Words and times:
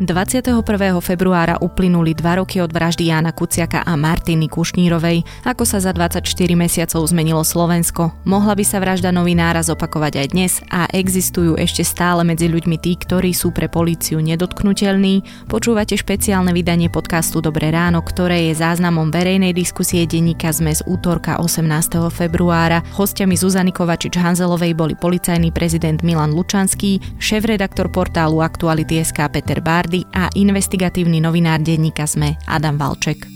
21. 0.00 0.64
februára 1.04 1.60
uplynuli 1.60 2.16
dva 2.16 2.40
roky 2.40 2.56
od 2.64 2.72
vraždy 2.72 3.12
Jana 3.12 3.36
Kuciaka 3.36 3.84
a 3.84 4.00
Martiny 4.00 4.48
Kušnírovej. 4.48 5.44
Ako 5.44 5.68
sa 5.68 5.76
za 5.76 5.92
24 5.92 6.24
mesiacov 6.56 7.04
zmenilo 7.04 7.44
Slovensko? 7.44 8.08
Mohla 8.24 8.56
by 8.56 8.64
sa 8.64 8.80
vražda 8.80 9.12
novinára 9.12 9.60
zopakovať 9.60 10.24
aj 10.24 10.26
dnes 10.32 10.52
a 10.72 10.88
existujú 10.88 11.60
ešte 11.60 11.84
stále 11.84 12.24
medzi 12.24 12.48
ľuďmi 12.48 12.80
tí, 12.80 12.96
ktorí 12.96 13.36
sú 13.36 13.52
pre 13.52 13.68
políciu 13.68 14.24
nedotknutelní? 14.24 15.44
Počúvate 15.52 16.00
špeciálne 16.00 16.56
vydanie 16.56 16.88
podcastu 16.88 17.44
Dobré 17.44 17.68
ráno, 17.68 18.00
ktoré 18.00 18.48
je 18.48 18.56
záznamom 18.56 19.12
verejnej 19.12 19.52
diskusie 19.52 20.08
denníka 20.08 20.48
ZME 20.48 20.80
z 20.80 20.82
útorka 20.88 21.36
18. 21.44 22.08
februára. 22.08 22.80
Hostiami 22.96 23.36
Zuzany 23.36 23.68
Kovačič-Hanzelovej 23.68 24.72
boli 24.72 24.96
policajný 24.96 25.52
prezident 25.52 26.00
Milan 26.00 26.32
Lučanský, 26.32 27.20
šéf-redaktor 27.20 27.92
portálu 27.92 28.40
Aktuality.sk 28.40 29.28
Peter 29.28 29.60
Bárd 29.60 29.89
Hardy 29.90 30.06
a 30.14 30.30
investigatívny 30.38 31.18
novinár 31.18 31.58
denníka 31.66 32.06
SME 32.06 32.38
Adam 32.46 32.78
Valček. 32.78 33.26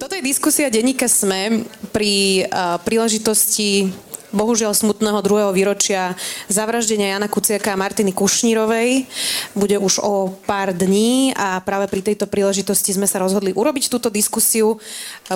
Toto 0.00 0.16
je 0.16 0.24
diskusia 0.24 0.72
denníka 0.72 1.12
SME 1.12 1.68
pri 1.92 2.48
uh, 2.48 2.80
príležitosti 2.80 3.92
bohužiaľ 4.32 4.72
smutného 4.72 5.20
druhého 5.20 5.52
výročia 5.52 6.16
zavraždenia 6.48 7.16
Jana 7.16 7.28
Kuciaka 7.28 7.76
a 7.76 7.80
Martiny 7.80 8.10
Kušnírovej. 8.16 9.06
Bude 9.52 9.76
už 9.76 10.00
o 10.02 10.32
pár 10.48 10.72
dní 10.72 11.36
a 11.36 11.60
práve 11.60 11.86
pri 11.92 12.12
tejto 12.12 12.26
príležitosti 12.26 12.96
sme 12.96 13.06
sa 13.06 13.20
rozhodli 13.20 13.52
urobiť 13.52 13.92
túto 13.92 14.08
diskusiu. 14.08 14.80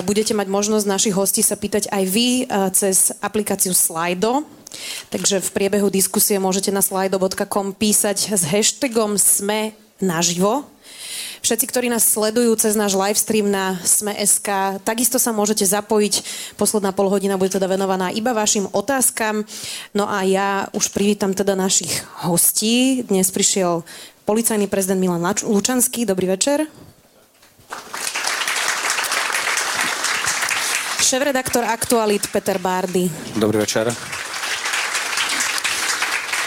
Budete 0.03 0.33
mať 0.33 0.49
možnosť 0.49 0.85
našich 0.85 1.15
hostí 1.15 1.45
sa 1.45 1.55
pýtať 1.55 1.89
aj 1.93 2.03
vy 2.09 2.27
e, 2.43 2.43
cez 2.73 3.13
aplikáciu 3.21 3.71
Slido. 3.71 4.43
Takže 5.13 5.39
v 5.39 5.49
priebehu 5.55 5.87
diskusie 5.87 6.37
môžete 6.37 6.75
na 6.75 6.83
slido.com 6.83 7.71
písať 7.71 8.35
s 8.35 8.43
hashtagom 8.43 9.15
SME 9.15 9.71
naživo 10.03 10.67
Všetci, 11.41 11.65
ktorí 11.69 11.87
nás 11.87 12.03
sledujú 12.05 12.55
cez 12.59 12.73
náš 12.73 12.97
livestream 12.97 13.47
na 13.47 13.79
Sme.sk, 13.85 14.79
takisto 14.81 15.21
sa 15.21 15.31
môžete 15.31 15.63
zapojiť. 15.63 16.25
Posledná 16.59 16.91
polhodina 16.91 17.39
bude 17.39 17.53
teda 17.53 17.69
venovaná 17.69 18.11
iba 18.11 18.33
vašim 18.35 18.67
otázkam. 18.73 19.47
No 19.93 20.09
a 20.09 20.25
ja 20.27 20.67
už 20.73 20.91
privítam 20.91 21.31
teda 21.31 21.55
našich 21.55 21.91
hostí. 22.25 23.05
Dnes 23.07 23.31
prišiel 23.31 23.85
policajný 24.27 24.67
prezident 24.67 24.99
Milan 24.99 25.23
Lučanský. 25.23 26.03
Dobrý 26.03 26.27
večer. 26.27 26.67
Šéf-redaktor 31.07 31.63
Aktualit 31.63 32.27
Peter 32.27 32.59
Bárdy. 32.59 33.07
Dobrý 33.39 33.63
večer. 33.63 33.87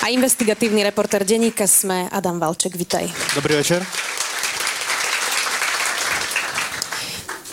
A 0.00 0.08
investigatívny 0.12 0.84
reporter 0.84 1.24
denníka 1.24 1.64
Sme 1.64 2.08
Adam 2.12 2.36
Valček. 2.36 2.76
Vitaj. 2.76 3.08
Dobrý 3.32 3.56
večer. 3.56 3.80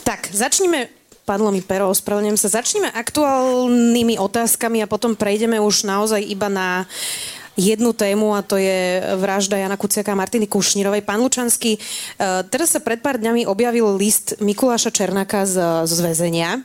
Tak, 0.07 0.31
začníme 0.31 0.87
padlo 1.27 1.51
mi 1.51 1.59
pero, 1.59 1.91
ospravedlňujem 1.91 2.39
sa. 2.39 2.63
Začneme 2.63 2.87
aktuálnymi 2.87 4.15
otázkami 4.15 4.79
a 4.79 4.87
potom 4.87 5.19
prejdeme 5.19 5.59
už 5.59 5.83
naozaj 5.83 6.23
iba 6.23 6.47
na 6.47 6.87
jednu 7.59 7.91
tému 7.91 8.31
a 8.31 8.39
to 8.39 8.55
je 8.55 9.03
vražda 9.19 9.59
Jana 9.59 9.75
Kuciaka 9.75 10.15
a 10.15 10.19
Martiny 10.23 10.47
Kušnírovej. 10.47 11.03
Pán 11.03 11.19
Lučanský, 11.19 11.75
e, 11.75 11.79
teraz 12.47 12.71
sa 12.71 12.79
pred 12.79 13.03
pár 13.03 13.19
dňami 13.19 13.43
objavil 13.43 13.99
list 13.99 14.39
Mikuláša 14.39 14.93
Černáka 14.93 15.43
z, 15.43 15.83
z 15.83 15.97
väzenia, 15.99 16.49
e, 16.55 16.61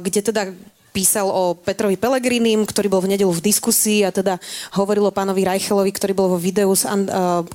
kde 0.00 0.20
teda 0.24 0.42
písal 0.90 1.30
o 1.30 1.54
Petrovi 1.54 1.94
Pelegrinim, 1.94 2.66
ktorý 2.66 2.90
bol 2.90 3.02
v 3.02 3.14
nedelu 3.16 3.30
v 3.30 3.42
diskusii 3.42 4.02
a 4.02 4.10
teda 4.10 4.42
hovoril 4.74 5.06
o 5.06 5.14
pánovi 5.14 5.46
Rajchelovi, 5.46 5.90
ktorý 5.94 6.12
bol 6.12 6.28
vo 6.34 6.38
videu, 6.38 6.70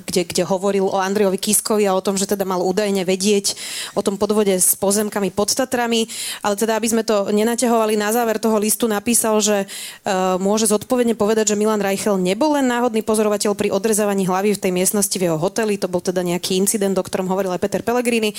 kde, 0.08 0.22
kde 0.26 0.44
hovoril 0.48 0.88
o 0.88 0.98
Andrejovi 0.98 1.40
Kiskovi 1.40 1.84
a 1.86 1.96
o 1.96 2.02
tom, 2.04 2.16
že 2.16 2.28
teda 2.28 2.48
mal 2.48 2.64
údajne 2.64 3.04
vedieť 3.04 3.56
o 3.94 4.02
tom 4.02 4.16
podvode 4.16 4.56
s 4.56 4.74
pozemkami 4.80 5.32
pod 5.36 5.52
Tatrami. 5.52 6.08
Ale 6.42 6.56
teda, 6.56 6.80
aby 6.80 6.88
sme 6.88 7.04
to 7.04 7.30
nenaťahovali, 7.32 8.00
na 8.00 8.12
záver 8.16 8.40
toho 8.40 8.56
listu 8.60 8.88
napísal, 8.88 9.40
že 9.44 9.68
uh, 9.68 10.36
môže 10.40 10.68
zodpovedne 10.72 11.16
povedať, 11.16 11.54
že 11.54 11.60
Milan 11.60 11.84
Rajchel 11.84 12.20
nebol 12.20 12.56
len 12.56 12.68
náhodný 12.68 13.04
pozorovateľ 13.04 13.52
pri 13.56 13.72
odrezávaní 13.72 14.28
hlavy 14.28 14.56
v 14.56 14.62
tej 14.62 14.72
miestnosti 14.72 15.16
v 15.16 15.32
jeho 15.32 15.38
hoteli. 15.40 15.76
To 15.80 15.92
bol 15.92 16.00
teda 16.00 16.24
nejaký 16.24 16.56
incident, 16.56 16.96
o 16.96 17.04
ktorom 17.04 17.28
hovoril 17.28 17.52
aj 17.56 17.62
Peter 17.62 17.82
Pellegrini. 17.84 18.32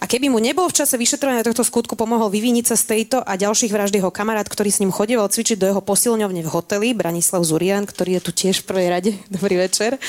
A 0.00 0.08
keby 0.08 0.28
mu 0.28 0.38
nebol 0.40 0.68
v 0.68 0.76
čase 0.76 1.00
vyšetrovania 1.00 1.44
tohto 1.44 1.64
skutku 1.64 1.96
pomohol 1.96 2.28
vyviniť 2.32 2.64
sa 2.72 2.76
z 2.76 2.84
tejto 2.96 3.20
a 3.22 3.32
ďalších 3.36 3.72
vražd 3.72 3.96
jeho 3.96 4.12
kamarát 4.12 4.41
kamarát, 4.42 4.50
ktorý 4.50 4.70
s 4.74 4.80
ním 4.82 4.90
chodieval 4.90 5.30
cvičiť 5.30 5.54
do 5.54 5.70
jeho 5.70 5.82
posilňovne 5.82 6.42
v 6.42 6.50
hoteli, 6.50 6.88
Branislav 6.98 7.46
Zurian, 7.46 7.86
ktorý 7.86 8.18
je 8.18 8.22
tu 8.26 8.32
tiež 8.34 8.62
v 8.62 8.66
prvej 8.66 8.88
rade. 8.90 9.10
Dobrý 9.38 9.54
večer. 9.54 10.02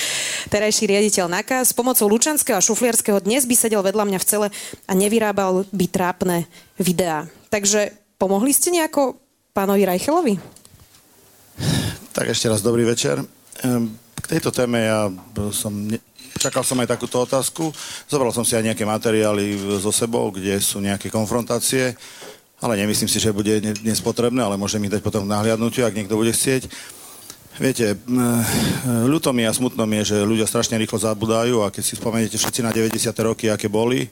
Terajší 0.49 0.89
riaditeľ 0.89 1.29
NAKA. 1.29 1.61
S 1.61 1.77
pomocou 1.77 2.09
Lučanského 2.09 2.57
a 2.57 2.65
Šufliarského 2.65 3.21
dnes 3.21 3.45
by 3.45 3.53
sedel 3.53 3.85
vedľa 3.85 4.09
mňa 4.09 4.19
v 4.19 4.25
cele 4.25 4.47
a 4.89 4.91
nevyrábal 4.97 5.69
by 5.69 5.85
trápne 5.85 6.49
videá. 6.81 7.29
Takže 7.53 7.93
pomohli 8.17 8.49
ste 8.49 8.73
nejako 8.73 9.21
pánovi 9.53 9.85
Rajchelovi? 9.85 10.35
Tak 12.17 12.25
ešte 12.33 12.49
raz 12.49 12.65
dobrý 12.65 12.89
večer. 12.89 13.21
K 14.17 14.25
tejto 14.25 14.49
téme 14.49 14.81
ja 14.81 15.13
som 15.53 15.69
ne... 15.69 16.01
Čakal 16.33 16.65
som 16.65 16.81
aj 16.81 16.89
takúto 16.89 17.21
otázku. 17.21 17.69
Zobral 18.09 18.33
som 18.33 18.41
si 18.41 18.57
aj 18.57 18.65
nejaké 18.65 18.89
materiály 18.89 19.53
so 19.77 19.93
sebou, 19.93 20.33
kde 20.33 20.57
sú 20.57 20.81
nejaké 20.81 21.13
konfrontácie 21.13 21.93
ale 22.63 22.79
nemyslím 22.79 23.11
si, 23.11 23.19
že 23.19 23.35
bude 23.35 23.59
dnes 23.59 23.99
potrebné, 23.99 24.39
ale 24.39 24.55
môžem 24.55 24.79
ich 24.87 24.93
dať 24.95 25.03
potom 25.03 25.27
nahliadnutiu, 25.27 25.83
ak 25.83 25.99
niekto 25.99 26.15
bude 26.15 26.31
chcieť. 26.31 26.71
Viete, 27.59 27.99
ľuto 29.05 29.29
mi 29.35 29.45
a 29.45 29.53
smutno 29.53 29.83
mi 29.85 30.01
je, 30.01 30.15
že 30.15 30.25
ľudia 30.25 30.47
strašne 30.47 30.79
rýchlo 30.79 30.97
zabudajú 30.97 31.61
a 31.61 31.69
keď 31.69 31.83
si 31.85 31.99
spomeniete 31.99 32.39
všetci 32.39 32.65
na 32.65 32.71
90. 32.73 33.13
roky, 33.21 33.51
aké 33.51 33.69
boli, 33.69 34.09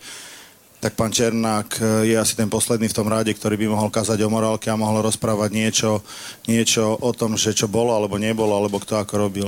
tak 0.82 0.98
pán 0.98 1.14
Černák 1.14 1.70
e, 1.78 1.82
je 2.10 2.16
asi 2.18 2.34
ten 2.34 2.50
posledný 2.50 2.90
v 2.90 2.98
tom 2.98 3.06
rade, 3.06 3.30
ktorý 3.30 3.54
by 3.54 3.70
mohol 3.70 3.94
kázať 3.94 4.18
o 4.26 4.34
morálke 4.34 4.66
a 4.74 4.78
mohol 4.78 5.06
rozprávať 5.06 5.54
niečo, 5.54 6.02
niečo 6.50 6.98
o 6.98 7.14
tom, 7.14 7.38
že 7.38 7.54
čo 7.54 7.70
bolo 7.70 7.94
alebo 7.94 8.18
nebolo, 8.18 8.58
alebo 8.58 8.82
kto 8.82 8.98
ako 8.98 9.14
robil. 9.14 9.48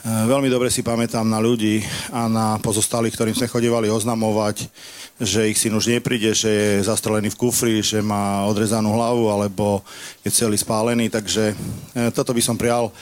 E, 0.00 0.08
veľmi 0.08 0.48
dobre 0.48 0.72
si 0.72 0.80
pamätám 0.80 1.28
na 1.28 1.36
ľudí 1.36 1.84
a 2.08 2.24
na 2.24 2.56
pozostalých, 2.64 3.12
ktorým 3.12 3.36
sme 3.36 3.52
chodívali 3.52 3.92
oznamovať 3.92 4.72
že 5.20 5.52
ich 5.52 5.60
syn 5.60 5.76
už 5.76 5.92
nepríde, 5.92 6.32
že 6.32 6.48
je 6.48 6.88
zastrelený 6.88 7.28
v 7.28 7.36
kufri, 7.36 7.84
že 7.84 8.00
má 8.00 8.48
odrezanú 8.48 8.96
hlavu 8.96 9.28
alebo 9.28 9.84
je 10.24 10.32
celý 10.32 10.56
spálený, 10.56 11.12
takže 11.12 11.52
e, 11.52 12.08
toto 12.16 12.32
by 12.32 12.40
som 12.40 12.56
prial 12.56 12.88
e, 12.88 12.92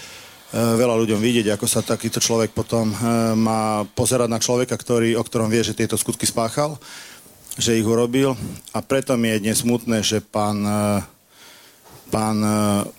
veľa 0.58 0.98
ľuďom 0.98 1.22
vidieť, 1.22 1.54
ako 1.54 1.66
sa 1.70 1.86
takýto 1.86 2.18
človek 2.18 2.50
potom 2.50 2.90
má 3.38 3.86
pozerať 3.94 4.26
na 4.26 4.42
človeka, 4.42 4.74
ktorý, 4.74 5.14
o 5.14 5.22
ktorom 5.22 5.46
vie, 5.46 5.62
že 5.62 5.78
tieto 5.78 5.94
skutky 5.94 6.26
spáchal, 6.26 6.74
že 7.54 7.78
ich 7.78 7.86
urobil. 7.86 8.34
A 8.74 8.82
preto 8.82 9.14
mi 9.14 9.30
je 9.38 9.46
dnes 9.46 9.62
smutné, 9.62 10.02
že 10.02 10.18
pán, 10.18 10.58
pán 12.08 12.40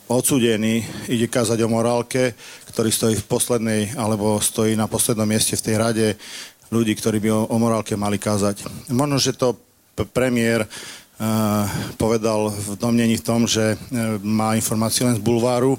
odsudený 0.06 0.86
ide 1.09 1.25
kázať 1.25 1.66
o 1.66 1.70
morálke, 1.70 2.38
ktorý 2.70 2.90
stojí 2.94 3.16
v 3.18 3.28
poslednej, 3.28 3.81
alebo 3.97 4.38
stojí 4.38 4.78
na 4.78 4.86
poslednom 4.86 5.25
mieste 5.25 5.58
v 5.58 5.66
tej 5.66 5.75
rade, 5.75 6.08
ľudí, 6.70 6.94
ktorí 6.94 7.18
by 7.18 7.30
o, 7.34 7.42
o 7.50 7.58
morálke 7.58 7.97
mali 7.97 8.22
kázať. 8.22 8.64
Možno, 8.94 9.18
že 9.18 9.34
to 9.34 9.58
premiér 10.14 10.64
uh, 10.64 11.66
povedal 11.97 12.53
v 12.53 12.78
domnení 12.78 13.18
v 13.20 13.25
tom, 13.25 13.50
že 13.50 13.75
uh, 13.75 14.22
má 14.22 14.53
informácie 14.53 15.03
len 15.03 15.18
z 15.18 15.26
bulváru, 15.26 15.76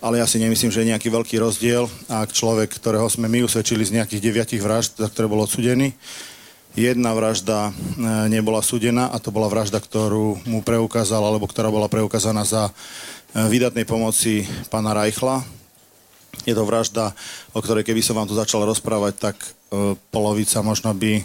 ale 0.00 0.18
ja 0.18 0.26
si 0.26 0.40
nemyslím, 0.40 0.72
že 0.72 0.80
je 0.80 0.90
nejaký 0.96 1.12
veľký 1.12 1.36
rozdiel, 1.36 1.84
ak 2.08 2.32
človek, 2.32 2.72
ktorého 2.72 3.04
sme 3.12 3.28
my 3.28 3.44
usvedčili 3.44 3.84
z 3.84 4.00
nejakých 4.00 4.24
deviatich 4.24 4.64
vražd, 4.64 4.96
za 4.96 5.12
ktoré 5.12 5.28
bol 5.28 5.44
odsudený, 5.44 5.92
jedna 6.78 7.10
vražda 7.14 7.70
uh, 7.70 7.72
nebola 8.26 8.62
súdená 8.62 9.10
a 9.10 9.16
to 9.22 9.34
bola 9.34 9.46
vražda, 9.50 9.78
ktorú 9.82 10.42
mu 10.46 10.60
preukázal, 10.60 11.22
alebo 11.22 11.46
ktorá 11.46 11.70
bola 11.72 11.90
preukázaná 11.90 12.42
za 12.46 12.70
vydatnej 13.30 13.86
pomoci 13.86 14.42
pána 14.74 14.90
Rajchla. 14.90 15.46
Je 16.42 16.50
to 16.50 16.66
vražda, 16.66 17.14
o 17.54 17.62
ktorej 17.62 17.86
keby 17.86 18.02
som 18.02 18.18
vám 18.18 18.26
tu 18.26 18.34
začal 18.34 18.66
rozprávať, 18.66 19.14
tak 19.22 19.36
E, 19.70 19.94
polovica 20.10 20.58
možno 20.66 20.90
by 20.90 21.22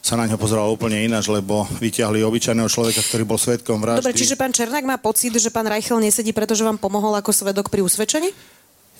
sa 0.00 0.16
na 0.16 0.24
ňo 0.24 0.40
pozerala 0.40 0.72
úplne 0.72 1.04
ináč, 1.04 1.28
lebo 1.28 1.68
vyťahli 1.76 2.24
obyčajného 2.24 2.64
človeka, 2.64 3.04
ktorý 3.04 3.28
bol 3.28 3.36
svetkom 3.36 3.84
vraždy. 3.84 4.00
Dobre, 4.00 4.16
čiže 4.16 4.32
pán 4.32 4.48
Černák 4.48 4.88
má 4.88 4.96
pocit, 4.96 5.36
že 5.36 5.52
pán 5.52 5.68
Reichel 5.68 6.00
nesedí, 6.00 6.32
pretože 6.32 6.64
vám 6.64 6.80
pomohol 6.80 7.12
ako 7.20 7.36
svedok 7.36 7.68
pri 7.68 7.84
usvedčení? 7.84 8.32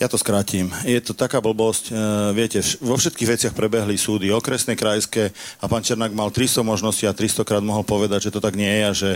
Ja 0.03 0.11
to 0.11 0.19
skrátim. 0.19 0.67
Je 0.83 0.99
to 0.99 1.15
taká 1.15 1.39
blbosť, 1.39 1.95
e, 1.95 2.35
viete, 2.35 2.59
vo 2.83 2.99
všetkých 2.99 3.31
veciach 3.39 3.55
prebehli 3.55 3.95
súdy, 3.95 4.35
okresné, 4.35 4.75
krajské 4.75 5.31
a 5.63 5.71
pán 5.71 5.87
Černák 5.87 6.11
mal 6.11 6.35
300 6.35 6.67
možností 6.67 7.07
a 7.07 7.15
300 7.15 7.47
krát 7.47 7.63
mohol 7.63 7.87
povedať, 7.87 8.27
že 8.27 8.35
to 8.35 8.43
tak 8.43 8.59
nie 8.59 8.67
je 8.67 8.83
a 8.83 8.93
že 8.99 9.11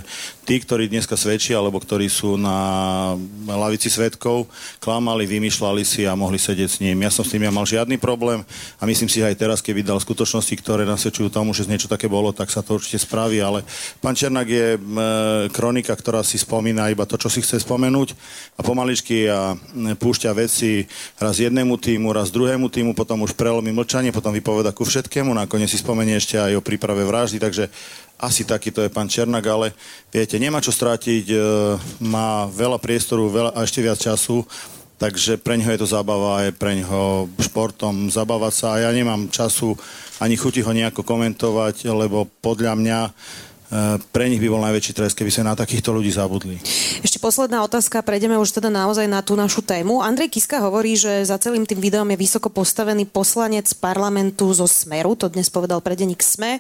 tí, 0.47 0.63
ktorí 0.63 0.87
dneska 0.87 1.19
svedčia, 1.19 1.59
alebo 1.59 1.83
ktorí 1.83 2.07
sú 2.07 2.39
na 2.39 3.19
lavici 3.51 3.91
svetkov, 3.91 4.47
klamali, 4.79 5.27
vymýšľali 5.27 5.83
si 5.83 6.07
a 6.07 6.15
mohli 6.15 6.39
sedieť 6.39 6.71
s 6.71 6.79
ním. 6.79 7.03
Ja 7.03 7.11
som 7.11 7.27
s 7.27 7.35
tým 7.35 7.43
ja 7.43 7.51
mal 7.51 7.67
žiadny 7.67 7.99
problém 7.99 8.47
a 8.79 8.87
myslím 8.87 9.11
si, 9.11 9.19
že 9.19 9.27
aj 9.27 9.43
teraz, 9.43 9.59
keď 9.59 9.83
vydal 9.83 9.99
skutočnosti, 9.99 10.55
ktoré 10.63 10.87
nasvedčujú 10.87 11.35
tomu, 11.35 11.51
že 11.51 11.67
niečo 11.67 11.91
také 11.91 12.07
bolo, 12.07 12.31
tak 12.31 12.47
sa 12.55 12.63
to 12.63 12.79
určite 12.79 13.03
spraví, 13.03 13.43
ale 13.43 13.67
pán 13.99 14.15
Černák 14.15 14.47
je 14.47 14.69
e, 14.71 14.81
kronika, 15.51 15.99
ktorá 15.99 16.23
si 16.23 16.39
spomína 16.39 16.95
iba 16.95 17.03
to, 17.11 17.19
čo 17.19 17.27
si 17.27 17.43
chce 17.43 17.59
spomenúť 17.59 18.15
a 18.55 18.63
pomaličky 18.63 19.27
a 19.27 19.59
púšťa 19.99 20.31
veci 20.31 20.76
raz 21.17 21.41
jednému 21.41 21.81
týmu, 21.81 22.13
raz 22.13 22.29
druhému 22.29 22.69
týmu, 22.69 22.93
potom 22.93 23.25
už 23.25 23.33
prelomí 23.33 23.73
mlčanie, 23.73 24.13
potom 24.13 24.37
vypoveda 24.37 24.77
ku 24.77 24.85
všetkému, 24.85 25.33
nakoniec 25.33 25.73
si 25.73 25.81
spomenie 25.81 26.21
ešte 26.21 26.37
aj 26.37 26.61
o 26.61 26.65
príprave 26.65 27.09
vraždy, 27.09 27.41
takže 27.41 27.73
asi 28.21 28.45
takýto 28.45 28.85
je 28.85 28.93
pán 28.93 29.09
Černák, 29.09 29.47
ale 29.49 29.73
viete, 30.13 30.37
nemá 30.37 30.61
čo 30.61 30.73
strátiť, 30.73 31.25
e, 31.33 31.37
má 32.05 32.49
veľa 32.53 32.77
priestoru 32.77 33.29
veľa, 33.29 33.51
a 33.57 33.65
ešte 33.65 33.81
viac 33.81 33.97
času, 34.01 34.45
takže 35.01 35.41
pre 35.41 35.61
ňoho 35.61 35.73
je 35.73 35.81
to 35.81 35.89
zábava, 35.89 36.45
je 36.49 36.53
pre 36.57 36.77
ňoho 36.81 37.29
športom 37.41 38.09
zabávať 38.09 38.53
sa 38.53 38.69
a 38.77 38.89
ja 38.89 38.91
nemám 38.93 39.29
času 39.29 39.77
ani 40.17 40.37
chuti 40.41 40.65
ho 40.65 40.73
nejako 40.73 41.05
komentovať, 41.05 41.93
lebo 41.93 42.25
podľa 42.41 42.75
mňa 42.77 42.99
pre 44.13 44.27
nich 44.29 44.41
by 44.41 44.49
bol 44.49 44.63
najväčší 44.63 44.93
trest, 44.97 45.15
keby 45.17 45.31
sa 45.33 45.47
na 45.47 45.55
takýchto 45.57 45.93
ľudí 45.93 46.13
zabudli. 46.13 46.57
Ešte 47.05 47.21
posledná 47.21 47.61
otázka, 47.65 48.01
prejdeme 48.01 48.37
už 48.41 48.57
teda 48.57 48.73
naozaj 48.73 49.07
na 49.09 49.21
tú 49.21 49.37
našu 49.37 49.61
tému. 49.63 50.01
Andrej 50.01 50.33
Kiska 50.33 50.61
hovorí, 50.63 50.97
že 50.97 51.25
za 51.25 51.37
celým 51.37 51.65
tým 51.69 51.79
videom 51.79 52.09
je 52.13 52.19
vysoko 52.19 52.49
postavený 52.49 53.07
poslanec 53.09 53.69
parlamentu 53.79 54.49
zo 54.57 54.65
Smeru, 54.65 55.15
to 55.15 55.29
dnes 55.29 55.53
povedal 55.53 55.81
predeník 55.85 56.21
SME, 56.21 56.59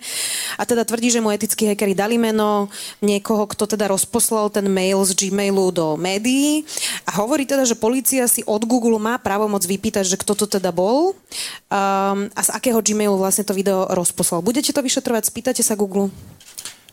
a 0.56 0.62
teda 0.62 0.84
tvrdí, 0.84 1.08
že 1.10 1.22
mu 1.24 1.32
etickí 1.32 1.66
hackeri 1.66 1.96
dali 1.96 2.16
meno 2.20 2.68
niekoho, 3.00 3.48
kto 3.48 3.64
teda 3.76 3.88
rozposlal 3.88 4.52
ten 4.52 4.68
mail 4.68 5.02
z 5.04 5.16
Gmailu 5.16 5.72
do 5.72 5.86
médií 5.96 6.62
a 7.08 7.16
hovorí 7.18 7.48
teda, 7.48 7.64
že 7.64 7.78
policia 7.78 8.28
si 8.28 8.44
od 8.44 8.62
Google 8.64 9.00
má 9.00 9.16
právomoc 9.18 9.64
vypýtať, 9.64 10.04
že 10.04 10.20
kto 10.20 10.32
to 10.36 10.46
teda 10.58 10.70
bol 10.70 11.12
um, 11.12 12.28
a 12.32 12.40
z 12.44 12.50
akého 12.52 12.78
Gmailu 12.80 13.16
vlastne 13.16 13.42
to 13.42 13.56
video 13.56 13.88
rozposlal. 13.90 14.44
Budete 14.44 14.70
to 14.70 14.84
vyšetrovať? 14.84 15.22
Spýtate 15.28 15.62
sa 15.64 15.74
Google? 15.78 16.12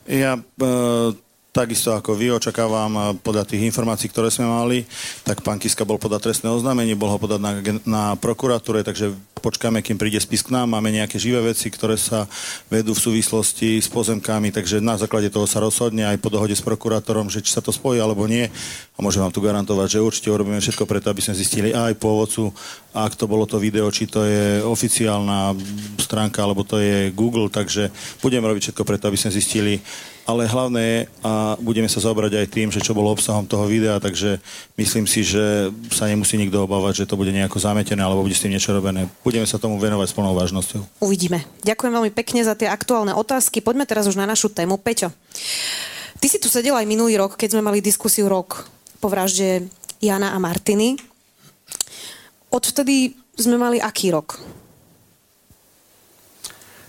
Ja 0.08 0.38
e, 0.38 1.14
takisto 1.54 1.94
ako 1.94 2.18
vy 2.18 2.34
očakávam 2.34 2.92
e, 2.98 3.02
podľa 3.22 3.46
tých 3.46 3.62
informácií, 3.62 4.10
ktoré 4.10 4.34
sme 4.34 4.50
mali, 4.50 4.90
tak 5.22 5.46
pán 5.46 5.62
Kiska 5.62 5.86
bol 5.86 6.02
podať 6.02 6.34
trestné 6.34 6.50
oznámenie, 6.50 6.98
bol 6.98 7.14
ho 7.14 7.22
podať 7.22 7.40
na, 7.40 7.52
na 7.86 8.04
prokuratúre, 8.18 8.82
takže 8.82 9.14
počkáme, 9.38 9.86
kým 9.86 10.02
príde 10.02 10.18
spis 10.18 10.42
k 10.42 10.50
nám. 10.50 10.74
Máme 10.74 10.90
nejaké 10.90 11.22
živé 11.22 11.54
veci, 11.54 11.70
ktoré 11.70 11.94
sa 11.94 12.26
vedú 12.74 12.98
v 12.98 13.04
súvislosti 13.06 13.78
s 13.78 13.86
pozemkami, 13.86 14.50
takže 14.50 14.82
na 14.82 14.98
základe 14.98 15.30
toho 15.30 15.46
sa 15.46 15.62
rozhodne 15.62 16.10
aj 16.10 16.18
po 16.18 16.34
dohode 16.34 16.58
s 16.58 16.66
prokurátorom, 16.66 17.30
že 17.30 17.46
či 17.46 17.54
sa 17.54 17.62
to 17.62 17.70
spojí 17.70 18.02
alebo 18.02 18.26
nie. 18.26 18.50
A 18.98 19.00
môžem 19.04 19.22
vám 19.22 19.36
tu 19.36 19.44
garantovať, 19.44 20.00
že 20.00 20.06
určite 20.06 20.34
urobíme 20.34 20.58
všetko 20.58 20.90
preto, 20.90 21.14
aby 21.14 21.22
sme 21.22 21.38
zistili 21.38 21.70
aj 21.70 22.00
pôvodcu, 22.02 22.50
ak 22.98 23.14
to 23.14 23.30
bolo 23.30 23.46
to 23.46 23.62
video, 23.62 23.86
či 23.94 24.10
to 24.10 24.26
je 24.26 24.64
oficiálna 24.66 25.54
stránka, 26.02 26.42
alebo 26.42 26.66
to 26.66 26.82
je 26.82 27.12
Google, 27.14 27.52
takže 27.52 27.94
budeme 28.26 28.48
robiť 28.50 28.72
všetko 28.72 28.84
preto, 28.88 29.12
aby 29.12 29.20
sme 29.20 29.36
zistili, 29.36 29.84
ale 30.24 30.48
hlavné 30.48 30.82
je, 30.84 31.00
a 31.24 31.60
budeme 31.60 31.92
sa 31.92 32.00
zaobrať 32.00 32.40
aj 32.40 32.48
tým, 32.48 32.72
že 32.72 32.80
čo 32.80 32.96
bolo 32.96 33.12
obsahom 33.12 33.44
toho 33.44 33.68
videa, 33.68 34.00
takže 34.00 34.40
myslím 34.80 35.04
si, 35.04 35.24
že 35.24 35.68
sa 35.92 36.08
nemusí 36.08 36.40
nikto 36.40 36.64
obávať, 36.64 37.04
že 37.04 37.10
to 37.12 37.20
bude 37.20 37.36
nejako 37.36 37.60
zametené 37.60 38.00
alebo 38.00 38.24
bude 38.24 38.36
s 38.36 38.40
tým 38.40 38.56
niečo 38.56 38.72
robené. 38.72 39.12
Budeme 39.20 39.44
sa 39.44 39.60
tomu 39.60 39.76
venovať 39.76 40.08
s 40.08 40.16
plnou 40.16 40.32
vážnosťou. 40.32 41.04
Uvidíme. 41.04 41.44
Ďakujem 41.68 41.92
veľmi 41.92 42.12
pekne 42.16 42.40
za 42.48 42.56
tie 42.56 42.72
aktuálne 42.72 43.12
otázky. 43.12 43.60
Poďme 43.60 43.84
teraz 43.84 44.08
už 44.08 44.16
na 44.16 44.24
našu 44.24 44.48
tému. 44.48 44.80
Peťo, 44.80 45.12
ty 46.24 46.32
si 46.32 46.40
tu 46.40 46.48
sedel 46.48 46.76
aj 46.80 46.88
minulý 46.88 47.20
rok, 47.20 47.36
keď 47.36 47.60
sme 47.60 47.68
mali 47.68 47.84
diskusiu 47.84 48.32
rok 48.32 48.72
po 49.04 49.12
vražde 49.12 49.68
Jana 50.00 50.32
a 50.32 50.40
Martiny. 50.40 50.96
Odvtedy 52.48 53.12
sme 53.36 53.60
mali 53.60 53.84
aký 53.84 54.16
rok? 54.16 54.40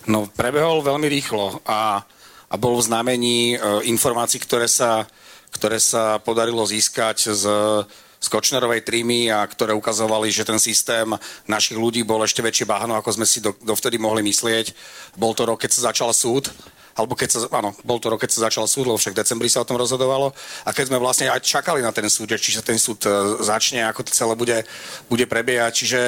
No, 0.05 0.29
prebehol 0.29 0.85
veľmi 0.85 1.09
rýchlo 1.09 1.65
a 1.65 2.05
a 2.55 2.61
bol 2.61 2.79
v 2.79 2.87
znamení 2.87 3.39
e, 3.55 3.57
informácií, 3.91 4.39
ktoré 4.39 4.71
sa, 4.71 5.03
ktoré 5.51 5.83
sa 5.83 6.23
podarilo 6.23 6.63
získať 6.63 7.35
z, 7.35 7.45
z 8.23 8.27
Kočnerovej 8.31 8.87
trímy 8.87 9.27
a 9.27 9.43
ktoré 9.43 9.75
ukazovali, 9.75 10.31
že 10.31 10.47
ten 10.47 10.63
systém 10.63 11.11
našich 11.51 11.75
ľudí 11.75 12.07
bol 12.07 12.23
ešte 12.23 12.47
väčšie 12.47 12.71
bahno, 12.71 12.95
ako 12.95 13.11
sme 13.11 13.27
si 13.27 13.43
do, 13.43 13.59
dovtedy 13.67 13.99
mohli 13.99 14.23
myslieť. 14.23 14.71
Bol 15.19 15.35
to 15.35 15.51
rok, 15.51 15.67
keď 15.67 15.71
sa 15.75 15.91
začal 15.91 16.15
súd, 16.15 16.47
alebo 16.95 17.19
keď 17.19 17.29
sa, 17.35 17.39
áno, 17.51 17.75
bol 17.83 17.99
to 17.99 18.07
rok, 18.07 18.23
keď 18.23 18.31
sa 18.31 18.47
začal 18.47 18.71
súd, 18.71 18.87
lebo 18.87 19.03
však 19.03 19.19
v 19.19 19.21
decembri 19.27 19.51
sa 19.51 19.67
o 19.67 19.67
tom 19.67 19.75
rozhodovalo. 19.75 20.31
A 20.63 20.71
keď 20.71 20.95
sme 20.95 21.03
vlastne 21.03 21.27
aj 21.35 21.43
čakali 21.43 21.83
na 21.83 21.91
ten 21.91 22.07
súd, 22.07 22.31
či 22.39 22.55
sa 22.55 22.63
ten 22.63 22.79
súd 22.79 23.03
e, 23.03 23.43
začne, 23.43 23.83
ako 23.83 24.07
to 24.07 24.15
celé 24.15 24.39
bude, 24.39 24.63
bude 25.11 25.27
prebiehať. 25.27 25.73
Čiže 25.75 26.01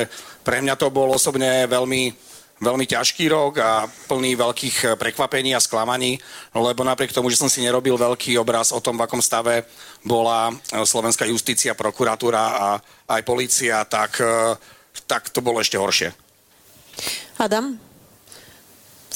pre 0.47 0.63
mňa 0.63 0.79
to 0.79 0.95
bol 0.95 1.11
osobne 1.11 1.67
veľmi, 1.67 2.15
veľmi 2.61 2.89
ťažký 2.89 3.29
rok 3.29 3.61
a 3.61 3.85
plný 4.09 4.37
veľkých 4.37 4.77
eh, 4.85 4.89
prekvapení 4.97 5.53
a 5.53 5.61
sklamaní, 5.61 6.17
lebo 6.57 6.85
napriek 6.85 7.13
tomu, 7.13 7.29
že 7.29 7.41
som 7.41 7.53
si 7.53 7.61
nerobil 7.61 7.97
veľký 8.01 8.41
obraz 8.41 8.73
o 8.73 8.81
tom, 8.81 8.97
v 8.97 9.05
akom 9.05 9.21
stave 9.21 9.69
bola 10.05 10.53
eh, 10.53 10.81
slovenská 10.81 11.29
justícia, 11.29 11.77
prokuratúra 11.77 12.45
a 12.57 12.69
aj 13.13 13.23
policia, 13.23 13.85
tak, 13.85 14.21
eh, 14.25 14.57
tak 15.05 15.29
to 15.29 15.45
bolo 15.45 15.61
ešte 15.61 15.77
horšie. 15.77 16.13
Adam? 17.37 17.86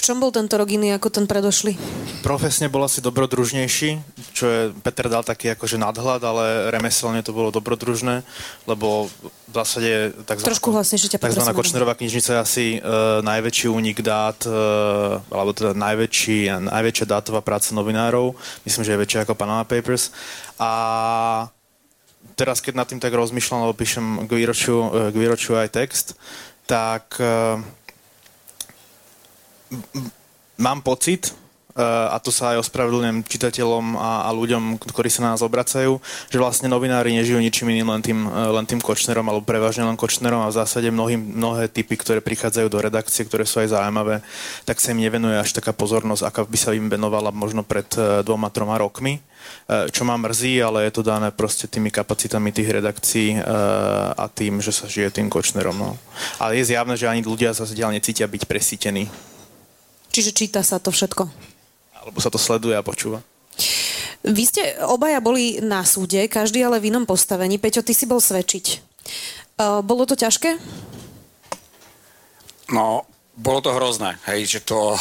V 0.01 0.09
čom 0.09 0.17
bol 0.17 0.33
tento 0.33 0.57
rok 0.57 0.65
iný 0.73 0.97
ako 0.97 1.13
ten 1.13 1.29
predošlý? 1.29 1.77
Profesne 2.25 2.73
bol 2.73 2.81
asi 2.89 3.05
dobrodružnejší, 3.05 4.01
čo 4.33 4.45
je, 4.49 4.61
Peter 4.81 5.13
dal 5.13 5.21
taký 5.21 5.53
akože 5.53 5.77
nadhľad, 5.77 6.25
ale 6.25 6.45
remeselne 6.73 7.21
to 7.21 7.37
bolo 7.37 7.53
dobrodružné, 7.53 8.25
lebo 8.65 9.13
v 9.45 9.53
zásade 9.53 10.17
tzv. 10.25 10.57
Trošku 10.57 10.73
hlasnejšie 10.73 11.13
ťa 11.13 11.21
tzv. 11.21 11.45
Kočnerová 11.53 11.93
knižnica 12.01 12.33
je 12.33 12.41
asi 12.41 12.65
uh, 12.81 13.21
najväčší 13.21 13.69
únik 13.69 14.01
dát, 14.01 14.41
uh, 14.49 15.21
alebo 15.29 15.53
teda 15.53 15.77
najväčší, 15.77 16.49
najväčšia 16.49 17.05
dátová 17.05 17.45
práca 17.45 17.69
novinárov. 17.77 18.33
Myslím, 18.65 18.89
že 18.89 18.97
je 18.97 19.03
väčšia 19.05 19.29
ako 19.29 19.37
Panama 19.37 19.69
Papers. 19.69 20.17
A 20.57 20.73
teraz, 22.41 22.65
keď 22.65 22.73
nad 22.73 22.89
tým 22.89 23.05
tak 23.05 23.13
rozmýšľam, 23.13 23.69
lebo 23.69 23.77
píšem 23.77 24.25
k 24.25 24.33
výročiu, 24.33 25.13
k 25.13 25.15
výročiu 25.15 25.61
aj 25.61 25.77
text, 25.77 26.17
tak 26.65 27.21
uh, 27.21 27.61
mám 30.61 30.85
pocit, 30.85 31.33
e, 31.33 31.83
a 31.83 32.21
to 32.21 32.29
sa 32.29 32.53
aj 32.53 32.69
ospravedlňujem 32.69 33.25
čitateľom 33.25 33.97
a, 33.97 34.29
a 34.29 34.31
ľuďom, 34.37 34.77
ktorí 34.77 35.09
sa 35.09 35.25
na 35.25 35.33
nás 35.33 35.41
obracajú, 35.41 35.97
že 36.29 36.37
vlastne 36.37 36.69
novinári 36.69 37.17
nežijú 37.17 37.41
ničím 37.41 37.73
iným, 37.73 37.89
len 37.89 38.03
tým, 38.05 38.19
e, 38.29 38.31
len 38.31 38.69
tým 38.69 38.85
Kočnerom, 38.85 39.25
alebo 39.25 39.49
prevažne 39.49 39.89
len 39.89 39.97
Kočnerom 39.97 40.45
a 40.45 40.53
v 40.53 40.59
zásade 40.61 40.93
mnohý, 40.93 41.17
mnohé 41.17 41.73
typy, 41.73 41.97
ktoré 41.97 42.21
prichádzajú 42.21 42.69
do 42.69 42.79
redakcie, 42.85 43.25
ktoré 43.25 43.49
sú 43.49 43.65
aj 43.65 43.73
zaujímavé, 43.73 44.21
tak 44.69 44.79
sa 44.79 44.93
im 44.93 45.01
nevenuje 45.01 45.41
až 45.41 45.57
taká 45.57 45.73
pozornosť, 45.73 46.23
aká 46.29 46.41
by 46.45 46.59
sa 46.61 46.77
im 46.77 46.93
venovala 46.93 47.33
možno 47.33 47.65
pred 47.65 47.89
e, 47.97 48.21
dvoma, 48.21 48.53
troma 48.53 48.77
rokmi 48.77 49.25
čo 49.91 50.05
ma 50.05 50.21
mrzí, 50.21 50.61
ale 50.61 50.85
je 50.85 50.93
to 50.93 51.03
dané 51.07 51.33
proste 51.33 51.65
tými 51.65 51.89
kapacitami 51.89 52.53
tých 52.53 52.77
redakcií 52.77 53.41
a 54.13 54.29
tým, 54.29 54.61
že 54.61 54.69
sa 54.69 54.85
žije 54.85 55.17
tým 55.17 55.33
Kočnerom. 55.33 55.73
No. 55.81 55.97
Ale 56.37 56.61
je 56.61 56.75
zjavné, 56.75 56.93
že 56.99 57.09
ani 57.09 57.25
ľudia 57.25 57.57
sa 57.57 57.65
zatiaľ 57.65 57.97
necítia 57.97 58.29
byť 58.29 58.45
presítení. 58.45 59.09
Čiže 60.11 60.35
číta 60.35 60.61
sa 60.67 60.83
to 60.83 60.91
všetko. 60.91 61.27
Alebo 62.03 62.19
sa 62.19 62.31
to 62.31 62.39
sleduje 62.39 62.75
a 62.75 62.83
počúva. 62.83 63.23
Vy 64.21 64.45
ste 64.45 64.63
obaja 64.85 65.23
boli 65.23 65.65
na 65.65 65.81
súde, 65.87 66.29
každý 66.29 66.61
ale 66.61 66.77
v 66.77 66.93
inom 66.93 67.09
postavení. 67.09 67.57
Peťo, 67.57 67.81
ty 67.81 67.97
si 67.97 68.05
bol 68.05 68.21
svedčiť. 68.21 68.85
Uh, 69.57 69.81
bolo 69.81 70.05
to 70.05 70.13
ťažké? 70.13 70.61
No, 72.71 73.09
bolo 73.35 73.65
to 73.65 73.73
hrozné, 73.73 74.21
hej, 74.29 74.47
že 74.47 74.61
to, 74.63 74.95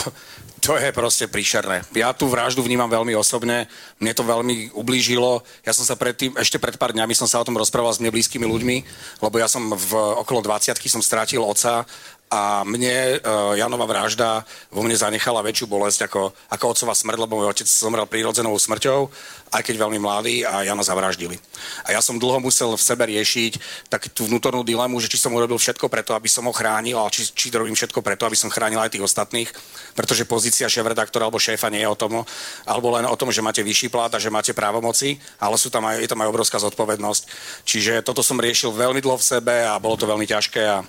to 0.65 0.79
je 0.79 0.89
proste 0.95 1.27
príšerné. 1.27 1.83
Ja 1.95 2.15
tú 2.15 2.31
vraždu 2.31 2.63
vnímam 2.63 2.87
veľmi 2.87 3.11
osobne, 3.15 3.67
mne 3.99 4.13
to 4.15 4.23
veľmi 4.23 4.73
ublížilo. 4.73 5.43
Ja 5.67 5.75
som 5.75 5.83
sa 5.83 5.99
predtým, 5.99 6.35
ešte 6.39 6.59
pred 6.59 6.79
pár 6.79 6.95
dňami 6.95 7.11
som 7.15 7.27
sa 7.27 7.39
o 7.39 7.47
tom 7.47 7.59
rozprával 7.59 7.91
s 7.91 7.99
mne 7.99 8.15
blízkymi 8.15 8.47
ľuďmi, 8.47 8.77
lebo 9.21 9.35
ja 9.37 9.47
som 9.51 9.71
v 9.71 9.91
okolo 10.23 10.39
20 10.43 10.75
som 10.79 11.03
strátil 11.03 11.43
oca 11.43 11.83
a 12.29 12.61
mne 12.61 13.17
uh, 13.17 13.57
Janova 13.57 13.89
vražda 13.89 14.45
vo 14.69 14.85
mne 14.85 14.93
zanechala 14.93 15.41
väčšiu 15.41 15.65
bolesť 15.65 16.05
ako, 16.05 16.29
ako 16.53 16.65
otcova 16.69 16.93
smrť, 16.93 17.17
lebo 17.25 17.41
môj 17.41 17.49
otec 17.49 17.65
zomrel 17.65 18.05
prírodzenou 18.05 18.53
smrťou, 18.53 19.09
aj 19.49 19.61
keď 19.65 19.75
veľmi 19.81 19.97
mladý 19.97 20.45
a 20.45 20.61
Jana 20.61 20.85
zavraždili. 20.85 21.41
A 21.89 21.97
ja 21.97 22.05
som 22.05 22.21
dlho 22.21 22.37
musel 22.37 22.69
v 22.69 22.85
sebe 22.85 23.09
riešiť 23.09 23.57
tak 23.89 24.13
tú 24.13 24.29
vnútornú 24.29 24.61
dilemu, 24.61 25.01
že 25.01 25.09
či 25.09 25.17
som 25.17 25.33
urobil 25.33 25.57
všetko 25.57 25.89
preto, 25.89 26.13
aby 26.13 26.29
som 26.29 26.45
ho 26.45 26.53
chránil, 26.53 27.01
ale 27.01 27.09
či, 27.09 27.33
či 27.33 27.49
robím 27.49 27.73
všetko 27.73 28.05
preto, 28.05 28.29
aby 28.29 28.37
som 28.37 28.53
chránil 28.53 28.77
aj 28.77 28.93
tých 28.93 29.09
ostatných, 29.09 29.49
pretože 29.97 30.29
pozícia 30.29 30.69
šéf-redaktora 30.69 31.25
alebo 31.25 31.41
šéfa 31.41 31.73
nie 31.73 31.81
je 31.81 31.89
o 31.89 31.97
tom, 31.97 32.21
alebo 32.69 32.93
len 32.93 33.09
o 33.09 33.17
tom, 33.17 33.33
že 33.33 33.41
máte 33.41 33.65
vyšší 33.65 33.89
plat 33.89 34.13
a 34.13 34.21
že 34.21 34.29
máte 34.29 34.53
právomoci, 34.53 35.17
ale 35.41 35.57
sú 35.57 35.73
tam 35.73 35.81
aj, 35.89 36.05
je 36.05 36.09
tam 36.13 36.21
aj 36.21 36.29
obrovská 36.29 36.61
zodpovednosť. 36.61 37.23
Čiže 37.65 38.05
toto 38.05 38.21
som 38.21 38.37
riešil 38.37 38.69
veľmi 38.69 39.01
dlho 39.01 39.17
v 39.17 39.25
sebe 39.25 39.65
a 39.65 39.81
bolo 39.81 39.97
to 39.97 40.05
veľmi 40.05 40.29
ťažké 40.29 40.61
a 40.61 40.85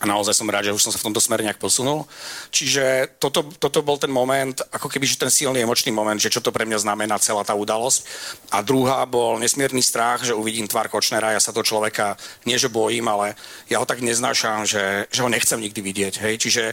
a 0.00 0.08
naozaj 0.08 0.32
som 0.32 0.48
rád, 0.48 0.72
že 0.72 0.72
už 0.72 0.80
som 0.80 0.92
sa 0.92 0.96
v 0.96 1.12
tomto 1.12 1.20
smere 1.20 1.44
nejak 1.44 1.60
posunul. 1.60 2.08
Čiže 2.48 3.16
toto, 3.20 3.44
toto 3.60 3.84
bol 3.84 4.00
ten 4.00 4.08
moment, 4.08 4.56
ako 4.72 4.88
keby 4.88 5.04
že 5.04 5.20
ten 5.20 5.28
silný 5.28 5.60
emočný 5.60 5.92
moment, 5.92 6.16
že 6.16 6.32
čo 6.32 6.40
to 6.40 6.48
pre 6.48 6.64
mňa 6.64 6.80
znamená 6.80 7.20
celá 7.20 7.44
tá 7.44 7.52
udalosť. 7.52 8.08
A 8.48 8.64
druhá 8.64 9.04
bol 9.04 9.36
nesmierny 9.36 9.84
strach, 9.84 10.24
že 10.24 10.32
uvidím 10.32 10.64
tvár 10.64 10.88
Kočnera, 10.88 11.36
ja 11.36 11.40
sa 11.44 11.52
to 11.52 11.60
človeka 11.60 12.16
nie 12.48 12.56
že 12.56 12.72
bojím, 12.72 13.12
ale 13.12 13.36
ja 13.68 13.76
ho 13.76 13.84
tak 13.84 14.00
neznášam, 14.00 14.64
že, 14.64 15.04
že 15.12 15.20
ho 15.20 15.28
nechcem 15.28 15.60
nikdy 15.60 15.80
vidieť. 15.84 16.14
Hej? 16.24 16.34
Čiže 16.48 16.64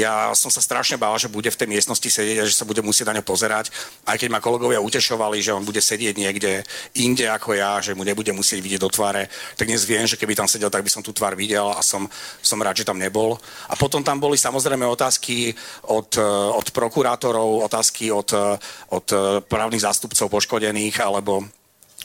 ja 0.00 0.32
som 0.32 0.48
sa 0.48 0.64
strašne 0.64 0.96
bál, 0.96 1.20
že 1.20 1.28
bude 1.28 1.52
v 1.52 1.60
tej 1.60 1.68
miestnosti 1.68 2.08
sedieť 2.08 2.38
a 2.40 2.48
že 2.48 2.56
sa 2.56 2.64
bude 2.64 2.80
musieť 2.80 3.12
na 3.12 3.20
ňo 3.20 3.24
pozerať. 3.28 3.68
Aj 4.08 4.16
keď 4.16 4.32
ma 4.32 4.40
kolegovia 4.40 4.80
utešovali, 4.80 5.44
že 5.44 5.52
on 5.52 5.68
bude 5.68 5.84
sedieť 5.84 6.16
niekde 6.16 6.64
inde 6.96 7.28
ako 7.28 7.60
ja, 7.60 7.76
že 7.84 7.92
mu 7.92 8.08
nebude 8.08 8.32
musieť 8.32 8.64
vidieť 8.64 8.80
do 8.80 8.88
tváre, 8.88 9.28
tak 9.60 9.68
dnes 9.68 9.84
viem, 9.84 10.08
že 10.08 10.16
keby 10.16 10.32
tam 10.32 10.48
sedel, 10.48 10.72
tak 10.72 10.80
by 10.80 10.88
som 10.88 11.04
tú 11.04 11.12
tvár 11.12 11.36
videl 11.36 11.68
a 11.68 11.84
som, 11.84 12.08
som 12.40 12.56
rád, 12.56 12.69
rád, 12.70 12.78
že 12.78 12.86
tam 12.86 13.02
nebol. 13.02 13.34
A 13.66 13.74
potom 13.74 14.06
tam 14.06 14.22
boli 14.22 14.38
samozrejme 14.38 14.86
otázky 14.86 15.50
od, 15.90 16.14
e, 16.14 16.22
od 16.54 16.70
prokurátorov, 16.70 17.66
otázky 17.66 18.14
od, 18.14 18.30
e, 18.30 18.54
od 18.94 19.06
e, 19.10 19.42
právnych 19.42 19.82
zástupcov 19.82 20.30
poškodených 20.30 21.02
alebo 21.02 21.42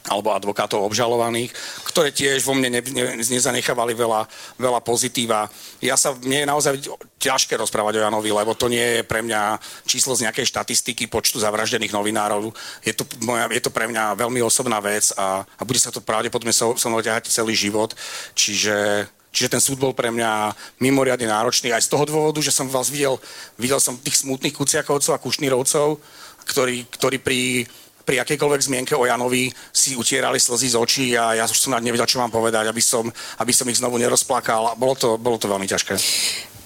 alebo 0.05 0.37
advokátov 0.37 0.85
obžalovaných, 0.85 1.49
ktoré 1.89 2.13
tiež 2.13 2.45
vo 2.45 2.53
mne 2.53 2.77
ne, 2.77 2.81
ne, 2.93 3.25
nezanechávali 3.25 3.97
veľa, 3.97 4.29
veľa 4.61 4.77
pozitíva. 4.85 5.49
Ja 5.81 5.97
sa, 5.97 6.13
mne 6.13 6.45
je 6.45 6.51
naozaj 6.51 6.73
ťažké 7.17 7.57
rozprávať 7.57 7.97
o 7.97 8.03
Janovi, 8.05 8.29
lebo 8.29 8.53
to 8.53 8.69
nie 8.69 9.01
je 9.01 9.01
pre 9.01 9.25
mňa 9.25 9.57
číslo 9.89 10.13
z 10.13 10.29
nejakej 10.29 10.45
štatistiky 10.45 11.09
počtu 11.09 11.41
zavraždených 11.41 11.89
novinárov. 11.89 12.53
Je 12.85 12.93
to, 12.93 13.01
moja, 13.25 13.49
je 13.49 13.61
to 13.65 13.73
pre 13.73 13.89
mňa 13.89 14.13
veľmi 14.13 14.45
osobná 14.45 14.77
vec 14.77 15.09
a, 15.17 15.41
a 15.41 15.61
bude 15.65 15.81
sa 15.81 15.89
to 15.89 16.05
pravdepodobne 16.05 16.53
so, 16.53 16.77
so 16.77 16.85
mnou 16.85 17.01
ťahať 17.01 17.33
celý 17.33 17.57
život. 17.57 17.97
Čiže 18.37 19.09
Čiže 19.35 19.51
ten 19.51 19.59
súd 19.59 19.83
bol 19.83 19.91
pre 19.91 20.07
mňa 20.15 20.55
mimoriadne 20.79 21.27
náročný 21.27 21.75
aj 21.75 21.83
z 21.83 21.91
toho 21.91 22.07
dôvodu, 22.07 22.39
že 22.39 22.55
som 22.55 22.71
vás 22.71 22.87
videl, 22.87 23.19
videl 23.59 23.83
som 23.83 23.99
tých 23.99 24.23
smutných 24.23 24.55
kuciakovcov 24.55 25.11
a 25.11 25.19
kušnírovcov, 25.19 25.99
ktorí, 26.47 26.87
ktorí 26.95 27.19
pri, 27.19 27.67
pri 28.07 28.23
akejkoľvek 28.23 28.61
zmienke 28.63 28.93
o 28.95 29.03
Janovi 29.03 29.51
si 29.75 29.99
utierali 29.99 30.39
slzy 30.39 30.71
z 30.71 30.75
očí 30.79 31.05
a 31.19 31.35
ja 31.35 31.43
už 31.43 31.59
som 31.59 31.75
nevedel, 31.75 32.07
čo 32.07 32.23
mám 32.23 32.31
povedať, 32.31 32.71
aby 32.71 32.79
som, 32.79 33.11
aby 33.43 33.51
som 33.51 33.67
ich 33.67 33.83
znovu 33.83 33.99
nerozplakal. 33.99 34.79
Bolo 34.79 34.95
to, 34.95 35.19
bolo 35.19 35.35
to 35.35 35.51
veľmi 35.51 35.67
ťažké. 35.67 35.99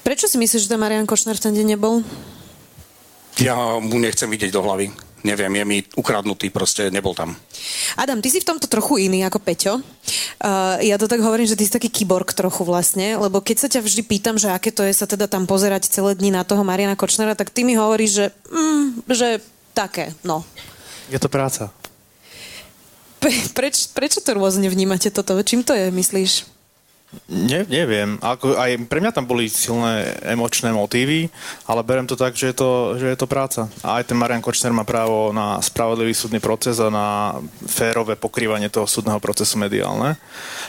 Prečo 0.05 0.29
si 0.29 0.37
myslíš, 0.37 0.69
že 0.69 0.71
tam 0.71 0.85
Marian 0.85 1.09
Kočner 1.09 1.33
v 1.33 1.43
ten 1.49 1.57
deň 1.57 1.65
nebol? 1.73 2.05
Ja 3.41 3.57
mu 3.81 3.97
nechcem 3.97 4.29
vidieť 4.29 4.53
do 4.53 4.61
hlavy 4.61 5.08
neviem, 5.23 5.51
je 5.61 5.65
mi 5.65 5.77
ukradnutý, 5.95 6.49
proste 6.49 6.87
nebol 6.91 7.15
tam. 7.15 7.35
Adam, 7.95 8.19
ty 8.19 8.31
si 8.31 8.39
v 8.39 8.47
tomto 8.47 8.67
trochu 8.71 9.09
iný 9.09 9.23
ako 9.27 9.39
Peťo. 9.39 9.73
Uh, 9.79 10.79
ja 10.83 10.95
to 10.95 11.07
tak 11.07 11.19
hovorím, 11.19 11.47
že 11.47 11.55
ty 11.55 11.67
si 11.67 11.71
taký 11.71 11.89
kyborg 11.91 12.31
trochu 12.31 12.63
vlastne, 12.63 13.15
lebo 13.19 13.43
keď 13.43 13.57
sa 13.57 13.67
ťa 13.67 13.81
vždy 13.83 14.01
pýtam, 14.07 14.35
že 14.39 14.51
aké 14.51 14.71
to 14.71 14.83
je 14.83 14.93
sa 14.95 15.05
teda 15.05 15.27
tam 15.27 15.45
pozerať 15.45 15.91
celé 15.91 16.15
dni 16.15 16.35
na 16.35 16.43
toho 16.43 16.63
Mariana 16.63 16.99
Kočnera, 16.99 17.35
tak 17.35 17.51
ty 17.51 17.63
mi 17.63 17.75
hovoríš, 17.75 18.11
že, 18.11 18.25
mm, 18.51 18.87
že 19.11 19.27
také, 19.75 20.15
no. 20.23 20.43
Je 21.09 21.19
to 21.19 21.31
práca. 21.31 21.73
Preč, 23.19 23.91
prečo 23.91 24.23
to 24.23 24.31
rôzne 24.31 24.71
vnímate 24.71 25.11
toto? 25.11 25.35
Čím 25.43 25.67
to 25.67 25.75
je, 25.75 25.91
myslíš? 25.91 26.58
Ne, 27.25 27.65
neviem. 27.65 28.21
Ako, 28.21 28.53
aj 28.53 28.85
pre 28.85 29.01
mňa 29.01 29.09
tam 29.09 29.25
boli 29.25 29.49
silné 29.49 30.13
emočné 30.21 30.69
motívy, 30.69 31.25
ale 31.65 31.81
berem 31.81 32.05
to 32.05 32.13
tak, 32.13 32.37
že 32.37 32.53
je 32.53 32.55
to, 32.61 33.01
že 33.01 33.05
je 33.09 33.17
to 33.17 33.25
práca. 33.25 33.65
A 33.81 33.97
aj 33.97 34.13
ten 34.13 34.17
Marian 34.17 34.45
Kočner 34.45 34.69
má 34.69 34.85
právo 34.85 35.33
na 35.33 35.57
spravodlivý 35.57 36.13
súdny 36.13 36.37
proces 36.37 36.77
a 36.77 36.93
na 36.93 37.33
férové 37.65 38.13
pokrývanie 38.13 38.69
toho 38.69 38.85
súdneho 38.85 39.17
procesu 39.17 39.57
mediálne. 39.57 40.21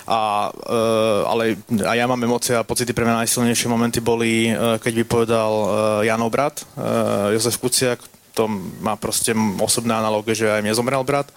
A, 0.08 0.48
e, 0.48 0.80
ale 1.28 1.60
aj 1.76 1.96
ja 2.00 2.08
mám 2.08 2.24
emócie 2.24 2.56
a 2.56 2.64
pocity 2.64 2.96
pre 2.96 3.04
mňa 3.04 3.20
najsilnejšie 3.20 3.68
momenty 3.68 4.00
boli, 4.00 4.48
e, 4.48 4.80
keď 4.80 4.92
vypovedal 4.96 5.52
e, 5.52 5.66
Janov 6.08 6.32
brat, 6.32 6.56
e, 6.56 7.36
Jozef 7.36 7.60
Kuciak, 7.60 8.00
to 8.40 8.48
má 8.80 8.96
proste 8.96 9.36
osobné 9.60 9.92
analógie, 9.92 10.32
že 10.32 10.48
aj 10.48 10.64
mne 10.64 10.72
zomrel 10.72 11.04
brat. 11.04 11.28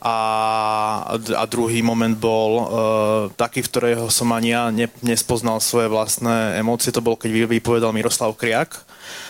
A, 0.00 0.16
a 1.12 1.44
druhý 1.44 1.84
moment 1.84 2.16
bol 2.16 2.50
uh, 2.56 2.64
taký, 3.36 3.60
v 3.60 3.68
ktorého 3.68 4.04
som 4.08 4.32
ani 4.32 4.56
ja 4.56 4.72
ne, 4.72 4.88
nespoznal 5.04 5.60
svoje 5.60 5.92
vlastné 5.92 6.56
emócie. 6.56 6.88
To 6.96 7.04
bol, 7.04 7.20
keď 7.20 7.44
vypovedal 7.44 7.92
Miroslav 7.92 8.32
Kriak, 8.40 8.80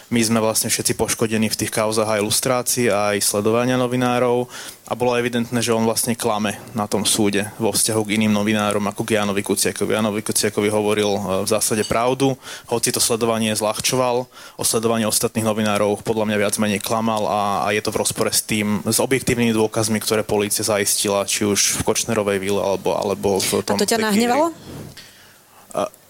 my 0.07 0.21
sme 0.23 0.39
vlastne 0.39 0.71
všetci 0.71 0.95
poškodení 0.95 1.51
v 1.51 1.59
tých 1.59 1.75
kauzách 1.75 2.07
aj 2.07 2.23
ilustrácií, 2.23 2.87
aj 2.87 3.19
sledovania 3.27 3.75
novinárov 3.75 4.47
a 4.87 4.95
bolo 4.95 5.19
evidentné, 5.19 5.59
že 5.59 5.75
on 5.75 5.83
vlastne 5.83 6.15
klame 6.15 6.63
na 6.79 6.87
tom 6.87 7.03
súde 7.03 7.51
vo 7.59 7.75
vzťahu 7.75 8.03
k 8.07 8.15
iným 8.15 8.31
novinárom 8.31 8.87
ako 8.87 9.03
k 9.03 9.19
Janovi 9.19 9.43
Kuciakovi. 9.43 9.99
Janovi 9.99 10.23
Kuciakovi 10.23 10.71
hovoril 10.71 11.11
e, 11.11 11.21
v 11.43 11.49
zásade 11.51 11.83
pravdu, 11.91 12.39
hoci 12.71 12.95
to 12.95 13.03
sledovanie 13.03 13.51
zľahčoval, 13.51 14.31
o 14.55 14.63
sledovanie 14.63 15.11
ostatných 15.11 15.43
novinárov 15.43 16.07
podľa 16.07 16.31
mňa 16.31 16.37
viac 16.39 16.55
menej 16.63 16.79
klamal 16.87 17.27
a, 17.27 17.67
a 17.67 17.75
je 17.75 17.83
to 17.83 17.91
v 17.91 17.99
rozpore 18.07 18.31
s 18.31 18.47
tým, 18.47 18.87
s 18.87 19.03
objektívnymi 19.03 19.51
dôkazmi, 19.59 19.99
ktoré 19.99 20.23
polícia 20.23 20.63
zaistila, 20.63 21.27
či 21.27 21.43
už 21.43 21.83
v 21.83 21.85
Kočnerovej 21.87 22.39
vile 22.39 22.63
alebo, 22.63 22.95
alebo 22.95 23.43
v 23.43 23.67
tom... 23.67 23.75
A 23.75 23.83
to 23.83 23.91
ťa 23.91 23.99
nahnevalo? 23.99 24.55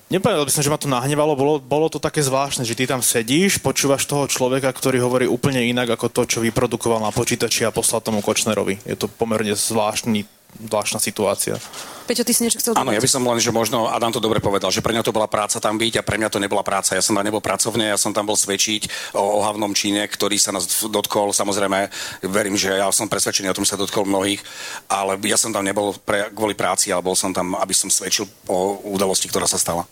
Nepovedal 0.06 0.46
by 0.46 0.52
som, 0.54 0.62
že 0.62 0.70
ma 0.70 0.78
to 0.78 0.86
nahnevalo, 0.86 1.34
bolo, 1.34 1.58
bolo 1.58 1.90
to 1.90 1.98
také 1.98 2.22
zvláštne, 2.22 2.62
že 2.62 2.78
ty 2.78 2.86
tam 2.86 3.02
sedíš, 3.02 3.58
počúvaš 3.58 4.06
toho 4.06 4.30
človeka, 4.30 4.70
ktorý 4.70 5.02
hovorí 5.02 5.26
úplne 5.26 5.66
inak 5.66 5.98
ako 5.98 6.06
to, 6.14 6.22
čo 6.30 6.38
vyprodukoval 6.46 7.02
na 7.02 7.10
počítači 7.10 7.66
a 7.66 7.74
poslal 7.74 8.06
tomu 8.06 8.22
Kočnerovi. 8.22 8.78
Je 8.86 8.94
to 8.94 9.10
pomerne 9.10 9.58
zvláštny, 9.58 10.22
zvláštna 10.62 11.02
situácia. 11.02 11.58
Peťo, 12.06 12.22
ty 12.22 12.30
si 12.30 12.46
niečo 12.46 12.62
chcel 12.62 12.78
Áno, 12.78 12.94
ja 12.94 13.02
by 13.02 13.10
som 13.10 13.26
len, 13.26 13.42
že 13.42 13.50
možno 13.50 13.90
Adam 13.90 14.14
to 14.14 14.22
dobre 14.22 14.38
povedal, 14.38 14.70
že 14.70 14.78
pre 14.78 14.94
mňa 14.94 15.02
to 15.02 15.10
bola 15.10 15.26
práca 15.26 15.58
tam 15.58 15.74
byť 15.74 15.98
a 15.98 16.06
pre 16.06 16.22
mňa 16.22 16.30
to 16.30 16.38
nebola 16.38 16.62
práca. 16.62 16.94
Ja 16.94 17.02
som 17.02 17.18
tam 17.18 17.26
nebol 17.26 17.42
pracovne, 17.42 17.90
ja 17.90 17.98
som 17.98 18.14
tam 18.14 18.30
bol 18.30 18.38
svedčiť 18.38 19.12
o 19.18 19.42
ohavnom 19.42 19.74
čine, 19.74 20.06
ktorý 20.06 20.38
sa 20.38 20.54
nás 20.54 20.86
dotkol. 20.86 21.34
Samozrejme, 21.34 21.90
verím, 22.30 22.54
že 22.54 22.78
ja 22.78 22.86
som 22.94 23.10
presvedčený 23.10 23.50
o 23.50 23.56
tom, 23.58 23.66
že 23.66 23.74
sa 23.74 23.82
dotkol 23.82 24.06
mnohých, 24.06 24.38
ale 24.86 25.18
ja 25.26 25.34
som 25.34 25.50
tam 25.50 25.66
nebol 25.66 25.98
pre, 26.06 26.30
kvôli 26.30 26.54
práci, 26.54 26.94
ale 26.94 27.02
bol 27.02 27.18
som 27.18 27.34
tam, 27.34 27.58
aby 27.58 27.74
som 27.74 27.90
svedčil 27.90 28.30
o 28.46 28.78
udalosti, 28.94 29.26
ktorá 29.26 29.50
sa 29.50 29.58
stala. 29.58 29.82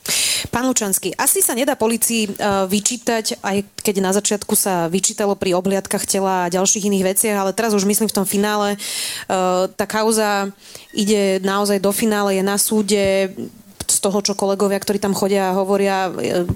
Pán 0.54 0.70
Lučanský, 0.70 1.18
asi 1.18 1.42
sa 1.42 1.58
nedá 1.58 1.74
policii 1.74 2.30
uh, 2.30 2.68
vyčítať, 2.70 3.42
aj 3.42 3.56
keď 3.82 3.94
na 3.98 4.12
začiatku 4.14 4.54
sa 4.54 4.86
vyčítalo 4.86 5.34
pri 5.34 5.56
obliadkach 5.56 6.06
tela 6.06 6.46
a 6.46 6.52
ďalších 6.52 6.86
iných 6.86 7.06
veciach, 7.16 7.36
ale 7.36 7.56
teraz 7.56 7.74
už 7.74 7.88
myslím 7.88 8.06
v 8.06 8.16
tom 8.22 8.26
finále, 8.28 8.76
uh, 8.76 9.66
tá 9.72 9.88
kauza 9.88 10.52
ide 10.94 11.42
naozaj 11.42 11.82
do 11.82 11.90
finále, 11.90 12.03
je 12.06 12.42
na 12.44 12.56
súde, 12.60 13.32
z 13.84 13.98
toho, 14.00 14.18
čo 14.24 14.34
kolegovia, 14.36 14.80
ktorí 14.80 14.98
tam 14.98 15.12
chodia 15.16 15.52
a 15.52 15.56
hovoria, 15.56 16.08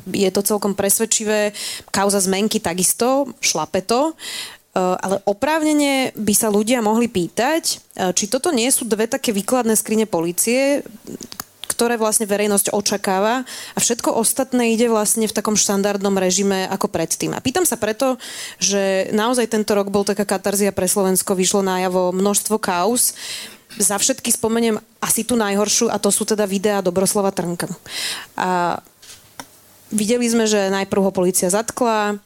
je 0.09 0.31
to 0.33 0.41
celkom 0.41 0.73
presvedčivé. 0.73 1.53
Kauza 1.93 2.21
zmenky 2.25 2.59
takisto, 2.61 3.29
šlape 3.45 3.85
to. 3.85 4.13
E, 4.13 4.81
ale 4.81 5.21
oprávnene 5.29 6.17
by 6.17 6.35
sa 6.35 6.49
ľudia 6.49 6.81
mohli 6.81 7.09
pýtať, 7.09 7.63
e, 7.69 7.77
či 8.17 8.33
toto 8.33 8.49
nie 8.49 8.69
sú 8.73 8.89
dve 8.89 9.07
také 9.07 9.37
výkladné 9.37 9.77
skrine 9.77 10.09
policie, 10.09 10.81
ktoré 11.69 11.95
vlastne 11.95 12.27
verejnosť 12.27 12.75
očakáva 12.75 13.47
a 13.47 13.79
všetko 13.79 14.11
ostatné 14.19 14.75
ide 14.75 14.91
vlastne 14.91 15.31
v 15.31 15.37
takom 15.37 15.55
štandardnom 15.55 16.17
režime 16.19 16.67
ako 16.67 16.91
predtým. 16.91 17.39
A 17.39 17.45
pýtam 17.45 17.63
sa 17.63 17.79
preto, 17.79 18.19
že 18.59 19.07
naozaj 19.15 19.47
tento 19.47 19.79
rok 19.79 19.87
bol 19.95 20.03
taká 20.03 20.27
katarzia 20.27 20.75
pre 20.75 20.91
Slovensko, 20.91 21.39
vyšlo 21.39 21.63
najavo 21.63 22.11
množstvo 22.11 22.59
kauz, 22.59 23.15
za 23.77 24.01
všetky 24.01 24.33
spomeniem 24.33 24.81
asi 25.05 25.29
tú 25.29 25.37
najhoršiu 25.37 25.93
a 25.93 26.01
to 26.01 26.09
sú 26.09 26.25
teda 26.25 26.49
videá 26.49 26.81
Dobroslava 26.81 27.29
Trnka. 27.29 27.69
A 28.39 28.81
videli 29.93 30.25
sme, 30.25 30.49
že 30.49 30.73
najprv 30.73 31.05
ho 31.05 31.13
policia 31.13 31.53
zatkla, 31.53 32.17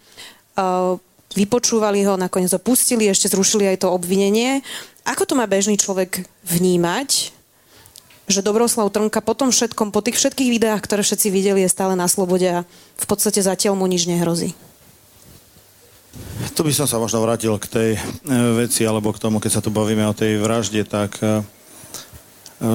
vypočúvali 1.34 2.04
ho, 2.06 2.14
nakoniec 2.14 2.52
ho 2.54 2.60
pustili, 2.62 3.10
ešte 3.10 3.32
zrušili 3.32 3.74
aj 3.74 3.82
to 3.82 3.88
obvinenie. 3.90 4.62
Ako 5.02 5.26
to 5.26 5.34
má 5.34 5.50
bežný 5.50 5.74
človek 5.74 6.22
vnímať, 6.46 7.34
že 8.30 8.44
Dobroslav 8.44 8.92
Trnka 8.94 9.18
po 9.18 9.34
tom 9.34 9.50
všetkom, 9.50 9.90
po 9.90 10.00
tých 10.04 10.16
všetkých 10.20 10.52
videách, 10.52 10.80
ktoré 10.86 11.02
všetci 11.02 11.28
videli, 11.32 11.66
je 11.66 11.74
stále 11.74 11.98
na 11.98 12.06
slobode 12.06 12.46
a 12.46 12.64
v 12.96 13.06
podstate 13.10 13.42
zatiaľ 13.42 13.74
mu 13.74 13.90
nič 13.90 14.06
nehrozí? 14.06 14.54
Tu 16.52 16.60
by 16.60 16.72
som 16.74 16.84
sa 16.84 17.00
možno 17.00 17.24
vrátil 17.24 17.56
k 17.56 17.66
tej 17.66 17.90
e, 17.96 18.00
veci, 18.58 18.84
alebo 18.84 19.14
k 19.14 19.22
tomu, 19.22 19.40
keď 19.40 19.50
sa 19.58 19.64
tu 19.64 19.72
bavíme 19.72 20.04
o 20.04 20.16
tej 20.16 20.36
vražde, 20.36 20.84
tak 20.84 21.16
e, 21.24 21.40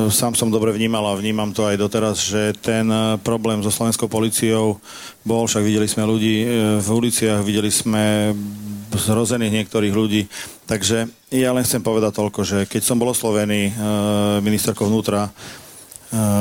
sám 0.09 0.33
som 0.33 0.49
dobre 0.49 0.73
vnímal 0.73 1.05
a 1.05 1.19
vnímam 1.19 1.53
to 1.53 1.63
aj 1.67 1.77
doteraz, 1.77 2.17
že 2.19 2.57
ten 2.57 2.89
problém 3.21 3.61
so 3.61 3.71
slovenskou 3.71 4.09
policiou 4.09 4.81
bol, 5.23 5.45
však 5.45 5.63
videli 5.63 5.87
sme 5.87 6.03
ľudí 6.03 6.35
v 6.83 6.87
uliciach, 6.91 7.39
videli 7.45 7.71
sme 7.71 8.35
zrozených 8.91 9.63
niektorých 9.63 9.95
ľudí. 9.95 10.27
Takže 10.67 11.07
ja 11.31 11.55
len 11.55 11.63
chcem 11.63 11.79
povedať 11.79 12.19
toľko, 12.19 12.39
že 12.43 12.57
keď 12.67 12.81
som 12.83 12.99
bol 12.99 13.15
oslovený 13.15 13.71
ministerkou 14.43 14.91
vnútra 14.91 15.31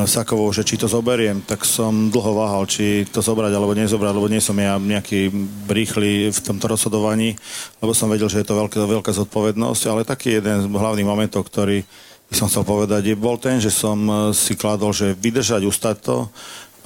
Sakovou, 0.07 0.55
že 0.55 0.63
či 0.63 0.79
to 0.79 0.87
zoberiem, 0.87 1.43
tak 1.43 1.67
som 1.67 2.07
dlho 2.07 2.39
váhal, 2.39 2.71
či 2.71 3.03
to 3.11 3.19
zobrať 3.19 3.51
alebo 3.51 3.75
nezobrať, 3.75 4.15
lebo 4.15 4.31
nie 4.31 4.39
som 4.39 4.55
ja 4.55 4.79
nejaký 4.79 5.27
rýchly 5.67 6.31
v 6.31 6.39
tomto 6.39 6.71
rozhodovaní, 6.71 7.35
lebo 7.83 7.91
som 7.91 8.07
vedel, 8.07 8.31
že 8.31 8.43
je 8.43 8.47
to 8.47 8.55
veľká, 8.55 8.79
veľká 8.79 9.11
zodpovednosť, 9.11 9.83
ale 9.91 10.07
taký 10.07 10.39
jeden 10.39 10.63
z 10.63 10.67
hlavných 10.71 11.11
momentov, 11.11 11.51
ktorý 11.51 11.83
by 12.31 12.35
som 12.39 12.47
chcel 12.47 12.63
povedať, 12.63 13.11
je, 13.11 13.15
bol 13.19 13.39
ten, 13.43 13.59
že 13.59 13.75
som 13.75 13.99
e, 14.07 14.15
si 14.35 14.55
kladol, 14.55 14.95
že 14.95 15.19
vydržať, 15.19 15.63
ustať 15.67 15.97
to, 15.99 16.31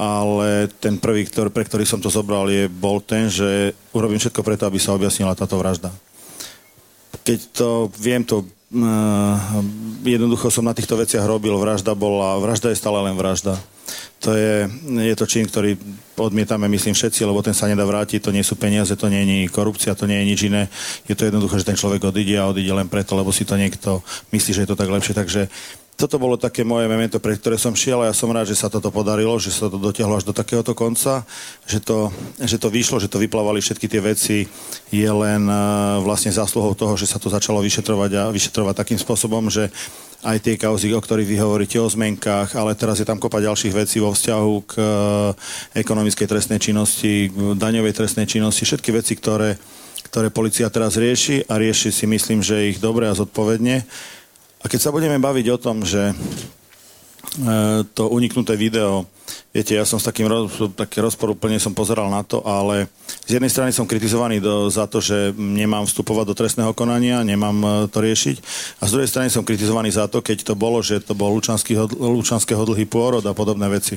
ale 0.00 0.72
ten 0.80 0.96
prvý, 0.96 1.28
ktorý, 1.28 1.52
pre 1.52 1.68
ktorý 1.68 1.84
som 1.84 2.00
to 2.00 2.08
zobral, 2.08 2.48
je, 2.48 2.64
bol 2.68 3.04
ten, 3.04 3.28
že 3.28 3.76
urobím 3.92 4.20
všetko 4.20 4.40
preto, 4.40 4.64
aby 4.64 4.80
sa 4.80 4.96
objasnila 4.96 5.36
táto 5.36 5.60
vražda. 5.60 5.92
Keď 7.24 7.38
to 7.52 7.68
viem, 8.00 8.24
to 8.24 8.48
jednoducho 10.06 10.46
som 10.46 10.62
na 10.62 10.74
týchto 10.74 10.94
veciach 10.94 11.26
robil, 11.26 11.58
vražda 11.58 11.98
bola, 11.98 12.38
vražda 12.38 12.70
je 12.70 12.78
stále 12.78 13.02
len 13.02 13.18
vražda. 13.18 13.58
To 14.20 14.36
je, 14.36 14.68
je 14.86 15.14
to 15.16 15.26
čin, 15.26 15.48
ktorý 15.48 15.74
odmietame, 16.14 16.68
myslím, 16.68 16.92
všetci, 16.92 17.24
lebo 17.24 17.40
ten 17.40 17.56
sa 17.56 17.66
nedá 17.66 17.82
vrátiť, 17.82 18.20
to 18.20 18.30
nie 18.30 18.44
sú 18.44 18.54
peniaze, 18.54 18.92
to 18.92 19.08
nie 19.08 19.48
je 19.48 19.50
korupcia, 19.50 19.96
to 19.96 20.04
nie 20.04 20.22
je 20.22 20.28
nič 20.28 20.40
iné. 20.46 20.62
Je 21.08 21.16
to 21.16 21.26
jednoducho, 21.26 21.56
že 21.56 21.66
ten 21.66 21.74
človek 21.74 22.04
odíde 22.04 22.36
a 22.36 22.46
odíde 22.46 22.70
len 22.70 22.86
preto, 22.86 23.16
lebo 23.16 23.32
si 23.32 23.48
to 23.48 23.56
niekto 23.56 24.04
myslí, 24.30 24.50
že 24.54 24.62
je 24.62 24.70
to 24.70 24.78
tak 24.78 24.92
lepšie. 24.92 25.16
Takže 25.16 25.48
toto 26.00 26.16
bolo 26.16 26.40
také 26.40 26.64
moje 26.64 26.88
memento, 26.88 27.20
pre 27.20 27.36
ktoré 27.36 27.60
som 27.60 27.76
šiel 27.76 28.00
a 28.00 28.08
ja 28.08 28.14
som 28.16 28.32
rád, 28.32 28.48
že 28.48 28.56
sa 28.56 28.72
toto 28.72 28.88
podarilo, 28.88 29.36
že 29.36 29.52
sa 29.52 29.68
to 29.68 29.76
dotiahlo 29.76 30.16
až 30.16 30.24
do 30.24 30.32
takéhoto 30.32 30.72
konca, 30.72 31.28
že 31.68 31.84
to, 31.84 32.08
že 32.40 32.56
to 32.56 32.72
vyšlo, 32.72 32.96
že 32.96 33.12
to 33.12 33.20
vyplávali 33.20 33.60
všetky 33.60 33.84
tie 33.84 34.00
veci, 34.00 34.48
je 34.88 35.10
len 35.12 35.44
uh, 35.44 36.00
vlastne 36.00 36.32
zásluhou 36.32 36.72
toho, 36.72 36.96
že 36.96 37.04
sa 37.04 37.20
to 37.20 37.28
začalo 37.28 37.60
vyšetrovať 37.60 38.10
a 38.16 38.22
vyšetrovať 38.32 38.74
takým 38.80 38.96
spôsobom, 38.96 39.52
že 39.52 39.68
aj 40.24 40.40
tie 40.40 40.56
kauzy, 40.56 40.92
o 40.96 41.00
ktorých 41.00 41.28
vy 41.28 41.36
hovoríte 41.36 41.76
o 41.80 41.88
zmenkách, 41.88 42.56
ale 42.56 42.76
teraz 42.76 43.00
je 43.00 43.08
tam 43.08 43.20
kopa 43.20 43.40
ďalších 43.40 43.72
vecí 43.72 44.00
vo 44.00 44.16
vzťahu 44.16 44.52
k 44.64 44.72
uh, 44.80 45.36
ekonomickej 45.76 46.24
trestnej 46.24 46.60
činnosti, 46.64 47.28
k 47.28 47.36
daňovej 47.60 47.92
trestnej 47.92 48.24
činnosti, 48.24 48.64
všetky 48.64 48.88
veci, 48.96 49.16
ktoré, 49.20 49.60
ktoré 50.08 50.32
policia 50.32 50.72
teraz 50.72 50.96
rieši 50.96 51.44
a 51.44 51.60
rieši 51.60 51.92
si 51.92 52.08
myslím, 52.08 52.40
že 52.40 52.72
ich 52.72 52.80
dobre 52.80 53.04
a 53.04 53.16
zodpovedne. 53.16 53.84
A 54.60 54.68
keď 54.68 54.80
sa 54.80 54.94
budeme 54.94 55.16
baviť 55.16 55.46
o 55.56 55.58
tom, 55.60 55.80
že 55.88 56.12
e, 56.12 56.14
to 57.96 58.12
uniknuté 58.12 58.60
video, 58.60 59.08
viete, 59.56 59.72
ja 59.72 59.88
som 59.88 59.96
s 59.96 60.04
takým 60.04 60.28
roz, 60.28 60.52
taký 60.76 61.00
rozporúplne 61.00 61.56
som 61.56 61.72
pozeral 61.72 62.12
na 62.12 62.20
to, 62.20 62.44
ale 62.44 62.92
z 63.24 63.40
jednej 63.40 63.48
strany 63.48 63.72
som 63.72 63.88
kritizovaný 63.88 64.36
do, 64.36 64.68
za 64.68 64.84
to, 64.84 65.00
že 65.00 65.32
nemám 65.32 65.88
vstupovať 65.88 66.24
do 66.28 66.34
trestného 66.36 66.72
konania, 66.76 67.24
nemám 67.24 67.56
e, 67.56 67.68
to 67.88 68.04
riešiť. 68.04 68.36
A 68.80 68.82
z 68.84 68.92
druhej 68.92 69.08
strany 69.08 69.32
som 69.32 69.48
kritizovaný 69.48 69.96
za 69.96 70.04
to, 70.12 70.20
keď 70.20 70.52
to 70.52 70.52
bolo, 70.52 70.84
že 70.84 71.00
to 71.00 71.16
bol 71.16 71.32
Lučanského 71.32 72.62
dlhý 72.68 72.84
pôrod 72.84 73.24
a 73.24 73.32
podobné 73.32 73.64
veci. 73.72 73.96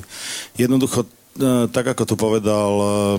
Jednoducho, 0.56 1.04
e, 1.04 1.68
tak 1.68 1.92
ako 1.92 2.08
tu 2.08 2.16
povedal 2.16 2.72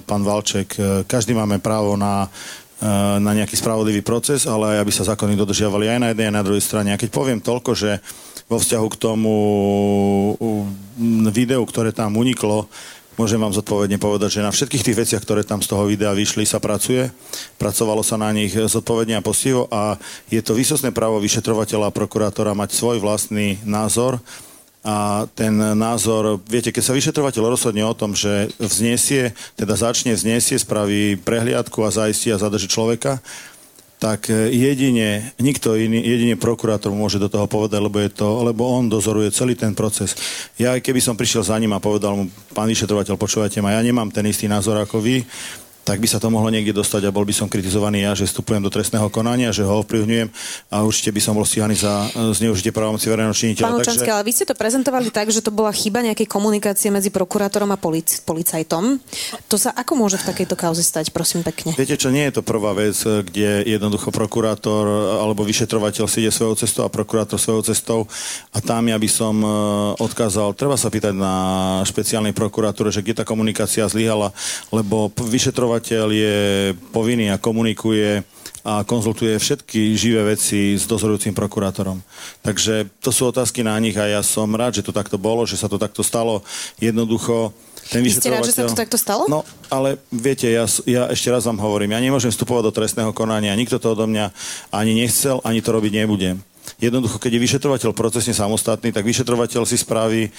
pán 0.08 0.24
Valček, 0.24 0.80
každý 1.04 1.36
máme 1.36 1.60
právo 1.60 1.92
na 2.00 2.32
na 3.18 3.32
nejaký 3.32 3.56
spravodlivý 3.56 4.04
proces, 4.04 4.44
ale 4.44 4.76
aj 4.76 4.84
aby 4.84 4.92
sa 4.92 5.08
zákony 5.08 5.40
dodržiavali 5.40 5.88
aj 5.88 5.98
na 6.04 6.08
jednej, 6.12 6.28
aj 6.28 6.36
na 6.36 6.44
druhej 6.44 6.64
strane. 6.64 6.92
A 6.92 7.00
keď 7.00 7.10
poviem 7.16 7.40
toľko, 7.40 7.72
že 7.72 8.04
vo 8.44 8.60
vzťahu 8.60 8.86
k 8.92 9.00
tomu 9.00 9.34
videu, 11.32 11.64
ktoré 11.64 11.96
tam 11.96 12.20
uniklo, 12.20 12.68
môžem 13.16 13.40
vám 13.40 13.56
zodpovedne 13.56 13.96
povedať, 13.96 14.36
že 14.36 14.44
na 14.44 14.52
všetkých 14.52 14.84
tých 14.84 14.98
veciach, 15.00 15.22
ktoré 15.24 15.48
tam 15.48 15.64
z 15.64 15.72
toho 15.72 15.88
videa 15.88 16.12
vyšli, 16.12 16.44
sa 16.44 16.60
pracuje. 16.60 17.08
Pracovalo 17.56 18.04
sa 18.04 18.20
na 18.20 18.28
nich 18.36 18.52
zodpovedne 18.52 19.16
a 19.16 19.24
postivo 19.24 19.64
a 19.72 19.96
je 20.28 20.44
to 20.44 20.52
výsostné 20.52 20.92
právo 20.92 21.16
vyšetrovateľa 21.24 21.88
a 21.88 21.96
prokurátora 21.96 22.52
mať 22.52 22.76
svoj 22.76 23.00
vlastný 23.00 23.64
názor 23.64 24.20
a 24.84 25.24
ten 25.32 25.56
názor, 25.56 26.44
viete, 26.44 26.68
keď 26.68 26.82
sa 26.84 26.92
vyšetrovateľ 26.92 27.56
rozhodne 27.56 27.88
o 27.88 27.96
tom, 27.96 28.12
že 28.12 28.52
vznesie, 28.60 29.32
teda 29.56 29.80
začne 29.80 30.12
vznesie, 30.12 30.60
spraví 30.60 31.16
prehliadku 31.24 31.80
a 31.80 31.90
zaistí 31.90 32.28
a 32.28 32.36
zadrží 32.36 32.68
človeka, 32.68 33.24
tak 33.96 34.28
jedine, 34.52 35.32
nikto 35.40 35.80
iný, 35.80 35.96
jedine 35.96 36.36
prokurátor 36.36 36.92
môže 36.92 37.16
do 37.16 37.32
toho 37.32 37.48
povedať, 37.48 37.80
lebo, 37.80 37.96
je 37.96 38.12
to, 38.12 38.44
lebo 38.44 38.68
on 38.68 38.92
dozoruje 38.92 39.32
celý 39.32 39.56
ten 39.56 39.72
proces. 39.72 40.12
Ja 40.60 40.76
keby 40.76 41.00
som 41.00 41.16
prišiel 41.16 41.40
za 41.48 41.56
ním 41.56 41.72
a 41.72 41.80
povedal 41.80 42.12
mu, 42.12 42.24
pán 42.52 42.68
vyšetrovateľ, 42.68 43.16
počúvajte 43.16 43.64
ma, 43.64 43.72
ja 43.72 43.80
nemám 43.80 44.12
ten 44.12 44.28
istý 44.28 44.44
názor 44.44 44.76
ako 44.76 45.00
vy, 45.00 45.24
tak 45.84 46.00
by 46.00 46.08
sa 46.08 46.16
to 46.16 46.32
mohlo 46.32 46.48
niekde 46.48 46.72
dostať 46.72 47.04
a 47.06 47.14
bol 47.14 47.28
by 47.28 47.36
som 47.36 47.46
kritizovaný 47.46 48.08
ja, 48.08 48.16
že 48.16 48.24
vstupujem 48.24 48.64
do 48.64 48.72
trestného 48.72 49.06
konania, 49.12 49.52
že 49.52 49.62
ho 49.62 49.84
ovplyvňujem 49.84 50.28
a 50.72 50.80
určite 50.80 51.12
by 51.12 51.20
som 51.20 51.36
bol 51.36 51.44
stíhaný 51.44 51.76
za 51.76 52.08
e, 52.10 52.32
zneužitie 52.32 52.72
právomoci 52.72 53.06
verejného 53.12 53.36
činiteľa. 53.36 53.68
Pán 53.68 53.78
Lučanský, 53.78 54.08
takže... 54.08 54.16
ale 54.16 54.24
vy 54.24 54.32
ste 54.32 54.44
to 54.48 54.56
prezentovali 54.56 55.08
tak, 55.12 55.28
že 55.28 55.44
to 55.44 55.52
bola 55.52 55.70
chyba 55.70 56.00
nejakej 56.00 56.24
komunikácie 56.24 56.88
medzi 56.88 57.12
prokurátorom 57.12 57.68
a 57.70 57.78
polic- 57.78 58.24
policajtom. 58.24 58.96
To 59.52 59.56
sa 59.60 59.76
ako 59.76 59.92
môže 60.00 60.16
v 60.16 60.24
takejto 60.32 60.56
kauze 60.56 60.80
stať, 60.80 61.12
prosím 61.12 61.44
pekne? 61.44 61.76
Viete 61.76 62.00
čo, 62.00 62.08
nie 62.08 62.24
je 62.32 62.40
to 62.40 62.42
prvá 62.42 62.72
vec, 62.72 62.96
kde 62.96 63.68
jednoducho 63.68 64.08
prokurátor 64.08 64.88
alebo 65.20 65.44
vyšetrovateľ 65.44 66.08
si 66.08 66.24
ide 66.24 66.32
svojou 66.32 66.56
cestou 66.56 66.82
a 66.88 66.90
prokurátor 66.90 67.36
svojou 67.36 67.60
cestou 67.60 68.00
a 68.56 68.58
tam 68.64 68.88
ja 68.88 68.96
by 68.96 69.08
som 69.12 69.36
e, 69.44 69.48
odkázal, 70.00 70.56
treba 70.56 70.80
sa 70.80 70.88
pýtať 70.88 71.12
na 71.12 71.34
špeciálnej 71.84 72.32
prokuratúre, 72.32 72.88
že 72.88 73.04
kde 73.04 73.20
tá 73.20 73.24
komunikácia 73.28 73.84
zlyhala, 73.84 74.32
lebo 74.72 75.12
vyšetrovateľ 75.12 75.73
vyšetrovateľ 75.74 76.06
je 76.14 76.38
povinný 76.94 77.34
a 77.34 77.42
komunikuje 77.42 78.22
a 78.62 78.86
konzultuje 78.86 79.34
všetky 79.36 79.98
živé 79.98 80.22
veci 80.38 80.78
s 80.78 80.86
dozorujúcim 80.86 81.34
prokurátorom. 81.34 81.98
Takže 82.46 82.86
to 83.02 83.10
sú 83.10 83.28
otázky 83.28 83.66
na 83.66 83.74
nich 83.82 83.98
a 83.98 84.06
ja 84.06 84.22
som 84.22 84.46
rád, 84.54 84.78
že 84.78 84.86
to 84.86 84.94
takto 84.94 85.18
bolo, 85.18 85.42
že 85.44 85.58
sa 85.58 85.66
to 85.66 85.76
takto 85.76 86.06
stalo. 86.06 86.46
Jednoducho 86.78 87.50
ten 87.90 88.00
Vy 88.00 88.14
ste 88.14 88.30
rád, 88.30 88.46
že 88.46 88.56
sa 88.56 88.70
to 88.70 88.78
takto 88.78 88.96
stalo? 88.96 89.26
No, 89.28 89.42
ale 89.68 90.00
viete, 90.08 90.46
ja, 90.48 90.64
ja 90.86 91.10
ešte 91.10 91.28
raz 91.28 91.44
vám 91.44 91.60
hovorím, 91.60 91.92
ja 91.92 92.00
nemôžem 92.00 92.32
vstupovať 92.32 92.62
do 92.70 92.72
trestného 92.72 93.12
konania, 93.12 93.52
nikto 93.58 93.76
to 93.76 93.92
odo 93.92 94.08
mňa 94.08 94.30
ani 94.72 94.96
nechcel, 94.96 95.44
ani 95.44 95.60
to 95.60 95.74
robiť 95.74 95.92
nebudem. 96.00 96.38
Jednoducho, 96.80 97.20
keď 97.20 97.36
je 97.36 97.44
vyšetrovateľ 97.44 97.90
procesne 97.92 98.32
samostatný, 98.32 98.88
tak 98.94 99.04
vyšetrovateľ 99.04 99.68
si 99.68 99.76
spraví 99.76 100.32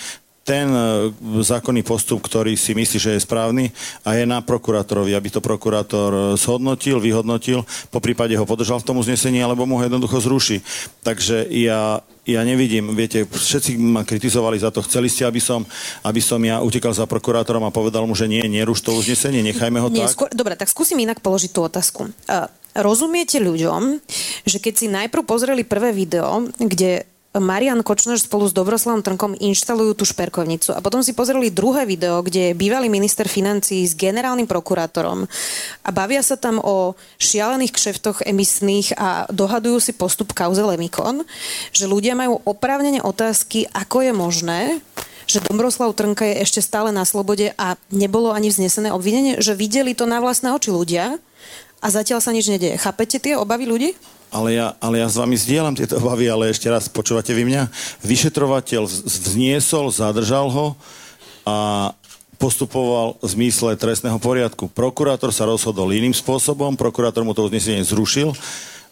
ten 0.46 0.70
e, 0.70 1.10
zákonný 1.42 1.82
postup, 1.82 2.22
ktorý 2.22 2.54
si 2.54 2.78
myslí, 2.78 2.98
že 3.02 3.12
je 3.18 3.26
správny 3.26 3.74
a 4.06 4.14
je 4.14 4.30
na 4.30 4.46
prokurátorovi, 4.46 5.18
aby 5.18 5.34
to 5.34 5.42
prokurátor 5.42 6.14
e, 6.14 6.22
zhodnotil, 6.38 7.02
vyhodnotil, 7.02 7.66
po 7.90 7.98
prípade 7.98 8.38
ho 8.38 8.46
podržal 8.46 8.78
v 8.78 8.88
tom 8.94 9.02
uznesení, 9.02 9.42
alebo 9.42 9.66
mu 9.66 9.82
ho 9.82 9.84
jednoducho 9.90 10.22
zruší. 10.22 10.62
Takže 11.02 11.50
ja, 11.50 11.98
ja 12.30 12.42
nevidím, 12.46 12.94
viete, 12.94 13.26
všetci 13.26 13.74
ma 13.82 14.06
kritizovali 14.06 14.62
za 14.62 14.70
to, 14.70 14.86
chceli 14.86 15.10
ste, 15.10 15.26
aby 15.26 15.42
som, 15.42 15.66
aby 16.06 16.22
som 16.22 16.38
ja 16.46 16.62
utekal 16.62 16.94
za 16.94 17.10
prokurátorom 17.10 17.66
a 17.66 17.74
povedal 17.74 18.06
mu, 18.06 18.14
že 18.14 18.30
nie, 18.30 18.46
neruš 18.46 18.86
to 18.86 18.94
uznesenie, 18.94 19.42
nechajme 19.42 19.82
ho 19.82 19.90
nie, 19.90 20.06
tak. 20.06 20.14
Skôr, 20.14 20.30
dobre, 20.30 20.54
tak 20.54 20.70
skúsim 20.70 21.02
inak 21.02 21.26
položiť 21.26 21.50
tú 21.50 21.66
otázku. 21.66 22.14
Uh, 22.30 22.46
rozumiete 22.78 23.42
ľuďom, 23.42 23.98
že 24.46 24.62
keď 24.62 24.74
si 24.78 24.86
najprv 24.94 25.26
pozreli 25.26 25.66
prvé 25.66 25.90
video, 25.90 26.46
kde 26.62 27.10
Marian 27.40 27.84
Kočner 27.84 28.16
spolu 28.16 28.48
s 28.48 28.56
Dobroslavom 28.56 29.04
Trnkom 29.04 29.36
inštalujú 29.36 30.00
tú 30.00 30.04
šperkovnicu. 30.08 30.72
A 30.72 30.80
potom 30.80 31.04
si 31.04 31.12
pozreli 31.12 31.52
druhé 31.52 31.84
video, 31.84 32.24
kde 32.24 32.52
je 32.52 32.58
bývalý 32.58 32.88
minister 32.88 33.28
financí 33.28 33.84
s 33.84 33.98
generálnym 33.98 34.48
prokurátorom 34.48 35.28
a 35.84 35.90
bavia 35.92 36.24
sa 36.24 36.40
tam 36.40 36.64
o 36.64 36.96
šialených 37.20 37.76
kšeftoch 37.76 38.24
emisných 38.24 38.96
a 38.96 39.28
dohadujú 39.32 39.78
si 39.84 39.92
postup 39.92 40.32
kauze 40.32 40.64
Lemikon, 40.64 41.28
že 41.76 41.90
ľudia 41.90 42.16
majú 42.16 42.40
oprávnene 42.48 43.04
otázky, 43.04 43.68
ako 43.72 44.06
je 44.06 44.12
možné, 44.16 44.60
že 45.26 45.42
Dobroslav 45.42 45.94
Trnka 45.98 46.26
je 46.26 46.42
ešte 46.46 46.62
stále 46.62 46.94
na 46.94 47.04
slobode 47.04 47.52
a 47.58 47.76
nebolo 47.90 48.30
ani 48.30 48.54
vznesené 48.54 48.94
obvinenie, 48.94 49.42
že 49.42 49.58
videli 49.58 49.98
to 49.98 50.06
na 50.06 50.22
vlastné 50.22 50.54
oči 50.54 50.70
ľudia 50.70 51.18
a 51.82 51.88
zatiaľ 51.90 52.22
sa 52.22 52.32
nič 52.34 52.50
nedieje. 52.50 52.78
Chápete 52.78 53.18
tie 53.18 53.34
obavy 53.38 53.66
ľudí? 53.66 53.90
Ale 54.36 54.60
ja, 54.60 54.68
ale 54.84 55.00
ja 55.00 55.08
s 55.08 55.16
vami 55.16 55.40
zdieľam 55.40 55.80
tieto 55.80 55.96
obavy, 55.96 56.28
ale 56.28 56.52
ešte 56.52 56.68
raz, 56.68 56.92
počúvate 56.92 57.32
vy 57.32 57.48
mňa? 57.48 57.72
Vyšetrovateľ 58.04 58.84
vzniesol, 58.84 59.96
zadržal 59.96 60.52
ho 60.52 60.76
a 61.48 61.90
postupoval 62.36 63.16
v 63.24 63.28
zmysle 63.32 63.80
trestného 63.80 64.20
poriadku. 64.20 64.68
Prokurátor 64.68 65.32
sa 65.32 65.48
rozhodol 65.48 65.96
iným 65.96 66.12
spôsobom, 66.12 66.76
prokurátor 66.76 67.24
mu 67.24 67.32
to 67.32 67.48
uznesenie 67.48 67.88
zrušil 67.88 68.36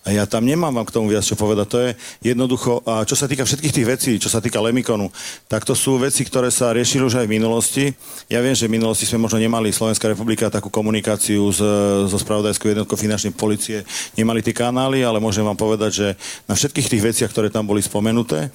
a 0.04 0.12
ja 0.12 0.28
tam 0.28 0.44
nemám 0.44 0.76
vám 0.76 0.84
k 0.84 0.96
tomu 1.00 1.08
viac 1.08 1.24
čo 1.24 1.40
povedať. 1.40 1.68
To 1.72 1.80
je 1.80 1.90
jednoducho, 2.36 2.84
a 2.84 3.08
čo 3.08 3.16
sa 3.16 3.24
týka 3.24 3.48
všetkých 3.48 3.76
tých 3.76 3.88
vecí, 3.88 4.12
čo 4.20 4.28
sa 4.28 4.44
týka 4.44 4.60
Lemikonu, 4.60 5.08
tak 5.48 5.64
to 5.64 5.72
sú 5.72 5.96
veci, 5.96 6.28
ktoré 6.28 6.52
sa 6.52 6.76
riešili 6.76 7.08
už 7.08 7.24
aj 7.24 7.28
v 7.28 7.36
minulosti. 7.40 7.84
Ja 8.28 8.44
viem, 8.44 8.52
že 8.52 8.68
v 8.68 8.76
minulosti 8.76 9.08
sme 9.08 9.24
možno 9.24 9.40
nemali 9.40 9.72
Slovenská 9.72 10.12
republika 10.12 10.52
takú 10.52 10.68
komunikáciu 10.68 11.48
s, 11.56 11.64
so 12.12 12.18
spravodajskou 12.20 12.68
jednotkou 12.68 13.00
finančnej 13.00 13.32
policie, 13.32 13.88
nemali 14.20 14.44
tie 14.44 14.52
kanály, 14.52 15.08
ale 15.08 15.24
môžem 15.24 15.48
vám 15.48 15.56
povedať, 15.56 15.92
že 15.96 16.08
na 16.52 16.54
všetkých 16.60 16.92
tých 16.92 17.04
veciach, 17.04 17.32
ktoré 17.32 17.48
tam 17.48 17.64
boli 17.64 17.80
spomenuté, 17.80 18.52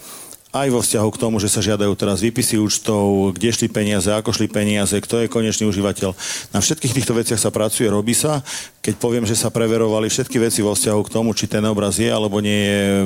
aj 0.49 0.69
vo 0.73 0.81
vzťahu 0.81 1.09
k 1.13 1.21
tomu, 1.21 1.37
že 1.37 1.53
sa 1.53 1.61
žiadajú 1.61 1.93
teraz 1.93 2.25
výpisy 2.25 2.57
účtov, 2.57 3.37
kde 3.37 3.53
šli 3.53 3.69
peniaze, 3.69 4.09
ako 4.09 4.33
šli 4.33 4.49
peniaze, 4.49 4.97
kto 4.97 5.21
je 5.21 5.29
konečný 5.29 5.69
užívateľ. 5.69 6.17
Na 6.57 6.65
všetkých 6.65 6.97
týchto 6.97 7.13
veciach 7.13 7.37
sa 7.37 7.53
pracuje, 7.53 7.85
robí 7.93 8.17
sa. 8.17 8.41
Keď 8.81 8.95
poviem, 8.97 9.29
že 9.29 9.37
sa 9.37 9.53
preverovali 9.53 10.09
všetky 10.09 10.41
veci 10.41 10.65
vo 10.65 10.73
vzťahu 10.73 11.01
k 11.05 11.13
tomu, 11.13 11.37
či 11.37 11.45
ten 11.45 11.61
obraz 11.69 12.01
je 12.01 12.09
alebo 12.09 12.41
nie 12.41 12.65
je 12.65 12.97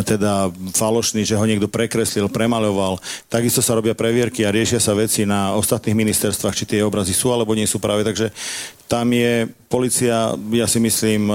teda 0.00 0.48
falošný, 0.72 1.20
že 1.20 1.36
ho 1.36 1.44
niekto 1.44 1.68
prekreslil, 1.68 2.32
premaľoval. 2.32 2.96
Takisto 3.28 3.60
sa 3.60 3.76
robia 3.76 3.92
previerky 3.92 4.40
a 4.48 4.54
riešia 4.54 4.80
sa 4.80 4.96
veci 4.96 5.28
na 5.28 5.52
ostatných 5.52 5.92
ministerstvách, 5.92 6.56
či 6.56 6.64
tie 6.64 6.80
obrazy 6.80 7.12
sú 7.12 7.28
alebo 7.28 7.52
nie 7.52 7.68
sú 7.68 7.76
práve. 7.76 8.00
Takže 8.00 8.32
tam 8.92 9.08
je 9.08 9.48
policia, 9.72 10.36
ja 10.52 10.68
si 10.68 10.76
myslím, 10.76 11.32
e, 11.32 11.34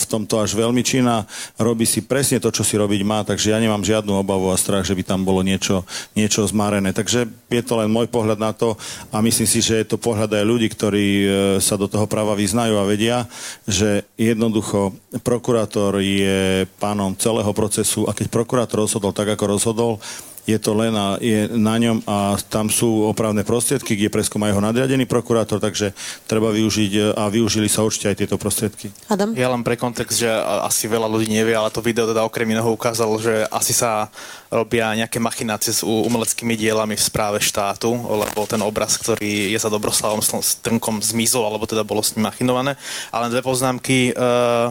v 0.00 0.06
tomto 0.08 0.40
až 0.40 0.56
veľmi 0.56 0.80
činná, 0.80 1.28
robí 1.60 1.84
si 1.84 2.00
presne 2.00 2.40
to, 2.40 2.48
čo 2.48 2.64
si 2.64 2.80
robiť 2.80 3.04
má, 3.04 3.20
takže 3.28 3.52
ja 3.52 3.60
nemám 3.60 3.84
žiadnu 3.84 4.24
obavu 4.24 4.48
a 4.48 4.56
strach, 4.56 4.88
že 4.88 4.96
by 4.96 5.04
tam 5.04 5.20
bolo 5.20 5.44
niečo, 5.44 5.84
niečo 6.16 6.48
zmarené. 6.48 6.96
Takže 6.96 7.28
je 7.28 7.60
to 7.60 7.76
len 7.76 7.92
môj 7.92 8.08
pohľad 8.08 8.40
na 8.40 8.56
to 8.56 8.80
a 9.12 9.20
myslím 9.20 9.44
si, 9.44 9.60
že 9.60 9.84
je 9.84 9.86
to 9.92 10.00
pohľad 10.00 10.32
aj 10.32 10.48
ľudí, 10.48 10.72
ktorí 10.72 11.08
e, 11.20 11.28
sa 11.60 11.76
do 11.76 11.92
toho 11.92 12.08
práva 12.08 12.32
vyznajú 12.32 12.80
a 12.80 12.88
vedia, 12.88 13.28
že 13.68 14.08
jednoducho 14.16 14.96
prokurátor 15.20 16.00
je 16.00 16.64
pánom 16.80 17.12
celého 17.20 17.52
procesu 17.52 18.08
a 18.08 18.16
keď 18.16 18.32
prokurátor 18.32 18.80
rozhodol 18.88 19.12
tak, 19.12 19.28
ako 19.28 19.44
rozhodol, 19.44 20.00
je 20.44 20.58
to 20.60 20.76
len 20.76 20.92
a 20.92 21.16
je 21.20 21.48
na 21.56 21.76
ňom 21.80 22.04
a 22.04 22.36
tam 22.52 22.68
sú 22.68 23.08
opravné 23.08 23.42
prostriedky, 23.44 23.96
kde 23.96 24.12
preskúma 24.12 24.52
jeho 24.52 24.60
nadriadený 24.60 25.08
prokurátor, 25.08 25.56
takže 25.60 25.96
treba 26.28 26.52
využiť 26.52 27.16
a 27.16 27.32
využili 27.32 27.68
sa 27.68 27.80
určite 27.80 28.12
aj 28.12 28.16
tieto 28.20 28.36
prostriedky. 28.36 28.92
Adam? 29.08 29.32
Ja 29.32 29.48
len 29.48 29.64
pre 29.64 29.80
kontext, 29.80 30.20
že 30.20 30.28
asi 30.64 30.84
veľa 30.84 31.08
ľudí 31.08 31.32
nevie, 31.32 31.56
ale 31.56 31.72
to 31.72 31.80
video 31.80 32.04
teda 32.04 32.24
okrem 32.24 32.48
iného 32.52 32.68
ukázalo, 32.68 33.16
že 33.16 33.48
asi 33.48 33.72
sa 33.72 34.12
robia 34.52 34.92
nejaké 34.94 35.18
machinácie 35.18 35.72
s 35.74 35.82
umeleckými 35.82 36.54
dielami 36.54 36.94
v 36.94 37.02
správe 37.02 37.40
štátu, 37.40 37.90
lebo 37.90 38.46
ten 38.46 38.60
obraz, 38.62 39.00
ktorý 39.00 39.50
je 39.50 39.58
za 39.58 39.72
Dobroslavom 39.72 40.22
Strnkom 40.22 41.00
zmizol, 41.02 41.48
alebo 41.48 41.66
teda 41.66 41.82
bolo 41.82 42.04
s 42.04 42.14
ním 42.14 42.28
machinované. 42.28 42.78
Ale 43.10 43.32
dve 43.32 43.42
poznámky. 43.42 44.14
Uh, 44.14 44.70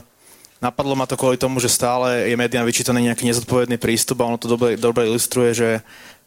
Napadlo 0.63 0.95
ma 0.95 1.03
to 1.03 1.19
kvôli 1.19 1.35
tomu, 1.35 1.59
že 1.59 1.67
stále 1.67 2.31
je 2.31 2.39
médiám 2.39 2.63
vyčítaný 2.63 3.11
nejaký 3.11 3.27
nezodpovedný 3.27 3.75
prístup 3.75 4.23
a 4.23 4.31
ono 4.31 4.39
to 4.39 4.47
dobre, 4.47 4.79
dobre 4.79 5.03
ilustruje, 5.11 5.51
že 5.51 5.69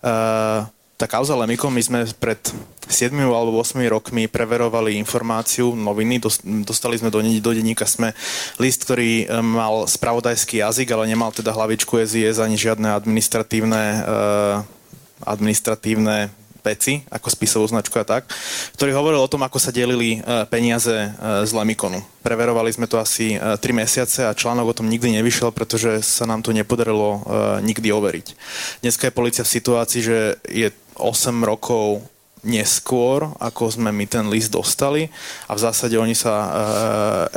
uh, 0.05 0.68
tá 1.01 1.09
kauza 1.09 1.33
Lemikom, 1.33 1.72
my 1.72 1.81
sme 1.81 2.01
pred 2.20 2.37
7 2.85 3.16
alebo 3.16 3.64
8 3.64 3.81
rokmi 3.88 4.29
preverovali 4.29 5.01
informáciu, 5.01 5.72
noviny, 5.72 6.20
dostali 6.64 7.01
sme 7.01 7.09
do, 7.09 7.25
do 7.25 7.51
denníka 7.53 7.88
sme 7.88 8.12
list, 8.61 8.85
ktorý 8.85 9.25
eh, 9.25 9.40
mal 9.40 9.85
spravodajský 9.85 10.64
jazyk, 10.64 10.92
ale 10.92 11.09
nemal 11.09 11.33
teda 11.33 11.53
hlavičku 11.53 12.01
SIS 12.01 12.40
ani 12.40 12.57
žiadne 12.57 12.92
administratívne, 12.96 13.85
uh, 14.05 14.57
administratívne 15.25 16.33
Peci, 16.66 17.07
ako 17.07 17.31
spisovú 17.31 17.70
značku 17.70 17.94
a 18.02 18.02
tak, 18.02 18.26
ktorý 18.74 18.90
hovoril 18.90 19.22
o 19.22 19.31
tom, 19.31 19.46
ako 19.46 19.62
sa 19.62 19.70
delili 19.70 20.18
e, 20.18 20.42
peniaze 20.50 20.90
e, 20.90 21.09
z 21.46 21.50
Lemikonu. 21.55 22.02
Preverovali 22.26 22.74
sme 22.74 22.90
to 22.90 22.98
asi 22.98 23.38
3 23.38 23.62
e, 23.62 23.70
mesiace 23.70 24.26
a 24.26 24.35
článok 24.35 24.74
o 24.74 24.76
tom 24.83 24.90
nikdy 24.90 25.14
nevyšiel, 25.22 25.55
pretože 25.55 26.02
sa 26.02 26.26
nám 26.26 26.42
to 26.42 26.50
nepodarilo 26.50 27.22
nikdy 27.62 27.94
overiť. 27.94 28.26
Dneska 28.83 29.07
je 29.07 29.14
policia 29.14 29.46
v 29.46 29.55
situácii, 29.55 30.00
že 30.02 30.18
je 30.50 30.74
8 30.98 31.07
rokov 31.46 32.02
neskôr, 32.46 33.26
ako 33.42 33.74
sme 33.74 33.90
my 33.90 34.07
ten 34.07 34.31
list 34.31 34.55
dostali 34.55 35.11
a 35.50 35.59
v 35.59 35.62
zásade 35.66 35.98
oni 35.98 36.14
sa 36.14 36.35
e, 36.35 36.48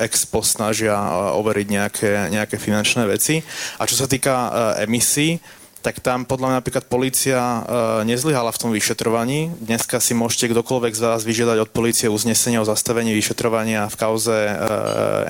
expo 0.06 0.46
snažia 0.46 0.94
overiť 1.34 1.68
nejaké, 1.68 2.12
nejaké 2.30 2.62
finančné 2.62 3.10
veci. 3.10 3.42
A 3.82 3.90
čo 3.90 3.98
sa 3.98 4.06
týka 4.06 4.32
e, 4.32 4.50
emisí, 4.86 5.42
tak 5.80 6.04
tam 6.04 6.28
podľa 6.28 6.52
mňa 6.52 6.58
napríklad 6.60 6.86
policia 6.92 7.40
e, 7.40 7.62
nezlyhala 8.04 8.52
v 8.52 8.62
tom 8.62 8.72
vyšetrovaní. 8.76 9.52
Dneska 9.64 10.04
si 10.04 10.12
môžete 10.12 10.52
kdokoľvek 10.52 10.94
z 10.96 11.02
vás 11.02 11.22
vyžiadať 11.24 11.58
od 11.64 11.70
policie 11.72 12.12
uznesenie 12.12 12.60
o 12.60 12.68
zastavení 12.68 13.16
vyšetrovania 13.16 13.88
v 13.88 13.96
kauze 13.96 14.36
e, 14.36 14.54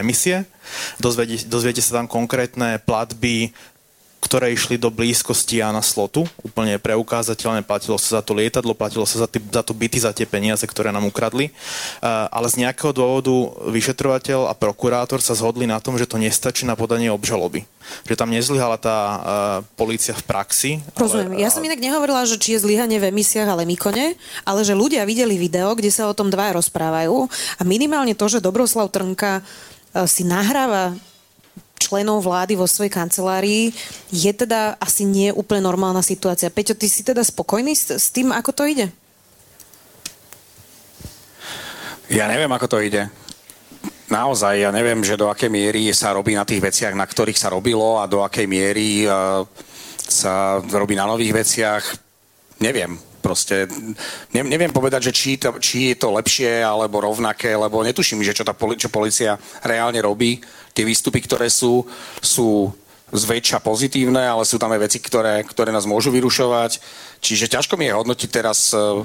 emisie. 0.01 0.49
Dozviete, 0.97 1.45
dozviete 1.49 1.81
sa 1.81 2.01
tam 2.01 2.07
konkrétne 2.09 2.81
platby 2.81 3.53
ktoré 4.29 4.53
išli 4.53 4.77
do 4.77 4.93
blízkosti 4.93 5.57
Jana 5.57 5.81
Slotu. 5.81 6.29
Úplne 6.45 6.77
preukázateľne 6.77 7.65
platilo 7.65 7.97
sa 7.97 8.17
za 8.17 8.21
to 8.21 8.37
lietadlo, 8.37 8.77
platilo 8.77 9.01
sa 9.09 9.25
za, 9.25 9.27
tý, 9.27 9.41
za 9.41 9.65
to 9.65 9.73
byty, 9.73 9.97
za 9.97 10.13
tie 10.13 10.29
peniaze, 10.29 10.61
ktoré 10.69 10.93
nám 10.93 11.09
ukradli. 11.09 11.49
Uh, 11.97 12.29
ale 12.29 12.45
z 12.53 12.61
nejakého 12.61 12.93
dôvodu 12.93 13.33
vyšetrovateľ 13.73 14.45
a 14.45 14.53
prokurátor 14.53 15.17
sa 15.17 15.33
zhodli 15.33 15.65
na 15.65 15.81
tom, 15.81 15.97
že 15.97 16.05
to 16.05 16.21
nestačí 16.21 16.69
na 16.69 16.77
podanie 16.77 17.09
obžaloby. 17.09 17.65
Že 18.05 18.21
tam 18.21 18.29
nezlyhala 18.29 18.77
tá 18.77 18.97
uh, 19.01 19.17
polícia 19.73 20.13
v 20.13 20.21
praxi. 20.21 20.85
Rozumiem. 20.93 21.33
Ale, 21.33 21.41
ja 21.41 21.49
som 21.49 21.65
inak 21.65 21.81
nehovorila, 21.81 22.29
že 22.29 22.37
či 22.37 22.53
je 22.53 22.61
zlyhanie 22.61 23.01
v 23.01 23.09
emisiách, 23.09 23.49
ale 23.49 23.65
Mikone, 23.65 24.13
ale 24.45 24.61
že 24.61 24.77
ľudia 24.77 25.09
videli 25.09 25.41
video, 25.41 25.73
kde 25.73 25.89
sa 25.89 26.05
o 26.05 26.13
tom 26.13 26.29
dva 26.29 26.53
rozprávajú 26.53 27.25
a 27.57 27.61
minimálne 27.65 28.13
to, 28.13 28.29
že 28.29 28.45
Dobroslav 28.45 28.93
Trnka 28.93 29.41
si 30.05 30.21
nahráva 30.21 30.93
členov 31.79 32.27
vlády 32.27 32.59
vo 32.59 32.67
svojej 32.67 32.91
kancelárii 32.91 33.71
je 34.11 34.31
teda 34.35 34.75
asi 34.77 35.07
nie 35.07 35.31
úplne 35.31 35.63
normálna 35.63 36.03
situácia. 36.03 36.51
Peťo, 36.51 36.75
ty 36.75 36.91
si 36.91 37.01
teda 37.01 37.23
spokojný 37.23 37.71
s, 37.71 37.95
s 37.95 38.11
tým, 38.11 38.35
ako 38.35 38.51
to 38.51 38.63
ide? 38.67 38.91
Ja 42.11 42.27
neviem, 42.27 42.51
ako 42.51 42.67
to 42.67 42.77
ide. 42.83 43.07
Naozaj, 44.09 44.65
ja 44.65 44.73
neviem, 44.73 45.05
že 45.05 45.13
do 45.13 45.29
akej 45.29 45.53
miery 45.53 45.93
sa 45.93 46.17
robí 46.17 46.33
na 46.33 46.41
tých 46.41 46.59
veciach, 46.65 46.97
na 46.97 47.05
ktorých 47.05 47.37
sa 47.37 47.53
robilo 47.53 48.01
a 48.01 48.09
do 48.09 48.25
akej 48.25 48.49
miery 48.49 49.05
uh, 49.05 49.45
sa 50.09 50.57
robí 50.65 50.97
na 50.97 51.05
nových 51.05 51.45
veciach. 51.45 51.83
Neviem. 52.59 52.97
Proste 53.19 53.69
ne, 54.33 54.41
neviem 54.47 54.73
povedať, 54.73 55.11
že 55.11 55.13
či, 55.13 55.37
to, 55.37 55.61
či 55.61 55.93
je 55.93 55.95
to 56.01 56.09
lepšie 56.09 56.65
alebo 56.65 57.03
rovnaké, 57.03 57.53
lebo 57.53 57.85
netuším, 57.85 58.25
že 58.25 58.33
čo 58.33 58.47
tá 58.47 58.55
čo 58.57 58.89
policia 58.89 59.37
reálne 59.61 60.01
robí. 60.01 60.41
Tie 60.73 60.83
výstupy, 60.85 61.19
ktoré 61.23 61.49
sú, 61.49 61.83
sú 62.21 62.73
zväčša 63.09 63.59
pozitívne, 63.65 64.21
ale 64.21 64.45
sú 64.45 64.61
tam 64.61 64.69
aj 64.69 64.85
veci, 64.85 64.97
ktoré, 65.01 65.41
ktoré 65.41 65.73
nás 65.73 65.89
môžu 65.89 66.13
vyrušovať. 66.13 66.77
Čiže 67.19 67.49
ťažko 67.49 67.73
mi 67.75 67.89
je 67.89 67.97
hodnotiť 67.97 68.29
teraz 68.29 68.71
uh, 68.71 69.01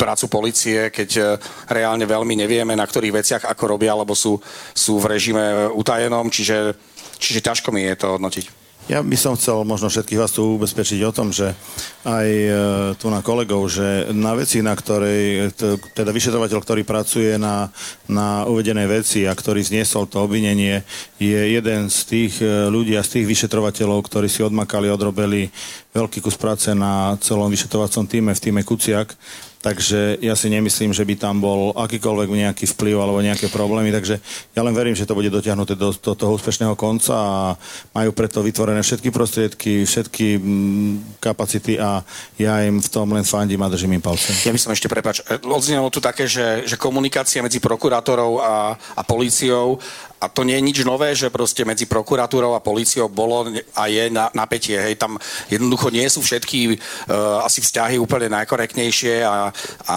prácu 0.00 0.26
policie, 0.32 0.88
keď 0.88 1.10
uh, 1.20 1.26
reálne 1.68 2.08
veľmi 2.08 2.32
nevieme, 2.32 2.72
na 2.72 2.88
ktorých 2.88 3.16
veciach 3.20 3.42
ako 3.44 3.76
robia, 3.76 3.92
alebo 3.92 4.16
sú, 4.16 4.40
sú 4.72 4.96
v 4.96 5.08
režime 5.12 5.68
utajenom, 5.76 6.32
čiže, 6.32 6.74
čiže 7.20 7.44
ťažko 7.44 7.68
mi 7.76 7.84
je 7.84 7.94
to 7.96 8.16
hodnotiť. 8.16 8.55
Ja 8.86 9.02
by 9.02 9.18
som 9.18 9.34
chcel 9.34 9.66
možno 9.66 9.90
všetkých 9.90 10.20
vás 10.22 10.30
tu 10.30 10.46
ubezpečiť 10.46 11.02
o 11.02 11.10
tom, 11.10 11.34
že 11.34 11.58
aj 12.06 12.28
e, 12.30 12.50
tu 12.94 13.10
na 13.10 13.18
kolegov, 13.18 13.66
že 13.66 14.14
na 14.14 14.38
veci, 14.38 14.62
na 14.62 14.78
ktorej, 14.78 15.50
teda 15.90 16.14
vyšetrovateľ, 16.14 16.58
ktorý 16.62 16.86
pracuje 16.86 17.34
na, 17.34 17.66
na 18.06 18.46
uvedenej 18.46 18.86
veci 18.86 19.26
a 19.26 19.34
ktorý 19.34 19.66
zniesol 19.66 20.06
to 20.06 20.22
obvinenie, 20.22 20.86
je 21.18 21.40
jeden 21.58 21.90
z 21.90 21.98
tých 22.06 22.38
e, 22.38 22.70
ľudí 22.70 22.94
a 22.94 23.02
z 23.02 23.18
tých 23.18 23.26
vyšetrovateľov, 23.26 24.06
ktorí 24.06 24.30
si 24.30 24.46
odmakali, 24.46 24.86
odrobili 24.86 25.50
veľký 25.90 26.22
kus 26.22 26.38
práce 26.38 26.70
na 26.70 27.18
celom 27.18 27.50
vyšetrovacom 27.50 28.06
týme, 28.06 28.38
v 28.38 28.42
týme 28.42 28.62
Kuciak 28.62 29.18
Takže 29.66 30.22
ja 30.22 30.38
si 30.38 30.46
nemyslím, 30.46 30.94
že 30.94 31.02
by 31.02 31.18
tam 31.18 31.42
bol 31.42 31.74
akýkoľvek 31.74 32.30
nejaký 32.30 32.70
vplyv 32.70 33.02
alebo 33.02 33.18
nejaké 33.18 33.50
problémy. 33.50 33.90
Takže 33.90 34.22
ja 34.54 34.62
len 34.62 34.70
verím, 34.70 34.94
že 34.94 35.02
to 35.02 35.18
bude 35.18 35.26
dotiahnuté 35.26 35.74
do, 35.74 35.90
do 35.90 36.14
toho 36.14 36.38
úspešného 36.38 36.78
konca 36.78 37.10
a 37.18 37.36
majú 37.90 38.14
preto 38.14 38.46
vytvorené 38.46 38.78
všetky 38.78 39.10
prostriedky, 39.10 39.82
všetky 39.82 40.38
mm, 40.38 41.18
kapacity 41.18 41.82
a 41.82 42.06
ja 42.38 42.62
im 42.62 42.78
v 42.78 42.86
tom 42.86 43.10
len 43.10 43.26
fandím 43.26 43.58
a 43.66 43.66
držím 43.66 43.98
im 43.98 44.04
palce. 44.06 44.30
Ja 44.46 44.54
by 44.54 44.60
som 44.62 44.70
ešte, 44.70 44.86
prepač, 44.86 45.26
odznelo 45.42 45.90
tu 45.90 45.98
také, 45.98 46.30
že, 46.30 46.62
že 46.62 46.78
komunikácia 46.78 47.42
medzi 47.42 47.58
prokurátorov 47.58 48.38
a, 48.38 48.78
a 48.78 49.02
políciou 49.02 49.82
a 50.20 50.26
to 50.32 50.42
nie 50.42 50.56
je 50.56 50.66
nič 50.66 50.78
nové, 50.84 51.12
že 51.12 51.28
proste 51.28 51.64
medzi 51.68 51.84
prokuratúrou 51.84 52.56
a 52.56 52.64
políciou 52.64 53.08
bolo 53.12 53.52
a 53.76 53.82
je 53.86 54.08
na, 54.08 54.32
napätie. 54.32 54.80
Hej, 54.80 54.96
tam 54.96 55.20
jednoducho 55.52 55.92
nie 55.92 56.08
sú 56.08 56.24
všetky 56.24 56.72
uh, 56.72 57.44
asi 57.44 57.60
vzťahy 57.60 58.00
úplne 58.00 58.32
najkorektnejšie 58.32 59.20
a, 59.24 59.52
a 59.88 59.96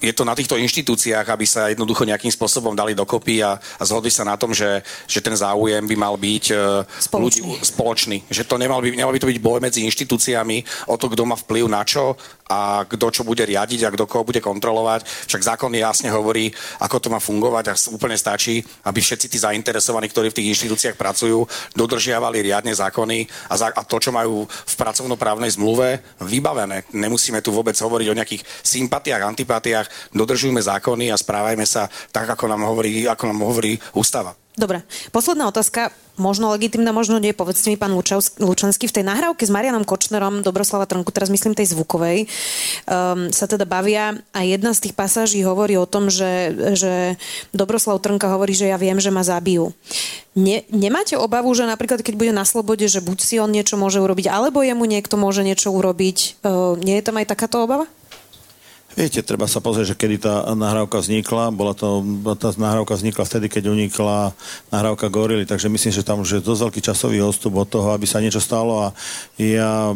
je 0.00 0.12
to 0.12 0.28
na 0.28 0.36
týchto 0.36 0.60
inštitúciách, 0.60 1.24
aby 1.24 1.46
sa 1.48 1.72
jednoducho 1.72 2.04
nejakým 2.04 2.28
spôsobom 2.28 2.76
dali 2.76 2.92
dokopy 2.92 3.40
a, 3.40 3.56
a 3.56 3.82
zhodli 3.84 4.12
sa 4.12 4.28
na 4.28 4.36
tom, 4.36 4.52
že, 4.52 4.84
že 5.08 5.24
ten 5.24 5.32
záujem 5.32 5.84
by 5.88 5.96
mal 5.96 6.14
byť 6.20 6.44
uh, 6.52 6.84
spoločný. 7.00 7.44
Ľudí, 7.44 7.64
spoločný. 7.64 8.16
Že 8.28 8.42
to 8.44 8.56
nemal 8.60 8.80
by, 8.84 8.92
nemal 8.92 9.12
by 9.12 9.20
to 9.20 9.30
byť 9.30 9.38
boj 9.40 9.58
medzi 9.60 9.84
inštitúciami 9.88 10.88
o 10.92 11.00
to, 11.00 11.08
kto 11.08 11.22
má 11.24 11.36
vplyv 11.36 11.64
na 11.68 11.82
čo 11.84 12.16
a 12.46 12.86
kto 12.86 13.10
čo 13.10 13.22
bude 13.26 13.42
riadiť 13.42 13.86
a 13.86 13.92
kto 13.92 14.06
koho 14.06 14.22
bude 14.22 14.38
kontrolovať. 14.38 15.02
Však 15.26 15.56
zákon 15.56 15.70
jasne 15.74 16.14
hovorí, 16.14 16.50
ako 16.78 16.96
to 17.02 17.08
má 17.10 17.18
fungovať 17.18 17.64
a 17.70 17.74
úplne 17.90 18.14
stačí, 18.14 18.62
aby 18.86 19.02
všetci 19.02 19.26
tí 19.26 19.38
zainteresovaní, 19.38 20.06
ktorí 20.06 20.30
v 20.30 20.38
tých 20.42 20.50
inštitúciách 20.54 20.96
pracujú, 20.96 21.42
dodržiavali 21.74 22.46
riadne 22.46 22.70
zákony 22.70 23.26
a, 23.50 23.54
za, 23.58 23.74
a 23.74 23.82
to, 23.82 23.98
čo 23.98 24.14
majú 24.14 24.46
v 24.46 24.74
pracovnoprávnej 24.78 25.50
zmluve, 25.58 26.00
vybavené. 26.22 26.86
Nemusíme 26.94 27.42
tu 27.42 27.50
vôbec 27.50 27.74
hovoriť 27.74 28.06
o 28.10 28.18
nejakých 28.18 28.42
sympatiách, 28.62 29.26
antipatiách, 29.26 30.14
dodržujme 30.14 30.62
zákony 30.62 31.10
a 31.10 31.18
správajme 31.18 31.66
sa 31.66 31.90
tak, 32.14 32.30
ako 32.30 32.46
nám 32.46 32.62
hovorí, 32.62 33.10
ako 33.10 33.24
nám 33.26 33.42
hovorí 33.42 33.74
ústava. 33.98 34.45
Dobre, 34.56 34.80
posledná 35.12 35.52
otázka, 35.52 35.92
možno 36.16 36.48
legitimná, 36.48 36.88
možno 36.88 37.20
nie. 37.20 37.36
Povedzte 37.36 37.68
mi, 37.68 37.76
pán 37.76 37.92
Lučanský, 37.92 38.88
v 38.88 38.96
tej 38.96 39.04
nahrávke 39.04 39.44
s 39.44 39.52
Marianom 39.52 39.84
Kočnerom, 39.84 40.40
Dobroslava 40.40 40.88
Trnku, 40.88 41.12
teraz 41.12 41.28
myslím 41.28 41.52
tej 41.52 41.76
zvukovej, 41.76 42.24
um, 42.88 43.28
sa 43.28 43.44
teda 43.44 43.68
bavia 43.68 44.16
a 44.32 44.48
jedna 44.48 44.72
z 44.72 44.88
tých 44.88 44.94
pasáží 44.96 45.44
hovorí 45.44 45.76
o 45.76 45.84
tom, 45.84 46.08
že, 46.08 46.56
že 46.72 47.20
Dobroslav 47.52 48.00
Trnka 48.00 48.32
hovorí, 48.32 48.56
že 48.56 48.72
ja 48.72 48.80
viem, 48.80 48.96
že 48.96 49.12
ma 49.12 49.20
zabijú. 49.20 49.76
Ne, 50.32 50.64
nemáte 50.72 51.20
obavu, 51.20 51.52
že 51.52 51.68
napríklad 51.68 52.00
keď 52.00 52.16
bude 52.16 52.32
na 52.32 52.48
slobode, 52.48 52.88
že 52.88 53.04
buď 53.04 53.18
si 53.20 53.36
on 53.36 53.52
niečo 53.52 53.76
môže 53.76 54.00
urobiť, 54.00 54.32
alebo 54.32 54.64
jemu 54.64 54.88
niekto 54.88 55.20
môže 55.20 55.44
niečo 55.44 55.68
urobiť. 55.68 56.40
Uh, 56.40 56.80
nie 56.80 56.96
je 56.96 57.04
tam 57.04 57.20
aj 57.20 57.28
takáto 57.28 57.60
obava? 57.60 57.84
Viete, 58.96 59.20
treba 59.20 59.44
sa 59.44 59.60
pozrieť, 59.60 59.92
že 59.92 59.98
kedy 60.00 60.16
tá 60.24 60.56
nahrávka 60.56 60.96
vznikla. 61.04 61.52
Bola 61.52 61.76
to, 61.76 62.00
tá 62.40 62.48
nahrávka 62.56 62.96
vznikla 62.96 63.28
vtedy, 63.28 63.52
keď 63.52 63.68
unikla 63.68 64.32
nahrávka 64.72 65.12
Gorily, 65.12 65.44
takže 65.44 65.68
myslím, 65.68 65.92
že 65.92 66.00
tam 66.00 66.24
už 66.24 66.40
je 66.40 66.40
dosť 66.40 66.60
veľký 66.64 66.80
časový 66.80 67.20
odstup 67.20 67.60
od 67.60 67.68
toho, 67.68 67.92
aby 67.92 68.08
sa 68.08 68.24
niečo 68.24 68.40
stalo. 68.40 68.88
A 68.88 68.96
ja 69.36 69.92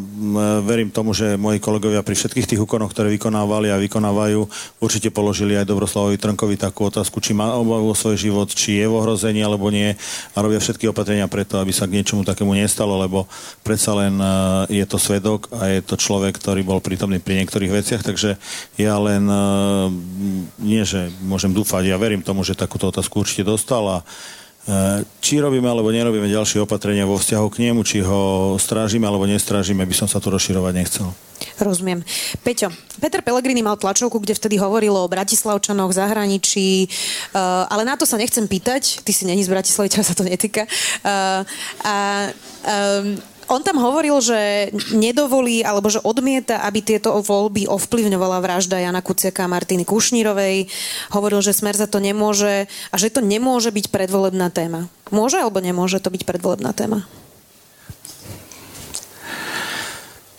verím 0.69 0.93
tomu, 0.93 1.17
že 1.17 1.41
moji 1.41 1.65
kolegovia 1.65 2.05
pri 2.05 2.13
všetkých 2.13 2.45
tých 2.45 2.61
úkonoch, 2.61 2.93
ktoré 2.93 3.09
vykonávali 3.17 3.73
a 3.73 3.81
vykonávajú, 3.81 4.45
určite 4.85 5.09
položili 5.09 5.57
aj 5.57 5.65
Dobroslavovi 5.65 6.21
Trnkovi 6.21 6.61
takú 6.61 6.93
otázku, 6.93 7.25
či 7.25 7.33
má 7.33 7.57
obavu 7.57 7.89
o 7.89 7.97
svoj 7.97 8.21
život, 8.21 8.53
či 8.53 8.85
je 8.85 8.85
v 8.85 9.01
ohrození 9.01 9.41
alebo 9.41 9.73
nie. 9.73 9.97
A 10.37 10.45
robia 10.45 10.61
všetky 10.61 10.93
opatrenia 10.93 11.25
preto, 11.25 11.57
aby 11.57 11.73
sa 11.73 11.89
k 11.89 11.97
niečomu 11.97 12.21
takému 12.29 12.53
nestalo, 12.53 13.01
lebo 13.01 13.25
predsa 13.65 13.97
len 13.97 14.21
je 14.69 14.85
to 14.85 15.01
svedok 15.01 15.49
a 15.57 15.73
je 15.73 15.81
to 15.81 15.97
človek, 15.97 16.37
ktorý 16.37 16.61
bol 16.69 16.85
prítomný 16.85 17.17
pri 17.17 17.41
niektorých 17.41 17.73
veciach, 17.81 18.05
takže 18.05 18.37
ja 18.77 18.90
ja 18.91 18.99
len 18.99 19.25
eh, 19.31 19.87
nie, 20.59 20.83
že 20.83 21.15
môžem 21.23 21.55
dúfať, 21.55 21.87
ja 21.87 21.97
verím 21.97 22.27
tomu, 22.27 22.43
že 22.43 22.59
takúto 22.59 22.91
otázku 22.91 23.23
určite 23.23 23.47
dostal 23.47 23.87
a 23.87 23.99
eh, 24.67 25.07
či 25.23 25.39
robíme 25.39 25.71
alebo 25.71 25.95
nerobíme 25.95 26.27
ďalšie 26.27 26.67
opatrenia 26.67 27.07
vo 27.07 27.15
vzťahu 27.15 27.47
k 27.55 27.71
nemu, 27.71 27.81
či 27.87 28.03
ho 28.03 28.55
strážime 28.59 29.07
alebo 29.07 29.31
nestrážime, 29.31 29.87
by 29.87 29.95
som 29.95 30.09
sa 30.11 30.19
tu 30.19 30.35
rozširovať 30.35 30.75
nechcel. 30.75 31.07
Rozumiem. 31.57 32.05
Peťo, 32.45 32.69
Peter 33.01 33.25
Pellegrini 33.25 33.65
mal 33.65 33.81
tlačovku, 33.81 34.21
kde 34.21 34.37
vtedy 34.37 34.61
hovorilo 34.61 35.01
o 35.01 35.09
Bratislavčanoch, 35.09 35.89
zahraničí, 35.89 36.85
uh, 36.85 37.65
ale 37.65 37.89
na 37.89 37.97
to 37.97 38.05
sa 38.05 38.21
nechcem 38.21 38.45
pýtať, 38.45 39.01
ty 39.01 39.13
si 39.17 39.25
není 39.25 39.41
z 39.41 39.49
Bratislavy, 39.49 39.89
ťa 39.89 40.05
sa 40.05 40.13
to 40.13 40.21
netýka. 40.21 40.69
Uh, 41.01 41.41
a 41.81 41.97
on 43.51 43.67
tam 43.67 43.83
hovoril, 43.83 44.23
že 44.23 44.71
nedovolí 44.95 45.67
alebo 45.67 45.91
že 45.91 45.99
odmieta, 46.07 46.63
aby 46.63 46.81
tieto 46.81 47.19
voľby 47.19 47.67
ovplyvňovala 47.67 48.39
vražda 48.39 48.79
Jana 48.79 49.03
Kuciaka 49.03 49.45
a 49.45 49.53
Martiny 49.53 49.83
Kušnírovej. 49.83 50.71
Hovoril, 51.11 51.43
že 51.43 51.53
Smer 51.53 51.75
za 51.75 51.91
to 51.91 51.99
nemôže 51.99 52.71
a 52.91 52.95
že 52.95 53.11
to 53.11 53.21
nemôže 53.21 53.75
byť 53.75 53.91
predvolebná 53.91 54.55
téma. 54.55 54.87
Môže 55.11 55.43
alebo 55.43 55.59
nemôže 55.59 55.99
to 55.99 56.15
byť 56.15 56.23
predvolebná 56.23 56.71
téma? 56.71 57.05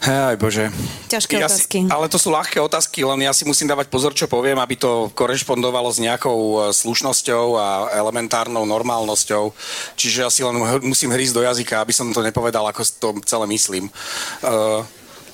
Hej, 0.01 0.41
bože. 0.41 0.73
Ťažké 1.13 1.37
ja 1.37 1.45
otázky. 1.45 1.85
Si, 1.85 1.93
ale 1.93 2.09
to 2.09 2.17
sú 2.17 2.33
ľahké 2.33 2.57
otázky, 2.57 3.05
len 3.05 3.21
ja 3.21 3.29
si 3.37 3.45
musím 3.45 3.69
dávať 3.69 3.85
pozor, 3.85 4.17
čo 4.17 4.25
poviem, 4.25 4.57
aby 4.57 4.73
to 4.73 5.13
korešpondovalo 5.13 5.93
s 5.93 6.01
nejakou 6.01 6.37
e, 6.41 6.57
slušnosťou 6.73 7.45
a 7.53 7.93
elementárnou 8.01 8.65
normálnosťou. 8.65 9.53
Čiže 9.93 10.17
ja 10.25 10.29
si 10.33 10.41
len 10.41 10.57
musím 10.81 11.13
hrísť 11.13 11.37
do 11.37 11.45
jazyka, 11.45 11.85
aby 11.85 11.93
som 11.93 12.09
to 12.09 12.25
nepovedal, 12.25 12.65
ako 12.65 12.81
to 12.97 13.07
celé 13.29 13.45
myslím. 13.53 13.93
Uh, 14.41 14.81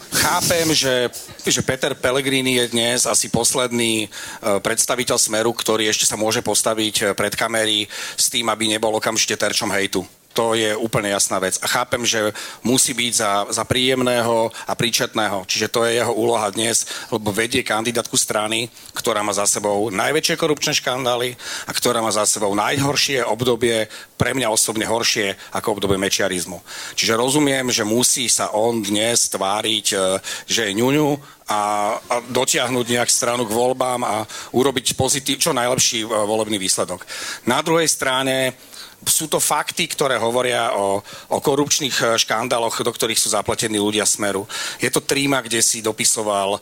Chápem, 0.08 0.72
že, 0.72 1.12
že 1.44 1.60
Peter 1.60 1.92
Pellegrini 1.92 2.56
je 2.64 2.72
dnes 2.72 3.04
asi 3.04 3.28
posledný 3.28 4.08
uh, 4.08 4.64
predstaviteľ 4.64 5.20
Smeru, 5.20 5.52
ktorý 5.52 5.84
ešte 5.92 6.08
sa 6.08 6.16
môže 6.16 6.40
postaviť 6.40 7.12
pred 7.12 7.36
kamery 7.36 7.92
s 8.16 8.32
tým, 8.32 8.48
aby 8.48 8.72
nebol 8.72 8.96
okamžite 8.96 9.36
terčom 9.36 9.68
hejtu 9.68 10.08
to 10.38 10.54
je 10.54 10.78
úplne 10.78 11.10
jasná 11.10 11.42
vec. 11.42 11.58
A 11.58 11.66
chápem, 11.66 12.06
že 12.06 12.30
musí 12.62 12.94
byť 12.94 13.14
za, 13.18 13.32
za 13.50 13.64
príjemného 13.66 14.54
a 14.70 14.78
príčetného. 14.78 15.50
Čiže 15.50 15.74
to 15.74 15.82
je 15.82 15.98
jeho 15.98 16.14
úloha 16.14 16.54
dnes, 16.54 16.86
lebo 17.10 17.34
vedie 17.34 17.66
kandidátku 17.66 18.14
strany, 18.14 18.70
ktorá 18.94 19.26
má 19.26 19.34
za 19.34 19.50
sebou 19.50 19.90
najväčšie 19.90 20.38
korupčné 20.38 20.78
škandály 20.78 21.34
a 21.66 21.74
ktorá 21.74 22.06
má 22.06 22.14
za 22.14 22.30
sebou 22.30 22.54
najhoršie 22.54 23.26
obdobie, 23.26 23.90
pre 24.14 24.38
mňa 24.38 24.54
osobne 24.54 24.86
horšie 24.86 25.34
ako 25.58 25.78
obdobie 25.78 25.98
mečiarizmu. 25.98 26.62
Čiže 26.94 27.18
rozumiem, 27.18 27.74
že 27.74 27.82
musí 27.82 28.30
sa 28.30 28.54
on 28.54 28.82
dnes 28.82 29.30
tváriť, 29.30 29.86
e, 29.94 29.98
že 30.46 30.70
je 30.70 30.78
ňuňu 30.78 31.10
a, 31.50 31.62
a 31.98 32.16
dotiahnuť 32.30 32.86
nejak 32.94 33.10
stranu 33.14 33.46
k 33.46 33.56
voľbám 33.56 34.02
a 34.06 34.26
urobiť 34.54 34.98
pozitív, 34.98 35.42
čo 35.42 35.54
najlepší 35.54 36.06
e, 36.06 36.08
volebný 36.10 36.58
výsledok. 36.58 37.06
Na 37.46 37.62
druhej 37.62 37.90
strane 37.90 38.58
sú 39.06 39.30
to 39.30 39.38
fakty, 39.38 39.86
ktoré 39.86 40.18
hovoria 40.18 40.74
o, 40.74 40.98
o 41.30 41.38
korupčných 41.38 41.98
eh, 42.02 42.08
škandáloch, 42.18 42.82
do 42.82 42.90
ktorých 42.90 43.20
sú 43.20 43.30
zapletení 43.30 43.78
ľudia 43.78 44.10
Smeru. 44.10 44.50
Je 44.82 44.90
to 44.90 45.06
tríma, 45.06 45.46
kde 45.46 45.62
si 45.62 45.84
dopisoval 45.84 46.58
uh, 46.58 46.62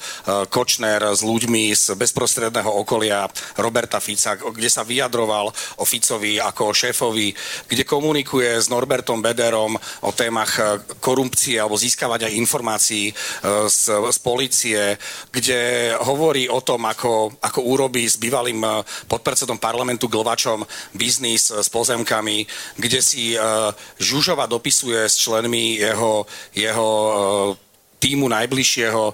Kočner 0.49 1.13
s 1.13 1.21
ľuďmi 1.21 1.71
z 1.71 1.93
bezprostredného 1.95 2.67
okolia 2.67 3.29
Roberta 3.61 4.01
Fica, 4.01 4.35
kde 4.35 4.67
sa 4.67 4.81
vyjadroval 4.81 5.47
o 5.79 5.83
Ficovi 5.85 6.41
ako 6.41 6.71
o 6.71 6.73
šéfovi, 6.73 7.29
kde 7.69 7.83
komunikuje 7.85 8.57
s 8.57 8.67
Norbertom 8.67 9.21
Bederom 9.21 9.77
o 10.03 10.11
témach 10.11 10.51
eh, 10.57 10.81
korupcie 10.99 11.61
alebo 11.61 11.77
získavať 11.77 12.27
aj 12.27 12.37
informácií 12.39 13.05
z, 13.69 13.81
z 14.11 14.17
policie, 14.19 14.97
kde 15.29 15.91
hovorí 16.01 16.49
o 16.49 16.59
tom, 16.65 16.87
ako, 16.87 17.37
ako 17.39 17.59
urobí 17.61 18.07
s 18.07 18.17
bývalým 18.17 18.63
podpredsedom 19.05 19.61
parlamentu 19.61 20.09
Glvačom 20.09 20.65
biznis 20.95 21.51
s 21.51 21.67
pozemkami 21.69 22.24
novinármi, 22.25 22.45
kde 22.77 23.01
si 23.01 23.37
uh, 23.37 23.71
Žužova 23.99 24.45
dopisuje 24.45 25.05
s 25.05 25.17
členmi 25.17 25.77
jeho, 25.77 26.25
jeho 26.55 26.89
uh, 26.89 27.57
týmu 27.99 28.27
najbližšieho 28.27 29.13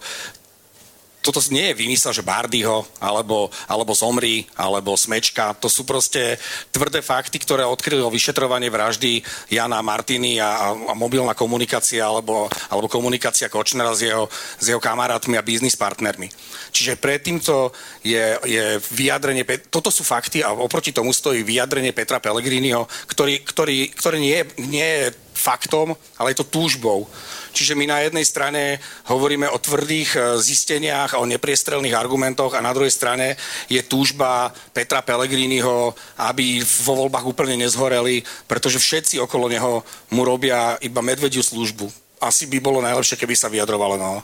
toto 1.22 1.38
nie 1.54 1.72
je 1.72 1.78
vymysel, 1.78 2.12
že 2.12 2.26
Bardyho, 2.26 2.82
alebo, 2.98 3.54
alebo 3.70 3.94
Zomri, 3.94 4.44
alebo 4.58 4.98
Smečka. 4.98 5.54
To 5.62 5.70
sú 5.70 5.86
proste 5.86 6.42
tvrdé 6.74 7.06
fakty, 7.06 7.38
ktoré 7.38 7.62
odkrylo 7.62 8.10
vyšetrovanie 8.10 8.74
vraždy 8.74 9.22
Jana 9.54 9.86
Martiny 9.86 10.42
a, 10.42 10.74
a 10.74 10.94
mobilná 10.98 11.38
komunikácia, 11.38 12.02
alebo, 12.02 12.50
alebo 12.74 12.90
komunikácia 12.90 13.54
Kočnera 13.54 13.94
s 13.94 14.02
jeho, 14.02 14.26
s 14.58 14.66
jeho 14.66 14.82
kamarátmi 14.82 15.38
a 15.38 15.46
biznis 15.46 15.78
partnermi. 15.78 16.26
Čiže 16.74 16.98
predtým 16.98 17.38
to 17.38 17.70
je, 18.02 18.38
je 18.50 18.82
vyjadrenie, 18.98 19.46
toto 19.70 19.94
sú 19.94 20.02
fakty 20.02 20.42
a 20.42 20.58
oproti 20.58 20.90
tomu 20.90 21.14
stojí 21.14 21.46
vyjadrenie 21.46 21.94
Petra 21.94 22.18
Pellegriniho, 22.18 22.90
ktorý, 23.06 23.46
ktorý, 23.46 23.78
ktorý 23.94 24.18
nie, 24.18 24.40
nie 24.66 24.90
je 25.06 25.06
faktom, 25.42 25.98
ale 26.22 26.32
je 26.32 26.46
to 26.46 26.54
túžbou. 26.54 27.10
Čiže 27.52 27.74
my 27.74 27.90
na 27.90 28.00
jednej 28.06 28.22
strane 28.24 28.78
hovoríme 29.10 29.50
o 29.50 29.58
tvrdých 29.58 30.10
e, 30.14 30.20
zisteniach, 30.40 31.18
o 31.18 31.26
nepriestrelných 31.26 31.98
argumentoch 31.98 32.54
a 32.54 32.64
na 32.64 32.72
druhej 32.72 32.94
strane 32.94 33.36
je 33.68 33.82
túžba 33.84 34.54
Petra 34.72 35.02
Pellegriniho, 35.02 35.98
aby 36.22 36.62
vo 36.62 36.94
voľbách 37.02 37.26
úplne 37.26 37.60
nezhoreli, 37.60 38.24
pretože 38.46 38.80
všetci 38.80 39.20
okolo 39.20 39.50
neho 39.50 39.82
mu 40.14 40.22
robia 40.24 40.78
iba 40.80 41.02
medvediu 41.04 41.44
službu. 41.44 41.90
Asi 42.22 42.46
by 42.46 42.62
bolo 42.62 42.86
najlepšie, 42.86 43.18
keby 43.18 43.34
sa 43.34 43.50
vyjadrovalo 43.50 43.98
no. 43.98 44.22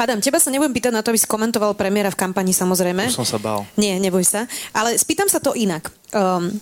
Adam, 0.00 0.24
teba 0.24 0.40
sa 0.40 0.48
nebudem 0.48 0.72
pýtať 0.72 0.92
na 0.96 1.04
to, 1.04 1.12
aby 1.12 1.20
si 1.20 1.28
komentoval 1.28 1.76
premiéra 1.76 2.08
v 2.08 2.16
kampani, 2.16 2.56
samozrejme. 2.56 3.12
Už 3.12 3.20
som 3.20 3.28
sa 3.28 3.36
bál. 3.36 3.68
Nie, 3.76 4.00
neboj 4.00 4.24
sa. 4.24 4.48
Ale 4.72 4.96
spýtam 4.96 5.28
sa 5.28 5.36
to 5.36 5.52
inak. 5.52 5.92
Um, 6.16 6.56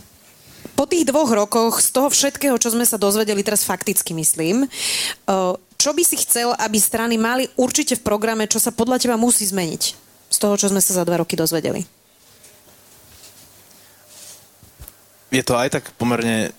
po 0.78 0.86
tých 0.86 1.10
dvoch 1.10 1.26
rokoch, 1.26 1.82
z 1.82 1.90
toho 1.90 2.06
všetkého, 2.06 2.54
čo 2.54 2.70
sme 2.70 2.86
sa 2.86 2.94
dozvedeli, 2.94 3.42
teraz 3.42 3.66
fakticky 3.66 4.14
myslím, 4.14 4.62
uh, 4.62 5.58
čo 5.74 5.90
by 5.90 6.06
si 6.06 6.22
chcel, 6.22 6.54
aby 6.54 6.78
strany 6.78 7.18
mali 7.18 7.50
určite 7.58 7.98
v 7.98 8.06
programe, 8.06 8.46
čo 8.46 8.62
sa 8.62 8.70
podľa 8.70 9.02
teba 9.02 9.18
musí 9.18 9.42
zmeniť 9.42 9.82
z 10.30 10.36
toho, 10.38 10.54
čo 10.54 10.70
sme 10.70 10.78
sa 10.78 10.94
za 10.94 11.02
dva 11.02 11.18
roky 11.18 11.34
dozvedeli? 11.34 11.82
Je 15.28 15.42
to 15.44 15.58
aj 15.58 15.68
tak 15.68 15.84
pomerne 15.98 16.54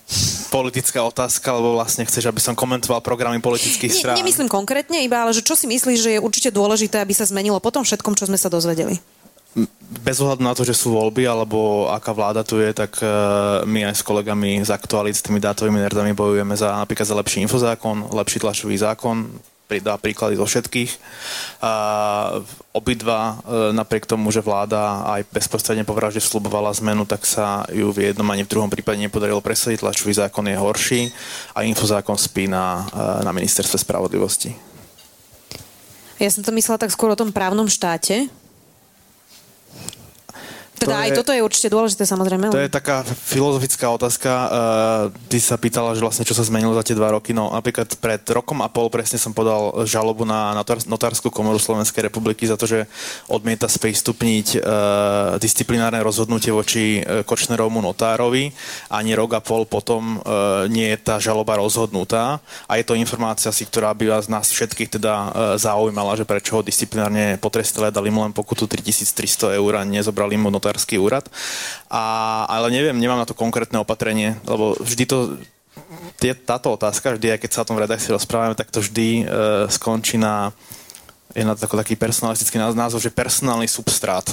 politická 0.52 1.02
otázka, 1.02 1.50
lebo 1.56 1.74
vlastne 1.74 2.06
chceš, 2.06 2.30
aby 2.30 2.38
som 2.38 2.54
komentoval 2.54 3.02
programy 3.02 3.42
politických 3.42 3.90
strán. 3.90 4.14
Nie, 4.14 4.22
nemyslím 4.22 4.46
konkrétne, 4.46 5.02
iba 5.02 5.26
ale 5.26 5.34
že 5.34 5.42
čo 5.42 5.58
si 5.58 5.66
myslíš, 5.66 5.98
že 5.98 6.10
je 6.14 6.20
určite 6.22 6.54
dôležité, 6.54 7.02
aby 7.02 7.10
sa 7.10 7.26
zmenilo 7.26 7.58
po 7.58 7.74
tom 7.74 7.82
všetkom, 7.82 8.14
čo 8.14 8.30
sme 8.30 8.38
sa 8.38 8.46
dozvedeli? 8.46 9.02
Bez 10.06 10.22
ohľadu 10.22 10.42
na 10.46 10.54
to, 10.54 10.62
že 10.62 10.78
sú 10.78 10.94
voľby 10.94 11.26
alebo 11.26 11.90
aká 11.90 12.14
vláda 12.14 12.46
tu 12.46 12.62
je, 12.62 12.70
tak 12.70 13.02
uh, 13.02 13.66
my 13.66 13.90
aj 13.90 13.98
s 13.98 14.06
kolegami 14.06 14.62
z 14.62 14.70
aktualit, 14.70 15.18
s 15.18 15.26
tými 15.26 15.42
dátovými 15.42 15.82
nerdami 15.82 16.14
bojujeme 16.14 16.54
za 16.54 16.78
napríklad 16.78 17.06
za 17.10 17.18
lepší 17.18 17.42
infozákon, 17.42 18.14
lepší 18.14 18.38
tlačový 18.38 18.78
zákon, 18.78 19.26
pridá 19.70 19.94
príklady 19.94 20.34
zo 20.34 20.50
všetkých. 20.50 20.90
A 21.62 21.72
obidva, 22.74 23.38
e, 23.38 23.70
napriek 23.70 24.02
tomu, 24.02 24.34
že 24.34 24.42
vláda 24.42 25.06
aj 25.06 25.30
bezprostredne 25.30 25.86
po 25.86 25.94
vražde 25.94 26.18
slubovala 26.18 26.74
zmenu, 26.82 27.06
tak 27.06 27.22
sa 27.22 27.62
ju 27.70 27.94
v 27.94 28.10
jednom 28.10 28.26
ani 28.26 28.42
v 28.42 28.50
druhom 28.50 28.66
prípade 28.66 28.98
nepodarilo 28.98 29.38
presadiť. 29.38 29.86
Tlačový 29.86 30.10
zákon 30.18 30.42
je 30.50 30.58
horší 30.58 31.00
a 31.54 31.62
infozákon 31.62 32.18
spí 32.18 32.50
na, 32.50 32.90
e, 32.90 33.22
na 33.22 33.30
ministerstve 33.30 33.78
spravodlivosti. 33.78 34.50
Ja 36.18 36.28
som 36.28 36.42
to 36.42 36.50
myslela 36.52 36.82
tak 36.82 36.90
skôr 36.90 37.14
o 37.14 37.16
tom 37.16 37.30
právnom 37.30 37.70
štáte, 37.70 38.26
Teda 40.80 40.96
to 40.96 41.02
aj 41.04 41.08
je, 41.12 41.18
toto 41.20 41.32
je 41.36 41.44
určite 41.44 41.68
dôležité, 41.68 42.08
samozrejme. 42.08 42.48
To 42.48 42.56
je 42.56 42.72
taká 42.72 43.04
filozofická 43.04 43.92
otázka. 43.92 44.30
Uh, 44.32 44.48
ty 45.28 45.36
sa 45.36 45.60
pýtala, 45.60 45.92
že 45.92 46.00
vlastne 46.00 46.24
čo 46.24 46.32
sa 46.32 46.40
zmenilo 46.40 46.72
za 46.72 46.80
tie 46.80 46.96
dva 46.96 47.12
roky. 47.12 47.36
No 47.36 47.52
napríklad 47.52 48.00
pred 48.00 48.24
rokom 48.32 48.64
a 48.64 48.72
pol 48.72 48.88
presne 48.88 49.20
som 49.20 49.36
podal 49.36 49.84
žalobu 49.84 50.24
na 50.24 50.56
notár, 50.56 50.80
notárskú 50.88 51.28
komoru 51.28 51.60
Slovenskej 51.60 52.08
republiky 52.08 52.48
za 52.48 52.56
to, 52.56 52.64
že 52.64 52.88
odmieta 53.28 53.68
sprístupniť 53.68 54.46
uh, 54.56 55.36
disciplinárne 55.36 56.00
rozhodnutie 56.00 56.48
voči 56.48 57.04
uh, 57.04 57.20
Kočnerovmu 57.28 57.84
notárovi. 57.84 58.48
Ani 58.88 59.12
rok 59.12 59.36
a 59.36 59.44
pol 59.44 59.68
potom 59.68 60.16
uh, 60.24 60.64
nie 60.64 60.88
je 60.96 60.98
tá 61.04 61.20
žaloba 61.20 61.60
rozhodnutá. 61.60 62.40
A 62.64 62.80
je 62.80 62.88
to 62.88 62.96
informácia 62.96 63.52
si, 63.52 63.68
ktorá 63.68 63.92
by 63.92 64.16
vás 64.16 64.32
nás 64.32 64.48
všetkých 64.48 64.96
teda 64.96 65.12
uh, 65.12 65.28
zaujímala, 65.60 66.16
že 66.16 66.24
prečo 66.24 66.56
ho 66.56 66.64
disciplinárne 66.64 67.36
potrestili 67.36 67.92
a 67.92 67.92
dali 67.92 68.08
mu 68.08 68.24
len 68.24 68.32
pokutu 68.32 68.64
3300 68.64 69.60
eur 69.60 69.72
a 69.76 69.84
nezobrali 69.84 70.40
mu 70.40 70.48
notár 70.48 70.69
hospodársky 70.70 71.02
úrad. 71.02 71.26
A, 71.90 72.46
ale 72.46 72.70
neviem, 72.70 72.94
nemám 72.94 73.18
na 73.18 73.26
to 73.26 73.34
konkrétne 73.34 73.82
opatrenie, 73.82 74.38
lebo 74.46 74.78
vždy 74.78 75.04
to 75.10 75.18
je 76.22 76.34
táto 76.34 76.70
otázka, 76.70 77.18
vždy, 77.18 77.34
aj 77.34 77.40
keď 77.42 77.50
sa 77.50 77.62
o 77.64 77.68
tom 77.68 77.74
v 77.74 77.82
redakcii 77.88 78.14
rozprávame, 78.14 78.54
tak 78.54 78.70
to 78.70 78.78
vždy 78.78 79.24
e, 79.24 79.34
skončí 79.66 80.20
na 80.20 80.54
je 81.30 81.46
na 81.46 81.54
to 81.54 81.66
taký 81.70 81.94
personalistický 81.94 82.58
názov, 82.58 82.98
že 82.98 83.14
personálny 83.14 83.70
substrát. 83.70 84.26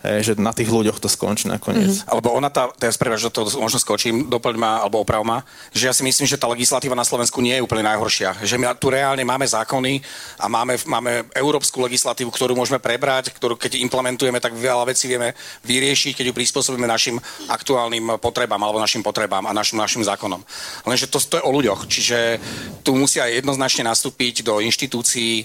Je, 0.00 0.32
že 0.32 0.32
na 0.40 0.56
tých 0.56 0.72
ľuďoch 0.72 0.96
to 0.96 1.12
skončí 1.12 1.44
nakoniec. 1.44 1.92
Mm-hmm. 1.92 2.08
Alebo 2.08 2.32
ona 2.32 2.48
tá, 2.48 2.72
teraz 2.72 2.96
prepáč, 2.96 3.28
že 3.28 3.32
to 3.32 3.44
možno 3.60 3.76
skočím, 3.76 4.32
doplň 4.32 4.56
ma, 4.56 4.80
alebo 4.80 5.04
oprav 5.04 5.20
ma, 5.20 5.44
že 5.76 5.88
ja 5.88 5.94
si 5.94 6.00
myslím, 6.00 6.24
že 6.24 6.40
tá 6.40 6.48
legislatíva 6.48 6.96
na 6.96 7.04
Slovensku 7.04 7.44
nie 7.44 7.60
je 7.60 7.64
úplne 7.64 7.84
najhoršia. 7.84 8.40
Že 8.40 8.56
my 8.56 8.64
tu 8.80 8.88
reálne 8.88 9.20
máme 9.20 9.44
zákony 9.44 10.00
a 10.40 10.48
máme, 10.48 10.80
máme 10.88 11.28
európsku 11.36 11.84
legislatívu, 11.84 12.32
ktorú 12.32 12.56
môžeme 12.56 12.80
prebrať, 12.80 13.28
ktorú 13.36 13.60
keď 13.60 13.76
implementujeme, 13.84 14.40
tak 14.40 14.56
veľa 14.56 14.88
vecí 14.88 15.04
vieme 15.04 15.36
vyriešiť, 15.68 16.16
keď 16.16 16.24
ju 16.32 16.34
prispôsobíme 16.34 16.88
našim 16.88 17.20
aktuálnym 17.52 18.16
potrebám 18.16 18.60
alebo 18.60 18.80
našim 18.80 19.04
potrebám 19.04 19.44
a 19.44 19.52
našim, 19.52 19.76
našim 19.76 20.00
zákonom. 20.00 20.40
Lenže 20.88 21.12
to, 21.12 21.20
to 21.20 21.36
je 21.36 21.44
o 21.44 21.52
ľuďoch, 21.52 21.84
čiže 21.84 22.40
tu 22.80 22.96
musia 22.96 23.28
jednoznačne 23.28 23.84
nastúpiť 23.84 24.40
do 24.40 24.64
inštitúcií 24.64 25.44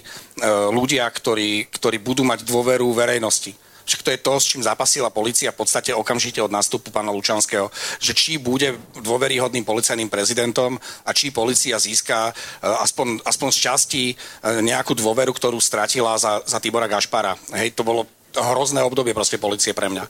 ľudia, 0.72 1.04
ktorí, 1.12 1.68
ktorí 1.68 2.00
budú 2.00 2.24
mať 2.24 2.48
dôveru 2.48 2.88
verejnosti. 2.96 3.65
Však 3.86 4.02
to 4.02 4.10
je 4.10 4.18
to, 4.18 4.34
s 4.34 4.50
čím 4.50 4.66
zapasila 4.66 5.14
policia 5.14 5.54
v 5.54 5.62
podstate 5.62 5.94
okamžite 5.94 6.42
od 6.42 6.50
nástupu 6.50 6.90
pána 6.90 7.14
Lučanského, 7.14 7.70
že 8.02 8.12
či 8.18 8.36
bude 8.36 8.74
dôveryhodným 8.98 9.62
policajným 9.62 10.10
prezidentom 10.10 10.74
a 11.06 11.10
či 11.14 11.30
policia 11.30 11.78
získa 11.78 12.34
uh, 12.34 12.82
aspoň, 12.82 13.22
aspoň 13.22 13.48
z 13.54 13.58
časti 13.62 14.04
uh, 14.10 14.58
nejakú 14.58 14.98
dôveru, 14.98 15.30
ktorú 15.30 15.62
stratila 15.62 16.18
za, 16.18 16.42
za 16.42 16.58
Tibora 16.58 16.90
Gašpara. 16.90 17.38
Hej, 17.54 17.78
to 17.78 17.86
bolo 17.86 18.10
hrozné 18.34 18.82
obdobie 18.82 19.14
proste 19.14 19.38
policie 19.38 19.72
pre 19.72 19.86
mňa. 19.86 20.04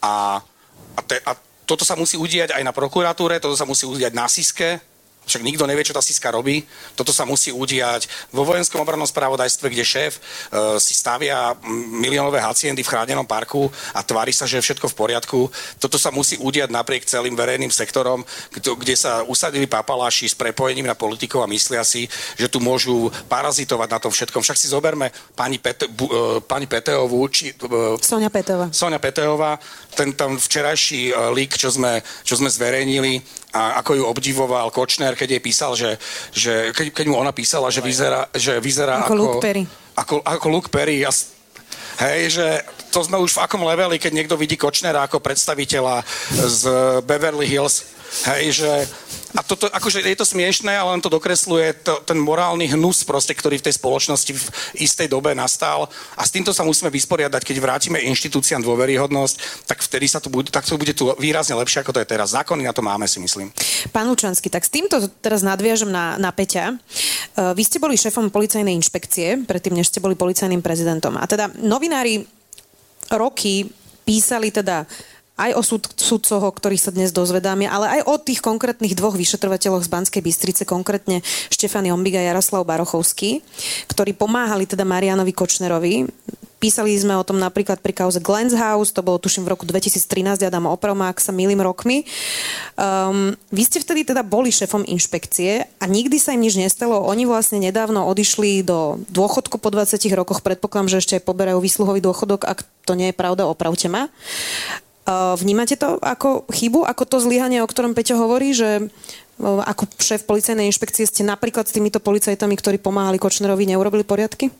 A, 0.00 0.40
a, 0.96 1.00
te, 1.02 1.18
a 1.26 1.34
toto 1.66 1.82
sa 1.82 1.98
musí 1.98 2.14
udiať 2.14 2.54
aj 2.54 2.62
na 2.62 2.70
prokuratúre, 2.70 3.42
toto 3.42 3.58
sa 3.58 3.66
musí 3.66 3.84
udiať 3.84 4.14
na 4.14 4.30
SISKE, 4.30 4.95
však 5.26 5.42
nikto 5.42 5.66
nevie, 5.66 5.82
čo 5.82 5.92
tá 5.92 6.00
Siska 6.00 6.30
robí. 6.30 6.62
Toto 6.94 7.10
sa 7.10 7.26
musí 7.26 7.50
udiať 7.50 8.06
vo 8.30 8.46
vojenskom 8.46 8.78
obrannom 8.80 9.06
spravodajstve, 9.06 9.66
kde 9.66 9.84
šéf 9.84 10.12
e, 10.16 10.20
si 10.78 10.94
stavia 10.94 11.58
miliónové 11.98 12.38
haciendy 12.38 12.86
v 12.86 12.90
chránenom 12.90 13.26
parku 13.26 13.66
a 13.90 14.06
tvári 14.06 14.30
sa, 14.30 14.46
že 14.46 14.62
je 14.62 14.66
všetko 14.70 14.86
v 14.94 14.98
poriadku. 14.98 15.40
Toto 15.82 15.98
sa 15.98 16.14
musí 16.14 16.38
udiať 16.38 16.70
napriek 16.70 17.02
celým 17.04 17.34
verejným 17.34 17.74
sektorom, 17.74 18.22
kde 18.54 18.94
sa 18.94 19.26
usadili 19.26 19.66
papaláši 19.66 20.30
s 20.30 20.38
prepojením 20.38 20.86
na 20.86 20.94
politikov 20.94 21.42
a 21.42 21.50
myslia 21.50 21.82
si, 21.82 22.06
že 22.38 22.46
tu 22.46 22.62
môžu 22.62 23.10
parazitovať 23.26 23.88
na 23.90 23.98
tom 23.98 24.14
všetkom. 24.14 24.46
Však 24.46 24.56
si 24.56 24.70
zoberme 24.70 25.10
pani, 25.34 25.58
Pete, 25.58 25.90
bu, 25.90 26.06
e, 26.06 26.38
pani 26.46 26.70
Peteovú, 26.70 27.26
či... 27.26 27.50
E, 27.50 27.98
Sonia 27.98 28.30
Peteová. 28.30 28.70
Sonia 28.70 29.02
Peteová, 29.02 29.58
ten 29.98 30.14
tam 30.14 30.38
včerajší 30.38 31.10
e, 31.10 31.12
lík, 31.34 31.58
čo 31.58 31.74
sme, 31.74 31.98
čo 32.22 32.38
sme 32.38 32.46
zverejnili, 32.46 33.18
a 33.54 33.80
ako 33.80 33.92
ju 33.94 34.04
obdivoval 34.04 34.68
Kočner, 34.74 35.14
keď 35.14 35.38
jej 35.38 35.42
písal, 35.42 35.72
že, 35.78 35.96
že 36.34 36.70
keď, 36.74 36.92
keď 36.92 37.06
mu 37.08 37.16
ona 37.16 37.32
písala, 37.32 37.72
že 37.72 37.80
vyzerá, 37.80 38.28
že 38.34 38.58
vyzerá 38.60 39.06
ako, 39.06 39.06
ako 39.06 39.14
Luke 39.14 39.38
Perry. 39.42 39.64
Ako, 39.96 40.14
ako 40.20 40.46
Luke 40.50 40.70
Perry. 40.70 41.00
Ja, 41.00 41.10
hej, 42.04 42.36
že 42.36 42.46
to 42.92 43.00
sme 43.04 43.16
už 43.20 43.36
v 43.36 43.42
akom 43.44 43.64
leveli, 43.64 43.96
keď 43.96 44.12
niekto 44.12 44.36
vidí 44.36 44.56
Kočnera 44.60 45.04
ako 45.04 45.20
predstaviteľa 45.20 46.04
z 46.32 46.62
Beverly 47.04 47.48
Hills. 47.48 47.95
Hej, 48.26 48.62
že 48.62 48.70
a 49.36 49.44
toto, 49.44 49.68
akože 49.68 50.00
je 50.00 50.16
to 50.16 50.24
smiešné, 50.24 50.72
ale 50.72 50.96
len 50.96 51.04
to 51.04 51.12
dokresluje 51.12 51.84
to, 51.84 52.00
ten 52.08 52.16
morálny 52.16 52.72
hnus 52.72 53.04
proste, 53.04 53.36
ktorý 53.36 53.60
v 53.60 53.68
tej 53.68 53.76
spoločnosti 53.76 54.32
v 54.32 54.44
istej 54.80 55.12
dobe 55.12 55.36
nastal. 55.36 55.92
A 56.16 56.24
s 56.24 56.32
týmto 56.32 56.56
sa 56.56 56.64
musíme 56.64 56.88
vysporiadať, 56.88 57.44
keď 57.44 57.56
vrátime 57.60 58.00
inštitúciám 58.00 58.64
dôveryhodnosť, 58.64 59.68
tak 59.68 59.84
vtedy 59.84 60.08
sa 60.08 60.24
to 60.24 60.32
bude, 60.32 60.48
tak 60.48 60.64
to 60.64 60.80
bude 60.80 60.96
tu 60.96 61.12
výrazne 61.20 61.52
lepšie, 61.52 61.84
ako 61.84 61.92
to 61.92 62.00
je 62.00 62.08
teraz. 62.08 62.32
Zákony 62.32 62.64
na 62.64 62.72
to 62.72 62.80
máme, 62.80 63.04
si 63.04 63.20
myslím. 63.20 63.52
Pán 63.92 64.08
Lučanský, 64.08 64.48
tak 64.48 64.64
s 64.64 64.72
týmto 64.72 65.04
teraz 65.20 65.44
nadviažem 65.44 65.92
na, 65.92 66.16
na 66.16 66.32
Peťa. 66.32 66.72
Uh, 67.36 67.52
vy 67.52 67.60
ste 67.60 67.76
boli 67.76 68.00
šéfom 68.00 68.32
policajnej 68.32 68.72
inšpekcie, 68.72 69.44
predtým, 69.44 69.76
než 69.76 69.92
ste 69.92 70.00
boli 70.00 70.16
policajným 70.16 70.64
prezidentom. 70.64 71.12
A 71.20 71.28
teda 71.28 71.52
novinári 71.60 72.24
roky 73.12 73.68
písali 74.06 74.54
teda 74.54 74.86
aj 75.36 75.52
o 75.52 75.62
súd, 75.62 75.84
súdcoch, 76.00 76.40
o 76.40 76.52
sa 76.76 76.92
dnes 76.92 77.12
dozvedáme, 77.12 77.68
ale 77.68 78.00
aj 78.00 78.08
o 78.08 78.16
tých 78.16 78.40
konkrétnych 78.40 78.96
dvoch 78.96 79.12
vyšetrovateľoch 79.14 79.84
z 79.84 79.92
Banskej 79.92 80.22
Bystrice, 80.24 80.62
konkrétne 80.64 81.20
Štefany 81.52 81.92
Ombiga 81.92 82.16
a 82.20 82.28
Jaroslav 82.32 82.64
Barochovský, 82.64 83.44
ktorí 83.92 84.16
pomáhali 84.16 84.64
teda 84.64 84.88
Marianovi 84.88 85.36
Kočnerovi. 85.36 86.08
Písali 86.56 86.96
sme 86.96 87.12
o 87.12 87.20
tom 87.20 87.36
napríklad 87.36 87.84
pri 87.84 87.92
kauze 87.92 88.16
Glens 88.16 88.56
House, 88.56 88.88
to 88.88 89.04
bolo 89.04 89.20
tuším 89.20 89.44
v 89.44 89.52
roku 89.52 89.68
2013, 89.68 90.40
ja 90.40 90.48
dám 90.48 90.64
opravom, 90.64 91.04
ak 91.04 91.20
sa 91.20 91.28
milým 91.28 91.60
rokmi. 91.60 92.08
Um, 92.80 93.36
vy 93.52 93.62
ste 93.68 93.76
vtedy 93.76 94.08
teda 94.08 94.24
boli 94.24 94.48
šefom 94.48 94.88
inšpekcie 94.88 95.68
a 95.68 95.84
nikdy 95.84 96.16
sa 96.16 96.32
im 96.32 96.40
nič 96.40 96.56
nestalo. 96.56 97.04
Oni 97.04 97.28
vlastne 97.28 97.60
nedávno 97.60 98.08
odišli 98.08 98.64
do 98.64 98.96
dôchodku 99.12 99.60
po 99.60 99.68
20 99.68 100.00
rokoch, 100.16 100.40
predpokladám, 100.40 100.96
že 100.96 101.00
ešte 101.04 101.14
aj 101.20 101.28
poberajú 101.28 101.60
výsluhový 101.60 102.00
dôchodok, 102.00 102.48
ak 102.48 102.64
to 102.88 102.96
nie 102.96 103.12
je 103.12 103.18
pravda, 103.20 103.44
opravte 103.44 103.92
ma. 103.92 104.08
Vnímate 105.38 105.78
to 105.78 106.02
ako 106.02 106.50
chybu, 106.50 106.82
ako 106.82 107.02
to 107.06 107.16
zlyhanie, 107.22 107.62
o 107.62 107.70
ktorom 107.70 107.94
Peťo 107.94 108.18
hovorí, 108.18 108.50
že 108.50 108.90
ako 109.38 109.86
šéf 110.02 110.26
policajnej 110.26 110.66
inšpekcie 110.66 111.06
ste 111.06 111.22
napríklad 111.22 111.68
s 111.68 111.76
týmito 111.76 112.02
policajtami, 112.02 112.58
ktorí 112.58 112.82
pomáhali 112.82 113.20
Kočnerovi, 113.20 113.70
neurobili 113.70 114.02
poriadky? 114.02 114.50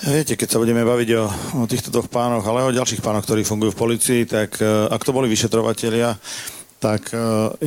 Viete, 0.00 0.32
keď 0.32 0.48
sa 0.48 0.62
budeme 0.62 0.80
baviť 0.80 1.08
o, 1.12 1.24
o 1.60 1.68
týchto 1.68 1.92
dvoch 1.92 2.08
pánoch, 2.08 2.40
ale 2.48 2.64
aj 2.64 2.68
o 2.72 2.76
ďalších 2.80 3.04
pánoch, 3.04 3.24
ktorí 3.26 3.44
fungujú 3.44 3.76
v 3.76 3.82
policii, 3.84 4.22
tak 4.24 4.56
e, 4.56 4.64
ak 4.88 5.04
to 5.04 5.12
boli 5.12 5.28
vyšetrovatelia, 5.28 6.16
tak 6.80 7.12
e, 7.12 7.20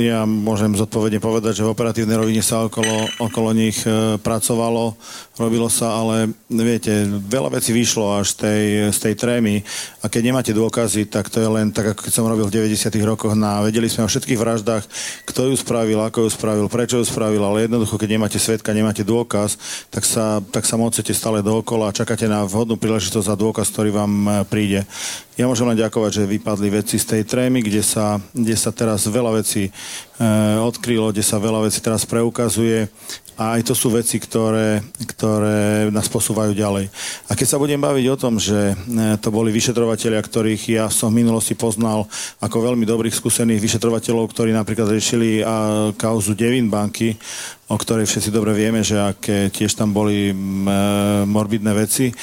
ja 0.10 0.26
môžem 0.26 0.73
zodpovedne 0.73 1.21
povedať, 1.21 1.62
že 1.62 1.63
v 1.63 1.69
operatívnej 1.69 2.17
rovine 2.17 2.41
sa 2.41 2.65
okolo, 2.65 3.06
okolo 3.21 3.54
nich 3.54 3.86
e, 3.86 4.17
pracovalo, 4.17 4.97
robilo 5.38 5.69
sa, 5.69 6.02
ale 6.02 6.34
viete, 6.49 7.06
veľa 7.06 7.54
vecí 7.54 7.69
vyšlo 7.69 8.17
až 8.17 8.34
tej, 8.34 8.89
z 8.89 8.97
tej 8.97 9.13
trémy 9.13 9.62
a 10.02 10.10
keď 10.10 10.21
nemáte 10.26 10.49
dôkazy, 10.49 11.13
tak 11.13 11.30
to 11.30 11.38
je 11.38 11.45
len 11.45 11.69
tak, 11.69 11.93
ako 11.93 12.02
keď 12.10 12.13
som 12.13 12.26
robil 12.26 12.49
v 12.49 12.65
90. 12.65 12.89
rokoch 13.06 13.38
na, 13.38 13.62
vedeli 13.62 13.86
sme 13.86 14.02
o 14.02 14.10
všetkých 14.10 14.41
vraždách, 14.41 14.84
kto 15.30 15.54
ju 15.54 15.56
spravil, 15.62 16.02
ako 16.02 16.26
ju 16.26 16.30
spravil, 16.34 16.65
prečo 16.65 16.97
ju 16.97 17.06
spravil, 17.06 17.45
ale 17.45 17.69
jednoducho, 17.69 18.02
keď 18.02 18.10
nemáte 18.17 18.41
svetka, 18.41 18.73
nemáte 18.73 19.06
dôkaz, 19.06 19.62
tak 19.93 20.10
sa, 20.10 20.41
tak 20.41 20.65
sa 20.65 20.73
mocete 20.73 21.13
stále 21.13 21.45
dookola 21.45 21.93
a 21.93 21.95
čakáte 21.95 22.26
na 22.26 22.49
vhodnú 22.49 22.82
príležitosť 22.82 23.30
za 23.30 23.38
dôkaz, 23.38 23.69
ktorý 23.69 23.93
vám 23.93 24.13
e, 24.26 24.32
príde. 24.49 24.89
Ja 25.34 25.50
môžem 25.50 25.65
len 25.65 25.82
ďakovať, 25.82 26.12
že 26.13 26.30
vypadli 26.30 26.69
veci 26.69 27.02
z 27.02 27.10
tej 27.10 27.22
trémy, 27.26 27.65
kde 27.65 27.82
sa, 27.82 28.22
kde 28.38 28.54
sa 28.54 28.69
teraz 28.69 29.10
veľa 29.10 29.41
vecí 29.41 29.65
e, 29.65 29.72
odkrylo, 30.62 31.10
kde 31.10 31.26
sa 31.26 31.41
veľa 31.41 31.65
vecí 31.65 31.82
teraz 31.82 32.06
preukazuje 32.06 32.86
a 33.34 33.58
aj 33.58 33.65
to 33.65 33.74
sú 33.74 33.89
veci, 33.89 34.22
ktoré, 34.22 34.86
ktoré 35.10 35.89
nás 35.89 36.06
posúvajú 36.06 36.54
ďalej. 36.54 36.86
A 37.26 37.34
keď 37.34 37.48
sa 37.50 37.58
budem 37.58 37.82
baviť 37.82 38.06
o 38.13 38.19
tom, 38.19 38.38
že 38.38 38.78
e, 38.78 39.17
to 39.17 39.34
boli 39.34 39.50
vyšetrovateľia, 39.50 40.22
ktorých 40.22 40.63
ja 40.69 40.86
som 40.93 41.10
v 41.10 41.26
minulosti 41.26 41.58
poznal 41.58 42.06
ako 42.38 42.69
veľmi 42.69 42.86
dobrých 42.86 43.17
skúsených 43.17 43.58
vyšetrovateľov, 43.58 44.30
ktorí 44.30 44.54
napríklad 44.54 44.86
riešili 44.93 45.41
a, 45.41 45.89
kauzu 45.98 46.38
Devin 46.38 46.69
banky, 46.69 47.17
o 47.74 47.76
ktorej 47.82 48.06
všetci 48.06 48.30
dobre 48.30 48.54
vieme, 48.54 48.86
že 48.86 49.02
aké 49.02 49.50
tiež 49.50 49.74
tam 49.74 49.98
boli 49.98 50.30
e, 50.30 50.34
morbidné 51.26 51.74
veci, 51.74 52.13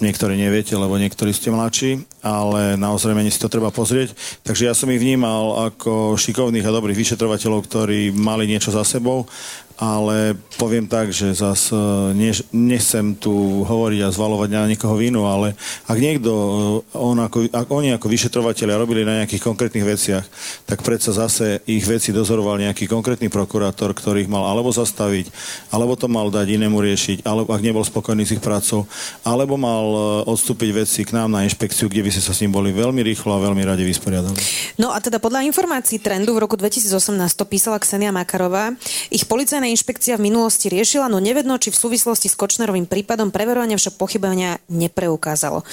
niektorí 0.00 0.36
neviete, 0.36 0.76
lebo 0.76 0.96
niektorí 1.00 1.32
ste 1.32 1.52
mladší, 1.52 2.04
ale 2.20 2.76
naozaj 2.76 3.16
si 3.30 3.40
to 3.40 3.52
treba 3.52 3.72
pozrieť. 3.72 4.12
Takže 4.44 4.68
ja 4.68 4.74
som 4.76 4.90
ich 4.92 5.00
vnímal 5.00 5.72
ako 5.72 6.16
šikovných 6.20 6.66
a 6.66 6.74
dobrých 6.74 6.98
vyšetrovateľov, 6.98 7.64
ktorí 7.66 8.12
mali 8.12 8.48
niečo 8.48 8.72
za 8.72 8.84
sebou. 8.84 9.28
Ale 9.76 10.32
poviem 10.56 10.88
tak, 10.88 11.12
že 11.12 11.36
zas 11.36 11.68
e, 11.68 11.76
ne, 12.16 12.32
nechcem 12.52 13.12
tu 13.12 13.62
hovoriť 13.62 14.00
a 14.08 14.12
zvalovať 14.12 14.48
na 14.48 14.64
niekoho 14.72 14.96
vinu, 14.96 15.28
ale 15.28 15.52
ak 15.84 15.98
niekto, 16.00 16.32
e, 16.32 16.96
on 16.96 17.20
ako, 17.20 17.52
ak 17.52 17.68
oni 17.68 17.92
ako 17.92 18.08
vyšetrovateľia 18.08 18.80
robili 18.80 19.04
na 19.04 19.22
nejakých 19.22 19.44
konkrétnych 19.44 19.84
veciach, 19.84 20.24
tak 20.64 20.80
predsa 20.80 21.12
zase 21.12 21.60
ich 21.68 21.84
veci 21.84 22.08
dozoroval 22.08 22.56
nejaký 22.56 22.88
konkrétny 22.88 23.28
prokurátor, 23.28 23.92
ktorý 23.92 24.24
ich 24.24 24.32
mal 24.32 24.48
alebo 24.48 24.72
zastaviť, 24.72 25.28
alebo 25.68 25.92
to 25.92 26.08
mal 26.08 26.32
dať 26.32 26.56
inému 26.56 26.80
riešiť, 26.80 27.28
alebo 27.28 27.52
ak 27.52 27.60
nebol 27.60 27.84
spokojný 27.84 28.24
s 28.24 28.32
ich 28.32 28.40
prácou, 28.40 28.88
alebo 29.28 29.60
mal 29.60 29.84
e, 29.92 29.98
odstúpiť 30.32 30.70
veci 30.72 31.04
k 31.04 31.12
nám 31.12 31.36
na 31.36 31.44
inšpekciu, 31.44 31.92
kde 31.92 32.00
by 32.00 32.10
ste 32.16 32.24
sa 32.24 32.32
s 32.32 32.40
ním 32.40 32.56
boli 32.56 32.72
veľmi 32.72 33.04
rýchlo 33.04 33.36
a 33.36 33.44
veľmi 33.44 33.60
radi 33.60 33.84
vysporiadali. 33.84 34.40
No 34.80 34.96
a 34.96 35.04
teda 35.04 35.20
podľa 35.20 35.44
informácií 35.44 36.00
trendu 36.00 36.32
v 36.32 36.48
roku 36.48 36.56
2018 36.56 37.12
to 37.36 37.44
písala 37.44 37.76
Ksenia 37.76 38.08
Makarová, 38.08 38.72
ich 39.12 39.28
policajná 39.66 39.82
inšpekcia 39.82 40.14
v 40.14 40.30
minulosti 40.30 40.70
riešila, 40.70 41.10
no 41.10 41.18
nevedno, 41.18 41.58
či 41.58 41.74
v 41.74 41.80
súvislosti 41.82 42.30
s 42.30 42.38
Kočnerovým 42.38 42.86
prípadom 42.86 43.34
preverovania 43.34 43.74
však 43.74 43.98
pochybenia 43.98 44.62
nepreukázalo. 44.70 45.66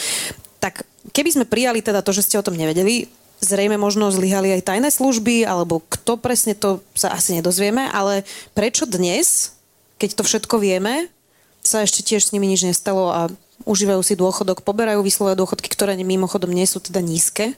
Tak 0.57 0.89
keby 1.13 1.29
sme 1.29 1.45
prijali 1.45 1.85
teda 1.85 2.01
to, 2.01 2.09
že 2.09 2.25
ste 2.25 2.41
o 2.41 2.45
tom 2.45 2.57
nevedeli, 2.57 3.05
zrejme 3.37 3.77
možno 3.77 4.09
zlyhali 4.09 4.49
aj 4.57 4.65
tajné 4.65 4.89
služby, 4.89 5.45
alebo 5.45 5.85
kto 5.93 6.17
presne 6.17 6.57
to 6.57 6.81
sa 6.97 7.13
asi 7.13 7.37
nedozvieme, 7.37 7.85
ale 7.93 8.25
prečo 8.57 8.89
dnes, 8.89 9.53
keď 10.01 10.09
to 10.17 10.23
všetko 10.25 10.57
vieme, 10.57 11.13
sa 11.61 11.85
ešte 11.85 12.01
tiež 12.01 12.25
s 12.25 12.33
nimi 12.33 12.49
nič 12.49 12.65
nestalo 12.65 13.13
a 13.13 13.29
užívajú 13.69 14.01
si 14.01 14.17
dôchodok, 14.17 14.65
poberajú 14.65 15.05
výslové 15.05 15.37
dôchodky, 15.37 15.69
ktoré 15.69 15.93
mimochodom 16.01 16.49
nie 16.49 16.65
sú 16.65 16.81
teda 16.81 16.97
nízke? 16.97 17.53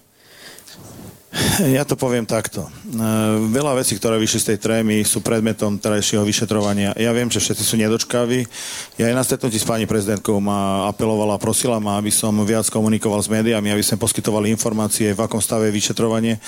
Ja 1.76 1.84
to 1.84 2.00
poviem 2.00 2.24
takto. 2.24 2.68
E, 2.68 2.70
veľa 3.52 3.76
vecí, 3.76 3.96
ktoré 4.00 4.16
vyšli 4.16 4.40
z 4.40 4.48
tej 4.54 4.58
trémy, 4.60 5.04
sú 5.04 5.20
predmetom 5.20 5.76
terajšieho 5.76 6.24
vyšetrovania. 6.24 6.96
Ja 6.96 7.12
viem, 7.12 7.28
že 7.28 7.44
všetci 7.44 7.64
sú 7.64 7.76
nedočkaví. 7.76 8.48
Ja 8.96 9.12
aj 9.12 9.16
na 9.16 9.24
stretnutí 9.24 9.60
s 9.60 9.68
pani 9.68 9.84
prezidentkou 9.84 10.40
ma 10.40 10.88
apelovala 10.88 11.36
a 11.36 11.42
prosila 11.42 11.80
ma, 11.84 12.00
aby 12.00 12.12
som 12.12 12.32
viac 12.48 12.68
komunikoval 12.72 13.20
s 13.20 13.28
médiami, 13.28 13.72
aby 13.72 13.84
sme 13.84 14.00
poskytovali 14.00 14.48
informácie, 14.52 15.12
v 15.12 15.24
akom 15.24 15.44
stave 15.44 15.68
je 15.68 15.76
vyšetrovanie 15.76 16.40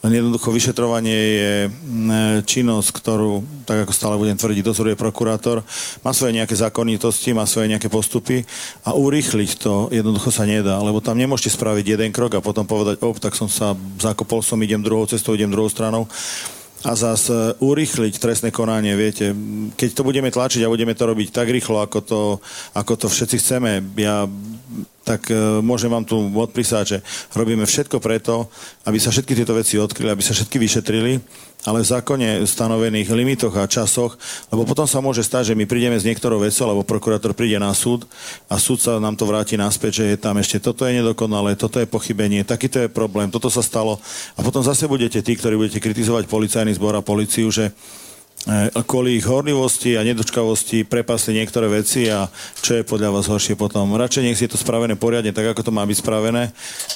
len 0.00 0.12
jednoducho 0.16 0.48
vyšetrovanie 0.48 1.18
je 1.18 1.52
činnosť, 2.48 2.88
ktorú, 2.88 3.44
tak 3.68 3.84
ako 3.84 3.92
stále 3.92 4.16
budem 4.16 4.36
tvrdiť, 4.40 4.64
dozoruje 4.64 4.96
prokurátor. 4.96 5.60
Má 6.00 6.16
svoje 6.16 6.40
nejaké 6.40 6.56
zákonitosti, 6.56 7.36
má 7.36 7.44
svoje 7.44 7.68
nejaké 7.68 7.92
postupy 7.92 8.48
a 8.88 8.96
urýchliť 8.96 9.50
to 9.60 9.92
jednoducho 9.92 10.32
sa 10.32 10.48
nedá, 10.48 10.80
lebo 10.80 11.04
tam 11.04 11.20
nemôžete 11.20 11.52
spraviť 11.52 11.84
jeden 12.00 12.10
krok 12.16 12.40
a 12.40 12.44
potom 12.44 12.64
povedať, 12.64 13.04
op, 13.04 13.20
tak 13.20 13.36
som 13.36 13.52
sa 13.52 13.76
zakopol 14.00 14.40
som, 14.40 14.56
idem 14.64 14.80
druhou 14.80 15.04
cestou, 15.04 15.36
idem 15.36 15.52
druhou 15.52 15.68
stranou 15.68 16.08
a 16.80 16.96
zase 16.96 17.60
urýchliť 17.60 18.16
trestné 18.16 18.48
konanie, 18.48 18.96
viete, 18.96 19.36
keď 19.76 19.90
to 19.92 20.06
budeme 20.06 20.32
tlačiť 20.32 20.64
a 20.64 20.72
budeme 20.72 20.96
to 20.96 21.04
robiť 21.04 21.28
tak 21.28 21.52
rýchlo, 21.52 21.84
ako 21.84 21.98
to, 22.00 22.20
ako 22.72 22.92
to 22.96 23.06
všetci 23.12 23.36
chceme, 23.36 23.84
ja 24.00 24.24
tak 25.02 25.32
e, 25.32 25.58
môžem 25.64 25.90
vám 25.90 26.06
tu 26.06 26.16
odprísať, 26.16 26.84
že 26.86 26.98
robíme 27.34 27.66
všetko 27.66 27.98
preto, 27.98 28.46
aby 28.86 29.00
sa 29.00 29.10
všetky 29.10 29.34
tieto 29.34 29.56
veci 29.56 29.80
odkryli, 29.80 30.12
aby 30.12 30.22
sa 30.22 30.36
všetky 30.36 30.56
vyšetrili, 30.60 31.18
ale 31.66 31.84
v 31.84 31.90
zákone 31.90 32.46
stanovených 32.46 33.10
limitoch 33.12 33.52
a 33.58 33.68
časoch, 33.68 34.16
lebo 34.48 34.64
potom 34.64 34.86
sa 34.88 35.02
môže 35.04 35.20
stať, 35.26 35.52
že 35.52 35.58
my 35.58 35.68
prídeme 35.68 35.98
s 35.98 36.06
niektorou 36.06 36.40
vecou, 36.40 36.64
alebo 36.68 36.86
prokurátor 36.86 37.36
príde 37.36 37.58
na 37.60 37.74
súd 37.74 38.06
a 38.48 38.56
súd 38.56 38.80
sa 38.80 38.96
nám 38.96 39.18
to 39.18 39.28
vráti 39.28 39.58
naspäť, 39.60 40.04
že 40.04 40.04
je 40.14 40.16
tam 40.16 40.38
ešte 40.40 40.62
toto 40.62 40.86
je 40.86 41.02
nedokonalé, 41.02 41.58
toto 41.58 41.82
je 41.82 41.90
pochybenie, 41.90 42.46
takýto 42.46 42.86
je 42.86 42.88
problém, 42.88 43.28
toto 43.28 43.52
sa 43.52 43.60
stalo. 43.60 44.00
A 44.36 44.40
potom 44.40 44.64
zase 44.64 44.88
budete 44.88 45.20
tí, 45.20 45.36
ktorí 45.36 45.58
budete 45.58 45.82
kritizovať 45.82 46.30
policajný 46.30 46.72
zbor 46.76 46.96
a 46.96 47.04
policiu, 47.04 47.52
že 47.52 47.74
kvôli 48.88 49.20
ich 49.20 49.28
horlivosti 49.28 50.00
a 50.00 50.06
nedočkavosti 50.06 50.88
prepasli 50.88 51.36
niektoré 51.36 51.68
veci 51.68 52.08
a 52.08 52.24
čo 52.64 52.80
je 52.80 52.88
podľa 52.88 53.12
vás 53.12 53.28
horšie 53.28 53.52
potom. 53.54 53.92
Radšej 53.92 54.24
nech 54.24 54.38
si 54.40 54.48
je 54.48 54.56
to 54.56 54.60
spravené 54.60 54.96
poriadne, 54.96 55.34
tak 55.34 55.52
ako 55.52 55.60
to 55.60 55.72
má 55.74 55.84
byť 55.84 55.98
spravené 56.00 56.48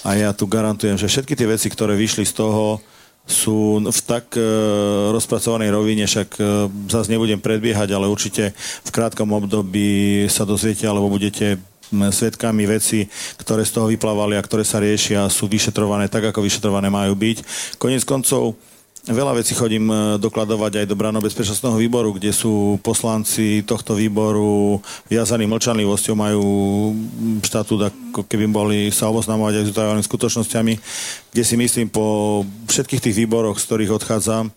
a 0.03 0.11
ja 0.17 0.33
tu 0.33 0.49
garantujem, 0.49 0.97
že 0.97 1.11
všetky 1.11 1.37
tie 1.37 1.49
veci, 1.49 1.69
ktoré 1.69 1.93
vyšli 2.01 2.25
z 2.25 2.35
toho, 2.41 2.81
sú 3.25 3.81
v 3.81 4.01
tak 4.05 4.37
e, 4.37 4.45
rozpracovanej 5.09 5.73
rovine, 5.73 6.05
však 6.05 6.29
e, 6.37 6.43
zase 6.93 7.09
nebudem 7.09 7.41
predbiehať, 7.41 7.97
ale 7.97 8.05
určite 8.05 8.53
v 8.85 8.91
krátkom 8.93 9.33
období 9.33 10.25
sa 10.29 10.45
dozviete 10.45 10.85
alebo 10.85 11.09
budete 11.09 11.57
svetkami 11.89 12.69
veci, 12.69 13.09
ktoré 13.41 13.65
z 13.65 13.81
toho 13.81 13.87
vyplávali 13.89 14.37
a 14.37 14.45
ktoré 14.45 14.61
sa 14.61 14.83
riešia, 14.83 15.31
sú 15.33 15.49
vyšetrované 15.49 16.13
tak, 16.13 16.29
ako 16.29 16.45
vyšetrované 16.45 16.93
majú 16.93 17.17
byť. 17.17 17.39
Konec 17.81 18.03
koncov, 18.05 18.61
Veľa 19.05 19.37
vecí 19.37 19.53
chodím 19.53 19.93
e, 19.93 20.17
dokladovať 20.17 20.81
aj 20.81 20.87
do 20.89 20.97
Brano 20.97 21.21
bezpečnostného 21.21 21.77
výboru, 21.77 22.17
kde 22.17 22.33
sú 22.33 22.81
poslanci 22.81 23.61
tohto 23.61 23.93
výboru 23.93 24.81
viazaní 25.13 25.45
mlčanlivosťou, 25.45 26.17
majú 26.17 26.45
štatút, 27.45 27.93
ako 27.93 28.25
keby 28.25 28.49
boli 28.49 28.89
sa 28.89 29.13
oboznamovať 29.13 29.61
aj 29.61 29.65
s 29.69 29.73
utajovanými 29.77 30.09
skutočnosťami, 30.09 30.75
kde 31.37 31.43
si 31.45 31.55
myslím 31.61 31.93
po 31.93 32.05
všetkých 32.65 33.05
tých 33.05 33.19
výboroch, 33.21 33.61
z 33.61 33.67
ktorých 33.69 33.93
odchádzam, 33.93 34.49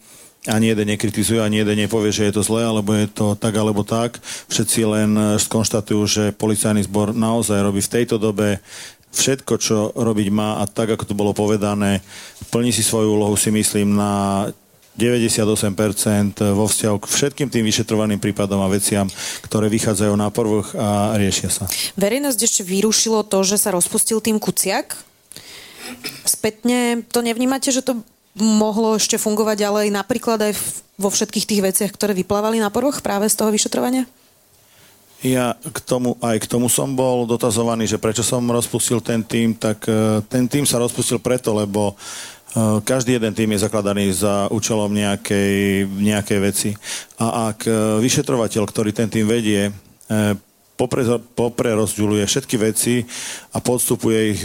ani 0.48 0.72
jeden 0.72 0.96
nekritizuje, 0.96 1.44
ani 1.44 1.60
jeden 1.60 1.84
nepovie, 1.84 2.16
že 2.16 2.32
je 2.32 2.40
to 2.40 2.46
zlé, 2.48 2.64
alebo 2.64 2.96
je 2.96 3.12
to 3.12 3.36
tak, 3.36 3.52
alebo 3.52 3.84
tak. 3.84 4.16
Všetci 4.48 4.80
len 4.88 5.12
skonštatujú, 5.44 6.02
že 6.08 6.24
policajný 6.32 6.88
zbor 6.88 7.12
naozaj 7.12 7.60
robí 7.60 7.84
v 7.84 7.94
tejto 8.00 8.16
dobe 8.16 8.64
všetko, 9.14 9.54
čo 9.58 9.92
robiť 9.96 10.28
má 10.30 10.62
a 10.62 10.70
tak, 10.70 10.94
ako 10.94 11.04
to 11.08 11.16
bolo 11.18 11.32
povedané, 11.34 12.04
plní 12.54 12.72
si 12.72 12.86
svoju 12.86 13.18
úlohu, 13.18 13.36
si 13.40 13.50
myslím, 13.50 13.98
na 13.98 14.46
98% 14.98 16.42
vo 16.58 16.66
vzťahu 16.66 16.98
k 16.98 17.06
všetkým 17.06 17.48
tým 17.54 17.64
vyšetrovaným 17.70 18.18
prípadom 18.18 18.58
a 18.66 18.68
veciam, 18.68 19.06
ktoré 19.46 19.70
vychádzajú 19.70 20.14
na 20.18 20.34
povrch 20.34 20.74
a 20.74 21.14
riešia 21.14 21.54
sa. 21.54 21.70
Verejnosť 21.94 22.40
ešte 22.42 22.62
vyrušilo 22.66 23.22
to, 23.30 23.46
že 23.46 23.62
sa 23.62 23.70
rozpustil 23.78 24.18
tým 24.20 24.42
Kuciak. 24.42 24.98
Spätne 26.26 27.06
to 27.14 27.22
nevnímate, 27.22 27.70
že 27.70 27.86
to 27.86 28.02
mohlo 28.38 28.98
ešte 28.98 29.22
fungovať 29.22 29.66
ďalej 29.66 29.88
napríklad 29.94 30.50
aj 30.50 30.54
vo 30.98 31.10
všetkých 31.14 31.46
tých 31.46 31.62
veciach, 31.62 31.92
ktoré 31.94 32.18
vyplávali 32.18 32.58
na 32.58 32.74
povrch 32.74 33.06
práve 33.06 33.30
z 33.30 33.38
toho 33.38 33.54
vyšetrovania? 33.54 34.10
Ja 35.26 35.58
k 35.58 35.78
tomu, 35.82 36.14
aj 36.22 36.46
k 36.46 36.50
tomu 36.50 36.70
som 36.70 36.94
bol 36.94 37.26
dotazovaný, 37.26 37.90
že 37.90 37.98
prečo 37.98 38.22
som 38.22 38.46
rozpustil 38.46 39.02
ten 39.02 39.26
tým, 39.26 39.58
tak 39.58 39.82
e, 39.90 40.22
ten 40.30 40.46
tým 40.46 40.62
sa 40.62 40.78
rozpustil 40.78 41.18
preto, 41.18 41.58
lebo 41.58 41.98
e, 42.54 42.86
každý 42.86 43.18
jeden 43.18 43.34
tým 43.34 43.50
je 43.58 43.66
zakladaný 43.66 44.14
za 44.14 44.46
účelom 44.54 44.94
nejakej, 44.94 45.90
nejakej 45.90 46.40
veci. 46.40 46.70
A 47.18 47.50
ak 47.50 47.66
e, 47.66 47.98
vyšetrovateľ, 47.98 48.62
ktorý 48.70 48.94
ten 48.94 49.10
tým 49.10 49.26
vedie, 49.26 49.74
popre, 50.78 51.02
popre 51.34 51.74
rozďuluje 51.74 52.22
všetky 52.30 52.56
veci 52.62 53.02
a 53.52 53.58
podstupuje 53.58 54.20
ich 54.38 54.42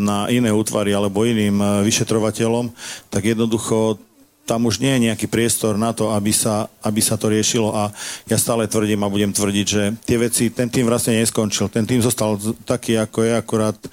na 0.00 0.26
iné 0.26 0.50
útvary 0.50 0.90
alebo 0.90 1.22
iným 1.22 1.84
vyšetrovateľom, 1.84 2.72
tak 3.12 3.28
jednoducho 3.28 4.00
tam 4.44 4.68
už 4.68 4.80
nie 4.80 4.92
je 4.96 5.04
nejaký 5.10 5.26
priestor 5.26 5.80
na 5.80 5.96
to, 5.96 6.12
aby 6.12 6.28
sa, 6.28 6.68
aby 6.84 7.00
sa 7.00 7.16
to 7.16 7.32
riešilo 7.32 7.72
a 7.72 7.88
ja 8.28 8.36
stále 8.36 8.68
tvrdím 8.68 9.00
a 9.00 9.12
budem 9.12 9.32
tvrdiť, 9.32 9.66
že 9.66 9.82
tie 10.04 10.20
veci, 10.20 10.52
ten 10.52 10.68
tým 10.68 10.84
vlastne 10.84 11.16
neskončil. 11.16 11.72
Ten 11.72 11.88
tým 11.88 12.04
zostal 12.04 12.36
taký, 12.68 13.00
ako 13.00 13.24
je, 13.24 13.32
akurát 13.32 13.76
e, 13.80 13.88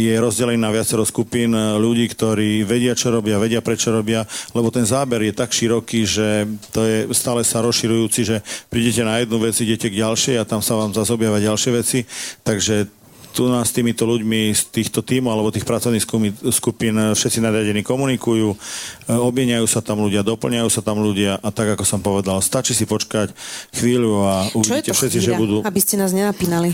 je 0.00 0.14
rozdelený 0.16 0.56
na 0.56 0.72
viacero 0.72 1.04
skupín 1.04 1.52
e, 1.52 1.76
ľudí, 1.76 2.08
ktorí 2.08 2.64
vedia, 2.64 2.96
čo 2.96 3.12
robia, 3.12 3.36
vedia, 3.36 3.60
prečo 3.60 3.92
robia, 3.92 4.24
lebo 4.56 4.72
ten 4.72 4.88
záber 4.88 5.28
je 5.28 5.36
tak 5.36 5.52
široký, 5.52 6.00
že 6.08 6.48
to 6.72 6.80
je 6.80 6.96
stále 7.12 7.44
sa 7.44 7.60
rozširujúci, 7.60 8.20
že 8.24 8.36
prídete 8.72 9.04
na 9.04 9.20
jednu 9.20 9.36
vec, 9.44 9.54
idete 9.60 9.92
k 9.92 10.00
ďalšej 10.00 10.40
a 10.40 10.48
tam 10.48 10.64
sa 10.64 10.72
vám 10.80 10.96
zase 10.96 11.12
objavia 11.12 11.52
ďalšie 11.52 11.70
veci, 11.76 12.08
takže 12.40 12.88
tu 13.36 13.52
nás 13.52 13.68
s 13.68 13.76
týmito 13.76 14.08
ľuďmi 14.08 14.56
z 14.56 14.62
týchto 14.72 15.04
tímov 15.04 15.28
alebo 15.28 15.52
tých 15.52 15.68
pracovných 15.68 16.00
skupín 16.48 16.96
eh, 16.96 17.12
všetci 17.12 17.44
nariadení 17.44 17.84
komunikujú, 17.84 18.56
eh, 18.56 19.12
obmieniajú 19.12 19.68
sa 19.68 19.84
tam 19.84 20.00
ľudia, 20.00 20.24
doplňajú 20.24 20.68
sa 20.72 20.80
tam 20.80 21.04
ľudia 21.04 21.36
a 21.44 21.48
tak, 21.52 21.76
ako 21.76 21.84
som 21.84 22.00
povedal, 22.00 22.40
stačí 22.40 22.72
si 22.72 22.88
počkať 22.88 23.36
chvíľu 23.76 24.24
a 24.24 24.34
uvidíte 24.56 24.96
všetci, 24.96 25.20
chvíľa, 25.20 25.36
že 25.36 25.40
budú... 25.40 25.56
aby 25.60 25.80
ste 25.84 26.00
nás 26.00 26.16
nenapínali? 26.16 26.72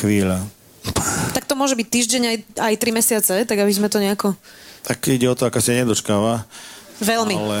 Chvíľa. 0.00 0.40
Tak 1.36 1.44
to 1.44 1.52
môže 1.60 1.76
byť 1.76 1.88
týždeň 1.92 2.22
aj, 2.24 2.36
aj 2.56 2.74
tri 2.80 2.90
mesiace, 2.96 3.34
tak 3.44 3.58
aby 3.60 3.68
sme 3.68 3.92
to 3.92 4.00
nejako... 4.00 4.32
Tak 4.80 5.04
ide 5.12 5.28
o 5.28 5.36
to, 5.36 5.44
aká 5.44 5.60
ste 5.60 5.76
nedočkáva. 5.76 6.48
Veľmi. 7.04 7.36
Ale, 7.36 7.58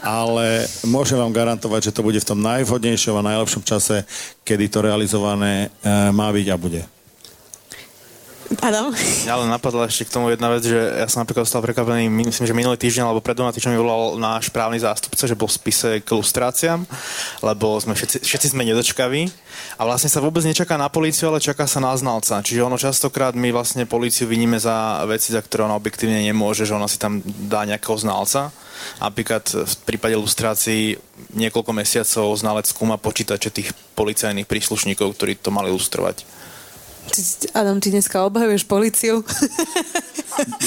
ale 0.00 0.46
môžem 0.88 1.20
vám 1.20 1.28
garantovať, 1.28 1.92
že 1.92 1.94
to 1.94 2.00
bude 2.00 2.16
v 2.16 2.24
tom 2.24 2.40
najvhodnejšom 2.40 3.20
a 3.20 3.28
najlepšom 3.28 3.60
čase, 3.68 4.08
kedy 4.48 4.72
to 4.72 4.80
realizované 4.80 5.68
e, 5.68 5.98
má 6.08 6.32
byť 6.32 6.46
a 6.48 6.56
bude. 6.56 6.82
Adam? 8.64 8.96
Ja 9.28 9.36
len 9.36 9.52
napadla 9.52 9.92
ešte 9.92 10.08
k 10.08 10.14
tomu 10.16 10.32
jedna 10.32 10.48
vec, 10.48 10.64
že 10.64 10.72
ja 10.72 11.04
som 11.04 11.20
napríklad 11.20 11.44
stal 11.44 11.60
prekvapený, 11.60 12.08
myslím, 12.08 12.48
že 12.48 12.56
minulý 12.56 12.80
týždeň 12.80 13.04
alebo 13.04 13.20
pred 13.20 13.36
dvoma 13.36 13.52
týždňami 13.52 13.76
volal 13.76 14.16
náš 14.16 14.48
právny 14.48 14.80
zástupca, 14.80 15.28
že 15.28 15.36
bol 15.36 15.52
v 15.52 15.56
spise 15.60 15.90
k 16.00 16.08
lustráciám, 16.16 16.88
lebo 17.44 17.76
sme 17.76 17.92
všetci, 17.92 18.24
všetci 18.24 18.56
sme 18.56 18.64
nedočkaví 18.64 19.28
a 19.76 19.84
vlastne 19.84 20.08
sa 20.08 20.24
vôbec 20.24 20.40
nečaká 20.48 20.80
na 20.80 20.88
políciu, 20.88 21.28
ale 21.28 21.44
čaká 21.44 21.68
sa 21.68 21.84
na 21.84 21.92
znalca. 21.92 22.40
Čiže 22.40 22.64
ono 22.64 22.80
častokrát 22.80 23.36
my 23.36 23.52
vlastne 23.52 23.84
políciu 23.84 24.24
viníme 24.24 24.56
za 24.56 25.04
veci, 25.04 25.36
za 25.36 25.44
ktoré 25.44 25.68
ona 25.68 25.76
objektívne 25.76 26.24
nemôže, 26.24 26.64
že 26.64 26.72
ona 26.72 26.88
si 26.88 26.96
tam 26.96 27.20
dá 27.24 27.68
nejakého 27.68 28.00
znalca. 28.00 28.48
Napríklad 28.96 29.44
v 29.44 29.74
prípade 29.84 30.16
lustrácií 30.16 30.96
niekoľko 31.36 31.76
mesiacov 31.76 32.32
znalec 32.32 32.64
skúma 32.64 32.96
počítače 32.96 33.52
tých 33.52 33.76
policajných 33.92 34.48
príslušníkov, 34.48 35.12
ktorí 35.12 35.36
to 35.36 35.52
mali 35.52 35.68
lustrovať. 35.68 36.37
Adam, 37.54 37.80
ty 37.80 37.90
dneska 37.90 38.24
obhajuješ 38.24 38.64
policiu. 38.64 39.24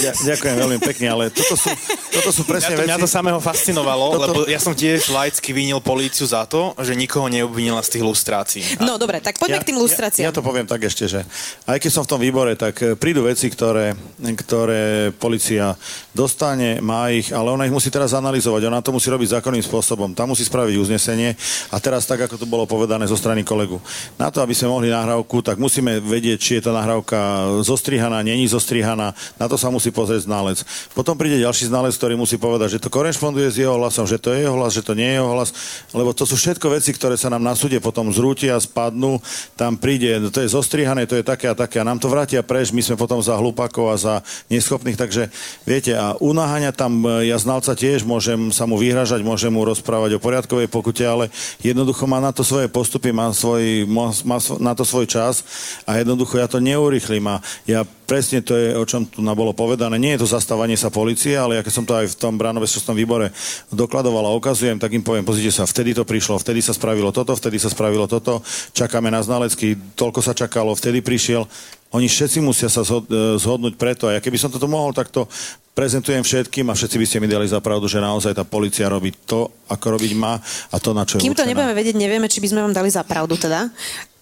Ja, 0.04 0.12
ďakujem 0.12 0.56
veľmi 0.58 0.80
pekne, 0.84 1.08
ale 1.08 1.24
toto 1.32 1.56
sú, 1.56 1.72
toto 2.12 2.30
sú 2.36 2.44
presne 2.44 2.76
Mňa 2.76 2.76
to, 2.76 2.82
veci... 2.84 2.90
mňa 2.92 2.98
to 3.00 3.08
samého 3.08 3.40
fascinovalo, 3.40 4.06
Toto- 4.12 4.20
lebo 4.20 4.40
ja 4.52 4.60
som 4.60 4.76
tiež 4.76 5.08
laicky 5.08 5.56
vinil 5.56 5.80
políciu 5.80 6.28
za 6.28 6.44
to, 6.44 6.76
že 6.84 6.92
nikoho 6.92 7.32
neobvinila 7.32 7.80
z 7.80 7.96
tých 7.98 8.04
lustrácií. 8.04 8.64
A 8.80 8.84
No 8.84 9.00
dobre, 9.00 9.24
tak 9.24 9.40
poďme 9.40 9.64
k 9.64 9.72
tým 9.72 9.80
lustráciám. 9.80 10.28
Ja, 10.28 10.30
ja 10.32 10.36
to 10.36 10.44
poviem 10.44 10.68
tak 10.68 10.84
ešte, 10.84 11.08
že 11.08 11.20
aj 11.68 11.78
keď 11.80 11.92
som 11.92 12.04
v 12.04 12.10
tom 12.12 12.20
výbore, 12.20 12.60
tak 12.60 12.76
e, 12.84 13.00
prídu 13.00 13.24
veci, 13.24 13.48
ktoré, 13.48 13.96
ktoré 14.20 15.16
policia 15.16 15.76
dostane, 16.12 16.84
má 16.84 17.08
ich, 17.12 17.32
ale 17.32 17.52
ona 17.56 17.64
ich 17.64 17.72
musí 17.74 17.88
teraz 17.88 18.12
analyzovať. 18.12 18.68
Ona 18.68 18.84
to 18.84 18.92
musí 18.92 19.08
robiť 19.08 19.40
zákonným 19.40 19.64
spôsobom. 19.64 20.12
Tam 20.12 20.32
musí 20.32 20.44
spraviť 20.44 20.76
uznesenie 20.76 21.36
a 21.72 21.80
teraz 21.80 22.04
tak, 22.04 22.28
ako 22.28 22.36
to 22.36 22.44
bolo 22.48 22.68
povedané 22.68 23.08
zo 23.08 23.16
strany 23.16 23.48
kolegu. 23.48 23.80
Na 24.20 24.28
to, 24.28 24.44
aby 24.44 24.52
sme 24.52 24.72
mohli 24.72 24.88
nahrávku, 24.92 25.40
tak 25.40 25.56
musíme 25.56 26.04
vedieť, 26.04 26.31
či 26.38 26.60
je 26.60 26.68
tá 26.68 26.72
nahrávka 26.76 27.18
zostrihaná, 27.64 28.22
není 28.22 28.48
zostrihaná. 28.48 29.16
Na 29.40 29.46
to 29.48 29.56
sa 29.56 29.72
musí 29.72 29.90
pozrieť 29.90 30.28
znalec. 30.30 30.64
Potom 30.94 31.16
príde 31.16 31.42
ďalší 31.42 31.72
znalec, 31.72 31.96
ktorý 31.96 32.20
musí 32.20 32.36
povedať, 32.36 32.78
že 32.78 32.84
to 32.84 32.94
korešponduje 32.94 33.48
s 33.50 33.58
jeho 33.58 33.80
hlasom, 33.80 34.06
že 34.06 34.22
to 34.22 34.36
je 34.36 34.46
jeho 34.46 34.56
hlas, 34.60 34.76
že 34.76 34.86
to 34.86 34.94
nie 34.94 35.08
je 35.10 35.18
jeho 35.18 35.32
hlas, 35.34 35.50
lebo 35.98 36.14
to 36.14 36.30
sú 36.30 36.38
všetko 36.38 36.78
veci, 36.78 36.94
ktoré 36.94 37.18
sa 37.18 37.34
nám 37.34 37.42
na 37.42 37.58
súde 37.58 37.82
potom 37.82 38.14
zrútia, 38.14 38.62
spadnú, 38.62 39.18
tam 39.58 39.74
príde, 39.82 40.30
to 40.30 40.46
je 40.46 40.54
zostrihané, 40.54 41.10
to 41.10 41.18
je 41.18 41.26
také 41.26 41.50
a 41.50 41.58
také 41.58 41.82
a 41.82 41.88
nám 41.88 41.98
to 41.98 42.12
vrátia 42.12 42.46
preč, 42.46 42.70
my 42.70 42.86
sme 42.86 43.02
potom 43.02 43.18
za 43.18 43.34
hlupakov 43.34 43.90
a 43.90 43.96
za 43.98 44.14
neschopných, 44.54 45.02
takže 45.02 45.34
viete, 45.66 45.98
a 45.98 46.14
unáhania 46.22 46.70
tam, 46.70 47.02
e, 47.02 47.26
ja 47.34 47.42
znalca 47.42 47.74
tiež 47.74 48.06
môžem 48.06 48.54
sa 48.54 48.70
mu 48.70 48.78
vyhražať, 48.78 49.26
môžem 49.26 49.50
mu 49.50 49.66
rozprávať 49.66 50.18
o 50.18 50.24
poriadkovej 50.24 50.70
pokute, 50.70 51.02
ale 51.02 51.34
jednoducho 51.66 52.06
má 52.06 52.22
na 52.22 52.30
to 52.30 52.46
svoje 52.46 52.70
postupy, 52.70 53.10
má, 53.10 53.34
svoj, 53.34 53.90
má, 53.90 54.14
má 54.22 54.38
na 54.62 54.78
to 54.78 54.86
svoj 54.86 55.10
čas 55.10 55.42
a 55.90 55.98
jednoducho 55.98 56.21
ja 56.26 56.48
to 56.48 56.62
neurychlím 56.62 57.26
a 57.32 57.42
ja 57.64 57.86
presne 57.86 58.44
to 58.44 58.54
je, 58.58 58.76
o 58.76 58.84
čom 58.84 59.08
tu 59.08 59.24
na 59.24 59.32
bolo 59.32 59.56
povedané. 59.56 59.96
Nie 59.96 60.20
je 60.20 60.28
to 60.28 60.34
zastávanie 60.36 60.76
sa 60.76 60.92
policie, 60.92 61.40
ale 61.40 61.56
ja 61.56 61.64
keď 61.64 61.74
som 61.74 61.86
to 61.88 61.96
aj 61.96 62.12
v 62.12 62.20
tom 62.20 62.36
bránovesčostnom 62.36 62.98
výbore 62.98 63.32
dokladoval 63.72 64.28
a 64.28 64.36
ukazujem, 64.36 64.76
tak 64.76 64.92
im 64.92 65.06
poviem, 65.06 65.24
pozrite 65.24 65.56
sa, 65.56 65.64
vtedy 65.64 65.96
to 65.96 66.04
prišlo, 66.04 66.36
vtedy 66.36 66.60
sa 66.60 66.76
spravilo 66.76 67.16
toto, 67.16 67.32
vtedy 67.32 67.56
sa 67.56 67.72
spravilo 67.72 68.06
toto, 68.12 68.44
čakáme 68.76 69.08
na 69.08 69.24
znalecký, 69.24 69.96
toľko 69.96 70.20
sa 70.20 70.36
čakalo, 70.36 70.76
vtedy 70.76 71.00
prišiel. 71.00 71.48
Oni 71.92 72.08
všetci 72.08 72.40
musia 72.40 72.72
sa 72.72 72.88
e, 72.88 73.36
zhodnúť 73.36 73.76
preto. 73.76 74.08
A 74.08 74.16
ja 74.16 74.24
keby 74.24 74.40
som 74.40 74.48
toto 74.48 74.64
mohol, 74.64 74.96
tak 74.96 75.12
to 75.12 75.28
prezentujem 75.76 76.24
všetkým 76.24 76.68
a 76.72 76.76
všetci 76.76 76.96
by 76.96 77.06
ste 77.08 77.18
mi 77.20 77.28
dali 77.28 77.48
za 77.48 77.60
pravdu, 77.60 77.88
že 77.88 78.00
naozaj 78.00 78.36
tá 78.36 78.48
policia 78.48 78.88
robí 78.92 79.12
to, 79.28 79.52
ako 79.68 80.00
robiť 80.00 80.12
má 80.16 80.40
a 80.72 80.76
to, 80.80 80.96
na 80.96 81.04
čo 81.04 81.20
je 81.20 81.24
Kým 81.24 81.36
to 81.36 81.44
určená. 81.44 81.52
nebudeme 81.52 81.76
vedieť, 81.76 81.96
nevieme, 81.96 82.28
či 82.32 82.40
by 82.40 82.48
sme 82.48 82.64
vám 82.64 82.76
dali 82.76 82.88
za 82.92 83.04
pravdu 83.04 83.36
teda. 83.36 83.72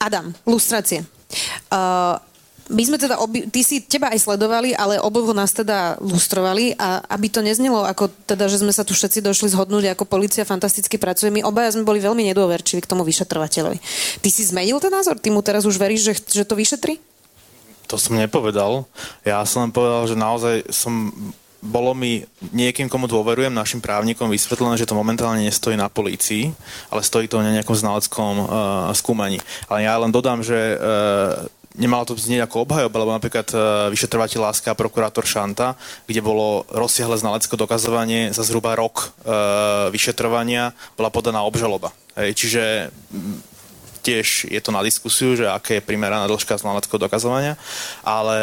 Adam, 0.01 0.33
lustrácie. 0.49 1.18
Uh, 1.69 2.17
my 2.69 2.83
sme 2.85 3.01
teda, 3.01 3.17
obi, 3.17 3.49
ty 3.49 3.65
si 3.65 3.81
teba 3.81 4.13
aj 4.13 4.29
sledovali, 4.29 4.77
ale 4.77 5.01
obovo 5.01 5.33
nás 5.33 5.49
teda 5.49 5.97
lustrovali 6.05 6.77
a 6.77 7.01
aby 7.09 7.25
to 7.25 7.41
neznelo 7.41 7.81
ako 7.81 8.13
teda, 8.29 8.45
že 8.45 8.61
sme 8.61 8.69
sa 8.69 8.85
tu 8.85 8.93
všetci 8.93 9.25
došli 9.25 9.49
zhodnúť, 9.57 9.97
ako 9.97 10.05
policia 10.05 10.45
fantasticky 10.45 11.01
pracuje, 11.01 11.33
my 11.33 11.41
obaja 11.41 11.73
sme 11.73 11.81
boli 11.81 11.97
veľmi 11.97 12.21
nedôverčiví 12.29 12.85
k 12.85 12.89
tomu 12.89 13.01
vyšetrovateľovi. 13.09 13.81
Ty 14.21 14.29
si 14.29 14.45
zmenil 14.45 14.77
ten 14.77 14.93
názor? 14.93 15.17
Ty 15.17 15.33
mu 15.33 15.41
teraz 15.41 15.65
už 15.65 15.81
veríš, 15.81 16.13
že, 16.13 16.13
že 16.29 16.43
to 16.45 16.53
vyšetri? 16.53 17.01
To 17.89 17.97
som 17.97 18.21
nepovedal. 18.21 18.85
Ja 19.25 19.41
som 19.49 19.65
len 19.65 19.73
povedal, 19.73 20.05
že 20.05 20.13
naozaj 20.13 20.69
som 20.69 21.09
bolo 21.59 21.91
mi 21.91 22.23
niekým, 22.55 22.87
komu 22.87 23.05
dôverujem, 23.05 23.51
našim 23.51 23.83
právnikom 23.83 24.31
vysvetlené, 24.31 24.79
že 24.79 24.87
to 24.87 24.95
momentálne 24.95 25.43
nestojí 25.43 25.75
na 25.75 25.91
polícii, 25.91 26.51
ale 26.87 27.03
stojí 27.03 27.27
to 27.27 27.43
na 27.43 27.51
nejakom 27.51 27.75
znaleckom 27.75 28.33
uh, 28.39 28.47
skúmaní. 28.95 29.43
Ale 29.67 29.83
ja 29.83 29.99
len 29.99 30.11
dodám, 30.11 30.39
že 30.39 30.55
uh, 30.55 31.45
nemalo 31.75 32.07
to 32.07 32.15
znieť 32.15 32.47
ako 32.47 32.63
obhajoba, 32.63 32.95
lebo 33.03 33.11
napríklad 33.11 33.47
uh, 33.51 33.59
vyšetrovateľ 33.91 34.39
Láska 34.39 34.71
a 34.71 34.79
prokurátor 34.79 35.27
Šanta, 35.27 35.75
kde 36.07 36.23
bolo 36.23 36.63
rozsiahle 36.71 37.19
znalecké 37.19 37.53
dokazovanie 37.59 38.31
za 38.31 38.47
zhruba 38.47 38.79
rok 38.79 39.11
uh, 39.27 39.91
vyšetrovania, 39.91 40.71
bola 40.95 41.11
podaná 41.11 41.43
obžaloba. 41.43 41.91
Hej, 42.15 42.35
čiže 42.39 42.63
tiež 44.01 44.47
je 44.49 44.61
to 44.63 44.71
na 44.71 44.83
diskusiu, 44.83 45.35
že 45.35 45.45
aké 45.47 45.79
je 45.79 45.87
primeraná 45.87 46.25
dĺžka 46.25 46.57
znaleckého 46.57 46.99
dokazovania, 46.99 47.59
ale 48.03 48.37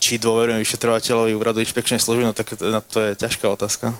či 0.00 0.16
dôverujem 0.20 0.60
vyšetrovateľovi 0.60 1.32
úradu 1.36 1.60
inšpekčnej 1.62 2.00
služby, 2.00 2.24
no 2.24 2.32
tak 2.36 2.56
na 2.60 2.80
to 2.80 3.00
je 3.00 3.12
ťažká 3.16 3.46
otázka. 3.48 3.92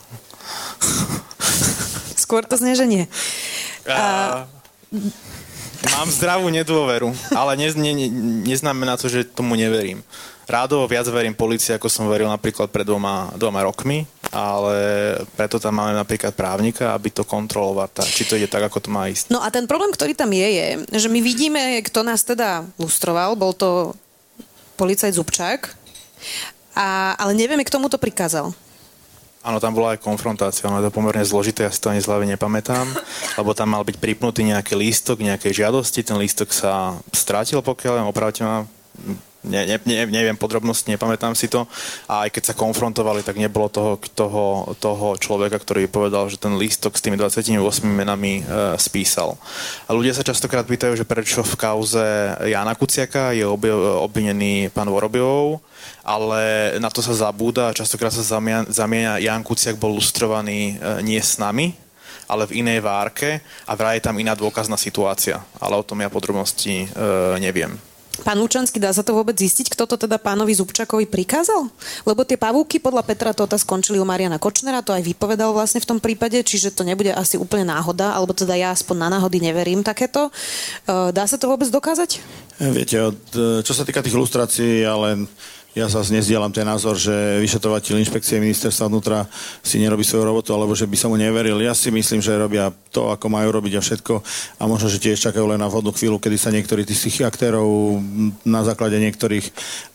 Skôr 2.17 2.45
to 2.45 2.57
znie, 2.57 2.77
že 2.77 2.87
nie. 2.89 3.05
A... 3.89 4.45
Mám 5.95 6.11
zdravú 6.11 6.51
nedôveru, 6.51 7.15
ale 7.31 7.55
ne, 7.55 7.71
ne, 7.71 7.93
ne, 7.95 8.09
neznamená 8.51 8.99
to, 8.99 9.07
že 9.07 9.23
tomu 9.23 9.55
neverím. 9.55 10.03
Rádovo 10.49 10.89
viac 10.89 11.05
verím 11.13 11.37
policii, 11.37 11.77
ako 11.77 11.93
som 11.93 12.09
veril 12.09 12.25
napríklad 12.25 12.73
pred 12.73 12.89
dvoma, 12.89 13.29
dvoma 13.37 13.69
rokmi, 13.69 14.09
ale 14.33 14.77
preto 15.37 15.61
tam 15.61 15.77
máme 15.77 15.93
napríklad 15.93 16.33
právnika, 16.33 16.97
aby 16.97 17.13
to 17.13 17.29
kontroloval, 17.29 17.85
tá, 17.93 18.01
či 18.01 18.25
to 18.25 18.33
ide 18.33 18.49
tak, 18.49 18.65
ako 18.65 18.81
to 18.81 18.89
má 18.89 19.13
ísť. 19.13 19.29
No 19.29 19.45
a 19.45 19.53
ten 19.53 19.69
problém, 19.69 19.93
ktorý 19.93 20.17
tam 20.17 20.33
je, 20.33 20.49
je, 20.49 20.67
že 21.05 21.13
my 21.13 21.21
vidíme, 21.21 21.61
kto 21.85 22.01
nás 22.01 22.25
teda 22.25 22.65
lustroval, 22.81 23.37
bol 23.37 23.53
to 23.53 23.93
policajt 24.81 25.21
Zubčák, 25.21 25.69
a, 26.73 27.13
ale 27.21 27.37
nevieme, 27.37 27.61
k 27.61 27.75
tomu 27.77 27.93
to 27.93 28.01
prikázal. 28.01 28.49
Áno, 29.45 29.61
tam 29.61 29.77
bola 29.77 30.01
aj 30.01 30.01
konfrontácia, 30.01 30.65
ono 30.65 30.81
je 30.81 30.89
to 30.89 30.97
pomerne 30.97 31.29
zložité, 31.29 31.69
ja 31.69 31.73
si 31.73 31.77
to 31.77 31.93
ani 31.93 32.01
z 32.01 32.09
hlavy 32.09 32.25
nepamätám, 32.25 32.89
lebo 33.37 33.53
tam 33.53 33.77
mal 33.77 33.85
byť 33.85 34.01
pripnutý 34.01 34.49
nejaký 34.49 34.81
lístok, 34.81 35.21
nejakej 35.21 35.61
žiadosti, 35.61 36.01
ten 36.01 36.17
lístok 36.17 36.57
sa 36.57 36.97
strátil, 37.13 37.61
pokiaľ 37.61 38.09
opravte 38.09 38.49
ma, 38.49 38.65
ne, 39.45 39.61
ne, 39.67 39.77
ne, 39.79 40.07
neviem 40.07 40.35
podrobnosti, 40.35 40.91
nepamätám 40.91 41.39
si 41.39 41.47
to. 41.47 41.67
A 42.11 42.27
aj 42.27 42.35
keď 42.35 42.43
sa 42.51 42.59
konfrontovali, 42.59 43.23
tak 43.23 43.39
nebolo 43.39 43.71
toho, 43.71 44.01
toho, 44.15 44.75
toho 44.79 45.15
človeka, 45.15 45.63
ktorý 45.63 45.87
povedal, 45.87 46.27
že 46.27 46.41
ten 46.41 46.59
lístok 46.59 46.99
s 46.99 47.05
tými 47.05 47.15
28 47.15 47.55
menami 47.87 48.43
e, 48.43 48.75
spísal. 48.81 49.39
A 49.87 49.95
ľudia 49.95 50.15
sa 50.15 50.27
častokrát 50.27 50.67
pýtajú, 50.67 50.99
že 50.99 51.07
prečo 51.07 51.47
v 51.47 51.55
kauze 51.55 52.07
Jana 52.51 52.75
Kuciaka 52.75 53.31
je 53.31 53.47
obvinený 53.47 54.75
pán 54.75 54.91
Vorobjov, 54.91 55.63
ale 56.03 56.75
na 56.83 56.91
to 56.91 56.99
sa 56.99 57.31
zabúda. 57.31 57.77
Častokrát 57.77 58.11
sa 58.11 58.43
zamieňa, 58.67 59.23
Jan 59.23 59.47
Kuciak 59.47 59.79
bol 59.79 59.95
lustrovaný 59.95 60.75
e, 60.75 61.03
nie 61.07 61.21
s 61.23 61.39
nami, 61.39 61.71
ale 62.29 62.45
v 62.45 62.61
inej 62.61 62.85
várke 62.85 63.41
a 63.65 63.73
vraj 63.73 64.03
je 64.03 64.07
tam 64.11 64.19
iná 64.19 64.35
dôkazná 64.35 64.77
situácia. 64.77 65.41
Ale 65.63 65.79
o 65.79 65.87
tom 65.87 66.03
ja 66.03 66.11
podrobnosti 66.11 66.85
e, 66.85 66.87
neviem. 67.39 67.79
Pán 68.27 68.39
Lučanský, 68.39 68.83
dá 68.83 68.91
sa 68.91 69.07
to 69.07 69.15
vôbec 69.15 69.39
zistiť, 69.39 69.71
kto 69.71 69.87
to 69.87 69.97
teda 70.09 70.19
pánovi 70.19 70.51
Zubčakovi 70.51 71.07
prikázal? 71.07 71.71
Lebo 72.03 72.27
tie 72.27 72.35
pavúky 72.35 72.83
podľa 72.83 73.07
Petra 73.07 73.31
Tota 73.31 73.55
skončili 73.55 74.03
u 74.03 74.07
Mariana 74.07 74.43
Kočnera, 74.43 74.83
to 74.83 74.91
aj 74.91 75.07
vypovedal 75.07 75.55
vlastne 75.55 75.79
v 75.79 75.89
tom 75.95 75.99
prípade, 76.03 76.39
čiže 76.43 76.75
to 76.75 76.83
nebude 76.83 77.15
asi 77.15 77.39
úplne 77.39 77.71
náhoda, 77.71 78.15
alebo 78.15 78.35
teda 78.35 78.59
ja 78.59 78.75
aspoň 78.75 78.97
na 79.07 79.09
náhody 79.19 79.39
neverím 79.39 79.87
takéto. 79.87 80.31
E, 80.87 81.11
Dá 81.15 81.25
sa 81.31 81.39
to 81.39 81.47
vôbec 81.47 81.71
dokázať? 81.71 82.19
Viete, 82.59 82.99
čo 83.63 83.73
sa 83.73 83.87
týka 83.87 84.03
tých 84.03 84.19
ilustrácií, 84.19 84.83
ale 84.83 85.31
ja 85.79 85.87
zase 85.87 86.11
nezdielam 86.11 86.51
ten 86.51 86.67
názor, 86.67 86.99
že 86.99 87.15
vyšetrovateľ 87.39 88.03
inšpekcie 88.03 88.43
ministerstva 88.43 88.91
vnútra 88.91 89.31
si 89.63 89.79
nerobí 89.79 90.03
svoju 90.03 90.27
robotu, 90.27 90.51
alebo 90.51 90.75
že 90.75 90.91
by 90.91 90.97
som 90.99 91.15
mu 91.15 91.17
neveril. 91.17 91.55
Ja 91.63 91.71
si 91.71 91.95
myslím, 91.95 92.19
že 92.19 92.35
robia 92.35 92.75
to, 92.91 93.15
ako 93.15 93.31
majú 93.31 93.55
robiť 93.55 93.79
a 93.79 93.85
všetko. 93.85 94.15
A 94.59 94.67
možno, 94.67 94.91
že 94.91 94.99
tiež 94.99 95.23
čakajú 95.31 95.47
len 95.47 95.63
na 95.63 95.71
vhodnú 95.71 95.95
chvíľu, 95.95 96.19
kedy 96.19 96.35
sa 96.35 96.51
niektorí 96.51 96.83
tých 96.83 97.23
aktérov 97.23 97.95
na 98.43 98.67
základe 98.67 98.99
niektorých 98.99 99.47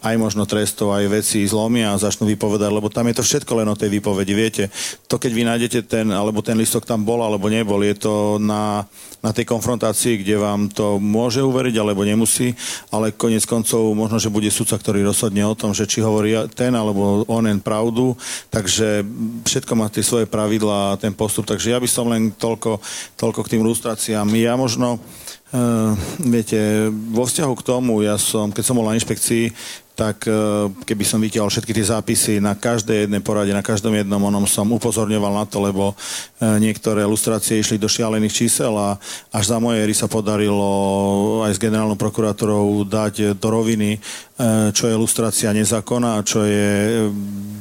aj 0.07 0.15
možno 0.15 0.47
trestov, 0.47 0.95
aj 0.95 1.11
vecí 1.11 1.43
zlomia 1.43 1.91
a 1.91 1.99
začnú 1.99 2.31
vypovedať, 2.31 2.71
lebo 2.71 2.87
tam 2.87 3.11
je 3.11 3.19
to 3.19 3.23
všetko 3.27 3.51
len 3.59 3.67
o 3.67 3.75
tej 3.75 3.91
výpovedi. 3.99 4.31
Viete, 4.31 4.63
to 5.11 5.19
keď 5.19 5.31
vy 5.35 5.43
nájdete 5.43 5.79
ten, 5.83 6.07
alebo 6.15 6.39
ten 6.39 6.55
listok 6.55 6.87
tam 6.87 7.03
bol, 7.03 7.19
alebo 7.19 7.51
nebol, 7.51 7.83
je 7.83 7.99
to 7.99 8.39
na, 8.39 8.87
na 9.19 9.35
tej 9.35 9.43
konfrontácii, 9.43 10.23
kde 10.23 10.39
vám 10.39 10.71
to 10.71 10.95
môže 10.95 11.43
uveriť, 11.43 11.75
alebo 11.75 12.07
nemusí, 12.07 12.55
ale 12.87 13.11
konec 13.11 13.43
koncov 13.43 13.91
možno, 13.91 14.15
že 14.21 14.31
bude 14.31 14.47
sudca, 14.47 14.79
ktorý 14.79 15.03
rozhodne 15.03 15.43
o 15.43 15.57
tom, 15.57 15.72
že 15.73 15.89
či 15.89 15.99
hovorí 15.99 16.37
ten 16.53 16.71
alebo 16.71 17.25
onen 17.27 17.59
pravdu, 17.59 18.15
takže 18.53 19.03
všetko 19.43 19.73
má 19.73 19.89
tie 19.89 20.05
svoje 20.05 20.29
pravidlá 20.29 20.95
a 20.95 20.99
ten 21.01 21.11
postup, 21.11 21.49
takže 21.49 21.73
ja 21.73 21.81
by 21.81 21.89
som 21.89 22.07
len 22.07 22.31
toľko, 22.31 22.79
toľko 23.17 23.39
k 23.43 23.51
tým 23.57 23.61
ilustráciám. 23.65 24.29
Ja 24.37 24.53
možno 24.55 25.01
Uh, 25.53 25.93
viete, 26.17 26.89
vo 27.13 27.29
vzťahu 27.29 27.53
k 27.53 27.65
tomu, 27.65 28.01
ja 28.01 28.17
som, 28.17 28.49
keď 28.49 28.63
som 28.65 28.73
bol 28.73 28.89
na 28.89 28.97
inšpekcii, 28.97 29.53
tak 29.93 30.25
e, 30.25 30.33
keby 30.89 31.05
som 31.05 31.21
vytiahol 31.21 31.53
všetky 31.53 31.69
tie 31.69 31.85
zápisy 31.85 32.41
na 32.41 32.57
každej 32.57 33.05
jednej 33.05 33.21
porade, 33.21 33.53
na 33.53 33.61
každom 33.61 33.93
jednom 33.93 34.17
onom 34.17 34.49
som 34.49 34.65
upozorňoval 34.73 35.33
na 35.37 35.45
to, 35.45 35.61
lebo 35.61 35.93
e, 35.93 35.95
niektoré 36.57 37.05
ilustrácie 37.05 37.61
išli 37.61 37.77
do 37.77 37.85
šialených 37.85 38.33
čísel 38.33 38.73
a 38.73 38.97
až 39.29 39.53
za 39.53 39.61
mojej 39.61 39.85
éry 39.85 39.93
sa 39.93 40.09
podarilo 40.09 41.45
aj 41.45 41.53
s 41.53 41.61
generálnou 41.61 41.93
prokurátorou 41.93 42.81
dať 42.89 43.37
do 43.37 43.47
roviny, 43.53 44.01
čo 44.73 44.89
je 44.89 44.97
ilustrácia 44.97 45.53
nezákona 45.53 46.25
čo 46.25 46.41
je 46.41 47.05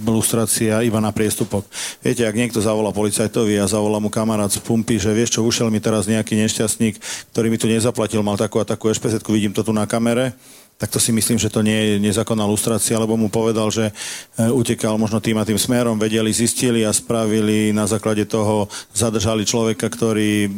ilustrácia 0.03 0.83
iba 0.83 0.99
na 0.99 1.15
priestupok. 1.15 1.63
Viete, 2.03 2.27
ak 2.27 2.35
niekto 2.35 2.59
zavolá 2.59 2.91
policajtovi 2.91 3.57
a 3.63 3.71
zavolá 3.71 4.03
mu 4.03 4.11
kamarát 4.11 4.51
z 4.51 4.59
pumpy, 4.59 4.99
že 4.99 5.15
vieš 5.15 5.39
čo, 5.39 5.47
ušiel 5.47 5.71
mi 5.71 5.79
teraz 5.79 6.11
nejaký 6.11 6.35
nešťastník, 6.35 6.99
ktorý 7.31 7.47
mi 7.49 7.59
tu 7.59 7.71
nezaplatil, 7.71 8.21
mal 8.21 8.37
takú 8.37 8.59
a 8.59 8.67
takú 8.67 8.91
ešpezetku, 8.91 9.31
vidím 9.31 9.55
to 9.55 9.63
tu 9.63 9.71
na 9.71 9.87
kamere, 9.87 10.35
tak 10.83 10.91
to 10.91 10.99
si 10.99 11.15
myslím, 11.15 11.39
že 11.39 11.47
to 11.47 11.63
nie 11.63 11.79
je 11.79 11.95
nezákonná 12.03 12.43
lustrácia, 12.43 12.99
lebo 12.99 13.15
mu 13.15 13.31
povedal, 13.31 13.71
že 13.71 13.95
e, 14.35 14.51
utekal 14.51 14.99
možno 14.99 15.23
tým 15.23 15.39
a 15.39 15.47
tým 15.47 15.55
smerom, 15.55 15.95
vedeli, 15.95 16.35
zistili 16.35 16.83
a 16.83 16.91
spravili 16.91 17.71
na 17.71 17.87
základe 17.87 18.27
toho, 18.27 18.67
zadržali 18.91 19.47
človeka, 19.47 19.87
ktorý 19.87 20.47
e, 20.47 20.51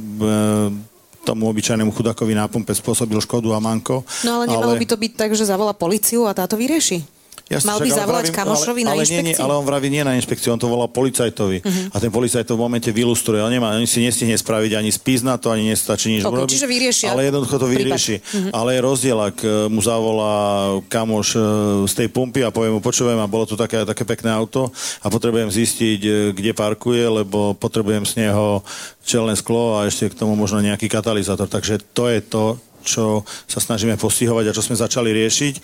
tomu 1.28 1.48
obyčajnému 1.52 1.92
chudakovi 1.92 2.32
na 2.36 2.48
pumpe 2.48 2.72
spôsobil 2.72 3.20
škodu 3.20 3.52
a 3.52 3.60
manko. 3.60 4.00
No 4.24 4.40
ale 4.40 4.48
nemalo 4.48 4.76
ale... 4.76 4.80
by 4.80 4.86
to 4.88 4.96
byť 4.96 5.12
tak, 5.12 5.30
že 5.36 5.48
zavolá 5.48 5.76
policiu 5.76 6.24
a 6.24 6.32
táto 6.32 6.56
vyrieši? 6.56 7.04
Jasne, 7.44 7.76
Mal 7.76 7.78
by 7.84 7.90
zavolať 7.92 8.26
vravím, 8.32 8.38
kamošovi 8.40 8.80
ale, 8.80 8.88
na 8.88 8.92
ale 8.96 9.02
inšpekciu? 9.04 9.28
Nie, 9.28 9.36
ale 9.36 9.52
on 9.52 9.64
vraví 9.68 9.88
nie 9.92 10.00
na 10.00 10.16
inšpekciu, 10.16 10.56
on 10.56 10.60
to 10.60 10.64
volá 10.64 10.88
policajtovi. 10.88 11.60
Uh-huh. 11.60 11.92
A 11.92 12.00
ten 12.00 12.08
policajt 12.08 12.48
to 12.48 12.56
v 12.56 12.64
momente 12.64 12.88
vylustruje. 12.88 13.44
On, 13.44 13.52
nemá, 13.52 13.76
on 13.76 13.84
si 13.84 14.00
nestihne 14.00 14.32
spraviť 14.32 14.80
ani 14.80 14.88
spis 14.88 15.20
na 15.20 15.36
to, 15.36 15.52
ani 15.52 15.68
nestačí 15.68 16.08
nič 16.08 16.24
okay, 16.24 16.32
urobiť. 16.32 16.56
Čiže 16.56 16.68
vyriešia. 16.72 17.08
Ale 17.12 17.28
jednoducho 17.28 17.60
to 17.60 17.68
vyrieši. 17.68 18.16
Uh-huh. 18.24 18.48
Ale 18.48 18.68
je 18.72 18.80
rozdiel, 18.80 19.18
ak 19.20 19.36
e, 19.44 19.68
mu 19.68 19.84
zavolá 19.84 20.36
kamoš 20.88 21.28
e, 21.36 21.40
z 21.84 21.92
tej 21.92 22.08
pumpy 22.08 22.40
a 22.40 22.48
povie 22.48 22.72
mu, 22.72 22.80
počujem, 22.80 23.20
a 23.20 23.28
bolo 23.28 23.44
tu 23.44 23.60
také, 23.60 23.84
také 23.84 24.08
pekné 24.08 24.32
auto 24.32 24.72
a 25.04 25.06
potrebujem 25.12 25.52
zistiť, 25.52 26.00
e, 26.00 26.10
kde 26.32 26.56
parkuje, 26.56 27.04
lebo 27.24 27.52
potrebujem 27.60 28.08
z 28.08 28.24
neho 28.24 28.64
čelné 29.04 29.36
sklo 29.36 29.76
a 29.76 29.84
ešte 29.84 30.08
k 30.08 30.16
tomu 30.16 30.32
možno 30.32 30.64
nejaký 30.64 30.88
katalizátor. 30.88 31.52
Takže 31.52 31.76
to 31.92 32.08
je 32.08 32.24
to, 32.24 32.56
čo 32.84 33.24
sa 33.48 33.58
snažíme 33.58 33.96
postihovať 33.96 34.52
a 34.52 34.56
čo 34.56 34.62
sme 34.62 34.76
začali 34.76 35.10
riešiť, 35.10 35.54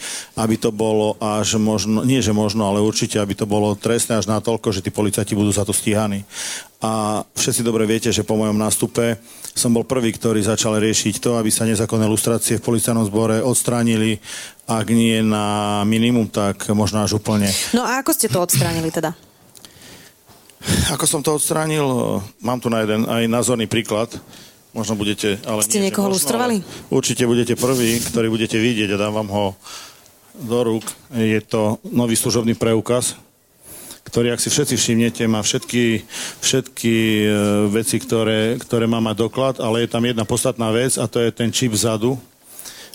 aby 0.41 0.57
to 0.57 0.73
bolo 0.73 1.21
až 1.21 1.61
možno, 1.61 2.03
nie 2.03 2.25
že 2.25 2.33
možno, 2.33 2.66
ale 2.66 2.81
určite, 2.81 3.21
aby 3.21 3.37
to 3.37 3.45
bolo 3.45 3.77
trestné 3.77 4.16
až 4.16 4.27
natoľko, 4.27 4.73
že 4.73 4.81
tí 4.81 4.89
policajti 4.89 5.37
budú 5.37 5.53
za 5.53 5.68
to 5.68 5.77
stíhaní. 5.77 6.25
A 6.81 7.21
všetci 7.37 7.61
dobre 7.61 7.85
viete, 7.85 8.09
že 8.09 8.25
po 8.25 8.41
mojom 8.41 8.57
nástupe 8.57 9.21
som 9.53 9.68
bol 9.68 9.85
prvý, 9.85 10.16
ktorý 10.16 10.41
začal 10.41 10.81
riešiť 10.81 11.21
to, 11.21 11.37
aby 11.37 11.53
sa 11.53 11.68
nezákonné 11.68 12.09
lustrácie 12.09 12.57
v 12.57 12.64
policajnom 12.64 13.05
zbore 13.05 13.45
odstránili, 13.45 14.16
ak 14.64 14.89
nie 14.89 15.21
na 15.21 15.81
minimum, 15.85 16.33
tak 16.33 16.73
možno 16.73 17.05
až 17.05 17.21
úplne. 17.21 17.53
No 17.77 17.85
a 17.85 18.01
ako 18.01 18.16
ste 18.16 18.33
to 18.33 18.41
odstránili 18.41 18.89
teda? 18.89 19.12
Ako 20.93 21.05
som 21.09 21.21
to 21.25 21.37
odstránil? 21.37 21.85
Mám 22.41 22.61
tu 22.61 22.68
na 22.68 22.85
jeden 22.85 23.09
aj 23.09 23.25
názorný 23.29 23.64
príklad. 23.64 24.12
Možno 24.71 24.95
budete... 24.95 25.43
Ale 25.43 25.66
Ste 25.66 25.83
nie, 25.83 25.91
niekoho 25.91 26.07
možno, 26.07 26.23
lustrovali? 26.23 26.57
Určite 26.95 27.27
budete 27.27 27.59
prvý, 27.59 27.99
ktorý 27.99 28.31
budete 28.31 28.55
vidieť 28.55 28.95
a 28.95 29.01
dám 29.03 29.14
vám 29.18 29.31
ho 29.35 29.47
do 30.39 30.59
rúk. 30.62 30.87
Je 31.11 31.43
to 31.43 31.83
nový 31.91 32.14
služobný 32.14 32.55
preukaz, 32.55 33.18
ktorý, 34.07 34.31
ak 34.31 34.43
si 34.43 34.49
všetci 34.51 34.75
všimnete, 34.79 35.23
má 35.27 35.43
všetky, 35.43 36.07
všetky 36.43 36.95
e, 37.23 37.27
veci, 37.71 37.99
ktoré, 37.99 38.59
ktoré 38.62 38.87
má 38.87 39.03
mať 39.03 39.16
doklad, 39.27 39.57
ale 39.59 39.85
je 39.85 39.93
tam 39.93 40.07
jedna 40.07 40.23
podstatná 40.23 40.71
vec 40.71 40.97
a 40.97 41.11
to 41.11 41.18
je 41.18 41.31
ten 41.35 41.51
čip 41.51 41.75
vzadu. 41.75 42.14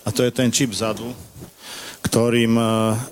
A 0.05 0.13
to 0.13 0.21
je 0.21 0.29
ten 0.29 0.53
čip 0.53 0.69
vzadu, 0.69 1.09
ktorým 2.05 2.53
e, 2.53 2.63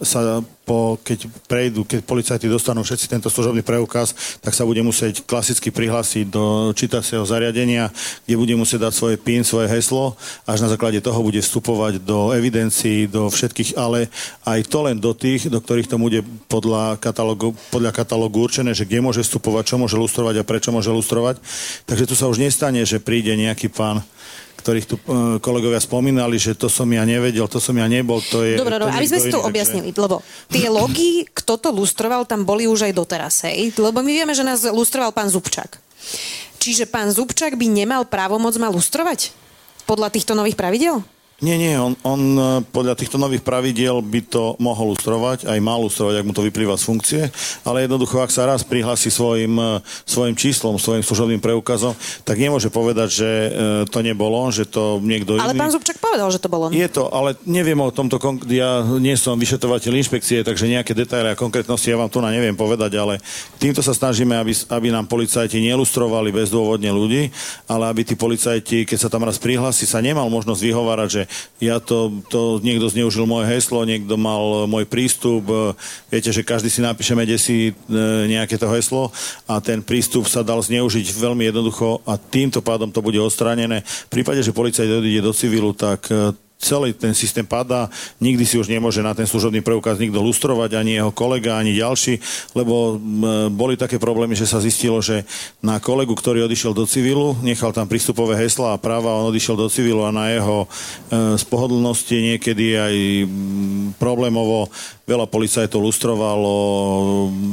sa 0.06 0.46
po, 0.64 0.96
keď 1.04 1.28
prejdú, 1.50 1.84
keď 1.84 2.08
policajti 2.08 2.48
dostanú 2.48 2.88
všetci 2.88 3.12
tento 3.12 3.28
služobný 3.28 3.66
preukaz, 3.68 4.40
tak 4.40 4.56
sa 4.56 4.64
bude 4.64 4.80
musieť 4.80 5.28
klasicky 5.28 5.76
prihlásiť 5.76 6.32
do 6.32 6.72
čítacieho 6.72 7.28
zariadenia, 7.28 7.92
kde 8.24 8.40
bude 8.40 8.56
musieť 8.56 8.88
dať 8.88 8.94
svoje 8.96 9.16
PIN, 9.20 9.44
svoje 9.44 9.68
heslo, 9.68 10.16
až 10.48 10.64
na 10.64 10.72
základe 10.72 11.04
toho 11.04 11.20
bude 11.20 11.44
vstupovať 11.44 12.00
do 12.00 12.32
evidencií, 12.32 13.12
do 13.12 13.28
všetkých, 13.28 13.76
ale 13.76 14.08
aj 14.48 14.60
to 14.72 14.80
len 14.88 14.98
do 15.04 15.12
tých, 15.12 15.52
do 15.52 15.60
ktorých 15.60 15.92
to 15.92 16.00
bude 16.00 16.24
podľa 16.48 16.96
katalógu, 16.96 17.52
podľa 17.68 17.92
katalógu 17.92 18.48
určené, 18.48 18.72
že 18.72 18.88
kde 18.88 19.04
môže 19.04 19.20
vstupovať, 19.20 19.76
čo 19.76 19.76
môže 19.76 20.00
lustrovať 20.00 20.40
a 20.40 20.48
prečo 20.48 20.72
môže 20.72 20.96
lustrovať. 20.96 21.44
Takže 21.84 22.08
tu 22.08 22.16
sa 22.16 22.32
už 22.32 22.40
nestane, 22.40 22.88
že 22.88 23.04
príde 23.04 23.36
nejaký 23.36 23.68
pán 23.68 24.00
ktorých 24.64 24.88
tu 24.88 24.96
uh, 24.96 25.38
kolegovia 25.44 25.84
spomínali, 25.84 26.40
že 26.40 26.56
to 26.56 26.72
som 26.72 26.88
ja 26.88 27.04
nevedel, 27.04 27.44
to 27.52 27.60
som 27.60 27.76
ja 27.76 27.84
nebol, 27.92 28.24
to 28.24 28.48
je... 28.48 28.56
Dobre, 28.56 28.80
dobre, 28.80 28.96
aby 28.96 29.08
sme 29.12 29.20
si 29.20 29.28
to 29.28 29.44
objasnili, 29.44 29.92
takže... 29.92 30.04
lebo 30.08 30.16
tie 30.48 30.72
logy, 30.72 31.28
kto 31.28 31.60
to 31.60 31.70
lustroval, 31.76 32.24
tam 32.24 32.48
boli 32.48 32.64
už 32.72 32.88
aj 32.88 32.94
doteraz, 32.96 33.44
hej? 33.44 33.76
Lebo 33.76 34.00
my 34.00 34.12
vieme, 34.16 34.32
že 34.32 34.48
nás 34.48 34.64
lustroval 34.64 35.12
pán 35.12 35.28
Zubčák. 35.28 35.84
Čiže 36.64 36.88
pán 36.88 37.12
Zubčák 37.12 37.60
by 37.60 37.68
nemal 37.68 38.08
právomoc 38.08 38.56
ma 38.56 38.72
lustrovať? 38.72 39.36
Podľa 39.84 40.08
týchto 40.16 40.32
nových 40.32 40.56
pravidel? 40.56 41.04
Nie, 41.44 41.60
nie, 41.60 41.76
on, 41.76 42.00
on 42.08 42.22
e, 42.40 42.44
podľa 42.72 42.96
týchto 42.96 43.20
nových 43.20 43.44
pravidiel 43.44 44.00
by 44.00 44.24
to 44.32 44.56
mohol 44.64 44.96
lustrovať, 44.96 45.44
aj 45.44 45.60
mal 45.60 45.84
lustrovať, 45.84 46.24
ak 46.24 46.28
mu 46.28 46.32
to 46.32 46.48
vyplýva 46.48 46.80
z 46.80 46.88
funkcie, 46.88 47.22
ale 47.68 47.84
jednoducho, 47.84 48.24
ak 48.24 48.32
sa 48.32 48.48
raz 48.48 48.64
prihlási 48.64 49.12
svojim, 49.12 49.52
e, 49.60 49.84
svojim 50.08 50.40
číslom, 50.40 50.80
svojim 50.80 51.04
služobným 51.04 51.44
preukazom, 51.44 51.92
tak 52.24 52.40
nemôže 52.40 52.72
povedať, 52.72 53.10
že 53.12 53.28
e, 53.28 53.50
to 53.92 54.00
nebolo, 54.00 54.40
že 54.56 54.64
to 54.64 55.04
niekto 55.04 55.36
ale 55.36 55.52
iný. 55.52 55.60
Ale 55.60 55.64
pán 55.68 55.72
Zubčak 55.76 56.00
povedal, 56.00 56.32
že 56.32 56.40
to 56.40 56.48
bolo. 56.48 56.72
Je 56.72 56.88
to, 56.88 57.12
ale 57.12 57.36
neviem 57.44 57.76
o 57.76 57.92
tomto, 57.92 58.16
ja 58.48 58.80
nie 58.96 59.20
som 59.20 59.36
vyšetrovateľ 59.36 60.00
inšpekcie, 60.00 60.48
takže 60.48 60.72
nejaké 60.72 60.96
detaily 60.96 61.36
a 61.36 61.36
konkrétnosti 61.36 61.92
ja 61.92 62.00
vám 62.00 62.08
tu 62.08 62.24
na 62.24 62.32
neviem 62.32 62.56
povedať, 62.56 62.96
ale 62.96 63.20
týmto 63.60 63.84
sa 63.84 63.92
snažíme, 63.92 64.32
aby, 64.40 64.56
aby 64.72 64.88
nám 64.96 65.12
policajti 65.12 65.60
nelustrovali 65.60 66.32
bezdôvodne 66.32 66.88
ľudí, 66.88 67.36
ale 67.68 67.92
aby 67.92 68.08
tí 68.08 68.16
policajti, 68.16 68.88
keď 68.88 68.98
sa 68.98 69.12
tam 69.12 69.28
raz 69.28 69.36
prihlási, 69.36 69.84
sa 69.84 70.00
nemal 70.00 70.32
možnosť 70.32 70.64
vyhovárať, 70.64 71.10
že 71.12 71.24
ja 71.64 71.80
to, 71.80 72.24
to 72.28 72.60
niekto 72.60 72.92
zneužil 72.92 73.24
moje 73.24 73.48
heslo, 73.48 73.88
niekto 73.88 74.20
mal 74.20 74.68
môj 74.68 74.84
prístup. 74.84 75.48
Viete, 76.12 76.30
že 76.36 76.44
každý 76.44 76.68
si 76.68 76.84
napíšeme 76.84 77.24
si 77.40 77.72
e, 77.72 77.74
nejaké 78.28 78.60
to 78.60 78.68
heslo 78.70 79.10
a 79.48 79.64
ten 79.64 79.80
prístup 79.80 80.28
sa 80.28 80.44
dal 80.44 80.60
zneužiť 80.60 81.08
veľmi 81.16 81.50
jednoducho 81.50 82.04
a 82.04 82.20
týmto 82.20 82.60
pádom 82.60 82.92
to 82.92 83.00
bude 83.00 83.18
odstránené. 83.18 83.82
V 83.84 84.12
prípade, 84.12 84.44
že 84.44 84.56
policajt 84.56 84.90
odíde 84.90 85.24
do 85.24 85.34
civilu, 85.34 85.72
tak 85.72 86.12
e, 86.12 86.36
celý 86.64 86.96
ten 86.96 87.12
systém 87.12 87.44
padá, 87.44 87.92
nikdy 88.24 88.48
si 88.48 88.56
už 88.56 88.72
nemôže 88.72 89.04
na 89.04 89.12
ten 89.12 89.28
služobný 89.28 89.60
preukaz 89.60 90.00
nikto 90.00 90.24
lustrovať, 90.24 90.80
ani 90.80 90.96
jeho 90.98 91.12
kolega, 91.12 91.60
ani 91.60 91.76
ďalší, 91.76 92.18
lebo 92.56 92.98
boli 93.52 93.76
také 93.76 94.00
problémy, 94.00 94.34
že 94.34 94.48
sa 94.48 94.64
zistilo, 94.64 95.04
že 95.04 95.28
na 95.60 95.84
kolegu, 95.84 96.16
ktorý 96.16 96.48
odišiel 96.48 96.72
do 96.72 96.88
civilu, 96.88 97.36
nechal 97.44 97.76
tam 97.76 97.86
prístupové 97.86 98.40
hesla 98.40 98.74
a 98.74 98.82
práva, 98.82 99.20
on 99.20 99.30
odišiel 99.30 99.60
do 99.60 99.68
civilu 99.68 100.08
a 100.08 100.16
na 100.16 100.32
jeho 100.32 100.64
e, 100.64 100.68
spohodlnosti 101.36 102.16
niekedy 102.16 102.80
aj 102.80 102.96
problémovo 104.00 104.72
veľa 105.04 105.28
policajtov 105.28 105.84
lustrovalo 105.84 106.56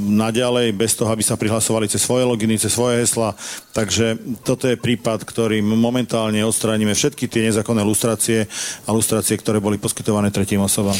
naďalej, 0.07 0.71
bez 0.71 0.95
toho, 0.95 1.11
aby 1.11 1.23
sa 1.27 1.35
prihlasovali 1.35 1.91
cez 1.91 1.99
svoje 1.99 2.23
loginy, 2.23 2.55
cez 2.63 2.71
svoje 2.71 3.03
hesla. 3.03 3.35
Takže 3.75 4.15
toto 4.47 4.71
je 4.71 4.79
prípad, 4.79 5.27
ktorým 5.27 5.67
momentálne 5.67 6.39
odstránime 6.47 6.95
všetky 6.95 7.27
tie 7.27 7.51
nezákonné 7.51 7.83
lustrácie 7.83 8.47
a 8.87 8.91
lustrácie, 8.95 9.35
ktoré 9.35 9.59
boli 9.59 9.83
poskytované 9.83 10.31
tretím 10.31 10.63
osobám. 10.63 10.95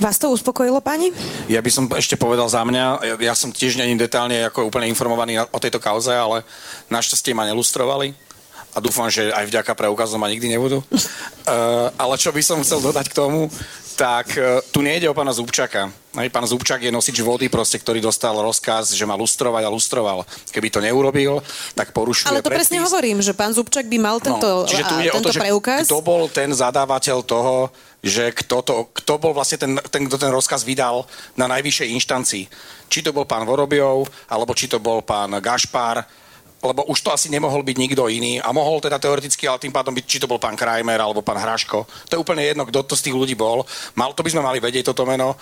Vás 0.00 0.16
to 0.16 0.32
uspokojilo, 0.32 0.80
pani? 0.80 1.12
Ja 1.52 1.60
by 1.60 1.68
som 1.68 1.84
ešte 1.92 2.16
povedal 2.16 2.48
za 2.48 2.64
mňa, 2.64 2.84
ja, 3.04 3.14
ja 3.20 3.34
som 3.36 3.52
tiež 3.52 3.76
není 3.76 4.00
detálne 4.00 4.48
ako 4.48 4.72
úplne 4.72 4.88
informovaný 4.88 5.44
o 5.52 5.60
tejto 5.60 5.76
kauze, 5.76 6.16
ale 6.16 6.40
našťastie 6.88 7.36
ma 7.36 7.44
nelustrovali 7.44 8.16
a 8.70 8.78
dúfam, 8.78 9.10
že 9.10 9.34
aj 9.34 9.50
vďaka 9.50 9.72
preukazom 9.74 10.22
ma 10.22 10.30
nikdy 10.30 10.46
nebudú. 10.46 10.78
Uh, 10.80 11.90
ale 12.02 12.14
čo 12.14 12.30
by 12.30 12.42
som 12.42 12.62
chcel 12.62 12.78
dodať 12.78 13.10
k 13.10 13.18
tomu, 13.18 13.50
tak 13.98 14.32
uh, 14.38 14.62
tu 14.70 14.80
nejde 14.80 15.10
o 15.10 15.14
pána 15.14 15.34
Zubčaka. 15.34 15.90
Aj 15.90 16.28
pán 16.30 16.46
Zubčak 16.46 16.82
je 16.82 16.90
nosič 16.90 17.22
vody, 17.22 17.46
proste, 17.46 17.78
ktorý 17.78 18.02
dostal 18.02 18.34
rozkaz, 18.34 18.94
že 18.94 19.04
má 19.06 19.14
lustrovať 19.14 19.62
a 19.62 19.70
lustroval. 19.70 20.26
Keby 20.50 20.68
to 20.70 20.80
neurobil, 20.82 21.38
tak 21.78 21.94
porušuje 21.94 22.30
Ale 22.30 22.42
to 22.42 22.50
predpis. 22.50 22.66
presne 22.66 22.78
hovorím, 22.82 23.18
že 23.22 23.30
pán 23.34 23.54
Zubčak 23.54 23.86
by 23.86 23.98
mal 23.98 24.16
tento, 24.18 24.64
no, 24.64 24.66
čiže 24.66 24.86
tu 24.86 24.94
ide 24.98 25.10
tento 25.14 25.30
o 25.30 25.34
to, 25.34 25.38
preukaz. 25.38 25.86
Kto 25.86 26.02
bol 26.02 26.26
ten 26.26 26.50
zadávateľ 26.50 27.18
toho, 27.22 27.70
že 28.00 28.32
kto, 28.32 28.56
to, 28.64 28.74
kto 28.96 29.12
bol 29.20 29.36
vlastne 29.36 29.60
ten, 29.60 29.72
ten, 29.92 30.08
kto 30.08 30.16
ten 30.16 30.32
rozkaz 30.32 30.64
vydal 30.64 31.04
na 31.36 31.46
najvyššej 31.52 31.92
inštancii. 32.00 32.44
Či 32.90 33.06
to 33.06 33.12
bol 33.12 33.28
pán 33.28 33.44
Vorobiov, 33.44 34.08
alebo 34.32 34.56
či 34.56 34.66
to 34.66 34.80
bol 34.80 35.04
pán 35.04 35.36
Gašpar, 35.38 36.02
lebo 36.60 36.84
už 36.92 37.00
to 37.00 37.10
asi 37.12 37.32
nemohol 37.32 37.64
byť 37.64 37.76
nikto 37.76 38.04
iný 38.12 38.36
a 38.40 38.52
mohol 38.52 38.80
teda 38.84 39.00
teoreticky, 39.00 39.48
ale 39.48 39.60
tým 39.60 39.72
pádom 39.72 39.96
byť, 39.96 40.04
či 40.04 40.20
to 40.20 40.28
bol 40.28 40.36
pán 40.36 40.56
Krajmer 40.56 41.00
alebo 41.00 41.24
pán 41.24 41.40
Hraško. 41.40 41.88
To 42.08 42.12
je 42.14 42.22
úplne 42.22 42.44
jedno, 42.44 42.68
kto 42.68 42.84
to 42.84 42.94
z 42.96 43.08
tých 43.08 43.16
ľudí 43.16 43.32
bol. 43.32 43.64
Mal, 43.96 44.12
to 44.12 44.20
by 44.20 44.30
sme 44.30 44.44
mali 44.44 44.60
vedieť 44.60 44.92
toto 44.92 45.08
meno. 45.08 45.34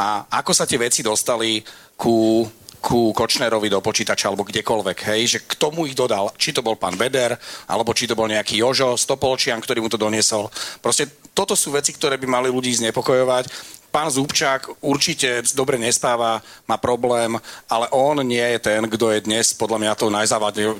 A 0.00 0.24
ako 0.40 0.56
sa 0.56 0.64
tie 0.64 0.80
veci 0.80 1.04
dostali 1.04 1.60
ku 1.94 2.48
ku 2.82 3.14
Kočnerovi 3.14 3.70
do 3.70 3.78
počítača 3.78 4.26
alebo 4.26 4.42
kdekoľvek, 4.42 4.98
hej, 5.14 5.22
že 5.30 5.38
k 5.46 5.54
tomu 5.54 5.86
ich 5.86 5.94
dodal, 5.94 6.34
či 6.34 6.50
to 6.50 6.66
bol 6.66 6.74
pán 6.74 6.98
Beder, 6.98 7.38
alebo 7.70 7.94
či 7.94 8.10
to 8.10 8.18
bol 8.18 8.26
nejaký 8.26 8.58
Jožo 8.58 8.98
Stopolčian, 8.98 9.62
ktorý 9.62 9.78
mu 9.78 9.86
to 9.86 9.94
doniesol. 9.94 10.50
Proste 10.82 11.06
toto 11.30 11.54
sú 11.54 11.70
veci, 11.70 11.94
ktoré 11.94 12.18
by 12.18 12.26
mali 12.26 12.48
ľudí 12.50 12.74
znepokojovať 12.82 13.46
pán 13.92 14.08
Zúbčák 14.08 14.80
určite 14.80 15.44
dobre 15.52 15.76
nespáva, 15.76 16.40
má 16.64 16.80
problém, 16.80 17.36
ale 17.68 17.86
on 17.92 18.24
nie 18.24 18.42
je 18.56 18.58
ten, 18.58 18.80
kto 18.88 19.12
je 19.12 19.20
dnes 19.20 19.52
podľa 19.52 19.78
mňa 19.78 20.00
tou 20.00 20.08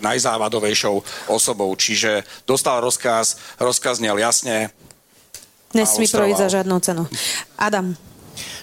najzávadovejšou 0.00 1.28
osobou. 1.28 1.68
Čiže 1.76 2.24
dostal 2.48 2.80
rozkaz, 2.80 3.36
rozkaz 3.60 4.00
nel 4.00 4.16
jasne. 4.16 4.72
Nesmí 5.76 6.08
projít 6.08 6.40
za 6.40 6.48
žiadnou 6.48 6.80
cenu. 6.80 7.04
Adam. 7.60 7.96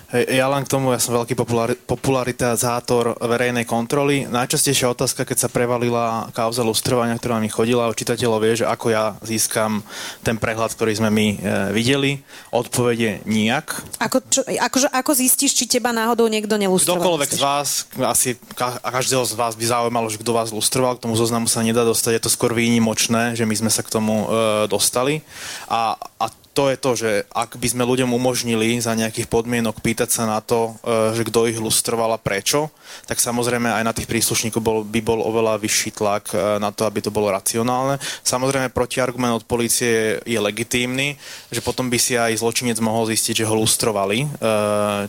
Hej, 0.10 0.42
ja 0.42 0.50
len 0.50 0.66
k 0.66 0.74
tomu, 0.74 0.90
ja 0.90 0.98
som 0.98 1.14
veľký 1.22 1.38
populari- 1.38 1.78
popularitátor 1.78 3.14
verejnej 3.22 3.62
kontroly. 3.70 4.26
Najčastejšia 4.26 4.90
otázka, 4.90 5.22
keď 5.22 5.38
sa 5.46 5.54
prevalila 5.54 6.34
kauza 6.34 6.66
lustrovania, 6.66 7.14
ktorá 7.14 7.38
mi 7.38 7.46
chodila, 7.46 7.94
čitateľov 7.94 8.42
vie, 8.42 8.58
že 8.58 8.66
ako 8.66 8.90
ja 8.90 9.14
získam 9.22 9.86
ten 10.26 10.42
prehľad, 10.42 10.74
ktorý 10.74 10.98
sme 10.98 11.14
my 11.14 11.28
e, 11.30 11.38
videli. 11.78 12.26
Odpovede 12.50 13.22
nijak. 13.30 13.86
Ako, 14.02 14.18
čo, 14.26 14.42
ako, 14.50 14.90
ako 14.90 15.12
zistíš, 15.14 15.54
či 15.54 15.70
teba 15.70 15.94
náhodou 15.94 16.26
niekto 16.26 16.58
nelustroval? 16.58 17.06
Kdokoľvek 17.06 17.30
z 17.30 17.42
vás, 17.46 17.70
asi 18.02 18.34
ka, 18.58 18.82
každého 18.82 19.22
z 19.30 19.38
vás 19.38 19.54
by 19.54 19.66
zaujímalo, 19.70 20.10
že 20.10 20.18
kto 20.18 20.34
vás 20.34 20.50
lustroval, 20.50 20.98
k 20.98 21.06
tomu 21.06 21.14
zoznamu 21.22 21.46
sa 21.46 21.62
nedá 21.62 21.86
dostať, 21.86 22.18
je 22.18 22.24
to 22.26 22.34
skôr 22.34 22.58
výnimočné, 22.58 23.38
že 23.38 23.46
my 23.46 23.54
sme 23.54 23.70
sa 23.70 23.86
k 23.86 23.94
tomu 23.94 24.26
e, 24.26 24.66
dostali. 24.66 25.22
A, 25.70 25.94
a 26.18 26.34
to 26.54 26.68
je 26.68 26.78
to, 26.78 26.92
že 26.98 27.12
ak 27.30 27.56
by 27.62 27.68
sme 27.70 27.84
ľuďom 27.86 28.10
umožnili 28.10 28.82
za 28.82 28.98
nejakých 28.98 29.30
podmienok 29.30 29.80
pýtať 29.80 30.10
sa 30.10 30.24
na 30.26 30.42
to, 30.42 30.76
e, 30.82 31.14
že 31.14 31.24
kto 31.24 31.46
ich 31.46 31.62
lustroval 31.62 32.12
a 32.12 32.20
prečo, 32.20 32.74
tak 33.06 33.22
samozrejme 33.22 33.70
aj 33.70 33.84
na 33.86 33.94
tých 33.94 34.10
príslušníkov 34.10 34.62
bol, 34.62 34.78
by 34.82 35.00
bol 35.00 35.22
oveľa 35.22 35.62
vyšší 35.62 36.02
tlak 36.02 36.34
e, 36.34 36.58
na 36.58 36.74
to, 36.74 36.90
aby 36.90 37.06
to 37.06 37.14
bolo 37.14 37.30
racionálne. 37.30 38.02
Samozrejme 38.26 38.74
protiargument 38.74 39.38
od 39.38 39.46
policie 39.46 40.20
je 40.26 40.40
legitímny, 40.42 41.16
že 41.54 41.62
potom 41.62 41.88
by 41.88 42.02
si 42.02 42.18
aj 42.18 42.42
zločinec 42.42 42.82
mohol 42.82 43.06
zistiť, 43.08 43.46
že 43.46 43.48
ho 43.48 43.56
lustrovali. 43.56 44.26
E, 44.26 44.28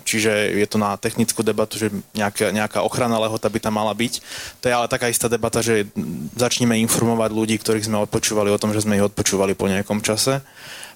čiže 0.05 0.55
je 0.61 0.67
to 0.69 0.77
na 0.77 0.95
technickú 1.01 1.41
debatu, 1.41 1.81
že 1.81 1.89
nejaká, 2.13 2.53
nejaká 2.53 2.85
ochrana 2.85 3.17
lehota 3.17 3.49
by 3.49 3.59
tam 3.59 3.81
mala 3.81 3.97
byť. 3.97 4.13
To 4.61 4.69
je 4.69 4.77
ale 4.77 4.93
taká 4.93 5.09
istá 5.09 5.27
debata, 5.27 5.65
že 5.65 5.89
začneme 6.37 6.77
informovať 6.85 7.31
ľudí, 7.33 7.57
ktorých 7.57 7.89
sme 7.89 8.05
odpočúvali 8.05 8.53
o 8.53 8.61
tom, 8.61 8.77
že 8.77 8.85
sme 8.85 9.01
ich 9.01 9.07
odpočúvali 9.09 9.57
po 9.57 9.67
nejakom 9.67 10.05
čase 10.05 10.45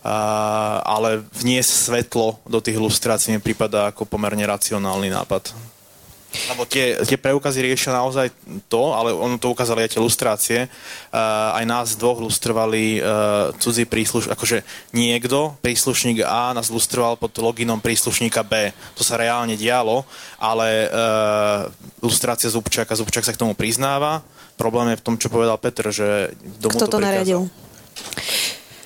ale 0.05 1.25
vniesť 1.33 1.73
svetlo 1.89 2.39
do 2.45 2.61
tých 2.61 2.77
ilustrácií 2.77 3.33
mi 3.33 3.41
prípada 3.41 3.89
ako 3.89 4.05
pomerne 4.05 4.45
racionálny 4.45 5.09
nápad. 5.09 5.57
Lebo 6.51 6.67
tie, 6.67 6.99
tie 7.07 7.15
preukazy 7.15 7.63
riešia 7.63 7.95
naozaj 7.95 8.27
to, 8.67 8.91
ale 8.91 9.15
ono 9.15 9.39
to 9.39 9.55
ukázali 9.55 9.87
aj 9.87 9.91
tie 9.95 10.03
lustrácie. 10.03 10.61
Uh, 11.15 11.55
aj 11.55 11.65
nás 11.65 11.89
dvoch 11.95 12.19
lustrovali 12.19 12.99
uh, 12.99 13.55
cudzí 13.63 13.87
príslušník, 13.87 14.35
akože 14.35 14.59
niekto, 14.91 15.55
príslušník 15.63 16.27
A 16.27 16.51
nás 16.51 16.75
lustroval 16.75 17.15
pod 17.15 17.31
loginom 17.39 17.79
príslušníka 17.79 18.43
B. 18.43 18.75
To 18.99 19.07
sa 19.07 19.15
reálne 19.15 19.55
dialo, 19.55 20.03
ale 20.43 20.91
uh, 20.91 21.71
lustrácia 22.03 22.51
Zubčáka, 22.51 22.99
Zubčák 22.99 23.23
sa 23.23 23.31
k 23.31 23.39
tomu 23.39 23.55
priznáva. 23.55 24.27
Problém 24.59 24.91
je 24.91 24.99
v 24.99 25.05
tom, 25.07 25.15
čo 25.15 25.31
povedal 25.31 25.55
Petr, 25.63 25.95
že 25.95 26.35
domu 26.59 26.83
Kto 26.83 26.91
to, 26.91 26.99
to 26.99 27.03
naradil? 27.03 27.47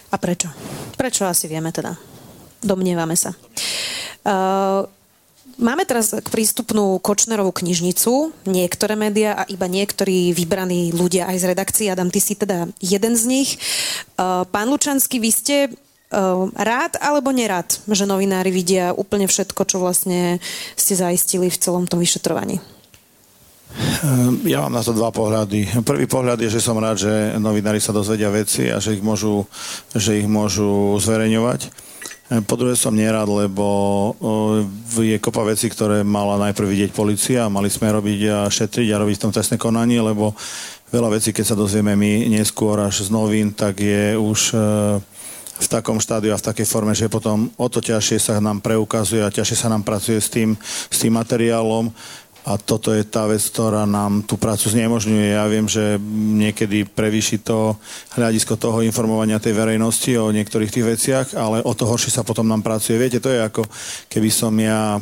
A 0.09 0.17
prečo? 0.17 0.49
Prečo 0.97 1.29
asi 1.29 1.47
vieme 1.47 1.69
teda? 1.73 1.97
Domnievame 2.65 3.15
sa. 3.15 3.37
Uh, 4.25 4.89
Máme 5.59 5.83
teraz 5.83 6.15
prístupnú 6.31 7.03
Kočnerovú 7.03 7.51
knižnicu, 7.51 8.31
niektoré 8.47 8.95
médiá 8.95 9.43
a 9.43 9.49
iba 9.51 9.67
niektorí 9.67 10.31
vybraní 10.31 10.95
ľudia 10.95 11.27
aj 11.27 11.37
z 11.43 11.45
redakcií. 11.51 11.87
Adam, 11.91 12.15
ty 12.15 12.23
si 12.23 12.39
teda 12.39 12.71
jeden 12.79 13.19
z 13.19 13.27
nich. 13.27 13.59
Uh, 14.15 14.47
pán 14.55 14.71
Lučanský, 14.71 15.19
vy 15.19 15.31
ste 15.35 15.57
uh, 15.67 16.47
rád 16.55 17.03
alebo 17.03 17.35
nerád, 17.35 17.75
že 17.91 18.07
novinári 18.07 18.55
vidia 18.55 18.95
úplne 18.95 19.27
všetko, 19.27 19.67
čo 19.67 19.83
vlastne 19.83 20.39
ste 20.79 20.95
zaistili 20.95 21.51
v 21.51 21.59
celom 21.59 21.91
tom 21.91 21.99
vyšetrovaní? 21.99 22.63
Ehm, 23.77 24.47
ja 24.49 24.65
mám 24.65 24.75
na 24.75 24.83
to 24.83 24.97
dva 24.97 25.13
pohľady. 25.13 25.85
Prvý 25.85 26.09
pohľad 26.09 26.41
je, 26.41 26.51
že 26.51 26.65
som 26.65 26.79
rád, 26.79 27.03
že 27.05 27.37
novinári 27.37 27.83
sa 27.83 27.93
dozvedia 27.93 28.33
veci 28.33 28.71
a 28.73 28.81
že 28.81 28.97
ich 28.97 29.05
môžu, 29.05 29.45
že 29.93 30.19
ich 30.19 30.29
môžu 30.31 30.97
zverejňovať. 31.03 31.61
Ehm, 32.33 32.43
po 32.49 32.57
druhé 32.57 32.75
som 32.75 32.97
nerád, 32.97 33.29
lebo 33.29 33.67
je 34.97 35.19
kopa 35.21 35.45
veci, 35.45 35.69
ktoré 35.69 36.01
mala 36.03 36.41
najprv 36.49 36.67
vidieť 36.67 36.91
policia 36.97 37.47
a 37.47 37.53
mali 37.53 37.69
sme 37.69 37.93
robiť 37.93 38.21
a 38.33 38.39
šetriť 38.49 38.89
a 38.95 39.01
robiť 39.05 39.17
v 39.21 39.25
tom 39.29 39.35
trestné 39.35 39.61
konanie, 39.61 40.01
lebo 40.01 40.33
veľa 40.89 41.21
vecí, 41.21 41.37
keď 41.37 41.45
sa 41.53 41.57
dozvieme 41.59 41.93
my 41.93 42.33
neskôr 42.33 42.81
až 42.81 43.05
z 43.07 43.13
novín, 43.13 43.53
tak 43.53 43.77
je 43.83 44.17
už 44.17 44.41
e, 44.53 44.59
v 45.59 45.67
takom 45.67 45.99
štádiu 45.99 46.33
a 46.33 46.41
v 46.41 46.47
takej 46.49 46.67
forme, 46.71 46.95
že 46.95 47.13
potom 47.13 47.51
o 47.59 47.67
to 47.69 47.83
ťažšie 47.83 48.19
sa 48.23 48.33
nám 48.39 48.63
preukazuje 48.63 49.21
a 49.21 49.35
ťažšie 49.35 49.57
sa 49.59 49.69
nám 49.69 49.83
pracuje 49.83 50.17
s 50.23 50.31
tým, 50.31 50.57
s 50.89 50.97
tým 50.97 51.13
materiálom 51.19 51.91
a 52.49 52.57
toto 52.57 52.97
je 52.97 53.05
tá 53.05 53.29
vec, 53.29 53.45
ktorá 53.45 53.85
nám 53.85 54.25
tú 54.25 54.41
prácu 54.41 54.73
znemožňuje. 54.73 55.37
Ja 55.37 55.45
viem, 55.45 55.69
že 55.69 56.01
niekedy 56.41 56.89
prevýši 56.89 57.45
to 57.45 57.77
hľadisko 58.17 58.57
toho 58.57 58.81
informovania 58.81 59.37
tej 59.37 59.53
verejnosti 59.53 60.17
o 60.17 60.33
niektorých 60.33 60.73
tých 60.73 60.89
veciach, 60.97 61.27
ale 61.37 61.61
o 61.61 61.77
to 61.77 61.85
horšie 61.85 62.09
sa 62.09 62.25
potom 62.25 62.49
nám 62.49 62.65
pracuje. 62.65 62.97
Viete, 62.97 63.21
to 63.21 63.29
je 63.29 63.45
ako 63.45 63.69
keby 64.09 64.33
som 64.33 64.57
ja 64.57 64.97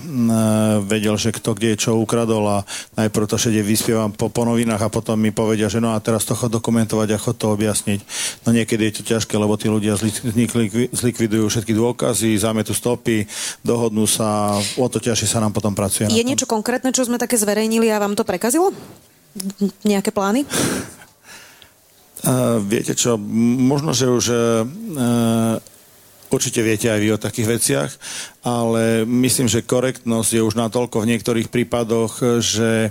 vedel, 0.82 1.14
že 1.14 1.30
kto 1.30 1.54
kde 1.54 1.78
čo 1.78 1.94
ukradol 2.02 2.42
a 2.50 2.58
najprv 2.98 3.30
to 3.30 3.38
všade 3.38 3.62
vyspievam 3.62 4.10
po, 4.10 4.26
po 4.26 4.42
novinách 4.42 4.82
a 4.82 4.90
potom 4.90 5.14
mi 5.14 5.30
povedia, 5.30 5.70
že 5.70 5.78
no 5.78 5.94
a 5.94 6.02
teraz 6.02 6.26
to 6.26 6.34
chod 6.34 6.50
dokumentovať 6.50 7.14
a 7.14 7.22
chod 7.22 7.38
to 7.38 7.54
objasniť. 7.54 8.02
No 8.42 8.50
niekedy 8.50 8.90
je 8.90 8.94
to 8.98 9.02
ťažké, 9.06 9.38
lebo 9.38 9.54
tí 9.54 9.70
ľudia 9.70 9.94
zlikvidujú 10.90 11.46
všetky 11.46 11.70
dôkazy, 11.70 12.34
zametú 12.42 12.74
stopy, 12.74 13.22
dohodnú 13.62 14.10
sa, 14.10 14.58
o 14.74 14.86
to 14.90 14.98
ťažšie 14.98 15.30
sa 15.30 15.38
nám 15.38 15.54
potom 15.54 15.78
pracuje. 15.78 16.10
Je 16.10 16.26
niečo 16.26 16.50
konkrétne, 16.50 16.90
čo 16.90 17.06
sme 17.06 17.22
také 17.22 17.35
také 17.36 17.44
zverejnili 17.44 17.92
a 17.92 18.00
vám 18.00 18.16
to 18.16 18.24
prekazilo? 18.24 18.72
Nejaké 19.84 20.08
plány? 20.08 20.48
Uh, 22.26 22.58
viete 22.58 22.90
čo, 22.90 23.14
možno, 23.20 23.94
že 23.94 24.10
už 24.10 24.24
uh, 24.34 25.54
určite 26.26 26.58
viete 26.58 26.90
aj 26.90 26.98
vy 26.98 27.08
o 27.14 27.22
takých 27.22 27.46
veciach, 27.46 27.90
ale 28.42 29.06
myslím, 29.06 29.46
že 29.46 29.62
korektnosť 29.62 30.34
je 30.34 30.42
už 30.42 30.58
natoľko 30.58 31.06
v 31.06 31.14
niektorých 31.14 31.46
prípadoch, 31.54 32.42
že 32.42 32.90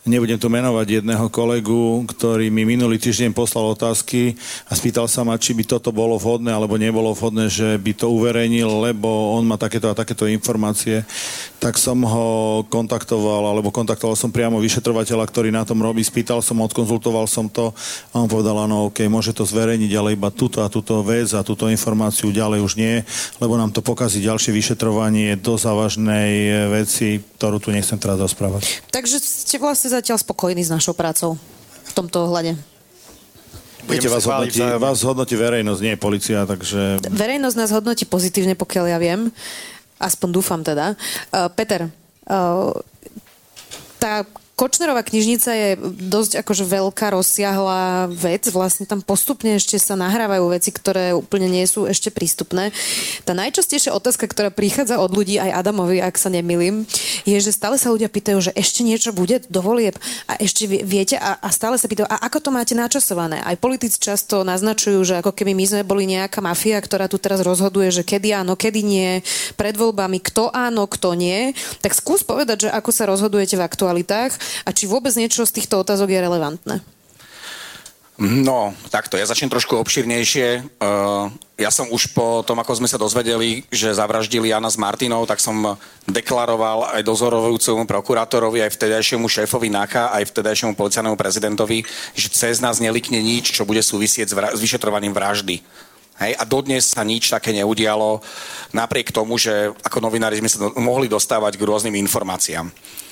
Nebudem 0.00 0.40
tu 0.40 0.48
menovať 0.48 1.04
jedného 1.04 1.28
kolegu, 1.28 2.08
ktorý 2.08 2.48
mi 2.48 2.64
minulý 2.64 2.96
týždeň 2.96 3.36
poslal 3.36 3.76
otázky 3.76 4.32
a 4.64 4.72
spýtal 4.72 5.04
sa 5.04 5.28
ma, 5.28 5.36
či 5.36 5.52
by 5.52 5.68
toto 5.68 5.92
bolo 5.92 6.16
vhodné 6.16 6.48
alebo 6.48 6.80
nebolo 6.80 7.12
vhodné, 7.12 7.52
že 7.52 7.76
by 7.76 7.92
to 7.92 8.08
uverejnil, 8.08 8.80
lebo 8.80 9.36
on 9.36 9.44
má 9.44 9.60
takéto 9.60 9.92
a 9.92 9.98
takéto 9.98 10.24
informácie. 10.24 11.04
Tak 11.60 11.76
som 11.76 12.00
ho 12.00 12.64
kontaktoval, 12.72 13.52
alebo 13.52 13.68
kontaktoval 13.68 14.16
som 14.16 14.32
priamo 14.32 14.56
vyšetrovateľa, 14.64 15.28
ktorý 15.28 15.52
na 15.52 15.68
tom 15.68 15.84
robí. 15.84 16.00
Spýtal 16.00 16.40
som, 16.40 16.64
odkonzultoval 16.64 17.28
som 17.28 17.52
to 17.52 17.76
a 18.16 18.24
on 18.24 18.24
povedal, 18.24 18.56
áno, 18.56 18.88
OK, 18.88 19.04
môže 19.04 19.36
to 19.36 19.44
zverejniť, 19.44 19.92
ale 20.00 20.16
iba 20.16 20.32
túto 20.32 20.64
a 20.64 20.72
túto 20.72 21.04
vec 21.04 21.28
a 21.36 21.44
túto 21.44 21.68
informáciu 21.68 22.32
ďalej 22.32 22.64
už 22.64 22.72
nie, 22.80 23.04
lebo 23.36 23.60
nám 23.60 23.68
to 23.68 23.84
pokazí 23.84 24.24
ďalšie 24.24 24.56
vyšetrovanie 24.56 25.36
do 25.36 25.60
závažnej 25.60 26.72
veci, 26.72 27.20
ktorú 27.36 27.60
tu 27.60 27.68
nechcem 27.68 28.00
teraz 28.00 28.16
rozprávať. 28.16 28.88
Takže 28.88 29.20
ste 29.20 29.60
vlastne 29.60 29.89
zatiaľ 29.90 30.22
spokojní 30.22 30.62
s 30.62 30.70
našou 30.70 30.94
prácou 30.94 31.34
v 31.84 31.92
tomto 31.92 32.30
ohľade? 32.30 32.54
Viete, 33.90 34.06
vás 34.06 34.24
hodnotí, 34.28 34.60
vás 34.60 34.98
hodnotí 35.02 35.34
verejnosť, 35.34 35.80
nie 35.82 35.94
policia, 35.98 36.46
takže... 36.46 37.02
Verejnosť 37.10 37.56
nás 37.58 37.70
hodnotí 37.74 38.06
pozitívne, 38.06 38.54
pokiaľ 38.54 38.84
ja 38.86 38.98
viem. 39.02 39.34
Aspoň 39.98 40.28
dúfam 40.30 40.60
teda. 40.62 40.94
Uh, 41.34 41.50
Peter, 41.52 41.90
uh, 42.30 42.70
tá 43.98 44.24
Kočnerová 44.60 45.00
knižnica 45.00 45.50
je 45.56 45.68
dosť 46.12 46.44
akože 46.44 46.68
veľká, 46.68 47.16
rozsiahla 47.16 48.12
vec. 48.12 48.44
Vlastne 48.52 48.84
tam 48.84 49.00
postupne 49.00 49.56
ešte 49.56 49.80
sa 49.80 49.96
nahrávajú 49.96 50.52
veci, 50.52 50.68
ktoré 50.68 51.16
úplne 51.16 51.48
nie 51.48 51.64
sú 51.64 51.88
ešte 51.88 52.12
prístupné. 52.12 52.68
Tá 53.24 53.32
najčastejšia 53.32 53.96
otázka, 53.96 54.28
ktorá 54.28 54.52
prichádza 54.52 55.00
od 55.00 55.16
ľudí, 55.16 55.40
aj 55.40 55.64
Adamovi, 55.64 56.04
ak 56.04 56.20
sa 56.20 56.28
nemilím, 56.28 56.84
je, 57.24 57.40
že 57.40 57.56
stále 57.56 57.80
sa 57.80 57.88
ľudia 57.88 58.12
pýtajú, 58.12 58.36
že 58.36 58.52
ešte 58.52 58.84
niečo 58.84 59.16
bude 59.16 59.40
do 59.48 59.64
volieb 59.64 59.96
a 60.28 60.36
ešte 60.36 60.68
viete 60.68 61.16
a, 61.16 61.40
a 61.40 61.48
stále 61.48 61.80
sa 61.80 61.88
pýtajú, 61.88 62.04
a 62.04 62.20
ako 62.28 62.44
to 62.44 62.50
máte 62.52 62.76
načasované? 62.76 63.40
Aj 63.40 63.56
politici 63.56 63.96
často 63.96 64.44
naznačujú, 64.44 65.00
že 65.08 65.24
ako 65.24 65.32
keby 65.32 65.56
my 65.56 65.64
sme 65.64 65.88
boli 65.88 66.04
nejaká 66.04 66.44
mafia, 66.44 66.76
ktorá 66.76 67.08
tu 67.08 67.16
teraz 67.16 67.40
rozhoduje, 67.40 67.88
že 67.88 68.04
kedy 68.04 68.36
áno, 68.36 68.60
kedy 68.60 68.84
nie, 68.84 69.24
pred 69.56 69.72
voľbami 69.72 70.20
kto 70.20 70.52
áno, 70.52 70.84
kto 70.84 71.16
nie. 71.16 71.56
Tak 71.80 71.96
skús 71.96 72.20
povedať, 72.20 72.68
že 72.68 72.76
ako 72.76 72.90
sa 72.92 73.08
rozhodujete 73.08 73.56
v 73.56 73.64
aktualitách 73.64 74.49
a 74.66 74.70
či 74.70 74.90
vôbec 74.90 75.12
niečo 75.16 75.46
z 75.46 75.56
týchto 75.60 75.82
otázok 75.82 76.10
je 76.12 76.20
relevantné. 76.20 76.76
No, 78.20 78.76
takto, 78.92 79.16
ja 79.16 79.24
začnem 79.24 79.48
trošku 79.48 79.80
obširnejšie. 79.80 80.76
Uh, 80.76 81.32
ja 81.56 81.72
som 81.72 81.88
už 81.88 82.12
po 82.12 82.44
tom, 82.44 82.60
ako 82.60 82.76
sme 82.76 82.84
sa 82.84 83.00
dozvedeli, 83.00 83.64
že 83.72 83.96
zavraždili 83.96 84.52
Jana 84.52 84.68
s 84.68 84.76
Martinou, 84.76 85.24
tak 85.24 85.40
som 85.40 85.80
deklaroval 86.04 87.00
aj 87.00 87.00
dozorovujúcemu 87.00 87.88
prokurátorovi, 87.88 88.60
aj 88.60 88.76
vtedajšiemu 88.76 89.24
šéfovi 89.24 89.72
NAKA, 89.72 90.12
aj 90.20 90.36
vtedajšiemu 90.36 90.76
policajnému 90.76 91.16
prezidentovi, 91.16 91.80
že 92.12 92.28
cez 92.28 92.60
nás 92.60 92.76
nelikne 92.76 93.24
nič, 93.24 93.56
čo 93.56 93.64
bude 93.64 93.80
súvisieť 93.80 94.28
s, 94.28 94.34
vra- 94.36 94.52
s 94.52 94.60
vyšetrovaním 94.60 95.16
vraždy. 95.16 95.64
Hej, 96.20 96.36
a 96.36 96.44
dodnes 96.44 96.92
sa 96.92 97.00
nič 97.00 97.32
také 97.32 97.56
neudialo, 97.56 98.20
napriek 98.76 99.16
tomu, 99.16 99.40
že 99.40 99.72
ako 99.80 100.04
novinári 100.04 100.36
sme 100.36 100.52
sa 100.52 100.60
do, 100.60 100.76
mohli 100.76 101.08
dostávať 101.08 101.56
k 101.56 101.64
rôznym 101.64 101.96
informáciám. 101.96 102.68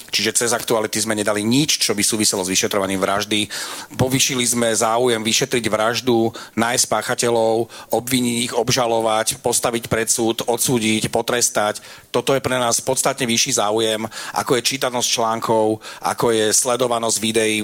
Čiže 0.09 0.45
cez 0.45 0.51
aktuality 0.57 0.99
sme 0.99 1.19
nedali 1.19 1.45
nič, 1.45 1.79
čo 1.81 1.93
by 1.93 2.03
súviselo 2.03 2.41
s 2.41 2.53
vyšetrovaním 2.53 3.01
vraždy. 3.01 3.49
Povyšili 3.95 4.45
sme 4.45 4.73
záujem 4.73 5.21
vyšetriť 5.21 5.65
vraždu, 5.69 6.33
nájsť 6.57 6.87
páchateľov, 6.89 7.69
obviniť 7.93 8.37
ich, 8.49 8.53
obžalovať, 8.57 9.41
postaviť 9.45 9.85
pred 9.93 10.09
súd, 10.09 10.45
odsúdiť, 10.49 11.13
potrestať. 11.13 11.85
Toto 12.09 12.33
je 12.33 12.41
pre 12.41 12.57
nás 12.57 12.81
podstatne 12.81 13.29
vyšší 13.29 13.61
záujem, 13.61 14.09
ako 14.33 14.57
je 14.57 14.69
čítanosť 14.75 15.09
článkov, 15.09 15.85
ako 16.01 16.27
je 16.33 16.47
sledovanosť 16.57 17.17
videí, 17.21 17.57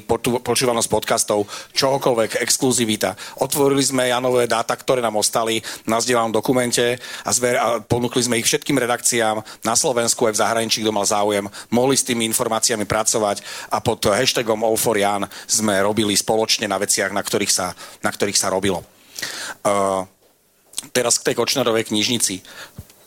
počúvanosť 0.44 0.88
podcastov, 0.92 1.48
čohokoľvek, 1.72 2.44
exkluzivita. 2.44 3.16
Otvorili 3.40 3.80
sme 3.80 4.12
Janové 4.12 4.44
dáta, 4.44 4.76
ktoré 4.76 5.00
nám 5.00 5.16
ostali 5.16 5.64
na 5.88 5.96
zdieľanom 5.96 6.34
dokumente 6.34 7.00
a, 7.24 7.30
zver, 7.32 7.56
a 7.56 7.80
ponúkli 7.80 8.20
sme 8.20 8.36
ich 8.36 8.46
všetkým 8.46 8.76
redakciám 8.76 9.40
na 9.64 9.74
Slovensku 9.74 10.28
aj 10.28 10.34
v 10.36 10.42
zahraničí, 10.44 10.84
kto 10.84 10.92
mal 10.92 11.08
záujem. 11.08 11.48
Mohli 11.72 11.96
s 11.96 12.04
tými 12.04 12.33
informáciami 12.34 12.82
pracovať 12.82 13.70
a 13.70 13.78
pod 13.78 14.10
hashtagom 14.10 14.66
All 14.66 14.74
for 14.74 14.98
Jan 14.98 15.30
sme 15.46 15.78
robili 15.78 16.18
spoločne 16.18 16.66
na 16.66 16.82
veciach, 16.82 17.14
na 17.14 17.22
ktorých 17.22 17.52
sa, 17.54 17.70
na 18.02 18.10
ktorých 18.10 18.34
sa 18.34 18.50
robilo. 18.50 18.82
Uh, 19.62 20.02
teraz 20.90 21.22
k 21.22 21.30
tej 21.30 21.38
Kočnerovej 21.38 21.94
knižnici 21.94 22.42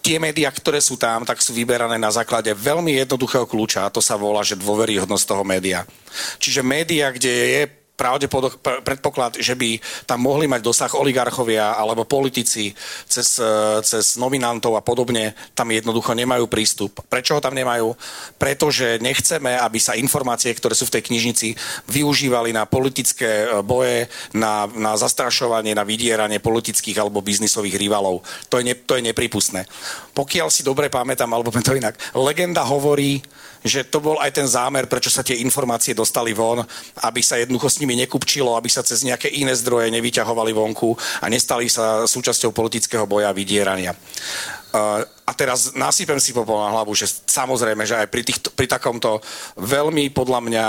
tie 0.07 0.23
médiá, 0.23 0.47
ktoré 0.55 0.79
sú 0.79 0.95
tam, 0.95 1.27
tak 1.27 1.43
sú 1.43 1.51
vyberané 1.51 1.99
na 1.99 2.07
základe 2.07 2.47
veľmi 2.55 2.95
jednoduchého 3.03 3.43
kľúča 3.43 3.83
a 3.83 3.91
to 3.91 3.99
sa 3.99 4.15
volá, 4.15 4.39
že 4.39 4.55
dôveryhodnosť 4.55 5.25
toho 5.27 5.43
média. 5.43 5.83
Čiže 6.39 6.63
média, 6.63 7.11
kde 7.11 7.27
je 7.27 7.61
pravdepodobne 7.97 8.61
predpoklad, 8.85 9.41
že 9.41 9.57
by 9.57 9.81
tam 10.05 10.21
mohli 10.21 10.45
mať 10.45 10.61
dosah 10.61 10.93
oligarchovia 10.93 11.73
alebo 11.73 12.05
politici 12.05 12.71
cez, 13.09 13.41
e, 13.41 13.81
cez 13.81 14.21
nominantov 14.21 14.77
a 14.77 14.85
podobne, 14.85 15.33
tam 15.57 15.73
jednoducho 15.73 16.13
nemajú 16.13 16.45
prístup. 16.45 17.01
Prečo 17.09 17.35
ho 17.35 17.41
tam 17.41 17.57
nemajú? 17.57 17.97
Pretože 18.37 19.01
nechceme, 19.01 19.57
aby 19.57 19.81
sa 19.81 19.97
informácie, 19.97 20.53
ktoré 20.53 20.77
sú 20.77 20.85
v 20.85 21.01
tej 21.01 21.09
knižnici, 21.09 21.57
využívali 21.89 22.53
na 22.53 22.69
politické 22.69 23.49
e, 23.49 23.65
boje, 23.65 24.05
na, 24.37 24.69
na 24.77 24.93
zastrašovanie, 24.93 25.73
na 25.73 25.81
vydieranie 25.81 26.37
politických 26.37 27.01
alebo 27.01 27.25
biznisových 27.25 27.81
rivalov. 27.81 28.21
To 28.53 28.61
je, 28.61 28.63
ne, 28.69 28.77
to 28.77 28.93
je 28.93 29.01
nepripustné. 29.01 29.65
Pokiaľ 30.13 30.53
si 30.53 30.61
dobre 30.61 30.93
pamätám, 30.93 31.33
alebo 31.33 31.49
to 31.49 31.73
inak, 31.73 31.97
legenda 32.13 32.61
hovorí, 32.61 33.25
že 33.65 33.83
to 33.83 33.99
bol 33.99 34.17
aj 34.21 34.31
ten 34.31 34.47
zámer, 34.47 34.85
prečo 34.85 35.09
sa 35.09 35.25
tie 35.25 35.41
informácie 35.41 35.97
dostali 35.97 36.31
von, 36.31 36.61
aby 37.03 37.21
sa 37.25 37.35
jednoducho 37.41 37.69
s 37.69 37.81
nimi 37.87 38.03
nekupčilo, 38.03 38.59
aby 38.59 38.67
sa 38.67 38.83
cez 38.83 39.07
nejaké 39.07 39.31
iné 39.31 39.55
zdroje 39.55 39.87
nevyťahovali 39.95 40.51
vonku 40.51 40.91
a 41.23 41.31
nestali 41.31 41.71
sa 41.71 42.03
súčasťou 42.03 42.51
politického 42.51 43.07
boja 43.07 43.31
a 43.31 43.37
vydierania. 43.37 43.95
A 45.27 45.31
teraz 45.35 45.75
nasypem 45.75 46.19
si 46.19 46.35
popol 46.35 46.59
na 46.59 46.71
hlavu, 46.71 46.91
že 46.95 47.07
samozrejme, 47.07 47.83
že 47.87 47.99
aj 47.99 48.07
pri, 48.07 48.23
týchto, 48.23 48.47
pri 48.51 48.67
takomto 48.67 49.19
veľmi, 49.59 50.11
podľa 50.11 50.39
mňa, 50.43 50.65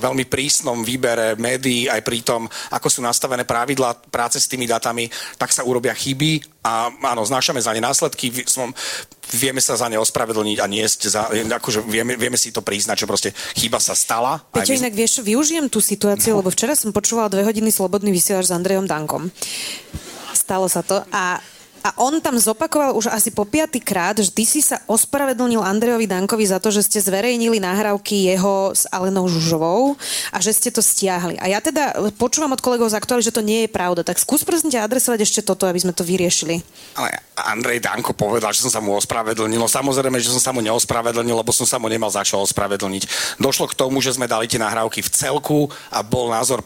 veľmi 0.00 0.24
prísnom 0.28 0.80
výbere 0.80 1.36
médií, 1.36 1.88
aj 1.88 2.00
pri 2.00 2.20
tom, 2.24 2.48
ako 2.72 2.88
sú 2.88 3.00
nastavené 3.04 3.44
pravidla 3.44 3.96
práce 4.08 4.40
s 4.40 4.48
tými 4.48 4.64
datami, 4.68 5.08
tak 5.36 5.52
sa 5.52 5.64
urobia 5.64 5.92
chyby 5.92 6.60
a 6.64 6.88
áno, 7.12 7.24
znášame 7.24 7.60
za 7.60 7.72
ne 7.76 7.84
následky, 7.84 8.48
som, 8.48 8.72
vieme 9.32 9.60
sa 9.60 9.76
za 9.76 9.88
ne 9.88 9.98
ospravedlniť 10.00 10.58
a 10.60 10.66
niesť, 10.68 11.00
za, 11.08 11.22
akože 11.32 11.82
vieme, 11.84 12.14
vieme 12.14 12.38
si 12.38 12.54
to 12.54 12.64
priznať, 12.64 13.04
že 13.04 13.10
proste 13.10 13.30
chyba 13.58 13.82
sa 13.82 13.96
stala. 13.96 14.44
Peťo, 14.52 14.76
my... 14.76 14.86
inak 14.86 14.94
vieš, 14.94 15.24
využijem 15.24 15.66
tú 15.72 15.82
situáciu, 15.82 16.36
no. 16.36 16.38
lebo 16.44 16.52
včera 16.52 16.78
som 16.78 16.94
počúvala 16.94 17.32
dve 17.32 17.42
hodiny 17.44 17.72
slobodný 17.72 18.12
vysielač 18.12 18.48
s 18.48 18.54
Andrejom 18.54 18.86
Dankom. 18.86 19.32
Stalo 20.36 20.68
sa 20.68 20.84
to 20.84 21.02
a 21.10 21.40
a 21.82 21.90
on 22.00 22.18
tam 22.20 22.36
zopakoval 22.38 22.96
už 22.96 23.12
asi 23.12 23.32
po 23.32 23.44
piatý 23.44 23.82
krát, 23.82 24.18
že 24.18 24.32
ty 24.32 24.44
si 24.44 24.60
sa 24.60 24.80
ospravedlnil 24.86 25.60
Andrejovi 25.60 26.06
Dankovi 26.08 26.44
za 26.46 26.62
to, 26.62 26.70
že 26.70 26.86
ste 26.86 26.98
zverejnili 27.02 27.58
nahrávky 27.58 28.32
jeho 28.32 28.72
s 28.72 28.84
Alenou 28.90 29.26
Žužovou 29.26 29.98
a 30.32 30.38
že 30.38 30.54
ste 30.54 30.70
to 30.72 30.80
stiahli. 30.84 31.36
A 31.42 31.50
ja 31.50 31.58
teda 31.58 32.12
počúvam 32.16 32.54
od 32.54 32.62
kolegov 32.62 32.88
z 32.92 32.98
aktuály, 32.98 33.26
že 33.26 33.34
to 33.34 33.44
nie 33.44 33.66
je 33.66 33.70
pravda. 33.72 34.06
Tak 34.06 34.22
skús 34.22 34.46
prosím 34.46 34.72
ťa 34.72 34.86
adresovať 34.86 35.20
ešte 35.26 35.40
toto, 35.42 35.66
aby 35.66 35.82
sme 35.82 35.92
to 35.92 36.06
vyriešili. 36.06 36.62
Ale 36.96 37.20
Andrej 37.36 37.84
Danko 37.84 38.16
povedal, 38.16 38.54
že 38.56 38.64
som 38.64 38.72
sa 38.72 38.80
mu 38.80 38.96
ospravedlnil. 38.96 39.60
No 39.60 39.68
samozrejme, 39.68 40.16
že 40.22 40.32
som 40.32 40.40
sa 40.40 40.50
mu 40.56 40.64
neospravedlnil, 40.64 41.36
lebo 41.36 41.52
som 41.52 41.68
sa 41.68 41.76
mu 41.76 41.90
nemal 41.90 42.08
za 42.08 42.24
čo 42.24 42.40
ospravedlniť. 42.40 43.36
Došlo 43.36 43.68
k 43.68 43.78
tomu, 43.78 44.00
že 44.00 44.16
sme 44.16 44.30
dali 44.30 44.48
tie 44.48 44.56
nahrávky 44.56 45.04
v 45.04 45.10
celku 45.12 45.68
a 45.92 46.00
bol 46.00 46.32
názor 46.32 46.64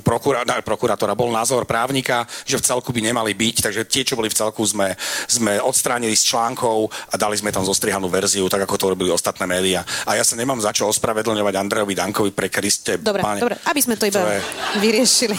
prokura, 0.00 0.46
prokurátora, 0.64 1.18
bol 1.18 1.28
názor 1.28 1.68
právnika, 1.68 2.24
že 2.48 2.56
v 2.56 2.64
celku 2.64 2.90
by 2.94 3.12
nemali 3.12 3.36
byť, 3.36 3.56
takže 3.60 3.82
tie, 3.84 4.02
čo 4.06 4.16
boli 4.16 4.32
v 4.32 4.38
celku, 4.38 4.55
roku 4.56 4.64
sme, 4.64 4.96
sme 5.28 5.60
odstránili 5.60 6.16
z 6.16 6.32
článkov 6.32 6.88
a 7.12 7.20
dali 7.20 7.36
sme 7.36 7.52
tam 7.52 7.60
zostrihanú 7.68 8.08
verziu, 8.08 8.48
tak 8.48 8.64
ako 8.64 8.80
to 8.80 8.86
robili 8.96 9.12
ostatné 9.12 9.44
médiá. 9.44 9.84
A 10.08 10.16
ja 10.16 10.24
sa 10.24 10.32
nemám 10.32 10.56
za 10.64 10.72
čo 10.72 10.88
ospravedlňovať 10.88 11.54
Andrejovi 11.60 11.92
Dankovi 11.92 12.32
pre 12.32 12.48
Kriste. 12.48 12.96
Dobre, 12.96 13.20
páne. 13.20 13.44
dobre, 13.44 13.60
aby 13.68 13.80
sme 13.84 14.00
to 14.00 14.08
iba 14.08 14.24
to 14.24 14.32
je... 14.32 14.40
vyriešili. 14.80 15.36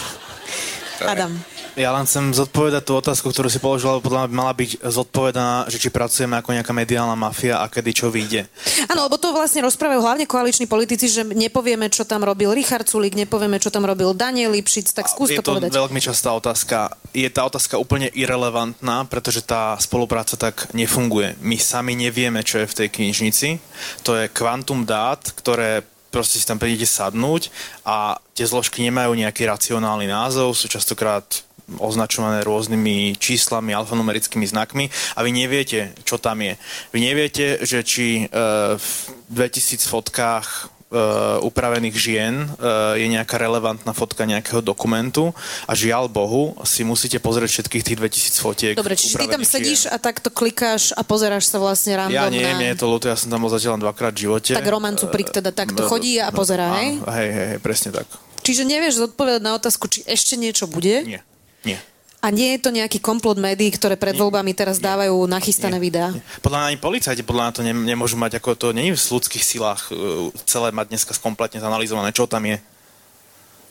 Adam. 1.06 1.32
Ja 1.78 1.94
len 1.94 2.08
chcem 2.10 2.34
zodpovedať 2.34 2.82
tú 2.82 2.98
otázku, 2.98 3.30
ktorú 3.30 3.46
si 3.46 3.62
položila, 3.62 4.02
podľa 4.02 4.26
mňa 4.26 4.30
by 4.30 4.34
mala 4.34 4.52
byť 4.56 4.70
zodpovedaná, 4.82 5.70
že 5.70 5.78
či 5.78 5.94
pracujeme 5.94 6.34
ako 6.40 6.50
nejaká 6.56 6.72
mediálna 6.74 7.14
mafia 7.14 7.62
a 7.62 7.70
kedy 7.70 7.90
čo 7.94 8.06
vyjde. 8.10 8.50
Áno, 8.90 9.06
lebo 9.06 9.14
to 9.14 9.30
vlastne 9.30 9.62
rozprávajú 9.62 10.00
hlavne 10.02 10.26
koaliční 10.26 10.66
politici, 10.66 11.06
že 11.06 11.22
nepovieme, 11.22 11.86
čo 11.92 12.02
tam 12.02 12.26
robil 12.26 12.50
Richard 12.50 12.90
Sulik, 12.90 13.14
nepovieme, 13.14 13.62
čo 13.62 13.70
tam 13.70 13.86
robil 13.86 14.10
Daniel 14.16 14.50
Lipšic, 14.56 14.90
tak 14.90 15.06
skús 15.06 15.30
to, 15.30 15.44
to 15.44 15.54
povedať. 15.54 15.70
Je 15.70 15.78
to 15.78 15.84
veľmi 15.86 16.02
častá 16.02 16.34
otázka. 16.34 16.76
Je 17.14 17.28
tá 17.30 17.46
otázka 17.46 17.78
úplne 17.78 18.10
irrelevantná, 18.16 19.06
pretože 19.06 19.44
tá 19.46 19.78
spolupráca 19.78 20.34
tak 20.34 20.74
nefunguje. 20.74 21.38
My 21.44 21.60
sami 21.60 21.94
nevieme, 21.94 22.42
čo 22.42 22.62
je 22.62 22.70
v 22.70 22.76
tej 22.84 22.88
knižnici. 22.90 23.48
To 24.02 24.18
je 24.18 24.26
kvantum 24.32 24.82
dát, 24.82 25.22
ktoré 25.36 25.86
proste 26.08 26.40
si 26.40 26.46
tam 26.48 26.56
prídete 26.56 26.88
sadnúť 26.88 27.52
a 27.84 28.16
tie 28.32 28.48
zložky 28.48 28.84
nemajú 28.84 29.12
nejaký 29.12 29.44
racionálny 29.44 30.08
názov, 30.08 30.56
sú 30.56 30.66
častokrát 30.68 31.44
označované 31.76 32.40
rôznymi 32.48 33.20
číslami, 33.20 33.76
alfanumerickými 33.76 34.48
znakmi 34.48 34.88
a 34.88 35.20
vy 35.20 35.30
neviete, 35.36 35.92
čo 36.08 36.16
tam 36.16 36.40
je. 36.40 36.56
Vy 36.96 36.98
neviete, 37.04 37.60
že 37.60 37.84
či 37.84 38.24
e, 38.24 38.26
v 38.80 38.88
2000 39.28 39.84
fotkách 39.84 40.72
upravených 41.44 41.96
žien 42.00 42.34
uh, 42.48 42.96
je 42.96 43.04
nejaká 43.12 43.36
relevantná 43.36 43.92
fotka 43.92 44.24
nejakého 44.24 44.64
dokumentu 44.64 45.36
a 45.68 45.76
žiaľ 45.76 46.08
Bohu 46.08 46.56
si 46.64 46.80
musíte 46.80 47.20
pozrieť 47.20 47.60
všetkých 47.60 47.84
tých 47.84 47.96
2000 48.00 48.40
fotiek. 48.40 48.74
Dobre, 48.74 48.96
čiže 48.96 49.20
ty 49.20 49.28
tam 49.28 49.44
sedíš 49.44 49.84
žien. 49.84 49.92
a 49.92 49.96
takto 50.00 50.32
klikáš 50.32 50.96
a 50.96 51.04
pozeráš 51.04 51.52
sa 51.52 51.60
vlastne 51.60 51.92
random 51.92 52.16
Ja 52.16 52.32
nie, 52.32 52.48
nie 52.56 52.72
je 52.72 52.78
to 52.80 52.88
ľúto, 52.88 53.12
ja 53.12 53.20
som 53.20 53.28
tam 53.28 53.44
bol 53.44 53.52
zatiaľ 53.52 53.76
len 53.76 53.84
dvakrát 53.84 54.16
v 54.16 54.20
živote. 54.24 54.56
Tak 54.56 54.64
romancu 54.64 55.12
prik 55.12 55.28
teda 55.28 55.52
takto 55.52 55.84
uh, 55.84 55.88
chodí 55.92 56.16
a 56.16 56.32
pozerá, 56.32 56.80
hej? 56.80 57.04
Hej, 57.04 57.28
hej, 57.36 57.46
hej, 57.52 57.58
presne 57.60 57.92
tak. 57.92 58.08
Čiže 58.40 58.64
nevieš 58.64 59.04
zodpovedať 59.04 59.44
na 59.44 59.60
otázku, 59.60 59.92
či 59.92 60.00
ešte 60.08 60.40
niečo 60.40 60.64
bude? 60.64 61.04
Nie, 61.04 61.20
nie. 61.68 61.76
A 62.18 62.34
nie 62.34 62.58
je 62.58 62.66
to 62.66 62.74
nejaký 62.74 62.98
komplot 62.98 63.38
médií, 63.38 63.70
ktoré 63.70 63.94
pred 63.94 64.18
voľbami 64.18 64.50
teraz 64.50 64.82
dávajú 64.82 65.30
nachystané 65.30 65.78
nie, 65.78 65.86
videá? 65.86 66.10
Nie. 66.10 66.22
Podľa 66.42 66.58
mňa 66.58 66.68
ani 66.74 66.78
policajti 66.82 67.22
podľa 67.22 67.42
mňa 67.46 67.54
to 67.54 67.62
ne, 67.62 67.74
nemôžu 67.94 68.18
mať, 68.18 68.42
ako 68.42 68.58
to 68.58 68.66
není 68.74 68.90
v 68.90 68.98
ľudských 68.98 69.44
silách 69.46 69.94
uh, 69.94 70.26
celé 70.42 70.74
mať 70.74 70.90
dneska 70.90 71.14
kompletne 71.22 71.62
zanalizované, 71.62 72.10
čo 72.10 72.26
tam 72.26 72.42
je. 72.42 72.58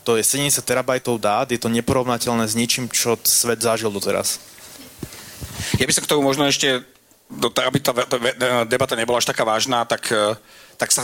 To 0.07 0.15
je 0.15 0.23
70 0.23 0.63
terabajtov 0.63 1.19
dát, 1.19 1.51
je 1.51 1.59
to 1.59 1.67
neporovnateľné 1.67 2.47
s 2.47 2.55
ničím, 2.55 2.87
čo 2.87 3.19
svet 3.27 3.59
zažil 3.59 3.91
doteraz. 3.91 4.39
Ja 5.75 5.83
by 5.83 5.91
som 5.91 6.07
k 6.07 6.11
tomu 6.15 6.23
možno 6.23 6.47
ešte, 6.47 6.87
aby 7.59 7.77
tá 7.83 7.91
debata 8.63 8.95
nebola 8.95 9.19
až 9.19 9.27
taká 9.27 9.43
vážna, 9.43 9.83
tak, 9.83 10.07
eh, 10.15 10.39
tak 10.79 10.95
sa 10.95 11.03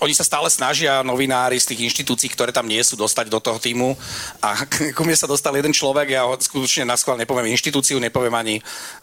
oni 0.00 0.14
sa 0.14 0.24
stále 0.24 0.48
snažia, 0.48 1.04
novinári 1.04 1.60
z 1.60 1.74
tých 1.74 1.90
inštitúcií, 1.92 2.32
ktoré 2.32 2.50
tam 2.50 2.66
nie 2.66 2.80
sú, 2.80 2.96
dostať 2.96 3.28
do 3.28 3.38
toho 3.38 3.60
týmu. 3.60 3.94
A 4.40 4.66
ku 4.96 5.02
mne 5.04 5.16
sa 5.16 5.28
dostal 5.28 5.52
jeden 5.54 5.76
človek, 5.76 6.16
ja 6.16 6.24
ho 6.24 6.34
skutočne 6.34 6.88
na 6.88 6.96
nepoviem 6.96 7.52
inštitúciu, 7.52 8.00
nepoviem 8.00 8.34
ani, 8.34 8.56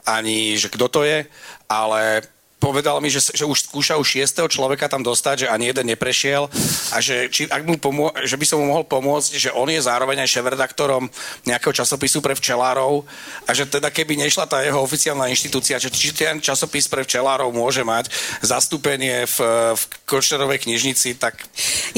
ani 0.04 0.58
že 0.58 0.68
kto 0.68 0.90
to 0.90 1.02
je, 1.06 1.28
ale 1.70 2.26
povedal 2.64 3.04
mi, 3.04 3.12
že, 3.12 3.20
že 3.36 3.44
už 3.44 3.68
skúšal 3.68 4.00
šiestého 4.00 4.48
človeka 4.48 4.88
tam 4.88 5.04
dostať, 5.04 5.44
že 5.44 5.48
ani 5.52 5.76
jeden 5.76 5.92
neprešiel 5.92 6.48
a 6.96 7.04
že, 7.04 7.28
či, 7.28 7.52
ak 7.52 7.68
mu 7.68 7.76
pomô- 7.76 8.16
že 8.24 8.40
by 8.40 8.46
som 8.48 8.64
mu 8.64 8.72
mohol 8.72 8.88
pomôcť, 8.88 9.36
že 9.36 9.50
on 9.52 9.68
je 9.68 9.84
zároveň 9.84 10.24
aj 10.24 10.40
šéf-redaktorom 10.40 11.12
nejakého 11.44 11.76
časopisu 11.76 12.24
pre 12.24 12.40
včelárov 12.40 13.04
a 13.44 13.52
že 13.52 13.68
teda 13.68 13.92
keby 13.92 14.16
nešla 14.16 14.48
tá 14.48 14.64
jeho 14.64 14.80
oficiálna 14.80 15.28
inštitúcia, 15.28 15.76
že 15.76 15.92
či 15.92 16.16
ten 16.16 16.40
časopis 16.40 16.88
pre 16.88 17.04
včelárov 17.04 17.52
môže 17.52 17.84
mať 17.84 18.08
zastúpenie 18.40 19.28
v, 19.28 19.38
v 19.76 19.84
Kočnerovej 20.08 20.64
knižnici, 20.64 21.20
tak... 21.20 21.44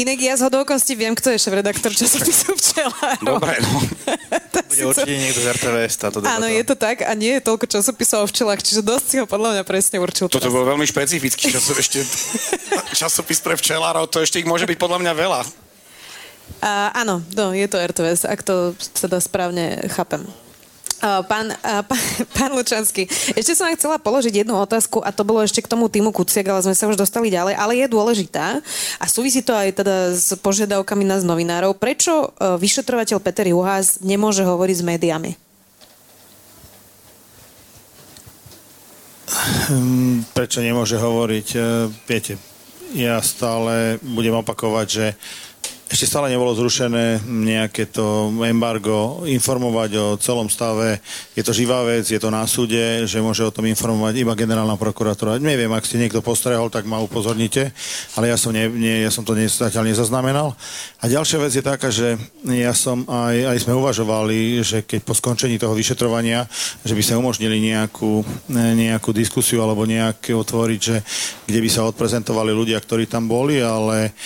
Inak 0.02 0.18
ja 0.18 0.34
z 0.34 0.50
hodovokosti 0.50 0.98
viem, 0.98 1.14
kto 1.14 1.30
je 1.30 1.38
šéf-redaktor 1.46 1.94
časopisu 1.94 2.58
včelárov. 2.58 3.22
Dobre, 3.22 3.54
no. 3.62 3.78
Bude 4.66 4.84
určite 4.88 5.14
niekto 5.14 5.40
z 5.44 5.48
RTVS 5.52 5.94
táto 6.00 6.18
debata. 6.24 6.42
Áno, 6.42 6.48
je 6.50 6.64
to 6.66 6.76
tak 6.80 7.06
a 7.06 7.12
nie 7.14 7.38
je 7.38 7.42
toľko 7.44 7.66
časopisov 7.70 8.26
o 8.26 8.28
včelách, 8.28 8.64
čiže 8.66 8.82
dosť 8.82 9.06
si 9.06 9.16
ho 9.22 9.26
podľa 9.30 9.60
mňa 9.60 9.64
presne 9.68 9.98
určil. 10.02 10.26
Toto 10.32 10.55
bol 10.56 10.64
veľmi 10.64 10.88
špecifický 10.88 11.52
časopis, 11.52 11.84
ešte, 11.84 12.00
časopis 13.04 13.44
pre 13.44 13.60
včelárov, 13.60 14.08
to 14.08 14.24
ešte 14.24 14.40
ich 14.40 14.48
môže 14.48 14.64
byť 14.64 14.80
podľa 14.80 15.04
mňa 15.04 15.12
veľa. 15.12 15.42
Uh, 16.64 16.90
áno, 16.96 17.20
no, 17.36 17.52
je 17.52 17.68
to 17.68 17.76
RTVS, 17.76 18.24
ak 18.24 18.40
to 18.40 18.72
teda 18.96 19.20
správne 19.20 19.84
chápem. 19.92 20.24
Pán, 21.06 21.52
pán, 21.62 22.02
pán 22.34 22.52
Lučanský, 22.56 23.06
ešte 23.36 23.54
som 23.54 23.68
vám 23.68 23.78
chcela 23.78 24.00
položiť 24.00 24.42
jednu 24.42 24.58
otázku 24.58 25.04
a 25.04 25.12
to 25.12 25.28
bolo 25.28 25.44
ešte 25.44 25.62
k 25.62 25.70
tomu 25.70 25.92
týmu 25.92 26.10
Kuciak, 26.10 26.48
ale 26.48 26.66
sme 26.66 26.74
sa 26.74 26.88
už 26.90 26.98
dostali 26.98 27.30
ďalej, 27.30 27.54
ale 27.54 27.78
je 27.78 27.92
dôležitá 27.92 28.64
a 28.98 29.06
súvisí 29.06 29.44
to 29.44 29.54
aj 29.54 29.86
teda 29.86 30.16
s 30.16 30.34
požiadavkami 30.40 31.04
nás 31.06 31.22
novinárov. 31.22 31.78
Prečo 31.78 32.34
vyšetrovateľ 32.40 33.22
Peter 33.22 33.46
Juhás 33.46 34.02
nemôže 34.02 34.42
hovoriť 34.48 34.78
s 34.82 34.88
médiami? 34.88 35.45
Prečo 40.38 40.60
nemôže 40.62 40.98
hovoriť? 41.02 41.48
Viete, 42.06 42.38
ja 42.96 43.20
stále 43.20 43.98
budem 44.00 44.40
opakovať, 44.40 44.88
že 44.88 45.06
ešte 45.86 46.10
stále 46.10 46.34
nebolo 46.34 46.58
zrušené 46.58 47.22
nejaké 47.30 47.86
to 47.94 48.34
embargo, 48.42 49.22
informovať 49.22 49.92
o 50.02 50.06
celom 50.18 50.50
stave. 50.50 50.98
Je 51.38 51.46
to 51.46 51.54
živá 51.54 51.86
vec, 51.86 52.10
je 52.10 52.18
to 52.18 52.34
na 52.34 52.42
súde, 52.50 53.06
že 53.06 53.22
môže 53.22 53.46
o 53.46 53.54
tom 53.54 53.70
informovať 53.70 54.18
iba 54.18 54.34
generálna 54.34 54.82
prokuratúra. 54.82 55.38
Neviem, 55.38 55.70
ak 55.70 55.86
ste 55.86 56.02
niekto 56.02 56.26
postrehol, 56.26 56.74
tak 56.74 56.90
ma 56.90 56.98
upozornite, 56.98 57.70
ale 58.18 58.34
ja 58.34 58.38
som, 58.38 58.50
ne, 58.50 58.66
nie, 58.66 59.06
ja 59.06 59.14
som 59.14 59.22
to 59.22 59.38
zatiaľ 59.38 59.86
nezaznamenal. 59.86 60.58
A 61.00 61.06
ďalšia 61.06 61.38
vec 61.38 61.54
je 61.54 61.62
taká, 61.62 61.94
že 61.94 62.18
ja 62.50 62.74
som 62.74 63.06
aj, 63.06 63.54
aj 63.54 63.58
sme 63.62 63.78
uvažovali, 63.78 64.66
že 64.66 64.82
keď 64.82 65.06
po 65.06 65.14
skončení 65.14 65.62
toho 65.62 65.78
vyšetrovania, 65.78 66.50
že 66.82 66.98
by 66.98 67.04
sa 67.06 67.22
umožnili 67.22 67.62
nejakú, 67.62 68.26
nejakú 68.50 69.14
diskusiu 69.14 69.62
alebo 69.62 69.86
nejaké 69.86 70.34
otvoriť, 70.34 70.80
že 70.82 70.98
kde 71.46 71.60
by 71.62 71.70
sa 71.70 71.86
odprezentovali 71.86 72.50
ľudia, 72.50 72.82
ktorí 72.82 73.06
tam 73.06 73.30
boli, 73.30 73.62
ale 73.62 74.18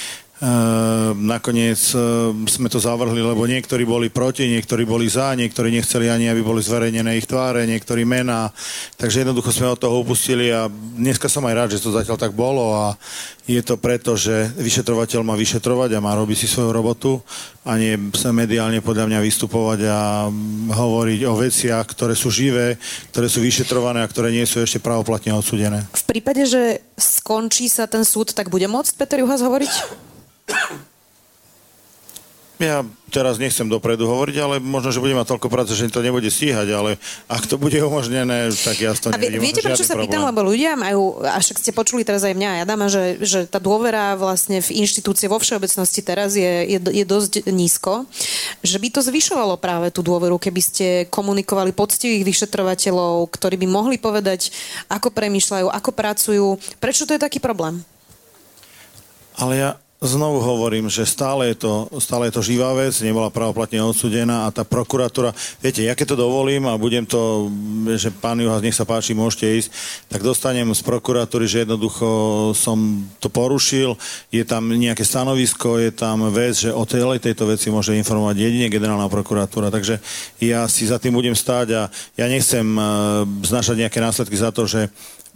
nakoniec 1.20 1.92
ehm, 1.92 2.48
sme 2.48 2.72
to 2.72 2.80
zavrhli, 2.80 3.20
lebo 3.20 3.44
niektorí 3.44 3.84
boli 3.84 4.08
proti, 4.08 4.48
niektorí 4.48 4.88
boli 4.88 5.12
za, 5.12 5.36
niektorí 5.36 5.68
nechceli 5.68 6.08
ani, 6.08 6.32
aby 6.32 6.40
boli 6.40 6.64
zverejnené 6.64 7.20
ich 7.20 7.28
tváre, 7.28 7.68
niektorí 7.68 8.08
mená. 8.08 8.48
Takže 8.96 9.28
jednoducho 9.28 9.52
sme 9.52 9.76
od 9.76 9.80
toho 9.84 10.00
upustili 10.00 10.48
a 10.48 10.72
dneska 10.72 11.28
som 11.28 11.44
aj 11.44 11.56
rád, 11.60 11.70
že 11.76 11.84
to 11.84 11.92
zatiaľ 11.92 12.16
tak 12.16 12.32
bolo 12.32 12.72
a 12.72 12.96
je 13.52 13.60
to 13.60 13.76
preto, 13.76 14.16
že 14.16 14.48
vyšetrovateľ 14.56 15.28
má 15.28 15.36
vyšetrovať 15.36 15.92
a 15.92 16.04
má 16.04 16.16
robiť 16.16 16.38
si 16.40 16.48
svoju 16.48 16.72
robotu 16.72 17.20
a 17.68 17.76
nie 17.76 18.00
sa 18.16 18.32
mediálne 18.32 18.80
podľa 18.80 19.12
mňa 19.12 19.20
vystupovať 19.20 19.80
a 19.92 20.32
hovoriť 20.72 21.20
o 21.28 21.36
veciach, 21.36 21.84
ktoré 21.84 22.16
sú 22.16 22.32
živé, 22.32 22.80
ktoré 23.12 23.28
sú 23.28 23.44
vyšetrované 23.44 24.06
a 24.06 24.08
ktoré 24.08 24.32
nie 24.32 24.48
sú 24.48 24.64
ešte 24.64 24.80
pravoplatne 24.80 25.36
odsudené. 25.36 25.84
V 25.92 26.06
prípade, 26.08 26.48
že 26.48 26.80
skončí 26.96 27.68
sa 27.68 27.92
ten 27.92 28.08
súd, 28.08 28.32
tak 28.32 28.48
bude 28.48 28.72
môcť 28.72 28.96
Peter 28.96 29.20
Juhas 29.20 29.44
hovoriť? 29.44 30.08
Ja 32.60 32.84
teraz 33.08 33.40
nechcem 33.40 33.72
dopredu 33.72 34.04
hovoriť, 34.04 34.36
ale 34.44 34.56
možno, 34.60 34.92
že 34.92 35.00
budem 35.00 35.16
mať 35.16 35.32
toľko 35.32 35.48
práce, 35.48 35.72
že 35.80 35.88
to 35.88 36.04
nebude 36.04 36.28
stíhať, 36.28 36.68
ale 36.76 37.00
ak 37.32 37.48
to 37.48 37.56
bude 37.56 37.80
umožnené, 37.80 38.52
tak 38.52 38.84
ja 38.84 38.92
to 38.92 39.16
nevidím. 39.16 39.40
A 39.40 39.46
viete, 39.48 39.64
prečo 39.64 39.88
sa 39.88 39.96
problém. 39.96 40.12
pýtam, 40.12 40.28
lebo 40.28 40.44
ľudia 40.44 40.76
majú, 40.76 41.24
a 41.24 41.40
však 41.40 41.56
ste 41.56 41.72
počuli 41.72 42.04
teraz 42.04 42.28
aj 42.28 42.36
mňa 42.36 42.50
a 42.52 42.58
Adama, 42.68 42.92
že, 42.92 43.24
že 43.24 43.48
tá 43.48 43.64
dôvera 43.64 44.20
vlastne 44.20 44.60
v 44.60 44.84
inštitúcie 44.84 45.32
vo 45.32 45.40
všeobecnosti 45.40 46.04
teraz 46.04 46.36
je, 46.36 46.76
je, 46.76 46.80
je 46.84 47.06
dosť 47.08 47.48
nízko, 47.48 48.04
že 48.60 48.76
by 48.76 48.88
to 48.92 49.08
zvyšovalo 49.08 49.56
práve 49.56 49.88
tú 49.96 50.04
dôveru, 50.04 50.36
keby 50.36 50.60
ste 50.60 50.88
komunikovali 51.08 51.72
poctivých 51.72 52.28
vyšetrovateľov, 52.28 53.24
ktorí 53.40 53.56
by 53.56 53.68
mohli 53.72 53.96
povedať, 53.96 54.52
ako 54.92 55.16
premýšľajú, 55.16 55.72
ako 55.72 55.90
pracujú. 55.96 56.46
Prečo 56.84 57.08
to 57.08 57.16
je 57.16 57.24
taký 57.24 57.40
problém? 57.40 57.88
Ale 59.40 59.56
ja, 59.56 59.72
Znovu 60.00 60.40
hovorím, 60.40 60.88
že 60.88 61.04
stále 61.04 61.52
je, 61.52 61.68
to, 61.68 61.92
stále 62.00 62.32
je 62.32 62.40
to 62.40 62.40
živá 62.40 62.72
vec, 62.72 62.96
nebola 63.04 63.28
pravoplatne 63.28 63.84
odsudená 63.84 64.48
a 64.48 64.54
tá 64.56 64.64
prokuratúra, 64.64 65.36
viete, 65.60 65.84
ja 65.84 65.92
keď 65.92 66.16
to 66.16 66.24
dovolím 66.24 66.72
a 66.72 66.80
budem 66.80 67.04
to, 67.04 67.52
že 68.00 68.08
pán 68.08 68.40
Juhas, 68.40 68.64
nech 68.64 68.80
sa 68.80 68.88
páči, 68.88 69.12
môžete 69.12 69.60
ísť, 69.60 69.70
tak 70.08 70.24
dostanem 70.24 70.72
z 70.72 70.88
prokuratúry, 70.88 71.52
že 71.52 71.68
jednoducho 71.68 72.08
som 72.56 72.80
to 73.20 73.28
porušil, 73.28 74.00
je 74.32 74.48
tam 74.48 74.72
nejaké 74.72 75.04
stanovisko, 75.04 75.76
je 75.84 75.92
tam 75.92 76.32
vec, 76.32 76.56
že 76.56 76.72
o 76.72 76.88
celej 76.88 77.20
tejto 77.20 77.52
veci 77.52 77.68
môže 77.68 77.92
informovať 77.92 78.40
jedine 78.40 78.72
generálna 78.72 79.12
prokuratúra, 79.12 79.68
takže 79.68 80.00
ja 80.40 80.64
si 80.72 80.88
za 80.88 80.96
tým 80.96 81.12
budem 81.12 81.36
stáť 81.36 81.68
a 81.76 81.92
ja 82.16 82.26
nechcem 82.32 82.64
uh, 82.64 83.28
znašať 83.44 83.84
nejaké 83.84 84.00
následky 84.00 84.40
za 84.40 84.56
to, 84.56 84.64
že 84.64 84.88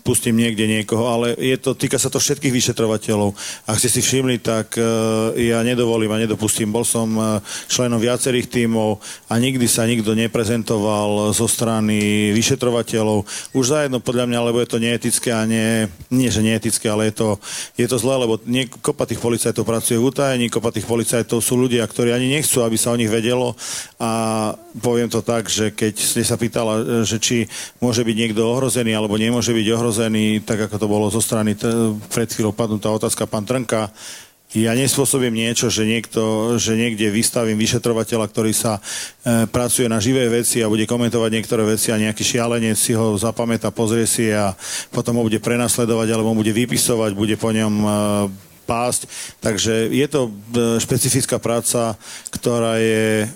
pustím 0.03 0.35
niekde 0.35 0.67
niekoho, 0.67 1.07
ale 1.07 1.33
je 1.39 1.55
to, 1.55 1.71
týka 1.73 1.95
sa 1.95 2.11
to 2.11 2.19
všetkých 2.19 2.51
vyšetrovateľov. 2.51 3.31
Ak 3.65 3.79
ste 3.79 3.87
si 3.87 4.03
všimli, 4.03 4.43
tak 4.43 4.75
uh, 4.75 5.31
ja 5.39 5.63
nedovolím 5.63 6.11
a 6.11 6.19
nedopustím. 6.19 6.75
Bol 6.75 6.83
som 6.83 7.07
uh, 7.15 7.39
členom 7.71 8.03
viacerých 8.03 8.51
tímov 8.51 8.99
a 9.31 9.39
nikdy 9.39 9.63
sa 9.63 9.87
nikto 9.87 10.11
neprezentoval 10.11 11.31
zo 11.31 11.47
strany 11.47 12.29
vyšetrovateľov. 12.35 13.23
Už 13.55 13.65
zajedno 13.71 14.03
podľa 14.03 14.27
mňa, 14.27 14.39
lebo 14.51 14.59
je 14.59 14.69
to 14.69 14.83
neetické 14.83 15.31
a 15.31 15.47
nie, 15.47 15.87
nie 16.11 16.27
že 16.27 16.43
neetické, 16.43 16.91
ale 16.91 17.07
je 17.09 17.23
to, 17.23 17.29
je 17.79 17.87
to 17.87 17.95
zlé, 17.95 18.19
lebo 18.19 18.43
nie, 18.43 18.67
kopa 18.67 19.07
tých 19.07 19.23
policajtov 19.23 19.63
pracuje 19.63 19.95
v 19.95 20.11
utajení, 20.11 20.51
kopa 20.51 20.75
tých 20.75 20.85
policajtov 20.85 21.39
sú 21.39 21.55
ľudia, 21.55 21.87
ktorí 21.87 22.11
ani 22.11 22.27
nechcú, 22.27 22.59
aby 22.59 22.75
sa 22.75 22.91
o 22.91 22.99
nich 22.99 23.07
vedelo 23.07 23.55
a 24.03 24.11
poviem 24.83 25.07
to 25.07 25.23
tak, 25.23 25.47
že 25.47 25.71
keď 25.71 25.93
ste 25.95 26.27
sa 26.27 26.35
pýtala, 26.35 27.05
že 27.07 27.21
či 27.23 27.47
môže 27.79 28.03
byť 28.03 28.15
niekto 28.19 28.43
ohrozený 28.43 28.91
alebo 28.91 29.15
nemôže 29.15 29.55
byť 29.55 29.67
ohrozený, 29.71 29.92
ohrozený, 29.93 30.41
tak 30.41 30.65
ako 30.65 30.81
to 30.81 30.87
bolo 30.89 31.05
zo 31.13 31.21
strany 31.21 31.53
t- 31.53 31.69
pred 32.09 32.25
chvíľou 32.25 32.49
padnutá 32.49 32.89
otázka 32.89 33.29
pán 33.29 33.45
Trnka, 33.45 33.93
ja 34.57 34.73
nespôsobím 34.73 35.33
niečo, 35.33 35.69
že, 35.69 35.85
niekto, 35.85 36.53
že 36.57 36.73
niekde 36.73 37.13
vystavím 37.13 37.57
vyšetrovateľa, 37.57 38.25
ktorý 38.25 38.53
sa 38.53 38.77
e, 38.77 39.45
pracuje 39.49 39.85
na 39.85 40.01
živé 40.01 40.29
veci 40.29 40.65
a 40.65 40.69
bude 40.69 40.89
komentovať 40.89 41.29
niektoré 41.29 41.61
veci 41.65 41.93
a 41.93 42.01
nejaký 42.01 42.21
šialenec 42.25 42.77
si 42.77 42.97
ho 42.97 43.17
zapamätá, 43.17 43.69
pozrie 43.69 44.09
si 44.09 44.33
a 44.33 44.53
potom 44.89 45.17
ho 45.21 45.25
bude 45.25 45.41
prenasledovať 45.41 46.07
alebo 46.09 46.37
bude 46.37 46.53
vypisovať, 46.53 47.17
bude 47.17 47.37
po 47.37 47.53
ňom 47.53 47.73
e, 47.81 47.89
pásť. 48.63 49.05
Takže 49.43 49.91
je 49.91 50.07
to 50.07 50.21
e, 50.27 50.31
špecifická 50.79 51.37
práca, 51.37 51.99
ktorá 52.31 52.79
je 52.79 53.23
e, 53.23 53.27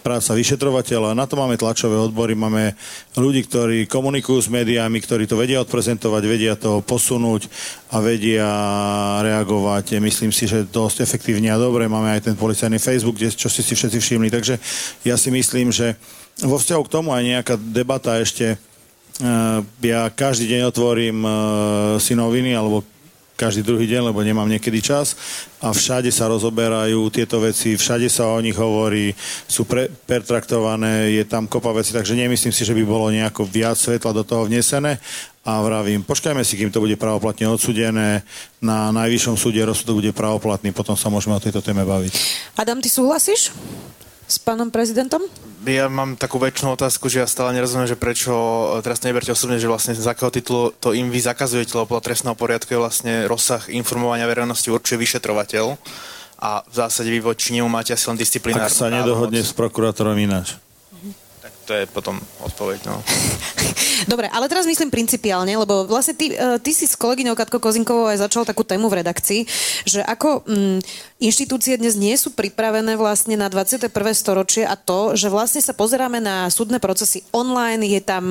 práca 0.00 0.30
vyšetrovateľa. 0.32 1.18
Na 1.18 1.26
to 1.26 1.34
máme 1.34 1.58
tlačové 1.58 1.98
odbory, 1.98 2.38
máme 2.38 2.78
ľudí, 3.18 3.44
ktorí 3.44 3.90
komunikujú 3.90 4.46
s 4.46 4.48
médiami, 4.48 5.02
ktorí 5.02 5.26
to 5.26 5.36
vedia 5.36 5.60
odprezentovať, 5.62 6.22
vedia 6.24 6.54
to 6.54 6.80
posunúť 6.86 7.50
a 7.90 7.98
vedia 7.98 8.48
reagovať. 9.22 9.98
Myslím 9.98 10.30
si, 10.30 10.46
že 10.46 10.66
dosť 10.66 11.02
efektívne 11.02 11.50
a 11.50 11.60
dobre. 11.60 11.90
Máme 11.90 12.14
aj 12.14 12.30
ten 12.30 12.36
policajný 12.38 12.78
Facebook, 12.78 13.18
kde, 13.18 13.34
čo 13.34 13.50
ste 13.50 13.66
si 13.66 13.74
všetci 13.74 13.98
všimli. 13.98 14.28
Takže 14.30 14.54
ja 15.02 15.18
si 15.18 15.28
myslím, 15.34 15.74
že 15.74 15.98
vo 16.46 16.56
vzťahu 16.56 16.82
k 16.86 16.92
tomu 16.92 17.10
aj 17.10 17.22
nejaká 17.24 17.54
debata 17.58 18.16
ešte 18.22 18.54
e, 18.54 18.56
ja 19.90 20.06
každý 20.08 20.54
deň 20.54 20.60
otvorím 20.70 21.18
si 21.98 22.12
noviny 22.14 22.54
alebo 22.54 22.84
každý 23.36 23.62
druhý 23.62 23.84
deň, 23.86 24.10
lebo 24.10 24.24
nemám 24.24 24.48
niekedy 24.48 24.80
čas. 24.80 25.14
A 25.60 25.70
všade 25.70 26.08
sa 26.08 26.26
rozoberajú 26.32 26.98
tieto 27.12 27.38
veci, 27.38 27.76
všade 27.76 28.08
sa 28.08 28.32
o 28.32 28.40
nich 28.40 28.56
hovorí, 28.56 29.12
sú 29.46 29.68
pre, 29.68 29.92
pertraktované, 30.08 31.12
je 31.12 31.24
tam 31.28 31.44
kopa 31.44 31.76
veci, 31.76 31.92
takže 31.92 32.16
nemyslím 32.16 32.50
si, 32.50 32.64
že 32.64 32.74
by 32.74 32.82
bolo 32.82 33.12
nejako 33.12 33.44
viac 33.44 33.76
svetla 33.76 34.16
do 34.16 34.24
toho 34.24 34.48
vnesené. 34.48 34.98
A 35.46 35.62
vravím, 35.62 36.02
počkajme 36.02 36.42
si, 36.42 36.58
kým 36.58 36.74
to 36.74 36.82
bude 36.82 36.98
pravoplatne 36.98 37.46
odsudené, 37.46 38.26
na 38.58 38.90
najvyššom 38.90 39.38
súde 39.38 39.62
rozsudok 39.62 40.02
bude 40.02 40.10
pravoplatný, 40.10 40.74
potom 40.74 40.98
sa 40.98 41.06
môžeme 41.06 41.38
o 41.38 41.44
tejto 41.44 41.62
téme 41.62 41.86
baviť. 41.86 42.12
Adam, 42.58 42.82
ty 42.82 42.90
súhlasíš 42.90 43.54
s 44.26 44.36
pánom 44.42 44.68
prezidentom? 44.68 45.22
ja 45.66 45.90
mám 45.90 46.14
takú 46.14 46.38
väčšinu 46.38 46.78
otázku, 46.78 47.10
že 47.10 47.22
ja 47.22 47.26
stále 47.26 47.50
nerozumiem, 47.50 47.90
že 47.90 47.98
prečo, 47.98 48.30
e, 48.78 48.84
teraz 48.86 49.02
to 49.02 49.10
neberte 49.10 49.34
osobne, 49.34 49.58
že 49.58 49.66
vlastne 49.66 49.98
z 49.98 50.06
akého 50.06 50.30
titulu 50.30 50.70
to 50.78 50.94
im 50.94 51.10
vy 51.10 51.18
zakazujete, 51.18 51.74
lebo 51.74 51.90
podľa 51.90 52.06
trestného 52.06 52.36
poriadku 52.38 52.70
je 52.70 52.78
vlastne 52.78 53.14
rozsah 53.26 53.66
informovania 53.74 54.30
verejnosti 54.30 54.70
určuje 54.70 55.00
vyšetrovateľ 55.02 55.74
a 56.36 56.62
v 56.68 56.74
zásade 56.74 57.08
vy 57.10 57.18
voči 57.18 57.56
nemu 57.56 57.66
máte 57.66 57.96
asi 57.96 58.06
len 58.06 58.20
disciplinárnu 58.20 58.68
Ak 58.68 58.76
sa 58.76 58.92
nedohodne 58.92 59.40
s 59.40 59.56
prokurátorom 59.56 60.14
ináč 60.20 60.54
to 61.66 61.74
je 61.74 61.84
potom 61.90 62.22
odpoveď. 62.46 62.86
No. 62.86 63.02
Dobre, 64.12 64.30
ale 64.30 64.46
teraz 64.46 64.70
myslím 64.70 64.94
principiálne, 64.94 65.50
lebo 65.58 65.82
vlastne 65.90 66.14
ty, 66.14 66.30
e, 66.30 66.62
ty 66.62 66.70
si 66.70 66.86
s 66.86 66.94
kolegyňou 66.94 67.34
Katko 67.34 67.58
Kozinkovou 67.58 68.06
aj 68.06 68.22
začal 68.22 68.46
takú 68.46 68.62
tému 68.62 68.86
v 68.86 69.02
redakcii, 69.02 69.40
že 69.82 70.00
ako 70.06 70.46
mm, 70.46 70.78
inštitúcie 71.18 71.74
dnes 71.74 71.98
nie 71.98 72.14
sú 72.14 72.30
pripravené 72.30 72.94
vlastne 72.94 73.34
na 73.34 73.50
21. 73.50 73.90
storočie 74.14 74.62
a 74.62 74.78
to, 74.78 75.18
že 75.18 75.26
vlastne 75.26 75.58
sa 75.58 75.74
pozeráme 75.74 76.22
na 76.22 76.46
súdne 76.54 76.78
procesy 76.78 77.26
online, 77.34 77.82
je 77.90 78.00
tam 78.00 78.24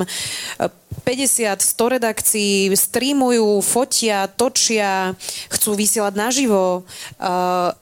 50, 1.04 1.04
e, 1.04 1.60
100 1.60 1.94
redakcií, 2.00 2.72
streamujú, 2.72 3.60
fotia, 3.60 4.32
točia, 4.32 5.12
chcú 5.52 5.76
vysielať 5.76 6.14
naživo. 6.16 6.88
Uh, 7.20 7.74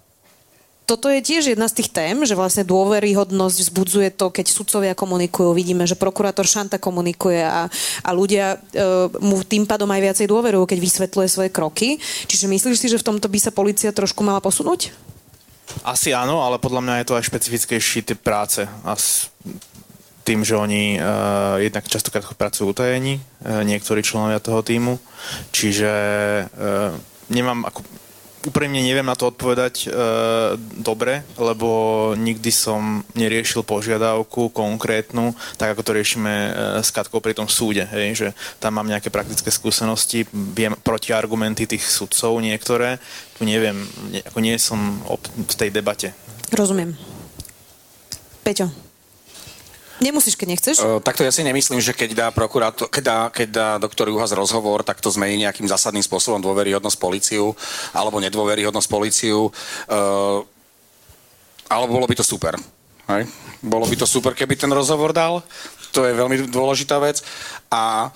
toto 0.84 1.08
je 1.08 1.24
tiež 1.24 1.56
jedna 1.56 1.64
z 1.64 1.80
tých 1.80 1.90
tém, 1.92 2.16
že 2.28 2.36
vlastne 2.36 2.64
dôveryhodnosť 2.68 3.56
vzbudzuje 3.68 4.08
to, 4.20 4.28
keď 4.28 4.46
sudcovia 4.52 4.92
komunikujú. 4.92 5.56
Vidíme, 5.56 5.88
že 5.88 5.96
prokurátor 5.96 6.44
Šanta 6.44 6.76
komunikuje 6.76 7.40
a, 7.40 7.72
a 8.04 8.10
ľudia 8.12 8.56
e, 8.56 8.56
mu 9.24 9.40
tým 9.40 9.64
pádom 9.64 9.88
aj 9.88 10.00
viacej 10.04 10.26
dôverujú, 10.28 10.68
keď 10.68 10.78
vysvetľuje 10.84 11.28
svoje 11.32 11.50
kroky. 11.50 11.96
Čiže 12.28 12.52
myslíš 12.52 12.76
si, 12.76 12.92
že 12.92 13.00
v 13.00 13.08
tomto 13.08 13.32
by 13.32 13.38
sa 13.40 13.48
policia 13.48 13.96
trošku 13.96 14.20
mala 14.20 14.44
posunúť? 14.44 14.92
Asi 15.88 16.12
áno, 16.12 16.44
ale 16.44 16.60
podľa 16.60 16.84
mňa 16.84 16.94
je 17.00 17.06
to 17.08 17.16
aj 17.16 17.28
špecifickejší 17.32 18.04
typ 18.04 18.20
práce. 18.20 18.68
As, 18.84 19.32
tým, 20.24 20.44
že 20.44 20.56
oni 20.56 20.96
uh, 20.96 21.60
jednak 21.60 21.84
častokrát 21.84 22.24
pracujú 22.24 22.72
utajení, 22.72 23.20
uh, 23.20 23.60
niektorí 23.60 24.00
členovia 24.00 24.40
toho 24.40 24.64
týmu, 24.64 24.96
čiže 25.52 25.92
uh, 26.48 26.96
nemám 27.28 27.68
ako 27.68 27.84
úprimne 28.44 28.84
neviem 28.84 29.04
na 29.04 29.16
to 29.16 29.32
odpovedať 29.32 29.74
e, 29.84 29.88
dobre, 30.78 31.24
lebo 31.40 32.12
nikdy 32.16 32.50
som 32.52 33.02
neriešil 33.16 33.64
požiadavku 33.64 34.52
konkrétnu, 34.52 35.32
tak 35.56 35.74
ako 35.74 35.82
to 35.82 35.96
riešime 35.96 36.32
e, 36.32 36.50
s 36.84 36.92
Katkou 36.92 37.24
pri 37.24 37.32
tom 37.32 37.48
súde, 37.48 37.88
hej, 37.88 38.08
že 38.14 38.28
tam 38.60 38.76
mám 38.76 38.88
nejaké 38.88 39.08
praktické 39.08 39.48
skúsenosti, 39.48 40.28
viem 40.32 40.76
protiargumenty 40.84 41.64
tých 41.64 41.88
sudcov 41.88 42.38
niektoré, 42.44 43.00
tu 43.34 43.48
neviem, 43.48 43.80
ne, 44.12 44.20
ako 44.22 44.38
nie 44.44 44.54
som 44.60 45.00
v 45.34 45.54
tej 45.56 45.72
debate. 45.72 46.12
Rozumiem. 46.52 46.92
Peťo. 48.44 48.83
Nemusíš, 50.04 50.36
keď 50.36 50.48
nechceš. 50.52 50.76
Uh, 50.84 51.00
takto 51.00 51.24
ja 51.24 51.32
si 51.32 51.40
nemyslím, 51.40 51.80
že 51.80 51.96
keď 51.96 52.10
dá, 52.12 52.26
prokurátor, 52.28 52.92
keď 52.92 53.02
dá, 53.02 53.18
keď 53.32 53.48
dá 53.48 53.68
doktor 53.80 54.12
Juhas 54.12 54.36
rozhovor, 54.36 54.84
tak 54.84 55.00
to 55.00 55.08
zmení 55.08 55.48
nejakým 55.48 55.64
zásadným 55.64 56.04
spôsobom 56.04 56.44
dôveryhodnosť 56.44 57.00
policiu 57.00 57.56
alebo 57.96 58.20
nedôveryhodnosť 58.20 58.88
policiu. 58.92 59.48
Uh, 59.88 60.44
alebo 61.72 61.96
bolo 61.96 62.04
by 62.04 62.20
to 62.20 62.26
super. 62.26 62.52
Hej? 63.08 63.24
Bolo 63.64 63.88
by 63.88 63.96
to 63.96 64.04
super, 64.04 64.36
keby 64.36 64.60
ten 64.60 64.68
rozhovor 64.68 65.16
dal. 65.16 65.40
To 65.96 66.04
je 66.04 66.12
veľmi 66.12 66.52
dôležitá 66.52 67.00
vec. 67.00 67.24
A 67.72 68.12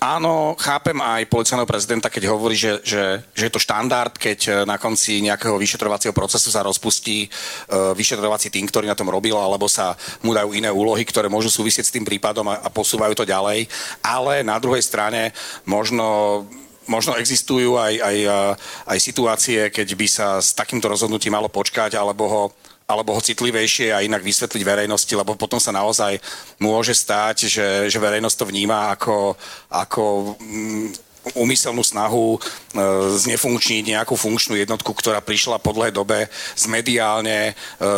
Áno, 0.00 0.56
chápem 0.56 0.96
aj 0.96 1.28
policajného 1.28 1.68
prezidenta, 1.68 2.08
keď 2.08 2.32
hovorí, 2.32 2.56
že, 2.56 2.80
že, 2.80 3.20
že 3.36 3.44
je 3.48 3.52
to 3.52 3.60
štandard, 3.60 4.16
keď 4.16 4.38
e, 4.48 4.50
na 4.64 4.80
konci 4.80 5.20
nejakého 5.20 5.60
vyšetrovacieho 5.60 6.16
procesu 6.16 6.48
sa 6.48 6.64
rozpustí 6.64 7.28
uh, 7.28 7.92
vyšetrovací 7.92 8.48
tým, 8.48 8.64
ktorý 8.64 8.88
na 8.88 8.96
tom 8.96 9.12
robil, 9.12 9.36
alebo 9.36 9.68
sa 9.68 9.92
mu 10.24 10.32
dajú 10.32 10.56
iné 10.56 10.72
úlohy, 10.72 11.04
ktoré 11.04 11.28
môžu 11.28 11.52
súvisieť 11.52 11.84
s 11.84 11.94
tým 11.94 12.04
prípadom 12.04 12.48
a, 12.48 12.64
a 12.64 12.68
posúvajú 12.72 13.12
to 13.12 13.28
ďalej. 13.28 13.68
Ale 14.00 14.40
na 14.40 14.56
druhej 14.56 14.80
strane 14.80 15.36
možno 15.68 16.44
možno 16.84 17.16
existujú 17.16 17.80
aj, 17.80 17.94
aj, 17.96 18.16
e, 18.24 18.40
aj 18.88 18.98
situácie, 19.00 19.60
keď 19.72 19.88
by 19.96 20.06
sa 20.08 20.26
s 20.40 20.52
takýmto 20.52 20.88
rozhodnutím 20.88 21.32
malo 21.32 21.48
počkať, 21.48 21.96
alebo 21.96 22.24
ho 22.28 22.42
alebo 22.84 23.16
ho 23.16 23.20
citlivejšie 23.20 23.96
a 23.96 24.04
inak 24.04 24.20
vysvetliť 24.20 24.60
verejnosti, 24.60 25.12
lebo 25.16 25.32
potom 25.40 25.56
sa 25.56 25.72
naozaj 25.72 26.20
môže 26.60 26.92
stať, 26.92 27.48
že, 27.48 27.68
že 27.88 27.98
verejnosť 27.98 28.36
to 28.36 28.50
vníma 28.52 28.92
ako, 28.92 29.32
ako 29.72 30.36
mm, 30.36 31.03
úmyselnú 31.32 31.80
snahu 31.80 32.36
e, 32.36 32.38
znefunkčniť 33.16 33.96
nejakú 33.96 34.12
funkčnú 34.12 34.60
jednotku, 34.60 34.92
ktorá 34.92 35.24
prišla 35.24 35.56
po 35.56 35.72
dobe 35.72 36.28
s 36.52 36.68
mediálne 36.68 37.50
e, 37.50 37.52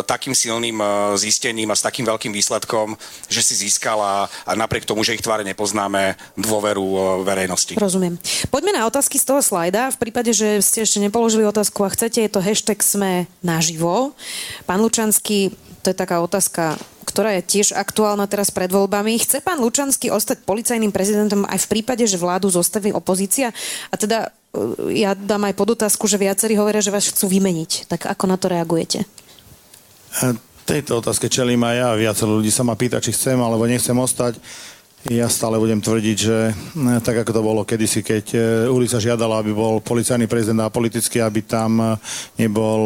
takým 0.07 0.31
silným 0.31 0.79
e, 0.79 0.87
zistením 1.19 1.75
a 1.75 1.79
s 1.79 1.83
takým 1.83 2.07
veľkým 2.07 2.31
výsledkom, 2.31 2.95
že 3.27 3.43
si 3.43 3.67
získala 3.67 4.31
a 4.47 4.53
napriek 4.55 4.87
tomu, 4.87 5.03
že 5.03 5.19
ich 5.19 5.25
tváre 5.27 5.43
nepoznáme, 5.43 6.15
dôveru 6.39 7.23
verejnosti. 7.27 7.75
Rozumiem. 7.75 8.15
Poďme 8.49 8.79
na 8.79 8.87
otázky 8.87 9.19
z 9.19 9.27
toho 9.27 9.41
slajda. 9.43 9.91
V 9.95 10.01
prípade, 10.07 10.31
že 10.31 10.63
ste 10.63 10.87
ešte 10.87 11.03
nepoložili 11.03 11.43
otázku 11.43 11.83
a 11.83 11.91
chcete, 11.91 12.23
je 12.23 12.31
to 12.31 12.45
hashtag 12.45 12.79
sme 12.81 13.27
naživo. 13.43 14.15
Pán 14.69 14.79
Lučanský, 14.79 15.51
to 15.87 15.95
je 15.95 16.03
taká 16.03 16.19
otázka 16.19 16.75
ktorá 17.07 17.33
je 17.39 17.49
tiež 17.49 17.73
aktuálna 17.73 18.29
teraz 18.29 18.53
pred 18.53 18.69
voľbami. 18.69 19.17
Chce 19.17 19.41
pán 19.41 19.63
Lučanský 19.63 20.13
ostať 20.13 20.45
policajným 20.45 20.93
prezidentom 20.93 21.49
aj 21.49 21.65
v 21.65 21.71
prípade, 21.79 22.05
že 22.05 22.21
vládu 22.21 22.53
zostaví 22.53 22.93
opozícia? 22.93 23.55
A 23.89 23.95
teda 23.97 24.29
e, 24.53 25.01
ja 25.01 25.17
dám 25.17 25.49
aj 25.49 25.57
podotázku, 25.57 26.05
že 26.11 26.21
viacerí 26.21 26.61
hovoria, 26.61 26.85
že 26.85 26.93
vás 26.93 27.09
chcú 27.09 27.33
vymeniť. 27.33 27.89
Tak 27.89 28.13
ako 28.13 28.25
na 28.29 28.37
to 28.37 28.53
reagujete? 28.53 29.09
E, 30.21 30.37
tejto 30.69 31.01
otázke 31.01 31.33
čelím 31.33 31.65
aj 31.65 31.77
ja. 31.79 31.89
Viacero 31.97 32.37
ľudí 32.37 32.53
sa 32.53 32.69
ma 32.69 32.77
pýta, 32.77 33.01
či 33.01 33.17
chcem 33.17 33.41
alebo 33.41 33.65
nechcem 33.65 33.97
ostať. 33.97 34.37
Ja 35.07 35.31
stále 35.31 35.57
budem 35.63 35.79
tvrdiť, 35.81 36.17
že 36.21 36.53
e, 36.53 37.01
tak 37.01 37.25
ako 37.25 37.33
to 37.33 37.41
bolo 37.41 37.63
kedysi, 37.65 38.05
keď 38.05 38.37
ulica 38.69 39.01
žiadala, 39.01 39.41
aby 39.41 39.57
bol 39.57 39.81
policajný 39.81 40.29
prezident 40.29 40.69
a 40.69 40.75
politicky, 40.75 41.23
aby 41.23 41.47
tam 41.47 41.97
nebol 42.37 42.83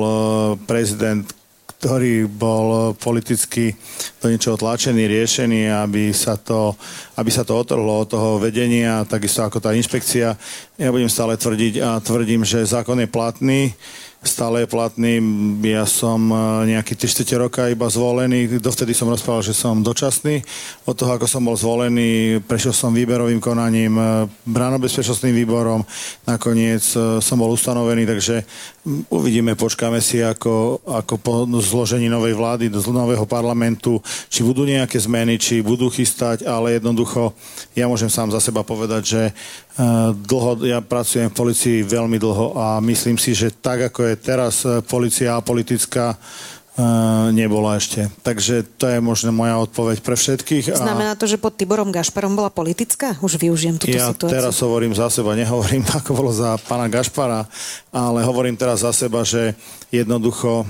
prezident, 0.71 1.40
ktorý 1.81 2.29
bol 2.29 2.93
politicky 2.93 3.73
do 4.21 4.29
niečoho 4.29 4.61
tlačený, 4.61 5.09
riešený, 5.09 5.73
aby 5.81 6.13
sa 6.13 6.37
to, 6.37 6.77
aby 7.17 7.33
sa 7.33 7.41
to 7.41 7.57
otrhlo 7.57 8.05
od 8.05 8.09
toho 8.13 8.37
vedenia, 8.37 9.09
takisto 9.09 9.41
ako 9.41 9.65
tá 9.65 9.73
inšpekcia. 9.73 10.37
Ja 10.77 10.93
budem 10.93 11.09
stále 11.09 11.41
tvrdiť 11.41 11.81
a 11.81 11.97
tvrdím, 12.05 12.45
že 12.45 12.69
zákon 12.69 13.01
je 13.01 13.09
platný 13.09 13.73
stále 14.21 14.65
je 14.65 14.69
platný. 14.69 15.17
Ja 15.65 15.89
som 15.89 16.29
e, 16.29 16.37
nejaký 16.77 16.93
3 16.93 17.25
roka 17.41 17.73
iba 17.73 17.89
zvolený, 17.89 18.61
dovtedy 18.61 18.93
som 18.93 19.09
rozprával, 19.09 19.41
že 19.41 19.57
som 19.57 19.81
dočasný. 19.81 20.45
Od 20.85 20.93
toho, 20.93 21.17
ako 21.17 21.25
som 21.25 21.41
bol 21.41 21.57
zvolený, 21.57 22.41
prešiel 22.45 22.77
som 22.77 22.93
výberovým 22.93 23.41
konaním, 23.41 23.97
e, 23.97 24.29
bránobezpečnostným 24.45 25.33
výborom, 25.33 25.81
nakoniec 26.29 26.85
e, 26.93 27.25
som 27.25 27.41
bol 27.41 27.49
ustanovený, 27.57 28.05
takže 28.05 28.45
uvidíme, 29.13 29.53
počkáme 29.57 30.01
si, 30.01 30.25
ako, 30.25 30.81
ako 30.89 31.15
po 31.21 31.35
zložení 31.61 32.09
novej 32.09 32.33
vlády, 32.33 32.73
do 32.73 32.81
nového 32.89 33.29
parlamentu, 33.29 34.01
či 34.33 34.41
budú 34.41 34.65
nejaké 34.65 34.97
zmeny, 34.97 35.37
či 35.37 35.61
budú 35.61 35.93
chystať, 35.93 36.49
ale 36.49 36.81
jednoducho 36.81 37.37
ja 37.77 37.85
môžem 37.85 38.09
sám 38.09 38.33
za 38.33 38.41
seba 38.41 38.65
povedať, 38.65 39.03
že 39.05 39.23
dlho, 40.13 40.65
ja 40.67 40.81
pracujem 40.85 41.31
v 41.31 41.39
policii 41.39 41.79
veľmi 41.87 42.19
dlho 42.21 42.57
a 42.59 42.67
myslím 42.85 43.17
si, 43.17 43.33
že 43.33 43.55
tak, 43.55 43.93
ako 43.93 44.13
je 44.13 44.15
teraz 44.19 44.67
e, 44.67 44.83
policia 44.85 45.41
politická, 45.41 46.13
e, 46.13 46.19
nebola 47.31 47.77
ešte. 47.77 48.09
Takže 48.23 48.63
to 48.79 48.87
je 48.87 48.99
možno 49.03 49.35
moja 49.35 49.59
odpoveď 49.61 50.03
pre 50.03 50.17
všetkých. 50.17 50.75
A... 50.75 50.83
Znamená 50.83 51.13
to, 51.19 51.27
že 51.27 51.41
pod 51.41 51.55
Tiborom 51.57 51.91
Gašparom 51.91 52.35
bola 52.35 52.51
politická? 52.51 53.19
Už 53.21 53.37
využijem 53.41 53.77
túto 53.79 53.95
ja 53.95 54.11
situáciu. 54.11 54.37
teraz 54.37 54.55
hovorím 54.63 54.95
za 54.95 55.11
seba, 55.11 55.39
nehovorím 55.39 55.85
ako 55.99 56.11
bolo 56.15 56.33
za 56.35 56.57
pána 56.67 56.91
Gašpara, 56.91 57.47
ale 57.91 58.21
hovorím 58.25 58.55
teraz 58.55 58.87
za 58.87 58.93
seba, 58.95 59.27
že 59.27 59.55
jednoducho 59.91 60.63
e, 60.63 60.67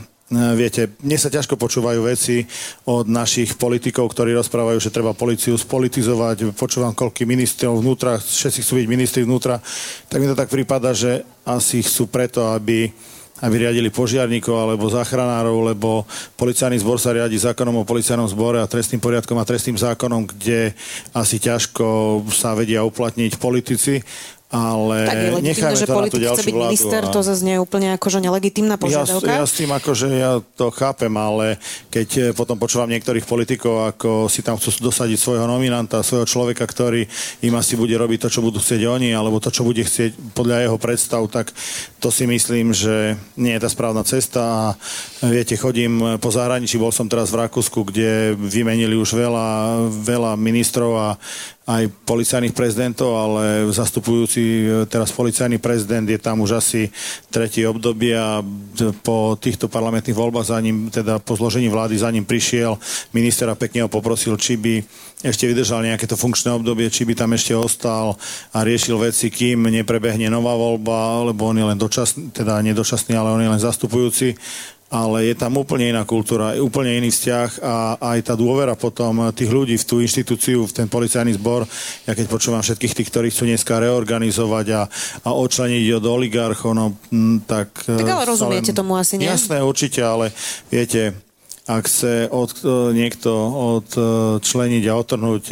Viete, 0.55 0.95
mne 1.03 1.19
sa 1.19 1.27
ťažko 1.27 1.59
počúvajú 1.59 2.07
veci 2.07 2.47
od 2.87 3.11
našich 3.11 3.59
politikov, 3.59 4.15
ktorí 4.15 4.31
rozprávajú, 4.39 4.79
že 4.79 4.95
treba 4.95 5.11
policiu 5.11 5.59
spolitizovať. 5.59 6.55
Počúvam, 6.55 6.95
koľky 6.95 7.27
ministrov 7.27 7.83
vnútra, 7.83 8.17
všetci 8.23 8.63
chcú 8.63 8.73
byť 8.79 8.87
ministri 8.87 9.21
vnútra. 9.27 9.59
Tak 10.07 10.19
mi 10.23 10.31
to 10.31 10.39
tak 10.39 10.49
prípada, 10.49 10.95
že 10.95 11.27
asi 11.43 11.83
chcú 11.83 12.07
preto, 12.07 12.47
aby 12.55 12.95
aby 13.41 13.55
riadili 13.67 13.89
požiarníkov 13.89 14.57
alebo 14.57 14.93
záchranárov, 14.93 15.73
lebo 15.73 16.05
policajný 16.37 16.81
zbor 16.81 17.01
sa 17.01 17.17
riadi 17.17 17.37
zákonom 17.41 17.85
o 17.85 17.89
policajnom 17.89 18.29
zbore 18.29 18.61
a 18.61 18.71
trestným 18.71 19.01
poriadkom 19.01 19.37
a 19.41 19.49
trestným 19.49 19.81
zákonom, 19.81 20.29
kde 20.29 20.77
asi 21.17 21.37
ťažko 21.41 22.21
sa 22.33 22.53
vedia 22.53 22.85
uplatniť 22.85 23.41
politici 23.41 24.01
ale 24.51 25.07
tak 25.07 25.19
je 25.23 25.31
legitimné, 25.31 25.75
že 25.79 25.87
politik 25.87 26.21
chce 26.27 26.43
byť 26.43 26.57
minister, 26.59 27.03
a... 27.07 27.11
to 27.15 27.23
zase 27.23 27.47
nie 27.47 27.55
je 27.55 27.63
úplne 27.63 27.95
akože 27.95 28.19
nelegitimná 28.19 28.75
požiadavka. 28.83 29.31
Ja, 29.31 29.43
ja 29.43 29.47
s 29.47 29.55
tým 29.55 29.71
akože 29.71 30.07
ja 30.11 30.43
to 30.59 30.75
chápem, 30.75 31.15
ale 31.15 31.63
keď 31.87 32.09
eh, 32.19 32.25
potom 32.35 32.59
počúvam 32.59 32.91
niektorých 32.91 33.31
politikov, 33.31 33.95
ako 33.95 34.27
si 34.27 34.43
tam 34.43 34.59
chcú 34.59 34.91
dosadiť 34.91 35.23
svojho 35.23 35.47
nominanta, 35.47 36.03
svojho 36.03 36.27
človeka, 36.27 36.67
ktorý 36.67 37.07
im 37.47 37.55
asi 37.55 37.79
bude 37.79 37.95
robiť 37.95 38.27
to, 38.27 38.29
čo 38.29 38.41
budú 38.43 38.59
chcieť 38.59 38.91
oni, 38.91 39.15
alebo 39.15 39.39
to, 39.39 39.55
čo 39.55 39.63
bude 39.63 39.87
chcieť 39.87 40.35
podľa 40.35 40.67
jeho 40.67 40.79
predstav, 40.83 41.23
tak 41.31 41.55
to 42.03 42.11
si 42.11 42.27
myslím, 42.27 42.75
že 42.75 43.15
nie 43.39 43.55
je 43.55 43.63
tá 43.63 43.71
správna 43.71 44.03
cesta 44.03 44.75
viete, 45.23 45.55
chodím 45.55 46.19
po 46.19 46.33
zahraničí, 46.33 46.81
bol 46.81 46.91
som 46.91 47.07
teraz 47.07 47.29
v 47.31 47.45
Rakúsku, 47.45 47.85
kde 47.87 48.35
vymenili 48.35 48.97
už 48.97 49.15
veľa, 49.15 49.49
veľa 49.89 50.33
ministrov 50.41 50.93
a 50.97 51.09
aj 51.71 51.87
policajných 52.03 52.51
prezidentov, 52.51 53.15
ale 53.15 53.71
zastupujúci 53.71 54.43
e, 54.43 54.63
teraz 54.91 55.15
policajný 55.15 55.63
prezident 55.63 56.03
je 56.03 56.19
tam 56.19 56.43
už 56.43 56.59
asi 56.59 56.91
tretie 57.31 57.63
obdobie 57.71 58.19
a 58.19 58.43
po 59.07 59.39
týchto 59.39 59.71
parlamentných 59.71 60.19
voľbách 60.19 60.51
za 60.51 60.59
ním, 60.59 60.91
teda 60.91 61.23
po 61.23 61.39
zložení 61.39 61.71
vlády 61.71 61.95
za 61.95 62.11
ním 62.11 62.27
prišiel 62.27 62.75
minister 63.15 63.47
a 63.47 63.55
pekne 63.55 63.87
ho 63.87 63.91
poprosil, 63.93 64.35
či 64.35 64.59
by 64.59 64.83
ešte 65.23 65.47
vydržal 65.47 65.87
nejaké 65.87 66.11
to 66.11 66.19
funkčné 66.19 66.51
obdobie, 66.51 66.91
či 66.91 67.07
by 67.07 67.15
tam 67.15 67.31
ešte 67.37 67.55
ostal 67.55 68.19
a 68.51 68.59
riešil 68.67 68.99
veci, 68.99 69.31
kým 69.31 69.71
neprebehne 69.71 70.27
nová 70.27 70.59
voľba, 70.59 71.31
lebo 71.31 71.47
on 71.47 71.57
je 71.61 71.67
len 71.71 71.79
dočasný, 71.79 72.35
teda 72.35 72.59
nedočasný, 72.67 73.15
ale 73.15 73.31
on 73.31 73.43
je 73.45 73.53
len 73.53 73.63
zastupujúci 73.63 74.35
ale 74.91 75.31
je 75.31 75.35
tam 75.39 75.55
úplne 75.55 75.95
iná 75.95 76.03
kultúra, 76.03 76.59
úplne 76.59 76.99
iný 76.99 77.15
vzťah 77.15 77.51
a 77.63 77.75
aj 78.11 78.19
tá 78.27 78.35
dôvera 78.35 78.75
potom 78.75 79.31
tých 79.31 79.47
ľudí 79.47 79.79
v 79.79 79.87
tú 79.87 80.03
inštitúciu, 80.03 80.67
v 80.67 80.75
ten 80.75 80.91
policajný 80.91 81.39
zbor, 81.39 81.63
ja 82.11 82.13
keď 82.19 82.27
počúvam 82.27 82.59
všetkých 82.59 82.99
tých, 82.99 83.09
ktorí 83.15 83.27
chcú 83.31 83.47
dneska 83.47 83.79
reorganizovať 83.79 84.67
a, 84.75 84.83
a 85.23 85.31
odčleniť 85.31 85.95
od 85.95 86.05
oligarchov, 86.11 86.75
no 86.75 86.99
tak... 87.47 87.71
Tak 87.87 88.03
ale 88.03 88.27
rozumiete 88.27 88.75
tomu 88.75 88.99
asi, 88.99 89.15
nie? 89.15 89.31
Jasné, 89.31 89.63
určite, 89.63 90.03
ale 90.03 90.35
viete, 90.67 91.15
ak 91.79 91.87
chce 91.87 92.27
od, 92.35 92.51
niekto 92.91 93.31
odčleniť 93.31 94.85
a 94.91 94.93
otrhnúť 94.99 95.45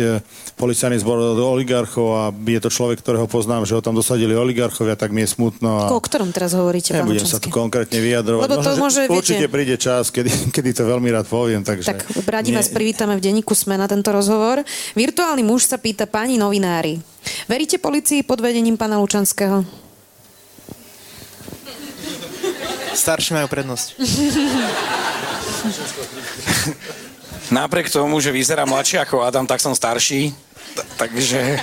policajný 0.58 0.98
zbor 0.98 1.38
od 1.38 1.38
oligarchov 1.38 2.06
a 2.18 2.22
je 2.34 2.58
to 2.58 2.70
človek, 2.72 2.98
ktorého 2.98 3.30
poznám, 3.30 3.62
že 3.62 3.78
ho 3.78 3.82
tam 3.84 3.94
dosadili 3.94 4.34
oligarchovia, 4.34 4.98
tak 4.98 5.14
mi 5.14 5.22
je 5.22 5.30
smutno. 5.30 5.86
A... 5.86 5.94
O 5.94 6.02
ktorom 6.02 6.34
teraz 6.34 6.58
hovoríte, 6.58 6.90
pán 6.90 7.06
Nebudem 7.06 7.28
sa 7.28 7.38
tu 7.38 7.54
konkrétne 7.54 8.02
vyjadrovať. 8.02 8.42
Lebo 8.42 8.56
to 8.58 8.70
Možno, 8.74 8.82
môže, 8.82 9.00
určite 9.06 9.46
viete... 9.46 9.54
príde 9.54 9.76
čas, 9.78 10.10
kedy, 10.10 10.30
kedy 10.54 10.70
to 10.74 10.82
veľmi 10.82 11.08
rád 11.14 11.30
poviem. 11.30 11.62
Takže 11.62 11.86
tak 11.86 12.02
radi 12.26 12.50
vás 12.50 12.66
privítame 12.68 13.14
v 13.14 13.22
denníku 13.22 13.54
Sme 13.54 13.78
na 13.78 13.86
tento 13.86 14.10
rozhovor. 14.10 14.66
Virtuálny 14.98 15.46
muž 15.46 15.70
sa 15.70 15.78
pýta 15.78 16.10
pani 16.10 16.34
novinári. 16.34 16.98
Veríte 17.46 17.78
policii 17.78 18.26
pod 18.26 18.42
vedením 18.42 18.74
pána 18.74 18.98
Lučanského? 18.98 19.62
Starší 22.98 23.30
majú 23.38 23.46
prednosť. 23.46 23.86
Napriek 27.48 27.88
tomu, 27.88 28.20
že 28.20 28.28
vyzerá 28.28 28.68
mladší 28.68 29.00
ako 29.00 29.24
Adam, 29.24 29.48
tak 29.48 29.60
som 29.60 29.72
starší, 29.72 30.32
t- 30.76 30.86
takže 31.00 31.60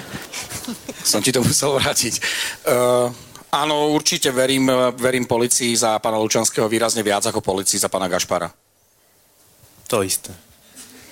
som 1.06 1.22
ti 1.22 1.30
to 1.30 1.46
musel 1.46 1.78
vrátiť. 1.78 2.18
Uh, 2.66 3.14
áno, 3.54 3.94
určite 3.94 4.34
verím, 4.34 4.66
verím 4.98 5.30
policii 5.30 5.78
za 5.78 6.02
pána 6.02 6.18
Lučanského 6.18 6.66
výrazne 6.66 7.06
viac 7.06 7.30
ako 7.30 7.38
policii 7.38 7.78
za 7.78 7.86
pána 7.86 8.10
Gašpara. 8.10 8.50
To 9.94 10.02
isté. 10.02 10.34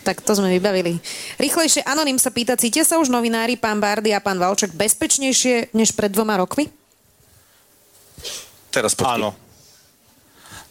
Tak 0.04 0.20
to 0.26 0.36
sme 0.36 0.52
vybavili. 0.58 0.98
Rýchlejšie 1.38 1.86
Anonym 1.86 2.18
sa 2.18 2.34
pýta, 2.34 2.58
cítia 2.58 2.84
sa 2.84 2.98
už 3.00 3.08
novinári, 3.14 3.56
pán 3.56 3.78
Bardy 3.78 4.12
a 4.12 4.20
pán 4.20 4.42
Valčak 4.42 4.74
bezpečnejšie 4.74 5.72
než 5.72 5.94
pred 5.94 6.12
dvoma 6.12 6.36
rokmi? 6.42 6.68
Teraz 8.74 8.98
počkej. 8.98 9.22
Áno. 9.22 9.38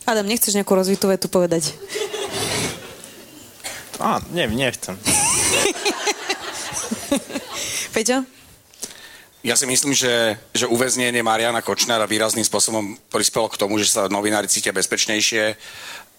Adam, 0.02 0.26
nechceš 0.26 0.58
nejakú 0.58 0.74
rozvitú 0.74 1.06
vetu 1.06 1.30
povedať? 1.30 1.78
Á, 4.02 4.18
ne, 4.34 4.50
nechcem. 4.50 4.98
Peťo? 7.94 8.26
Ja 9.42 9.58
si 9.58 9.66
myslím, 9.66 9.94
že, 9.94 10.38
že 10.54 10.70
uväznenie 10.70 11.22
Mariana 11.22 11.62
Kočnera 11.62 12.06
výrazným 12.06 12.46
spôsobom 12.46 12.98
prispelo 13.10 13.50
k 13.50 13.58
tomu, 13.58 13.78
že 13.78 13.90
sa 13.90 14.06
novinári 14.06 14.46
cítia 14.46 14.74
bezpečnejšie 14.74 15.56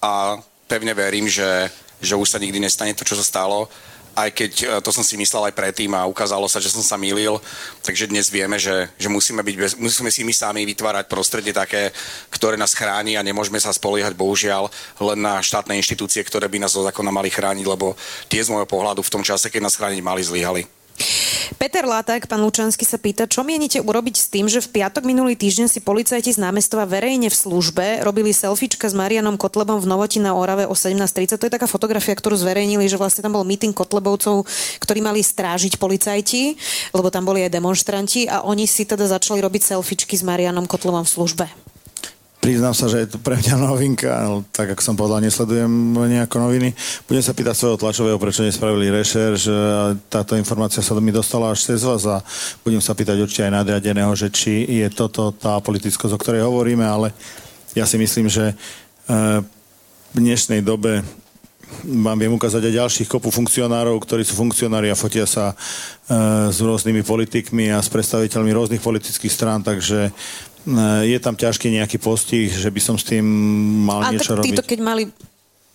a 0.03 0.35
pevne 0.67 0.91
verím, 0.91 1.31
že, 1.31 1.71
že 2.03 2.19
už 2.19 2.27
sa 2.27 2.39
nikdy 2.39 2.59
nestane 2.59 2.95
to, 2.95 3.07
čo 3.07 3.15
sa 3.19 3.23
stalo 3.23 3.71
aj 4.13 4.29
keď 4.33 4.51
e, 4.61 4.65
to 4.85 4.89
som 4.93 5.01
si 5.01 5.17
myslel 5.17 5.49
aj 5.49 5.57
predtým 5.57 5.91
a 5.97 6.05
ukázalo 6.05 6.45
sa, 6.45 6.61
že 6.61 6.69
som 6.69 6.85
sa 6.85 6.97
mýlil, 6.97 7.41
takže 7.81 8.09
dnes 8.09 8.29
vieme, 8.29 8.61
že, 8.61 8.89
že 8.97 9.09
musíme, 9.09 9.41
byť 9.41 9.55
bez, 9.57 9.71
musíme 9.77 10.09
si 10.13 10.21
my 10.21 10.33
sami 10.33 10.61
vytvárať 10.69 11.09
prostredie 11.09 11.53
také, 11.53 11.89
ktoré 12.29 12.55
nás 12.55 12.77
chráni 12.77 13.17
a 13.17 13.25
nemôžeme 13.25 13.57
sa 13.57 13.73
spoliehať 13.73 14.13
bohužiaľ 14.13 14.69
len 15.01 15.19
na 15.19 15.41
štátne 15.41 15.73
inštitúcie, 15.77 16.21
ktoré 16.21 16.45
by 16.45 16.61
nás 16.61 16.77
zo 16.77 16.85
zákona 16.85 17.09
mali 17.09 17.33
chrániť, 17.33 17.65
lebo 17.65 17.97
tie 18.29 18.45
z 18.45 18.53
môjho 18.53 18.69
pohľadu 18.69 19.01
v 19.01 19.13
tom 19.13 19.23
čase, 19.25 19.49
keď 19.49 19.61
nás 19.65 19.77
chrániť 19.77 20.01
mali, 20.05 20.21
zlyhali. 20.21 20.82
Peter 21.63 21.87
Látak, 21.87 22.27
pán 22.27 22.43
Lučanský 22.43 22.83
sa 22.83 22.99
pýta, 22.99 23.23
čo 23.23 23.39
mienite 23.45 23.79
urobiť 23.79 24.15
s 24.19 24.27
tým, 24.27 24.51
že 24.51 24.59
v 24.59 24.81
piatok 24.81 25.07
minulý 25.07 25.39
týždeň 25.39 25.71
si 25.71 25.79
policajti 25.79 26.35
z 26.35 26.41
námestova 26.41 26.83
verejne 26.83 27.31
v 27.31 27.35
službe 27.35 28.03
robili 28.03 28.35
selfiečka 28.35 28.91
s 28.91 28.95
Marianom 28.97 29.39
Kotlebom 29.39 29.79
v 29.79 29.87
Novoti 29.87 30.19
na 30.19 30.35
Orave 30.35 30.67
o 30.67 30.75
17.30. 30.75 31.39
To 31.39 31.45
je 31.47 31.55
taká 31.55 31.67
fotografia, 31.69 32.19
ktorú 32.19 32.35
zverejnili, 32.35 32.83
že 32.91 32.99
vlastne 32.99 33.23
tam 33.23 33.39
bol 33.39 33.47
meeting 33.47 33.71
Kotlebovcov, 33.71 34.43
ktorí 34.83 34.99
mali 34.99 35.23
strážiť 35.23 35.79
policajti, 35.79 36.59
lebo 36.91 37.07
tam 37.07 37.23
boli 37.23 37.47
aj 37.47 37.55
demonstranti 37.55 38.27
a 38.27 38.43
oni 38.43 38.67
si 38.67 38.83
teda 38.83 39.07
začali 39.07 39.39
robiť 39.39 39.75
selfiečky 39.75 40.19
s 40.19 40.23
Marianom 40.27 40.67
Kotlebom 40.67 41.07
v 41.07 41.13
službe. 41.15 41.72
Priznám 42.43 42.75
sa, 42.75 42.91
že 42.91 43.07
je 43.07 43.15
to 43.15 43.23
pre 43.23 43.39
mňa 43.39 43.55
novinka, 43.71 44.11
ale 44.11 44.43
tak 44.51 44.75
ako 44.75 44.83
som 44.83 44.99
povedal, 44.99 45.23
nesledujem 45.23 45.95
nejako 45.95 46.43
noviny. 46.43 46.75
Budem 47.07 47.23
sa 47.23 47.31
pýtať 47.31 47.55
svojho 47.55 47.79
tlačového, 47.79 48.19
prečo 48.19 48.43
nespravili 48.43 48.91
rešerš. 48.91 49.47
Táto 50.11 50.35
informácia 50.35 50.83
sa 50.83 50.91
do 50.91 50.99
mi 50.99 51.15
dostala 51.15 51.55
až 51.55 51.71
cez 51.71 51.87
vás 51.87 52.03
a 52.03 52.19
budem 52.67 52.83
sa 52.83 52.91
pýtať 52.91 53.15
určite 53.23 53.47
aj 53.47 53.63
nadriadeného, 53.63 54.11
že 54.11 54.27
či 54.27 54.67
je 54.67 54.91
toto 54.91 55.31
tá 55.31 55.55
politickosť, 55.63 56.11
o 56.11 56.19
ktorej 56.19 56.43
hovoríme, 56.43 56.83
ale 56.83 57.15
ja 57.79 57.87
si 57.87 57.95
myslím, 57.95 58.27
že 58.27 58.51
e, 58.51 58.55
v 60.11 60.17
dnešnej 60.19 60.59
dobe 60.59 60.99
vám 61.81 62.19
viem 62.19 62.35
ukázať 62.35 62.69
aj 62.69 62.77
ďalších 62.85 63.07
kopu 63.09 63.31
funkcionárov, 63.31 63.97
ktorí 64.03 64.21
sú 64.27 64.35
funkcionári 64.37 64.91
a 64.91 64.99
fotia 64.99 65.25
sa 65.25 65.51
e, 65.51 65.55
s 66.51 66.59
rôznymi 66.59 67.01
politikmi 67.07 67.71
a 67.71 67.79
s 67.79 67.87
predstaviteľmi 67.87 68.51
rôznych 68.51 68.83
politických 68.83 69.31
strán, 69.31 69.63
takže 69.65 70.11
je 71.03 71.17
tam 71.19 71.35
ťažký 71.35 71.67
nejaký 71.75 71.99
postih, 71.99 72.47
že 72.47 72.71
by 72.71 72.81
som 72.81 72.95
s 72.95 73.03
tým 73.03 73.25
mal 73.83 73.99
a 73.99 74.15
niečo 74.15 74.31
tak 74.33 74.39
robiť. 74.39 74.47
títo, 74.47 74.63
keď 74.63 74.79
mali 74.79 75.03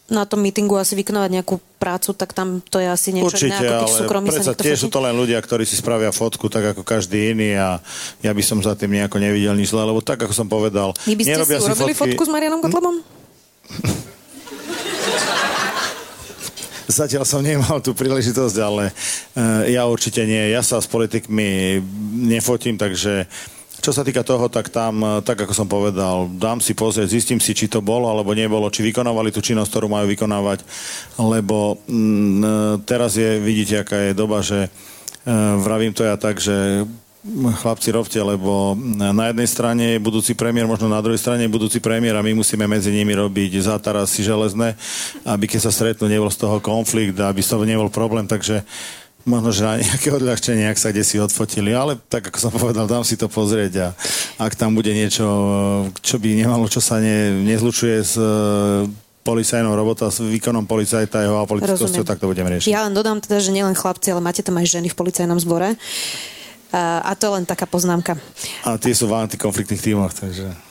na 0.09 0.25
tom 0.25 0.41
mítingu 0.41 0.81
asi 0.81 0.97
vykonávať 0.97 1.31
nejakú 1.37 1.61
prácu, 1.77 2.17
tak 2.17 2.33
tam 2.33 2.65
to 2.65 2.81
je 2.81 2.89
asi 2.89 3.13
niečo 3.13 3.29
Určite, 3.29 3.61
iné, 3.61 3.69
ako 3.69 4.09
ale 4.09 4.25
predsa 4.25 4.57
sa 4.57 4.57
tiež 4.57 4.81
sú 4.81 4.89
to 4.89 5.05
len 5.05 5.13
ľudia, 5.13 5.37
ktorí 5.37 5.69
si 5.69 5.77
spravia 5.77 6.09
fotku 6.09 6.49
tak 6.49 6.73
ako 6.73 6.81
každý 6.81 7.37
iný 7.37 7.61
a 7.61 7.77
ja 8.25 8.33
by 8.33 8.41
som 8.41 8.65
za 8.65 8.73
tým 8.73 8.97
nejako 8.97 9.21
nevidel 9.21 9.53
nič 9.53 9.69
zle, 9.69 9.85
lebo 9.85 10.01
tak 10.01 10.25
ako 10.25 10.33
som 10.33 10.49
povedal, 10.49 10.97
Vy 11.05 11.13
by 11.13 11.25
ste 11.29 11.45
si 11.45 11.61
urobili 11.61 11.93
fotky... 11.93 12.17
fotku 12.17 12.23
s 12.25 12.31
Marianom 12.33 12.65
Kotlebom? 12.65 13.05
Zatiaľ 16.89 17.29
som 17.29 17.45
nemal 17.45 17.85
tú 17.85 17.93
príležitosť, 17.93 18.57
ale 18.65 18.89
uh, 19.37 19.69
ja 19.69 19.85
určite 19.85 20.25
nie. 20.25 20.41
Ja 20.49 20.65
sa 20.65 20.81
s 20.81 20.89
politikmi 20.89 21.77
nefotím, 22.33 22.81
takže 22.81 23.29
čo 23.79 23.95
sa 23.95 24.03
týka 24.03 24.27
toho, 24.27 24.51
tak 24.51 24.69
tam, 24.69 25.01
eh, 25.01 25.09
tak 25.23 25.47
ako 25.47 25.55
som 25.55 25.69
povedal, 25.71 26.27
dám 26.29 26.59
si 26.59 26.75
pozrieť, 26.75 27.09
zistím 27.11 27.41
si, 27.41 27.55
či 27.55 27.71
to 27.71 27.79
bolo 27.79 28.11
alebo 28.11 28.35
nebolo, 28.35 28.71
či 28.71 28.83
vykonávali 28.83 29.31
tú 29.31 29.39
činnosť, 29.41 29.71
ktorú 29.71 29.87
majú 29.87 30.07
vykonávať, 30.11 30.67
lebo 31.19 31.79
mm, 31.87 32.43
eh, 32.43 32.51
teraz 32.85 33.15
je, 33.15 33.39
vidíte, 33.39 33.83
aká 33.83 34.11
je 34.11 34.13
doba, 34.19 34.43
že 34.43 34.69
uh, 34.69 35.57
vravím 35.61 35.93
to 35.93 36.03
ja 36.07 36.17
tak, 36.17 36.41
že 36.41 36.87
chlapci 37.61 37.91
robte, 37.93 38.17
lebo 38.17 38.79
na 38.95 39.31
jednej 39.31 39.49
strane 39.51 39.85
je 39.97 39.99
budúci 40.01 40.33
premiér, 40.33 40.71
možno 40.71 40.89
na 40.89 41.03
druhej 41.03 41.19
strane 41.19 41.45
je 41.45 41.51
budúci 41.51 41.83
premiér 41.83 42.17
a 42.17 42.25
my 42.25 42.33
musíme 42.33 42.65
medzi 42.65 42.95
nimi 42.95 43.13
robiť 43.13 43.59
zátarasy 43.59 44.23
železné, 44.23 44.79
aby 45.27 45.45
keď 45.51 45.69
sa 45.69 45.73
stretnú, 45.75 46.07
nebol 46.07 46.31
z 46.31 46.41
toho 46.41 46.63
konflikt, 46.63 47.19
aby 47.19 47.43
z 47.43 47.51
toho 47.53 47.65
nebol 47.67 47.91
problém, 47.91 48.25
takže 48.25 48.63
možno, 49.29 49.53
že 49.53 49.63
na 49.63 49.77
nejaké 49.77 50.09
odľahčenie, 50.09 50.67
ak 50.67 50.81
sa 50.81 50.89
kde 50.91 51.05
si 51.05 51.21
odfotili, 51.21 51.77
ale 51.77 52.01
tak 52.09 52.33
ako 52.33 52.39
som 52.41 52.53
povedal, 52.53 52.89
dám 52.89 53.05
si 53.05 53.21
to 53.21 53.29
pozrieť 53.29 53.73
a 53.79 53.89
ak 54.41 54.57
tam 54.57 54.73
bude 54.73 54.91
niečo, 54.91 55.25
čo 56.01 56.17
by 56.17 56.41
nemalo, 56.41 56.65
čo 56.67 56.81
sa 56.81 56.97
ne, 56.99 57.45
nezlučuje 57.45 57.97
s 58.01 58.17
e, 58.17 58.27
policajnou 59.29 59.77
robota 59.77 60.09
s 60.09 60.25
výkonom 60.25 60.65
policajta 60.65 61.21
jeho 61.21 61.37
a 61.39 61.45
politickosťou, 61.45 62.09
tak 62.09 62.19
to 62.19 62.33
budem 62.33 62.49
riešiť. 62.49 62.73
Ja 62.73 62.89
len 62.89 62.97
dodám 62.97 63.21
teda, 63.21 63.45
že 63.45 63.53
nielen 63.53 63.77
chlapci, 63.77 64.09
ale 64.17 64.25
máte 64.25 64.41
tam 64.41 64.57
aj 64.57 64.81
ženy 64.81 64.89
v 64.89 64.97
policajnom 64.97 65.37
zbore. 65.37 65.77
A, 66.69 67.01
a 67.01 67.13
to 67.17 67.33
len 67.33 67.49
taká 67.49 67.65
poznámka. 67.65 68.17
A 68.65 68.77
tie 68.77 68.93
sú 68.93 69.09
v 69.09 69.17
antikonfliktných 69.17 69.81
tímoch, 69.81 70.13
takže... 70.13 70.68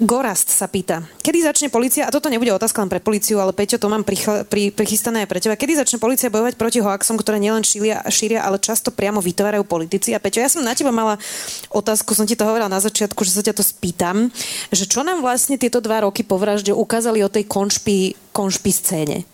Gorast 0.00 0.48
sa 0.48 0.64
pýta, 0.64 1.04
kedy 1.20 1.44
začne 1.44 1.68
policia, 1.68 2.08
a 2.08 2.14
toto 2.14 2.32
nebude 2.32 2.48
otázka 2.56 2.80
len 2.80 2.88
pre 2.88 3.04
policiu, 3.04 3.36
ale 3.36 3.52
Peťo, 3.52 3.76
to 3.76 3.84
mám 3.92 4.00
prichl- 4.00 4.48
pri, 4.48 4.72
prichystané 4.72 5.22
aj 5.22 5.28
pre 5.28 5.44
teba, 5.44 5.60
kedy 5.60 5.76
začne 5.76 6.00
policia 6.00 6.32
bojovať 6.32 6.56
proti 6.56 6.80
hoaxom, 6.80 7.20
ktoré 7.20 7.36
nielen 7.36 7.60
šíria, 7.60 8.00
šíria, 8.08 8.40
ale 8.40 8.56
často 8.56 8.88
priamo 8.88 9.20
vytvárajú 9.20 9.60
politici. 9.68 10.16
A 10.16 10.22
Peťo, 10.22 10.40
ja 10.40 10.48
som 10.48 10.64
na 10.64 10.72
teba 10.72 10.88
mala 10.88 11.20
otázku, 11.68 12.16
som 12.16 12.24
ti 12.24 12.32
to 12.32 12.48
hovorila 12.48 12.72
na 12.72 12.80
začiatku, 12.80 13.28
že 13.28 13.36
sa 13.36 13.44
ťa 13.44 13.60
to 13.60 13.60
spýtam, 13.60 14.32
že 14.72 14.88
čo 14.88 15.04
nám 15.04 15.20
vlastne 15.20 15.60
tieto 15.60 15.84
dva 15.84 16.08
roky 16.08 16.24
po 16.24 16.40
vražde 16.40 16.72
ukázali 16.72 17.20
o 17.20 17.28
tej 17.28 17.44
konšpi, 17.44 18.32
konšpi 18.32 18.72
scéne. 18.72 19.28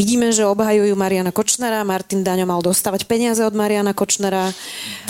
Vidíme, 0.00 0.32
že 0.32 0.48
obhajujú 0.48 0.96
Mariana 0.96 1.28
Kočnera, 1.28 1.84
Martin 1.84 2.24
Daňo 2.24 2.48
mal 2.48 2.64
dostávať 2.64 3.04
peniaze 3.04 3.44
od 3.44 3.52
Mariana 3.52 3.92
Kočnera. 3.92 4.48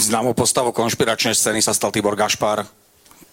Známou 0.02 0.34
postavou 0.34 0.74
konšpiračnej 0.74 1.38
scény 1.38 1.62
sa 1.62 1.70
stal 1.70 1.94
Tibor 1.94 2.18
Gašpar, 2.18 2.66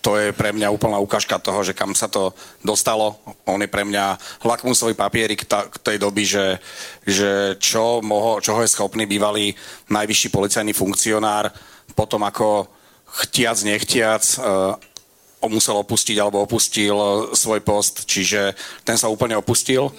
to 0.04 0.20
je 0.20 0.36
pre 0.36 0.52
mňa 0.52 0.68
úplná 0.68 1.00
ukážka 1.00 1.40
toho, 1.40 1.64
že 1.64 1.72
kam 1.72 1.96
sa 1.96 2.12
to 2.12 2.36
dostalo. 2.60 3.16
On 3.48 3.56
je 3.56 3.72
pre 3.72 3.88
mňa 3.88 4.20
lakmusový 4.44 5.00
papierik 5.00 5.48
k 5.48 5.76
tej 5.80 5.96
doby, 5.96 6.28
že, 6.28 6.60
že 7.08 7.56
čo 7.56 8.04
moho, 8.04 8.44
čoho 8.44 8.60
je 8.60 8.68
schopný 8.68 9.08
bývalý 9.08 9.56
najvyšší 9.88 10.28
policajný 10.28 10.76
funkcionár 10.76 11.56
potom 11.96 12.24
ako 12.26 12.68
chtiac, 13.24 13.58
nechtiac 13.64 14.24
uh, 14.40 14.76
musel 15.52 15.80
opustiť 15.80 16.18
alebo 16.20 16.44
opustil 16.44 16.96
svoj 17.36 17.60
post, 17.64 18.08
čiže 18.08 18.56
ten 18.84 18.96
sa 18.96 19.12
úplne 19.12 19.36
opustil 19.40 19.92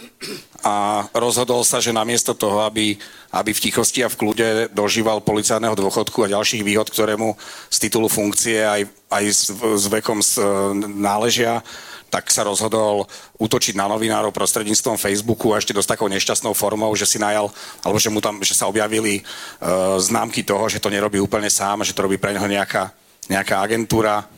a 0.64 1.04
rozhodol 1.12 1.60
sa, 1.60 1.78
že 1.78 1.92
namiesto 1.92 2.32
toho, 2.32 2.64
aby, 2.64 2.96
aby 3.36 3.50
v 3.52 3.62
tichosti 3.68 4.00
a 4.00 4.08
v 4.08 4.16
kľude 4.16 4.48
dožíval 4.72 5.20
policajného 5.20 5.76
dôchodku 5.76 6.24
a 6.24 6.32
ďalších 6.32 6.64
výhod, 6.64 6.88
ktoré 6.88 7.20
mu 7.20 7.36
z 7.68 7.76
titulu 7.84 8.08
funkcie 8.08 8.64
aj, 8.64 8.88
aj 9.12 9.24
s, 9.28 9.52
s 9.52 9.84
vekom 9.92 10.24
s, 10.24 10.40
náležia, 10.88 11.60
tak 12.08 12.30
sa 12.30 12.46
rozhodol 12.46 13.10
útočiť 13.42 13.74
na 13.74 13.90
novinárov 13.90 14.30
prostredníctvom 14.30 14.94
Facebooku 14.94 15.50
a 15.50 15.58
ešte 15.58 15.74
dosť 15.74 15.98
takou 15.98 16.06
nešťastnou 16.06 16.54
formou, 16.54 16.94
že 16.94 17.10
si 17.10 17.18
najal, 17.18 17.50
alebo 17.82 17.98
že 17.98 18.06
mu 18.06 18.22
tam, 18.22 18.38
že 18.38 18.54
sa 18.54 18.70
objavili 18.70 19.18
uh, 19.20 19.98
známky 19.98 20.46
toho, 20.46 20.70
že 20.70 20.78
to 20.78 20.94
nerobí 20.94 21.18
úplne 21.18 21.50
sám, 21.50 21.82
že 21.82 21.90
to 21.90 22.06
robí 22.06 22.14
pre 22.14 22.30
neho 22.30 22.46
nejaká, 22.46 22.94
nejaká 23.26 23.58
agentúra 23.58 24.30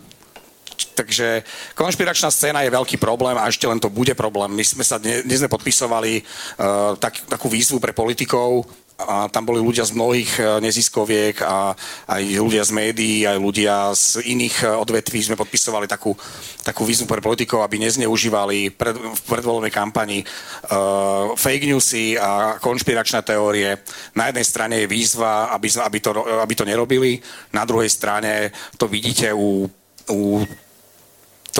Takže 0.97 1.45
konšpiračná 1.77 2.29
scéna 2.33 2.65
je 2.65 2.73
veľký 2.73 2.97
problém 2.97 3.37
a 3.37 3.49
ešte 3.49 3.69
len 3.69 3.81
to 3.81 3.93
bude 3.93 4.13
problém. 4.17 4.53
My 4.53 4.65
sme 4.65 4.85
sa 4.85 4.97
dnes, 5.01 5.25
sme 5.25 5.53
podpisovali 5.53 6.21
uh, 6.21 6.97
tak, 6.97 7.25
takú 7.29 7.49
výzvu 7.49 7.81
pre 7.81 7.93
politikov, 7.93 8.65
a 8.97 9.29
tam 9.29 9.45
boli 9.45 9.61
ľudia 9.61 9.85
z 9.85 9.93
mnohých 9.93 10.33
e, 10.41 10.43
neziskoviek 10.65 11.45
a 11.45 11.77
aj 12.09 12.23
ľudia 12.41 12.65
z 12.65 12.73
médií, 12.73 13.29
aj 13.29 13.37
ľudia 13.37 13.93
z 13.93 14.25
iných 14.25 14.57
e, 14.65 14.67
odvetví 14.73 15.21
sme 15.21 15.37
podpisovali 15.37 15.85
takú, 15.85 16.17
takú 16.65 16.89
výzvu 16.89 17.05
pre 17.05 17.21
politikov, 17.21 17.61
aby 17.61 17.77
nezneužívali 17.77 18.73
pred, 18.73 18.97
v 18.97 19.21
predvolovnej 19.29 19.71
kampani 19.71 20.25
uh, 20.25 21.37
fake 21.37 21.69
newsy 21.69 22.17
a 22.17 22.57
konšpiračné 22.59 23.21
teórie. 23.23 23.77
Na 24.17 24.33
jednej 24.33 24.47
strane 24.49 24.75
je 24.81 24.91
výzva, 24.91 25.53
aby, 25.53 25.69
aby, 25.77 25.99
to, 26.01 26.11
aby 26.41 26.55
to 26.57 26.65
nerobili, 26.65 27.21
na 27.53 27.69
druhej 27.69 27.93
strane 27.93 28.51
to 28.81 28.89
vidíte 28.89 29.31
u, 29.37 29.69
u 30.09 30.41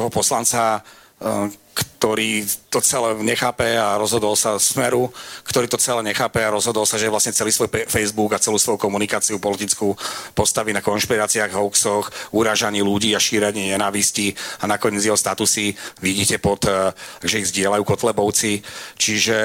toho 0.07 0.15
poslanca, 0.15 0.79
uh, 1.19 1.51
ktorý 1.99 2.47
to 2.71 2.79
celé 2.79 3.19
nechápe 3.27 3.67
a 3.75 3.99
rozhodol 3.99 4.39
sa 4.39 4.63
Smeru, 4.63 5.11
ktorý 5.43 5.67
to 5.67 5.75
celé 5.77 6.07
nechápe 6.07 6.39
a 6.39 6.55
rozhodol 6.55 6.87
sa, 6.87 6.95
že 6.95 7.11
vlastne 7.11 7.35
celý 7.35 7.51
svoj 7.51 7.69
Facebook 7.91 8.31
a 8.33 8.41
celú 8.41 8.57
svoju 8.57 8.79
komunikáciu 8.79 9.43
politickú 9.43 9.99
postaví 10.33 10.71
na 10.71 10.81
konšpiráciách, 10.81 11.51
hoaxoch, 11.51 12.07
urážaní 12.31 12.81
ľudí 12.81 13.13
a 13.13 13.21
šírení 13.21 13.75
nenávisti 13.75 14.33
a 14.63 14.71
nakoniec 14.71 15.03
jeho 15.03 15.19
statusy 15.19 15.75
vidíte 15.99 16.39
pod, 16.39 16.63
eh, 16.71 16.95
že 17.27 17.43
ich 17.43 17.51
zdieľajú 17.51 17.83
kotlebovci. 17.83 18.63
Čiže, 18.95 19.41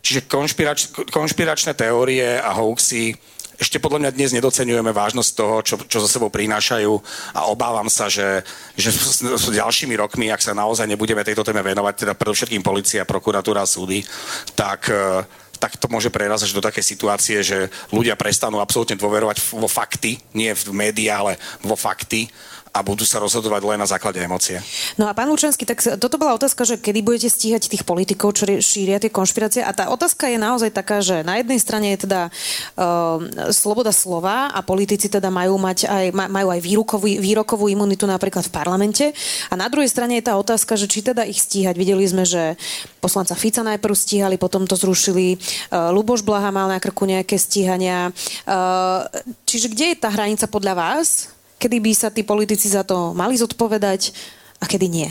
čiže 0.00 0.24
konšpirač, 0.24 1.12
konšpiračné 1.12 1.76
teórie 1.76 2.40
a 2.40 2.56
hoaxy 2.56 3.12
ešte 3.58 3.82
podľa 3.82 4.06
mňa 4.06 4.10
dnes 4.14 4.30
nedocenujeme 4.30 4.94
vážnosť 4.94 5.30
toho, 5.34 5.56
čo, 5.66 5.74
čo 5.90 5.98
za 5.98 6.08
sebou 6.08 6.30
prinášajú 6.30 6.94
a 7.34 7.50
obávam 7.50 7.90
sa, 7.90 8.06
že, 8.06 8.46
že 8.78 8.94
s, 8.94 9.18
s 9.18 9.46
ďalšími 9.50 9.98
rokmi, 9.98 10.30
ak 10.30 10.38
sa 10.38 10.54
naozaj 10.54 10.86
nebudeme 10.86 11.26
tejto 11.26 11.42
téme 11.42 11.60
venovať, 11.66 12.06
teda 12.06 12.12
predovšetkým 12.14 12.62
policia, 12.62 13.02
prokuratúra 13.02 13.66
a 13.66 13.68
súdy, 13.68 14.06
tak 14.54 14.94
e, 14.94 15.26
tak 15.58 15.74
to 15.74 15.90
môže 15.90 16.08
prerazať 16.14 16.54
do 16.54 16.62
takej 16.62 16.86
situácie, 16.86 17.42
že 17.42 17.66
ľudia 17.90 18.14
prestanú 18.14 18.62
absolútne 18.62 18.94
dôverovať 18.94 19.42
vo 19.58 19.66
fakty, 19.66 20.22
nie 20.30 20.54
v 20.54 20.70
médiá, 20.70 21.18
ale 21.18 21.34
vo 21.66 21.74
fakty 21.74 22.30
a 22.72 22.78
budú 22.84 23.02
sa 23.02 23.18
rozhodovať 23.18 23.62
len 23.64 23.78
na 23.80 23.88
základe 23.88 24.20
emócie. 24.20 24.60
No 25.00 25.08
a 25.08 25.16
pán 25.16 25.28
Lučanský, 25.28 25.64
tak 25.64 25.80
toto 25.80 26.20
bola 26.20 26.36
otázka, 26.36 26.64
že 26.68 26.76
kedy 26.76 27.00
budete 27.00 27.28
stíhať 27.32 27.70
tých 27.70 27.82
politikov, 27.84 28.36
čo 28.36 28.44
šíria 28.46 29.00
tie 29.00 29.12
konšpirácie. 29.12 29.64
A 29.64 29.72
tá 29.72 29.88
otázka 29.88 30.28
je 30.28 30.38
naozaj 30.38 30.70
taká, 30.74 31.00
že 31.00 31.24
na 31.24 31.40
jednej 31.40 31.58
strane 31.58 31.94
je 31.96 32.04
teda 32.04 32.20
uh, 32.28 33.18
sloboda 33.50 33.90
slova 33.94 34.52
a 34.52 34.60
politici 34.60 35.08
teda 35.08 35.32
majú 35.32 35.56
mať 35.56 35.88
aj, 35.88 36.04
majú 36.12 36.48
aj 36.52 36.60
výrokovú, 36.60 37.06
výrokovú 37.08 37.66
imunitu 37.72 38.04
napríklad 38.04 38.46
v 38.46 38.54
parlamente. 38.54 39.04
A 39.48 39.54
na 39.56 39.66
druhej 39.72 39.88
strane 39.88 40.20
je 40.20 40.28
tá 40.28 40.36
otázka, 40.36 40.76
že 40.76 40.90
či 40.90 41.00
teda 41.00 41.24
ich 41.24 41.40
stíhať. 41.40 41.74
Videli 41.78 42.04
sme, 42.04 42.28
že 42.28 42.60
poslanca 43.00 43.32
Fica 43.38 43.64
najprv 43.64 43.94
stíhali, 43.94 44.36
potom 44.36 44.68
to 44.68 44.76
zrušili. 44.76 45.40
Uh, 45.72 45.90
Luboš 45.94 46.20
Blaha 46.22 46.52
mal 46.52 46.68
na 46.68 46.78
krku 46.78 47.08
nejaké 47.08 47.40
stíhania. 47.40 48.12
Uh, 48.44 49.08
čiže 49.48 49.72
kde 49.72 49.94
je 49.94 50.00
tá 50.00 50.12
hranica 50.12 50.44
podľa 50.50 50.74
vás? 50.76 51.37
Kedy 51.58 51.76
by 51.82 51.92
sa 51.92 52.08
tí 52.08 52.22
politici 52.22 52.70
za 52.70 52.86
to 52.86 53.12
mali 53.12 53.34
zodpovedať 53.34 54.14
a 54.62 54.64
kedy 54.64 54.86
nie? 54.88 55.10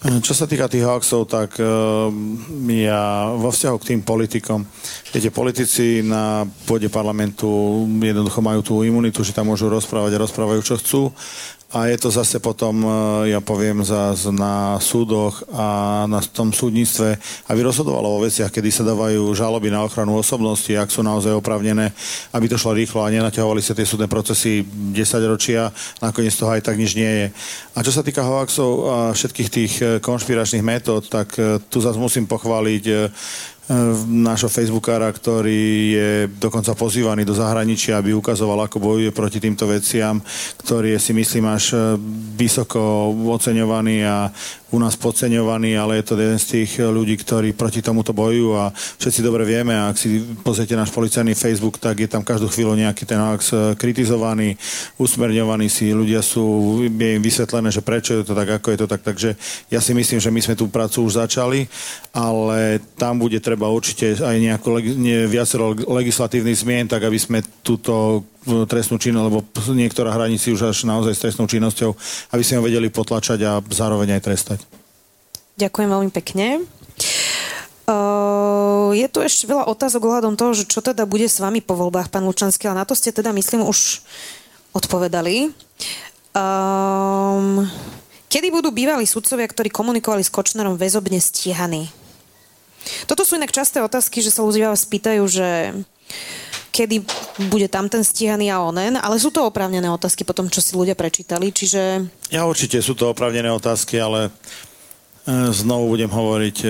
Čo 0.00 0.32
sa 0.32 0.48
týka 0.48 0.64
tých 0.64 0.88
hoaxov, 0.88 1.28
tak 1.28 1.60
uh, 1.60 2.08
ja 2.72 3.36
vo 3.36 3.52
vzťahu 3.52 3.76
k 3.76 3.88
tým 3.92 4.00
politikom, 4.00 4.64
viete, 5.12 5.28
politici 5.28 6.00
na 6.00 6.48
pôde 6.64 6.88
parlamentu 6.88 7.84
jednoducho 8.00 8.40
majú 8.40 8.60
tú 8.64 8.74
imunitu, 8.80 9.20
že 9.20 9.36
tam 9.36 9.52
môžu 9.52 9.68
rozprávať 9.68 10.16
a 10.16 10.22
rozprávajú, 10.24 10.60
čo 10.64 10.80
chcú 10.80 11.02
a 11.70 11.86
je 11.86 11.96
to 12.02 12.10
zase 12.10 12.42
potom, 12.42 12.82
e, 12.82 12.88
ja 13.30 13.38
poviem, 13.38 13.86
zase 13.86 14.34
na 14.34 14.74
súdoch 14.82 15.46
a 15.54 16.02
na 16.10 16.18
tom 16.18 16.50
súdnictve, 16.50 17.14
aby 17.46 17.60
rozhodovalo 17.62 18.18
o 18.18 18.22
veciach, 18.26 18.50
kedy 18.50 18.74
sa 18.74 18.82
dávajú 18.82 19.30
žaloby 19.38 19.70
na 19.70 19.86
ochranu 19.86 20.18
osobnosti, 20.18 20.74
ak 20.74 20.90
sú 20.90 21.06
naozaj 21.06 21.30
opravnené, 21.30 21.94
aby 22.34 22.50
to 22.50 22.58
šlo 22.58 22.74
rýchlo 22.74 23.06
a 23.06 23.12
nenaťahovali 23.14 23.62
sa 23.62 23.78
tie 23.78 23.86
súdne 23.86 24.10
procesy 24.10 24.66
10 24.66 24.98
ročia, 25.30 25.70
nakoniec 26.02 26.34
toho 26.34 26.50
aj 26.50 26.66
tak 26.66 26.74
nič 26.74 26.98
nie 26.98 27.06
je. 27.06 27.26
A 27.78 27.86
čo 27.86 27.94
sa 27.94 28.02
týka 28.02 28.26
hoaxov 28.26 28.72
a 28.90 28.96
všetkých 29.14 29.48
tých 29.48 29.72
e, 29.78 29.86
konšpiračných 30.02 30.66
metód, 30.66 31.06
tak 31.06 31.38
e, 31.38 31.62
tu 31.70 31.78
zase 31.78 32.02
musím 32.02 32.26
pochváliť 32.26 32.84
nášho 34.10 34.50
Facebookára, 34.50 35.06
ktorý 35.14 35.62
je 35.94 36.12
dokonca 36.42 36.74
pozývaný 36.74 37.22
do 37.22 37.38
zahraničia, 37.38 38.02
aby 38.02 38.10
ukazoval, 38.10 38.66
ako 38.66 38.82
bojuje 38.82 39.14
proti 39.14 39.38
týmto 39.38 39.70
veciam, 39.70 40.18
ktorý 40.58 40.98
je 40.98 41.00
si 41.00 41.12
myslím 41.14 41.46
až 41.46 41.94
vysoko 42.34 43.14
oceňovaný 43.30 44.02
a 44.02 44.26
u 44.70 44.78
nás 44.78 44.94
podceňovaný, 44.94 45.74
ale 45.74 45.98
je 45.98 46.04
to 46.06 46.14
jeden 46.14 46.38
z 46.38 46.46
tých 46.46 46.78
ľudí, 46.78 47.18
ktorí 47.18 47.52
proti 47.58 47.82
tomuto 47.82 48.14
bojujú 48.14 48.54
a 48.54 48.70
všetci 48.70 49.20
dobre 49.20 49.42
vieme, 49.42 49.74
ak 49.74 49.98
si 49.98 50.22
pozriete 50.46 50.78
náš 50.78 50.94
policajný 50.94 51.34
Facebook, 51.34 51.82
tak 51.82 51.98
je 51.98 52.08
tam 52.08 52.22
každú 52.22 52.46
chvíľu 52.46 52.78
nejaký 52.78 53.02
ten 53.02 53.18
hoax 53.18 53.50
eh, 53.50 53.58
kritizovaný, 53.74 54.54
usmerňovaný 54.96 55.66
si, 55.66 55.90
ľudia 55.90 56.22
sú, 56.22 56.80
je 56.86 57.10
im 57.18 57.22
vysvetlené, 57.22 57.74
že 57.74 57.82
prečo 57.82 58.14
je 58.14 58.24
to 58.24 58.34
tak, 58.34 58.62
ako 58.62 58.70
je 58.70 58.78
to 58.78 58.86
tak, 58.86 59.02
takže 59.02 59.34
ja 59.74 59.82
si 59.82 59.90
myslím, 59.90 60.22
že 60.22 60.30
my 60.30 60.40
sme 60.40 60.54
tú 60.54 60.70
prácu 60.70 61.02
už 61.02 61.18
začali, 61.18 61.66
ale 62.14 62.78
tam 62.94 63.18
bude 63.18 63.42
treba 63.42 63.66
určite 63.66 64.22
aj 64.22 64.36
nejako 64.38 64.78
ne, 64.94 65.26
viacero 65.26 65.74
legislatívnych 65.74 66.62
zmien, 66.62 66.86
tak 66.86 67.02
aby 67.02 67.18
sme 67.18 67.42
túto 67.66 68.22
eh, 68.22 68.39
trestnú 68.44 68.96
činnosť, 68.96 69.26
lebo 69.28 69.38
niektorá 69.76 70.16
hranici 70.16 70.52
už 70.52 70.72
až 70.72 70.88
naozaj 70.88 71.12
s 71.12 71.22
trestnou 71.22 71.46
činnosťou, 71.46 71.92
aby 72.32 72.42
sme 72.44 72.58
ho 72.60 72.66
vedeli 72.66 72.88
potlačať 72.88 73.38
a 73.44 73.52
zároveň 73.60 74.16
aj 74.16 74.24
trestať. 74.24 74.58
Ďakujem 75.60 75.88
veľmi 75.92 76.10
pekne. 76.14 76.64
Uh, 77.90 78.94
je 78.94 79.06
tu 79.10 79.18
ešte 79.20 79.50
veľa 79.50 79.66
otázok 79.66 80.06
ohľadom 80.06 80.38
toho, 80.38 80.54
že 80.54 80.64
čo 80.64 80.78
teda 80.78 81.04
bude 81.04 81.26
s 81.26 81.42
vami 81.42 81.58
po 81.58 81.74
voľbách, 81.74 82.08
pán 82.08 82.22
Lučanský, 82.22 82.70
ale 82.70 82.80
na 82.80 82.86
to 82.86 82.94
ste 82.94 83.10
teda, 83.10 83.34
myslím, 83.34 83.66
už 83.66 84.06
odpovedali. 84.72 85.50
Um, 86.30 87.66
kedy 88.30 88.54
budú 88.54 88.70
bývalí 88.70 89.02
sudcovia, 89.04 89.50
ktorí 89.50 89.74
komunikovali 89.74 90.22
s 90.22 90.30
Kočnerom 90.30 90.78
väzobne 90.78 91.18
stíhaní? 91.18 91.90
Toto 93.10 93.26
sú 93.26 93.36
inak 93.36 93.52
časté 93.52 93.82
otázky, 93.82 94.22
že 94.22 94.32
sa 94.32 94.46
ľudia 94.46 94.70
vás 94.70 94.86
pýtajú, 94.86 95.26
že 95.26 95.74
kedy 96.80 97.04
bude 97.52 97.68
tam 97.68 97.92
ten 97.92 98.00
stíhaný 98.00 98.48
a 98.48 98.64
onen, 98.64 98.96
ale 98.96 99.20
sú 99.20 99.28
to 99.28 99.44
oprávnené 99.44 99.84
otázky 99.92 100.24
po 100.24 100.32
tom, 100.32 100.48
čo 100.48 100.64
si 100.64 100.72
ľudia 100.72 100.96
prečítali, 100.96 101.52
čiže... 101.52 102.08
Ja 102.32 102.48
určite 102.48 102.80
sú 102.80 102.96
to 102.96 103.12
oprávnené 103.12 103.52
otázky, 103.52 104.00
ale 104.00 104.32
E, 105.30 105.52
znovu 105.52 105.92
budem 105.94 106.08
hovoriť, 106.08 106.56
e, 106.64 106.68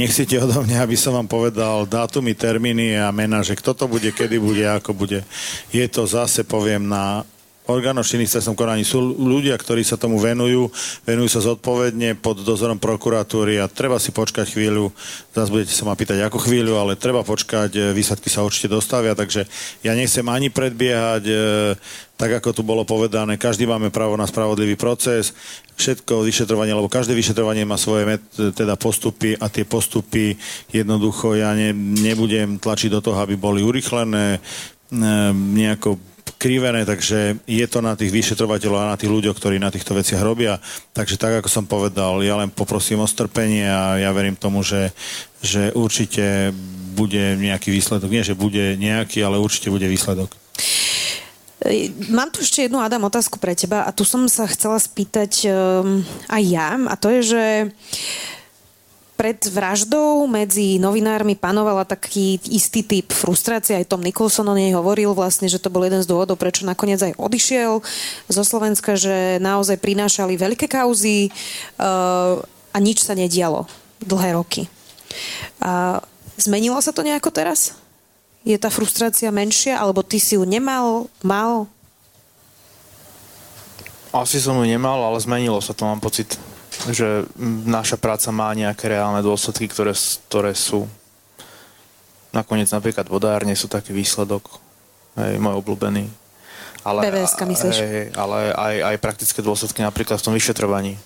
nechcete 0.00 0.40
odo 0.40 0.64
mňa, 0.64 0.80
aby 0.80 0.96
som 0.96 1.12
vám 1.12 1.28
povedal 1.28 1.84
dátumy, 1.84 2.32
termíny 2.32 2.96
a 2.96 3.12
mena, 3.12 3.44
že 3.44 3.54
kto 3.54 3.76
to 3.76 3.84
bude, 3.84 4.08
kedy 4.10 4.40
bude, 4.40 4.64
ako 4.64 4.96
bude. 4.96 5.20
Je 5.68 5.84
to 5.86 6.08
zase, 6.08 6.40
poviem, 6.42 6.88
na 6.88 7.22
orgánov 7.64 8.04
činných 8.04 8.28
trestnom 8.28 8.52
konaní. 8.52 8.84
Sú 8.84 9.00
ľudia, 9.00 9.56
ktorí 9.56 9.80
sa 9.80 9.96
tomu 9.96 10.20
venujú, 10.20 10.68
venujú 11.08 11.28
sa 11.32 11.40
zodpovedne 11.40 12.12
pod 12.20 12.44
dozorom 12.44 12.76
prokuratúry 12.76 13.56
a 13.56 13.72
treba 13.72 13.96
si 13.96 14.12
počkať 14.12 14.52
chvíľu, 14.52 14.92
zase 15.32 15.48
budete 15.48 15.72
sa 15.72 15.88
ma 15.88 15.96
pýtať 15.96 16.20
ako 16.28 16.44
chvíľu, 16.44 16.76
ale 16.76 17.00
treba 17.00 17.24
počkať, 17.24 17.70
e, 17.72 17.80
výsledky 17.96 18.28
sa 18.28 18.44
určite 18.44 18.68
dostavia, 18.68 19.16
takže 19.16 19.48
ja 19.80 19.96
nechcem 19.96 20.28
ani 20.28 20.52
predbiehať, 20.52 21.22
e, 21.24 21.34
tak 22.14 22.36
ako 22.38 22.52
tu 22.52 22.62
bolo 22.62 22.84
povedané, 22.84 23.40
každý 23.40 23.64
máme 23.64 23.88
právo 23.88 24.14
na 24.14 24.28
spravodlivý 24.28 24.76
proces, 24.76 25.32
všetko 25.80 26.20
vyšetrovanie, 26.20 26.76
lebo 26.76 26.92
každé 26.92 27.16
vyšetrovanie 27.16 27.64
má 27.64 27.80
svoje 27.80 28.04
met, 28.06 28.22
teda 28.36 28.76
postupy 28.76 29.40
a 29.40 29.48
tie 29.48 29.64
postupy 29.64 30.36
jednoducho 30.68 31.32
ja 31.34 31.56
ne, 31.56 31.72
nebudem 31.74 32.60
tlačiť 32.60 32.92
do 32.92 33.00
toho, 33.00 33.18
aby 33.24 33.40
boli 33.40 33.64
urychlené, 33.64 34.36
e, 34.36 34.40
nejako 35.32 36.13
krivené, 36.44 36.84
takže 36.84 37.40
je 37.48 37.64
to 37.64 37.80
na 37.80 37.96
tých 37.96 38.12
vyšetrovateľov 38.12 38.76
a 38.84 38.92
na 38.92 39.00
tých 39.00 39.08
ľuďoch, 39.08 39.32
ktorí 39.40 39.56
na 39.56 39.72
týchto 39.72 39.96
veciach 39.96 40.20
robia. 40.20 40.60
Takže 40.92 41.16
tak, 41.16 41.40
ako 41.40 41.48
som 41.48 41.64
povedal, 41.64 42.20
ja 42.20 42.36
len 42.36 42.52
poprosím 42.52 43.00
o 43.00 43.08
strpenie 43.08 43.64
a 43.64 43.96
ja 43.96 44.12
verím 44.12 44.36
tomu, 44.36 44.60
že, 44.60 44.92
že 45.40 45.72
určite 45.72 46.52
bude 46.92 47.40
nejaký 47.40 47.72
výsledok. 47.72 48.12
Nie, 48.12 48.28
že 48.28 48.36
bude 48.36 48.76
nejaký, 48.76 49.24
ale 49.24 49.40
určite 49.40 49.72
bude 49.72 49.88
výsledok. 49.88 50.36
Mám 52.12 52.28
tu 52.28 52.44
ešte 52.44 52.68
jednu, 52.68 52.76
Adam, 52.76 53.08
otázku 53.08 53.40
pre 53.40 53.56
teba 53.56 53.88
a 53.88 53.90
tu 53.96 54.04
som 54.04 54.28
sa 54.28 54.44
chcela 54.44 54.76
spýtať 54.76 55.48
um, 55.48 56.04
aj 56.28 56.42
ja 56.44 56.76
a 56.76 56.94
to 57.00 57.08
je, 57.08 57.20
že 57.24 57.44
pred 59.14 59.38
vraždou 59.46 60.26
medzi 60.26 60.82
novinármi 60.82 61.38
panovala 61.38 61.86
taký 61.86 62.42
istý 62.50 62.82
typ 62.82 63.14
frustrácie. 63.14 63.78
Aj 63.78 63.86
Tom 63.86 64.02
Nicholson 64.02 64.46
o 64.46 64.54
nej 64.58 64.74
hovoril 64.74 65.14
vlastne, 65.14 65.46
že 65.46 65.62
to 65.62 65.70
bol 65.70 65.86
jeden 65.86 66.02
z 66.02 66.10
dôvodov, 66.10 66.34
prečo 66.34 66.66
nakoniec 66.66 66.98
aj 66.98 67.14
odišiel 67.14 67.78
zo 68.26 68.42
Slovenska, 68.42 68.98
že 68.98 69.38
naozaj 69.38 69.78
prinášali 69.78 70.34
veľké 70.34 70.66
kauzy 70.66 71.30
uh, 71.78 72.42
a 72.74 72.76
nič 72.82 73.06
sa 73.06 73.14
nedialo 73.14 73.70
dlhé 74.02 74.34
roky. 74.34 74.66
Uh, 75.62 76.02
zmenilo 76.34 76.82
sa 76.82 76.90
to 76.90 77.06
nejako 77.06 77.30
teraz? 77.30 77.78
Je 78.42 78.58
tá 78.58 78.68
frustrácia 78.68 79.30
menšia, 79.32 79.78
alebo 79.78 80.04
ty 80.04 80.20
si 80.20 80.36
ju 80.36 80.44
nemal, 80.44 81.08
mal? 81.24 81.70
Asi 84.12 84.42
som 84.42 84.58
ju 84.60 84.66
nemal, 84.68 85.00
ale 85.00 85.22
zmenilo 85.22 85.62
sa 85.62 85.72
to, 85.72 85.86
mám 85.86 86.02
pocit, 86.02 86.36
že 86.90 87.24
naša 87.64 87.96
práca 87.96 88.28
má 88.34 88.50
nejaké 88.52 88.90
reálne 88.90 89.22
dôsledky, 89.22 89.70
ktoré, 89.70 89.94
ktoré 90.28 90.52
sú 90.52 90.88
nakoniec 92.34 92.66
napríklad 92.74 93.06
vodárne 93.06 93.54
sú 93.54 93.70
taký 93.70 93.94
výsledok, 93.94 94.42
hej, 95.14 95.38
môj 95.38 95.62
obľúbený. 95.62 96.10
Ale, 96.84 97.06
BVSK 97.06 97.40
myslíš? 97.46 97.76
Hej, 97.80 98.06
ale 98.18 98.52
aj, 98.52 98.74
aj 98.92 98.96
praktické 99.00 99.40
dôsledky 99.40 99.80
napríklad 99.80 100.20
v 100.20 100.26
tom 100.26 100.34
vyšetrovaní. 100.34 100.98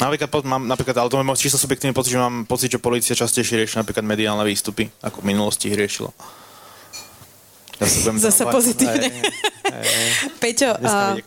Napríklad, 0.00 0.28
mám, 0.44 0.64
napríklad, 0.64 0.96
ale 0.96 1.08
to 1.08 1.20
je 1.20 1.40
čisto 1.40 1.60
subjektívny 1.60 1.92
pocit, 1.92 2.16
že 2.16 2.20
mám 2.20 2.44
pocit, 2.48 2.72
že 2.72 2.80
policia 2.80 3.16
častejšie 3.16 3.64
rieši 3.64 3.80
napríklad 3.80 4.04
mediálne 4.04 4.44
výstupy, 4.44 4.88
ako 5.04 5.20
v 5.20 5.28
minulosti 5.32 5.68
ich 5.68 5.76
riešila. 5.76 6.12
Ja 7.76 8.46
pozitívne. 8.48 9.08
Aj, 9.12 9.68
aj, 9.68 9.84
aj. 9.84 10.08
Peťo, 10.40 10.70
uh, 10.80 11.20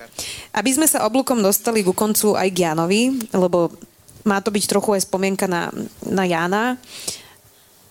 aby 0.58 0.70
sme 0.74 0.90
sa 0.90 1.06
oblúkom 1.06 1.38
dostali 1.46 1.86
ku 1.86 1.94
koncu 1.94 2.34
aj 2.34 2.50
k 2.50 2.66
Janovi, 2.66 3.14
lebo 3.38 3.70
má 4.26 4.42
to 4.42 4.50
byť 4.50 4.66
trochu 4.66 4.98
aj 4.98 5.06
spomienka 5.06 5.46
na, 5.46 5.70
na 6.10 6.26
Jana, 6.26 6.76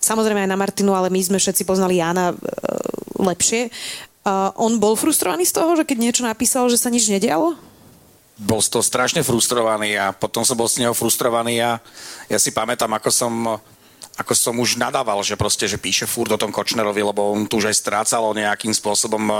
samozrejme 0.03 0.43
aj 0.43 0.51
na 0.51 0.59
Martinu, 0.59 0.91
ale 0.91 1.07
my 1.07 1.19
sme 1.23 1.39
všetci 1.39 1.63
poznali 1.63 2.03
Jana 2.03 2.35
uh, 2.35 2.37
lepšie. 3.23 3.71
Uh, 4.27 4.51
on 4.59 4.75
bol 4.77 4.99
frustrovaný 4.99 5.47
z 5.47 5.55
toho, 5.55 5.79
že 5.79 5.87
keď 5.87 5.97
niečo 6.03 6.23
napísal, 6.27 6.67
že 6.67 6.75
sa 6.75 6.91
nič 6.91 7.07
nedialo? 7.07 7.55
bol 8.39 8.63
z 8.63 8.71
toho 8.71 8.79
strašne 8.79 9.19
frustrovaný 9.19 9.99
a 9.99 10.15
potom 10.15 10.47
som 10.47 10.55
bol 10.55 10.71
z 10.71 10.79
neho 10.79 10.95
frustrovaný 10.95 11.59
a 11.59 11.75
ja 12.31 12.39
si 12.39 12.55
pamätám, 12.55 12.87
ako 12.95 13.11
som 13.11 13.59
ako 14.19 14.35
som 14.35 14.55
už 14.59 14.75
nadával, 14.75 15.23
že 15.23 15.39
proste, 15.39 15.63
že 15.63 15.79
píše 15.79 16.03
furt 16.03 16.27
o 16.27 16.35
tom 16.35 16.51
Kočnerovi, 16.51 16.99
lebo 16.99 17.31
on 17.31 17.47
tu 17.47 17.63
už 17.63 17.71
aj 17.71 17.79
strácalo 17.79 18.35
nejakým 18.35 18.75
spôsobom 18.75 19.23
e, 19.31 19.35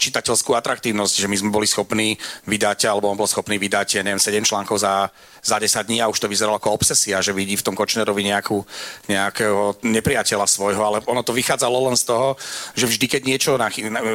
čitateľskú 0.00 0.56
atraktívnosť, 0.56 1.20
že 1.20 1.28
my 1.28 1.36
sme 1.36 1.50
boli 1.52 1.68
schopní 1.68 2.16
vydať, 2.48 2.88
alebo 2.88 3.12
on 3.12 3.20
bol 3.20 3.28
schopný 3.28 3.60
vydať, 3.60 4.00
neviem, 4.00 4.16
7 4.16 4.40
článkov 4.40 4.80
za, 4.80 5.12
za 5.44 5.60
10 5.60 5.84
dní 5.84 6.00
a 6.00 6.08
už 6.08 6.16
to 6.16 6.32
vyzeralo 6.32 6.56
ako 6.56 6.80
obsesia, 6.80 7.20
že 7.20 7.36
vidí 7.36 7.60
v 7.60 7.66
tom 7.66 7.76
Kočnerovi 7.76 8.24
nejakú, 8.24 8.64
nejakého 9.12 9.76
nepriateľa 9.84 10.48
svojho, 10.48 10.80
ale 10.80 11.04
ono 11.04 11.20
to 11.20 11.36
vychádzalo 11.36 11.92
len 11.92 11.96
z 12.00 12.08
toho, 12.08 12.32
že 12.72 12.88
vždy, 12.88 13.06
keď 13.12 13.22
niečo 13.28 13.52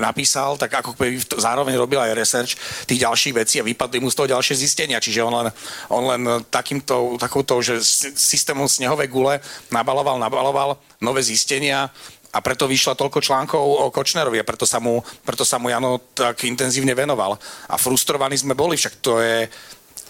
napísal, 0.01 0.57
tak 0.57 0.81
ako 0.81 0.97
zároveň 1.37 1.77
robil 1.77 2.01
aj 2.01 2.17
research 2.17 2.57
tých 2.89 3.05
ďalších 3.05 3.37
vecí 3.37 3.55
a 3.61 3.67
vypadli 3.67 4.01
mu 4.01 4.09
z 4.09 4.17
toho 4.17 4.33
ďalšie 4.33 4.57
zistenia, 4.57 4.97
čiže 4.97 5.21
on 5.21 5.45
len, 5.45 5.47
on 5.93 6.03
len 6.09 6.23
takýmto, 6.49 7.21
takouto, 7.21 7.61
že 7.61 7.85
systémom 8.17 8.65
snehovej 8.65 9.11
gule 9.11 9.37
nabaloval 9.69 10.06
nabaloval, 10.15 10.47
nabaloval 10.47 10.79
nové 11.03 11.19
zistenia 11.19 11.91
a 12.31 12.39
preto 12.39 12.67
vyšla 12.67 12.95
toľko 12.95 13.19
článkov 13.19 13.59
o 13.59 13.91
Kočnerovi 13.91 14.39
a 14.39 14.47
preto 14.47 14.63
sa 14.63 14.79
mu, 14.79 15.03
preto 15.27 15.43
sa 15.43 15.59
mu 15.59 15.67
Jano 15.67 15.99
tak 16.15 16.47
intenzívne 16.47 16.95
venoval. 16.95 17.35
A 17.67 17.75
frustrovaní 17.75 18.39
sme 18.39 18.55
boli, 18.55 18.79
však 18.79 18.95
to 19.03 19.19
je, 19.19 19.47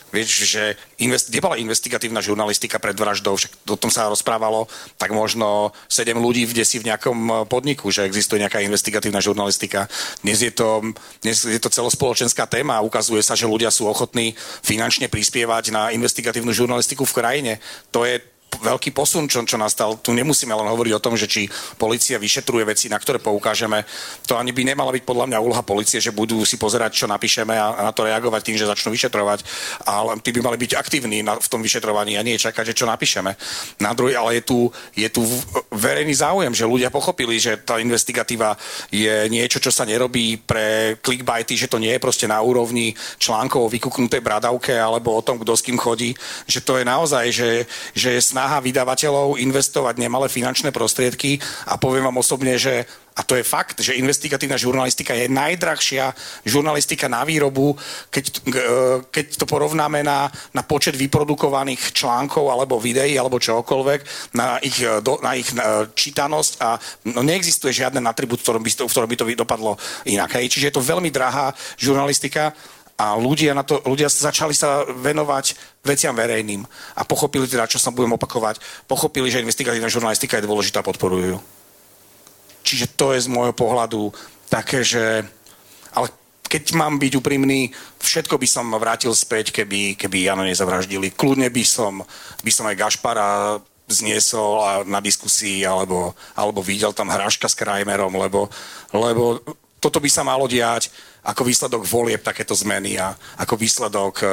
Vieš, 0.07 0.47
že 0.47 0.63
invest, 1.03 1.27
kde 1.27 1.43
bola 1.43 1.59
investigatívna 1.59 2.23
žurnalistika 2.23 2.79
pred 2.79 2.95
vraždou, 2.95 3.35
však 3.35 3.67
o 3.67 3.75
tom 3.75 3.91
sa 3.91 4.07
rozprávalo, 4.07 4.63
tak 4.95 5.11
možno 5.11 5.75
sedem 5.91 6.15
ľudí 6.15 6.47
v 6.47 6.63
desi 6.63 6.79
v 6.79 6.87
nejakom 6.87 7.43
podniku, 7.51 7.91
že 7.91 8.07
existuje 8.07 8.39
nejaká 8.39 8.63
investigatívna 8.63 9.19
žurnalistika. 9.19 9.91
Dnes 10.23 10.39
je 10.39 10.55
to, 10.55 10.95
dnes 11.19 11.43
je 11.43 11.59
to 11.59 11.67
celospoločenská 11.67 12.47
téma 12.47 12.79
a 12.79 12.85
ukazuje 12.87 13.19
sa, 13.19 13.35
že 13.35 13.51
ľudia 13.51 13.67
sú 13.67 13.83
ochotní 13.83 14.31
finančne 14.63 15.11
prispievať 15.11 15.75
na 15.75 15.91
investigatívnu 15.91 16.55
žurnalistiku 16.55 17.03
v 17.03 17.11
krajine. 17.19 17.53
To 17.91 18.07
je 18.07 18.23
veľký 18.47 18.95
posun, 18.95 19.29
čo, 19.29 19.43
čo 19.45 19.59
nastal. 19.59 19.99
Tu 20.01 20.15
nemusíme 20.15 20.51
len 20.53 20.67
hovoriť 20.67 20.93
o 20.97 21.03
tom, 21.03 21.13
že 21.13 21.29
či 21.29 21.45
policia 21.77 22.17
vyšetruje 22.17 22.65
veci, 22.65 22.85
na 22.89 22.97
ktoré 22.97 23.21
poukážeme. 23.21 23.85
To 24.25 24.39
ani 24.39 24.51
by 24.51 24.73
nemala 24.73 24.91
byť 24.95 25.03
podľa 25.05 25.25
mňa 25.29 25.43
úloha 25.43 25.63
policie, 25.63 26.01
že 26.01 26.15
budú 26.15 26.41
si 26.47 26.57
pozerať, 26.57 27.03
čo 27.03 27.05
napíšeme 27.05 27.53
a, 27.53 27.77
a 27.77 27.81
na 27.85 27.91
to 27.93 28.07
reagovať 28.07 28.41
tým, 28.43 28.57
že 28.57 28.69
začnú 28.69 28.89
vyšetrovať. 28.93 29.45
Ale 29.85 30.17
tí 30.23 30.33
by 30.33 30.41
mali 30.41 30.57
byť 30.57 30.71
aktívni 30.73 31.21
na, 31.21 31.37
v 31.37 31.47
tom 31.47 31.61
vyšetrovaní 31.61 32.17
a 32.17 32.25
nie 32.25 32.39
čakať, 32.39 32.73
že 32.73 32.77
čo 32.77 32.89
napíšeme. 32.89 33.35
Na 33.83 33.93
druhý, 33.93 34.17
ale 34.17 34.41
je 34.41 34.43
tu, 34.47 34.59
je 34.97 35.09
tu 35.11 35.21
verejný 35.69 36.13
záujem, 36.17 36.53
že 36.53 36.65
ľudia 36.65 36.89
pochopili, 36.89 37.37
že 37.37 37.61
tá 37.61 37.77
investigatíva 37.77 38.57
je 38.89 39.29
niečo, 39.29 39.61
čo 39.61 39.69
sa 39.69 39.85
nerobí 39.85 40.41
pre 40.41 40.97
clickbaity, 41.03 41.53
že 41.53 41.69
to 41.69 41.77
nie 41.77 41.93
je 41.93 42.01
proste 42.01 42.25
na 42.25 42.41
úrovni 42.41 42.97
článkov 43.21 43.67
o 43.67 43.71
vykuknutej 43.71 44.21
bradavke 44.23 44.73
alebo 44.73 45.13
o 45.13 45.25
tom, 45.25 45.37
kto 45.37 45.53
s 45.53 45.65
kým 45.65 45.77
chodí, 45.77 46.15
že 46.49 46.63
to 46.63 46.79
je 46.79 46.85
naozaj, 46.87 47.25
že, 47.29 47.49
že 47.93 48.09
je 48.17 48.21
snaha 48.37 48.61
vydavateľov 48.61 49.41
investovať 49.41 49.97
nemalé 49.97 50.29
finančné 50.29 50.69
prostriedky 50.69 51.41
a 51.65 51.81
poviem 51.81 52.05
vám 52.05 52.21
osobne, 52.21 52.53
že 52.61 52.85
a 53.17 53.25
to 53.25 53.33
je 53.33 53.41
fakt, 53.41 53.81
že 53.81 53.97
investigatívna 53.97 54.61
žurnalistika 54.61 55.17
je 55.17 55.25
najdrahšia 55.25 56.13
žurnalistika 56.45 57.09
na 57.09 57.25
výrobu, 57.25 57.73
keď, 58.13 58.25
e, 58.29 58.61
keď 59.09 59.25
to 59.41 59.49
porovnáme 59.49 60.05
na, 60.05 60.29
na 60.53 60.61
počet 60.61 60.93
vyprodukovaných 60.93 61.97
článkov 61.97 62.45
alebo 62.53 62.77
videí 62.77 63.17
alebo 63.17 63.41
čokoľvek, 63.41 63.99
na 64.37 64.61
ich, 64.61 64.77
e, 64.85 65.01
do, 65.01 65.17
na 65.25 65.33
ich 65.33 65.49
e, 65.49 65.89
čítanosť 65.89 66.53
a 66.61 66.77
no, 67.09 67.25
neexistuje 67.25 67.73
žiaden 67.73 68.05
atribút, 68.05 68.37
v 68.37 68.45
ktorom 68.45 68.61
by, 68.61 68.69
v 68.69 68.93
ktorom 68.93 69.09
by 69.09 69.17
to 69.17 69.25
dopadlo 69.33 69.81
inak. 70.05 70.37
Hej. 70.37 70.53
Čiže 70.53 70.65
je 70.69 70.75
to 70.77 70.85
veľmi 70.85 71.09
drahá 71.09 71.57
žurnalistika 71.81 72.53
a 72.97 73.13
ľudia, 73.13 73.53
na 73.53 73.61
to, 73.61 73.77
ľudia 73.85 74.09
začali 74.09 74.57
sa 74.57 74.81
venovať 74.89 75.53
veciam 75.85 76.17
verejným 76.17 76.65
a 76.97 77.01
pochopili 77.05 77.45
teda, 77.45 77.69
čo 77.69 77.77
sa 77.77 77.93
budem 77.93 78.17
opakovať, 78.17 78.57
pochopili, 78.89 79.29
že 79.29 79.45
investigatívna 79.45 79.89
žurnalistika 79.89 80.41
je 80.41 80.49
dôležitá, 80.49 80.81
podporujú 80.81 81.37
Čiže 82.67 82.99
to 82.99 83.15
je 83.15 83.23
z 83.23 83.31
môjho 83.31 83.55
pohľadu 83.55 84.11
také, 84.51 84.83
že... 84.83 85.23
Ale 85.95 86.11
keď 86.51 86.75
mám 86.75 86.99
byť 86.99 87.15
úprimný, 87.15 87.71
všetko 87.95 88.35
by 88.35 88.47
som 88.47 88.75
vrátil 88.75 89.15
späť, 89.15 89.55
keby, 89.55 89.95
keby 89.95 90.27
Jano 90.27 90.43
nezavraždili. 90.43 91.15
Kľudne 91.15 91.47
by 91.47 91.63
som, 91.63 92.03
by 92.43 92.51
som 92.51 92.67
aj 92.67 92.75
Gašpara 92.75 93.63
zniesol 93.87 94.51
a 94.59 94.71
na 94.83 94.99
diskusii, 94.99 95.63
alebo, 95.63 96.11
alebo 96.35 96.59
videl 96.59 96.91
tam 96.91 97.07
hráška 97.07 97.47
s 97.47 97.55
Kramerom, 97.55 98.11
lebo, 98.19 98.51
lebo 98.91 99.39
toto 99.79 100.03
by 100.03 100.09
sa 100.11 100.27
malo 100.27 100.43
diať 100.43 100.91
ako 101.27 101.43
výsledok 101.43 101.83
volieb 101.83 102.23
takéto 102.23 102.55
zmeny 102.55 102.95
a 102.95 103.11
ako 103.35 103.59
výsledok 103.59 104.15
e, 104.23 104.27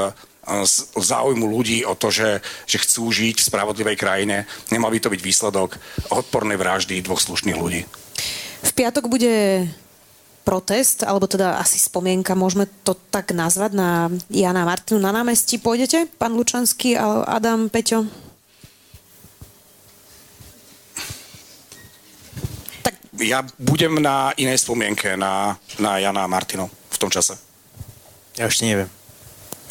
záujmu 0.95 1.43
ľudí 1.51 1.83
o 1.83 1.99
to, 1.99 2.15
že, 2.15 2.39
že 2.71 2.79
chcú 2.79 3.11
žiť 3.11 3.43
v 3.43 3.49
spravodlivej 3.51 3.97
krajine. 3.99 4.47
Nemal 4.71 4.95
by 4.95 5.03
to 5.03 5.11
byť 5.11 5.21
výsledok 5.21 5.75
odpornej 6.15 6.55
vraždy 6.55 7.03
dvoch 7.03 7.19
slušných 7.19 7.59
ľudí. 7.59 7.83
V 8.65 8.73
piatok 8.73 9.11
bude 9.11 9.66
protest, 10.45 11.03
alebo 11.03 11.27
teda 11.27 11.59
asi 11.59 11.81
spomienka, 11.81 12.39
môžeme 12.39 12.69
to 12.85 12.95
tak 12.95 13.33
nazvať, 13.33 13.75
na 13.75 14.12
Jana 14.29 14.62
Martinu 14.69 15.01
na 15.01 15.11
námestí. 15.11 15.57
Pôjdete, 15.57 16.07
pán 16.21 16.37
Lučanský 16.37 16.95
a 16.95 17.25
Adam 17.25 17.73
Peťo? 17.73 18.05
Tak 22.85 22.95
ja 23.25 23.41
budem 23.57 24.05
na 24.05 24.37
inej 24.37 24.62
spomienke, 24.69 25.16
na, 25.16 25.57
na 25.81 25.97
Jana 25.97 26.29
Martinu 26.29 26.69
v 26.95 27.01
tom 27.03 27.11
čase. 27.11 27.35
Ja 28.39 28.47
ešte 28.47 28.65
neviem. 28.71 28.87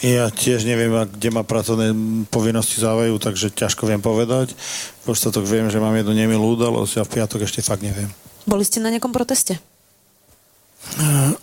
Ja 0.03 0.27
tiež 0.27 0.67
neviem, 0.67 0.91
kde 0.91 1.31
ma 1.31 1.47
pracovné 1.47 1.95
povinnosti 2.27 2.75
závajú, 2.83 3.15
takže 3.23 3.55
ťažko 3.55 3.87
viem 3.87 4.03
povedať. 4.03 4.51
V 5.07 5.15
štvrtok 5.15 5.47
viem, 5.47 5.71
že 5.71 5.79
mám 5.79 5.95
jednu 5.95 6.11
nemilú 6.11 6.59
udalosť 6.59 6.99
a 6.99 7.07
v 7.07 7.13
piatok 7.15 7.47
ešte 7.47 7.63
fakt 7.63 7.79
neviem. 7.79 8.11
Boli 8.43 8.67
ste 8.67 8.83
na 8.83 8.91
nejakom 8.91 9.15
proteste? 9.15 9.63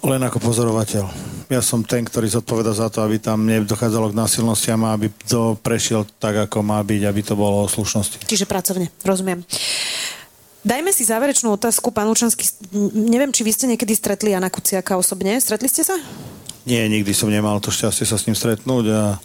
Len 0.04 0.20
ako 0.20 0.36
pozorovateľ. 0.44 1.08
Ja 1.48 1.64
som 1.64 1.80
ten, 1.80 2.04
ktorý 2.04 2.28
zodpoveda 2.28 2.76
za 2.76 2.92
to, 2.92 3.00
aby 3.00 3.16
tam 3.16 3.48
nedochádzalo 3.48 4.12
k 4.12 4.18
násilnostiam 4.20 4.84
a 4.84 4.92
aby 4.92 5.08
to 5.24 5.56
prešiel 5.64 6.04
tak, 6.20 6.44
ako 6.44 6.60
má 6.60 6.84
byť, 6.84 7.02
aby 7.08 7.20
to 7.24 7.34
bolo 7.40 7.64
o 7.64 7.72
slušnosti. 7.72 8.28
Čiže 8.28 8.44
pracovne, 8.44 8.92
rozumiem. 9.00 9.40
Dajme 10.60 10.92
si 10.92 11.08
záverečnú 11.08 11.56
otázku, 11.56 11.88
pán 11.88 12.04
Lučanský. 12.12 12.44
Neviem, 12.92 13.32
či 13.32 13.40
vy 13.48 13.52
ste 13.56 13.64
niekedy 13.64 13.96
stretli 13.96 14.36
Jana 14.36 14.52
Kuciaka 14.52 15.00
osobne. 15.00 15.40
Stretli 15.40 15.72
ste 15.72 15.80
sa? 15.80 15.96
Nie, 16.68 16.84
nikdy 16.84 17.16
som 17.16 17.32
nemal 17.32 17.56
to 17.64 17.72
šťastie 17.72 18.04
sa 18.04 18.20
s 18.20 18.28
ním 18.28 18.36
stretnúť 18.36 18.84
a 18.92 19.16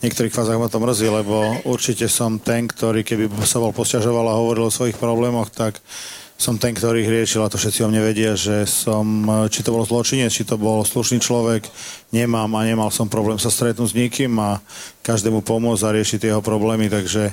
niektorých 0.08 0.32
fázach 0.32 0.56
ma 0.56 0.72
to 0.72 0.80
mrzí, 0.80 1.12
lebo 1.12 1.60
určite 1.68 2.08
som 2.08 2.40
ten, 2.40 2.64
ktorý 2.64 3.04
keby 3.04 3.28
sa 3.44 3.60
bol 3.60 3.76
posťažoval 3.76 4.32
a 4.32 4.38
hovoril 4.40 4.72
o 4.72 4.72
svojich 4.72 4.96
problémoch, 4.96 5.52
tak 5.52 5.76
som 6.40 6.56
ten, 6.56 6.72
ktorý 6.72 7.04
ich 7.04 7.12
riešil 7.12 7.44
a 7.44 7.52
to 7.52 7.60
všetci 7.60 7.84
o 7.84 7.90
mne 7.92 8.00
vedia, 8.08 8.32
že 8.38 8.64
som, 8.64 9.26
či 9.52 9.60
to 9.60 9.74
bol 9.74 9.84
zločinec, 9.84 10.32
či 10.32 10.48
to 10.48 10.56
bol 10.56 10.86
slušný 10.86 11.20
človek, 11.20 11.68
nemám 12.08 12.48
a 12.56 12.64
nemal 12.64 12.88
som 12.88 13.04
problém 13.04 13.36
sa 13.36 13.52
stretnúť 13.52 13.92
s 13.92 13.96
nikým 13.96 14.32
a 14.40 14.64
každému 15.04 15.44
pomôcť 15.44 15.84
a 15.84 15.94
riešiť 15.96 16.20
jeho 16.32 16.40
problémy, 16.44 16.88
takže 16.88 17.32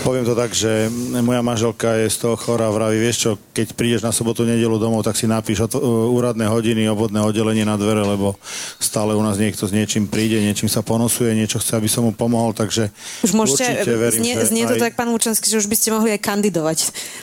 poviem 0.00 0.24
to 0.24 0.32
tak, 0.36 0.52
že 0.52 0.88
moja 1.20 1.40
manželka 1.44 1.96
je 2.00 2.08
z 2.12 2.16
toho 2.24 2.36
chorá, 2.40 2.72
vraví, 2.72 2.96
vieš 2.96 3.16
čo, 3.20 3.30
keď 3.56 3.76
prídeš 3.76 4.00
na 4.04 4.12
sobotu, 4.12 4.44
nedelu 4.48 4.76
domov, 4.80 5.04
tak 5.04 5.16
si 5.16 5.28
napíš 5.28 5.64
e, 5.64 5.80
úradné 6.12 6.48
hodiny, 6.48 6.88
obvodné 6.88 7.20
oddelenie 7.24 7.64
na 7.64 7.76
dvere, 7.76 8.04
lebo 8.04 8.36
stále 8.80 9.16
u 9.16 9.20
nás 9.24 9.40
niekto 9.40 9.68
s 9.68 9.72
niečím 9.72 10.08
príde, 10.08 10.40
niečím 10.40 10.68
sa 10.68 10.80
ponosuje, 10.84 11.36
niečo 11.36 11.60
chce, 11.60 11.76
aby 11.76 11.88
som 11.88 12.04
mu 12.04 12.12
pomohol, 12.12 12.56
takže 12.56 12.92
už 13.24 13.32
môžete, 13.32 13.64
určite 13.64 13.92
verím, 13.96 14.20
znie, 14.20 14.34
znie 14.44 14.64
to 14.64 14.76
aj... 14.76 14.80
tak, 14.88 14.94
pán 14.96 15.08
Lučanský, 15.12 15.48
že 15.48 15.60
už 15.60 15.68
by 15.68 15.76
ste 15.76 15.88
mohli 15.92 16.12
aj 16.16 16.20
kandidovať, 16.20 16.78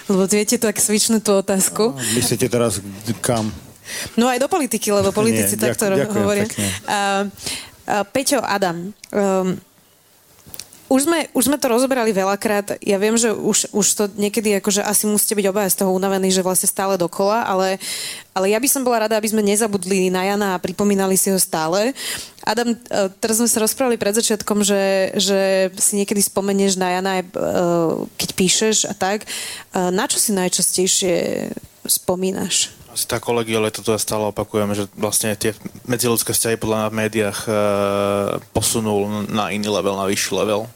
lebo 0.10 0.26
viete 0.26 0.58
to, 0.58 0.70
ak 0.70 0.78
svičnú 0.78 1.22
tú 1.22 1.38
otázku. 1.38 1.98
No, 1.98 2.02
myslíte 2.18 2.50
teraz 2.50 2.82
kam? 3.22 3.50
No 4.16 4.30
aj 4.30 4.40
do 4.42 4.48
politiky, 4.48 4.92
lebo 4.94 5.16
politici 5.16 5.56
Nie, 5.58 5.62
takto 5.72 5.90
ďakujem, 5.94 6.22
hovoria. 6.24 6.46
Uh, 6.86 7.30
Uh, 7.84 8.08
Peťo, 8.16 8.40
Adam, 8.40 8.96
um, 9.12 9.60
už 10.88 11.10
sme, 11.10 11.28
už 11.34 11.50
sme 11.50 11.58
to 11.58 11.68
rozoberali 11.68 12.16
veľakrát. 12.16 12.78
Ja 12.80 12.96
viem, 12.96 13.18
že 13.18 13.34
už, 13.34 13.74
už 13.76 13.86
to 13.98 14.04
niekedy 14.14 14.56
akože 14.62 14.86
asi 14.86 15.10
musíte 15.10 15.36
byť 15.36 15.48
obaja 15.52 15.74
z 15.74 15.84
toho 15.84 15.92
unavení, 15.92 16.30
že 16.30 16.46
vlastne 16.46 16.70
stále 16.70 17.02
dokola, 17.02 17.44
ale, 17.44 17.82
ale 18.32 18.54
ja 18.54 18.62
by 18.62 18.68
som 18.70 18.86
bola 18.86 19.10
rada, 19.10 19.18
aby 19.18 19.26
sme 19.26 19.42
nezabudli 19.42 20.14
na 20.14 20.22
Jana 20.22 20.54
a 20.54 20.62
pripomínali 20.62 21.18
si 21.18 21.34
ho 21.34 21.40
stále. 21.42 21.98
Adam, 22.46 22.72
e, 22.72 22.78
teraz 23.18 23.42
sme 23.42 23.50
sa 23.50 23.64
rozprávali 23.66 23.98
pred 23.98 24.14
začiatkom, 24.14 24.62
že, 24.62 25.12
že 25.18 25.74
si 25.82 25.98
niekedy 25.98 26.22
spomenieš 26.22 26.78
na 26.78 26.94
Jana, 26.94 27.14
e, 27.20 27.26
keď 28.14 28.30
píšeš 28.38 28.78
a 28.86 28.94
tak. 28.94 29.26
E, 29.26 29.28
na 29.90 30.06
čo 30.06 30.22
si 30.22 30.30
najčastejšie 30.30 31.16
spomínaš? 31.90 32.70
Asi 32.94 33.10
tá 33.10 33.18
kolegiale 33.18 33.74
toto 33.74 33.98
stále 33.98 34.30
opakujeme, 34.30 34.78
že 34.78 34.86
vlastne 34.94 35.34
tie 35.34 35.58
medziludské 35.90 36.30
vzťahy 36.30 36.62
podľa 36.62 36.78
mňa 36.78 36.90
v 36.94 37.00
médiách 37.02 37.40
e, 37.50 37.52
posunul 38.54 39.26
na 39.34 39.50
iný 39.50 39.74
level, 39.74 39.98
na 39.98 40.06
vyšší 40.06 40.32
level 40.38 40.70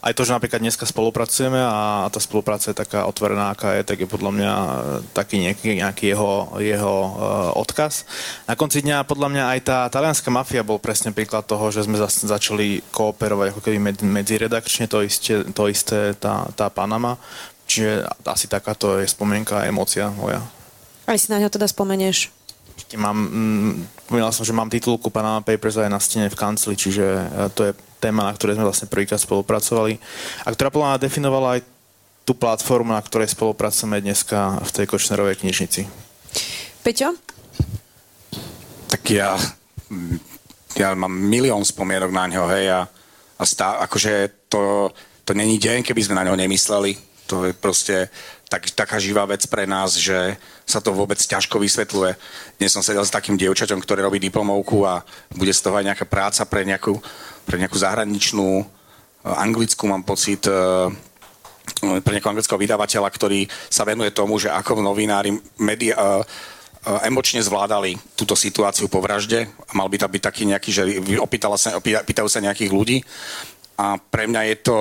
aj 0.00 0.16
to, 0.16 0.24
že 0.24 0.32
napríklad 0.32 0.64
dneska 0.64 0.88
spolupracujeme 0.88 1.60
a 1.60 2.08
tá 2.08 2.16
spolupráca 2.16 2.72
je 2.72 2.76
taká 2.76 3.04
otvorená, 3.04 3.52
aká 3.52 3.76
je, 3.76 3.84
tak 3.84 4.00
je 4.00 4.08
podľa 4.08 4.32
mňa 4.32 4.52
taký 5.12 5.44
nejaký, 5.44 5.76
nejaký 5.76 6.04
jeho, 6.16 6.56
jeho 6.56 6.96
uh, 7.04 7.12
odkaz. 7.60 8.08
Na 8.48 8.56
konci 8.56 8.80
dňa 8.80 9.04
podľa 9.04 9.28
mňa 9.28 9.44
aj 9.56 9.60
tá 9.60 9.78
talianská 9.92 10.32
mafia 10.32 10.64
bol 10.64 10.80
presne 10.80 11.12
príklad 11.12 11.44
toho, 11.44 11.68
že 11.68 11.84
sme 11.84 12.00
zase 12.00 12.24
začali 12.24 12.80
kooperovať 12.96 13.52
ako 13.52 13.60
keby 13.60 13.78
medziredakčne, 14.00 14.88
to 14.88 15.04
isté, 15.04 15.44
to 15.52 15.68
isté 15.68 16.16
tá, 16.16 16.48
tá 16.56 16.72
Panama. 16.72 17.20
Čiže 17.68 18.08
asi 18.24 18.48
takáto 18.48 18.98
je 18.98 19.06
spomienka 19.06 19.62
a 19.62 19.68
emócia 19.68 20.08
moja. 20.16 20.40
Aj 21.08 21.16
si 21.16 21.28
na 21.32 21.40
ňo 21.40 21.48
teda 21.52 21.68
spomenieš? 21.68 22.32
Mám, 22.96 23.18
mm, 24.10 24.30
som, 24.32 24.42
že 24.42 24.56
mám 24.56 24.72
titulku 24.72 25.12
Panama 25.12 25.44
Papers 25.44 25.78
aj 25.78 25.92
na 25.92 26.00
stene 26.02 26.26
v 26.26 26.38
kancli, 26.38 26.74
čiže 26.74 27.04
e, 27.06 27.24
to 27.54 27.70
je 27.70 27.72
téma, 28.00 28.26
na 28.26 28.32
ktorej 28.34 28.56
sme 28.56 28.66
vlastne 28.66 28.88
prvýkrát 28.88 29.20
spolupracovali 29.20 30.00
a 30.42 30.48
ktorá 30.50 30.72
podľa 30.72 30.88
mňa 30.96 31.04
definovala 31.04 31.48
aj 31.58 31.60
tú 32.24 32.32
platformu, 32.32 32.96
na 32.96 33.02
ktorej 33.04 33.30
spolupracujeme 33.36 34.00
dneska 34.00 34.58
v 34.64 34.70
tej 34.70 34.84
Kočnerovej 34.88 35.44
knižnici. 35.44 35.86
Peťo? 36.80 37.12
Tak 38.90 39.02
ja, 39.12 39.36
ja 40.74 40.88
mám 40.96 41.12
milión 41.12 41.62
spomienok 41.62 42.10
na 42.10 42.24
ňo, 42.26 42.42
hej, 42.50 42.66
a, 42.70 42.80
a 43.38 43.42
stá, 43.44 43.78
akože 43.84 44.46
to, 44.48 44.90
to 45.26 45.32
není 45.36 45.60
deň, 45.60 45.84
keby 45.84 46.00
sme 46.02 46.18
na 46.18 46.26
ňo 46.26 46.34
nemysleli. 46.34 47.09
To 47.30 47.46
je 47.46 47.54
proste 47.54 48.10
tak, 48.50 48.66
taká 48.74 48.98
živá 48.98 49.22
vec 49.22 49.46
pre 49.46 49.62
nás, 49.62 49.94
že 49.94 50.34
sa 50.66 50.82
to 50.82 50.90
vôbec 50.90 51.14
ťažko 51.14 51.62
vysvetľuje. 51.62 52.18
Dnes 52.58 52.74
som 52.74 52.82
sedel 52.82 53.06
s 53.06 53.14
takým 53.14 53.38
dievčaťom, 53.38 53.78
ktoré 53.78 54.02
robí 54.02 54.18
diplomovku 54.18 54.82
a 54.82 55.06
bude 55.30 55.54
z 55.54 55.62
toho 55.62 55.78
aj 55.78 55.86
nejaká 55.94 56.06
práca 56.10 56.42
pre 56.42 56.66
nejakú, 56.66 56.98
pre 57.46 57.62
nejakú 57.62 57.78
zahraničnú, 57.78 58.66
eh, 58.66 58.66
anglickú, 59.22 59.86
mám 59.86 60.02
pocit, 60.02 60.42
eh, 60.50 60.90
pre 62.02 62.12
nejakého 62.18 62.34
anglického 62.34 62.58
vydavateľa, 62.58 63.08
ktorý 63.14 63.46
sa 63.70 63.86
venuje 63.86 64.10
tomu, 64.10 64.42
že 64.42 64.50
ako 64.50 64.82
novinári 64.82 65.30
media, 65.62 65.94
eh, 65.94 67.06
emočne 67.06 67.38
zvládali 67.46 67.94
túto 68.18 68.34
situáciu 68.34 68.88
po 68.88 69.04
vražde 69.04 69.52
mal 69.76 69.84
by 69.92 70.00
to 70.00 70.08
byť 70.08 70.22
taký 70.24 70.42
nejaký, 70.48 70.70
že 70.72 70.82
opýtala 71.20 71.60
sa, 71.60 71.76
opýtajú 71.76 72.24
sa 72.24 72.40
nejakých 72.40 72.72
ľudí 72.72 72.98
a 73.76 74.00
pre 74.00 74.24
mňa 74.24 74.42
je 74.48 74.56
to 74.64 74.76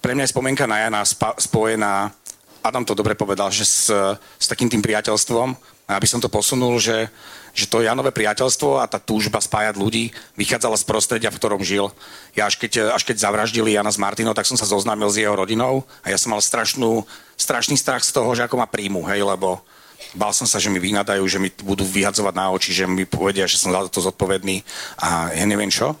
pre 0.00 0.16
mňa 0.16 0.24
je 0.26 0.32
spomienka 0.32 0.64
na 0.64 0.88
Jana 0.88 1.04
spojená 1.38 2.12
Adam 2.60 2.84
to 2.84 2.92
dobre 2.92 3.16
povedal, 3.16 3.48
že 3.48 3.64
s, 3.64 3.88
s 4.36 4.46
takým 4.48 4.68
tým 4.68 4.84
priateľstvom, 4.84 5.56
aby 5.88 6.06
som 6.06 6.20
to 6.20 6.28
posunul, 6.28 6.76
že, 6.76 7.08
že 7.56 7.64
to 7.64 7.80
Janové 7.80 8.12
priateľstvo 8.12 8.84
a 8.84 8.84
tá 8.84 9.00
túžba 9.00 9.40
spájať 9.40 9.80
ľudí 9.80 10.12
vychádzala 10.36 10.76
z 10.76 10.84
prostredia, 10.84 11.32
v 11.32 11.40
ktorom 11.40 11.64
žil. 11.64 11.88
Ja 12.36 12.52
až 12.52 12.60
keď, 12.60 12.92
až 12.92 13.02
keď 13.08 13.24
zavraždili 13.24 13.72
Jana 13.72 13.88
s 13.88 13.96
Martinou, 13.96 14.36
tak 14.36 14.44
som 14.44 14.60
sa 14.60 14.68
zoznámil 14.68 15.08
s 15.08 15.16
jeho 15.16 15.32
rodinou 15.32 15.88
a 16.04 16.12
ja 16.12 16.20
som 16.20 16.36
mal 16.36 16.44
strašnú, 16.44 17.08
strašný 17.40 17.80
strach 17.80 18.04
z 18.04 18.12
toho, 18.12 18.28
že 18.36 18.44
ako 18.44 18.60
ma 18.60 18.68
príjmu, 18.68 19.08
hej, 19.08 19.24
lebo 19.24 19.64
bál 20.12 20.36
som 20.36 20.44
sa, 20.44 20.60
že 20.60 20.68
mi 20.68 20.80
vynadajú, 20.84 21.24
že 21.24 21.40
mi 21.40 21.48
budú 21.64 21.88
vyhadzovať 21.88 22.34
na 22.36 22.52
oči, 22.52 22.76
že 22.76 22.84
mi 22.84 23.08
povedia, 23.08 23.48
že 23.48 23.56
som 23.56 23.72
za 23.72 23.88
to 23.88 24.04
zodpovedný 24.04 24.60
a 25.00 25.32
ja 25.32 25.44
neviem 25.48 25.72
čo. 25.72 25.96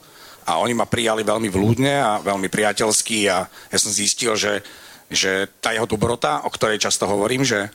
A 0.50 0.58
oni 0.58 0.74
ma 0.74 0.90
prijali 0.90 1.22
veľmi 1.22 1.46
vľúdne 1.46 1.94
a 2.02 2.18
veľmi 2.18 2.50
priateľsky 2.50 3.30
a 3.30 3.46
ja 3.46 3.78
som 3.78 3.94
zistil, 3.94 4.34
že 4.34 4.66
že 5.10 5.50
tá 5.58 5.74
jeho 5.74 5.90
dobrota, 5.90 6.46
o 6.46 6.50
ktorej 6.54 6.78
často 6.78 7.02
hovorím, 7.02 7.42
že, 7.42 7.66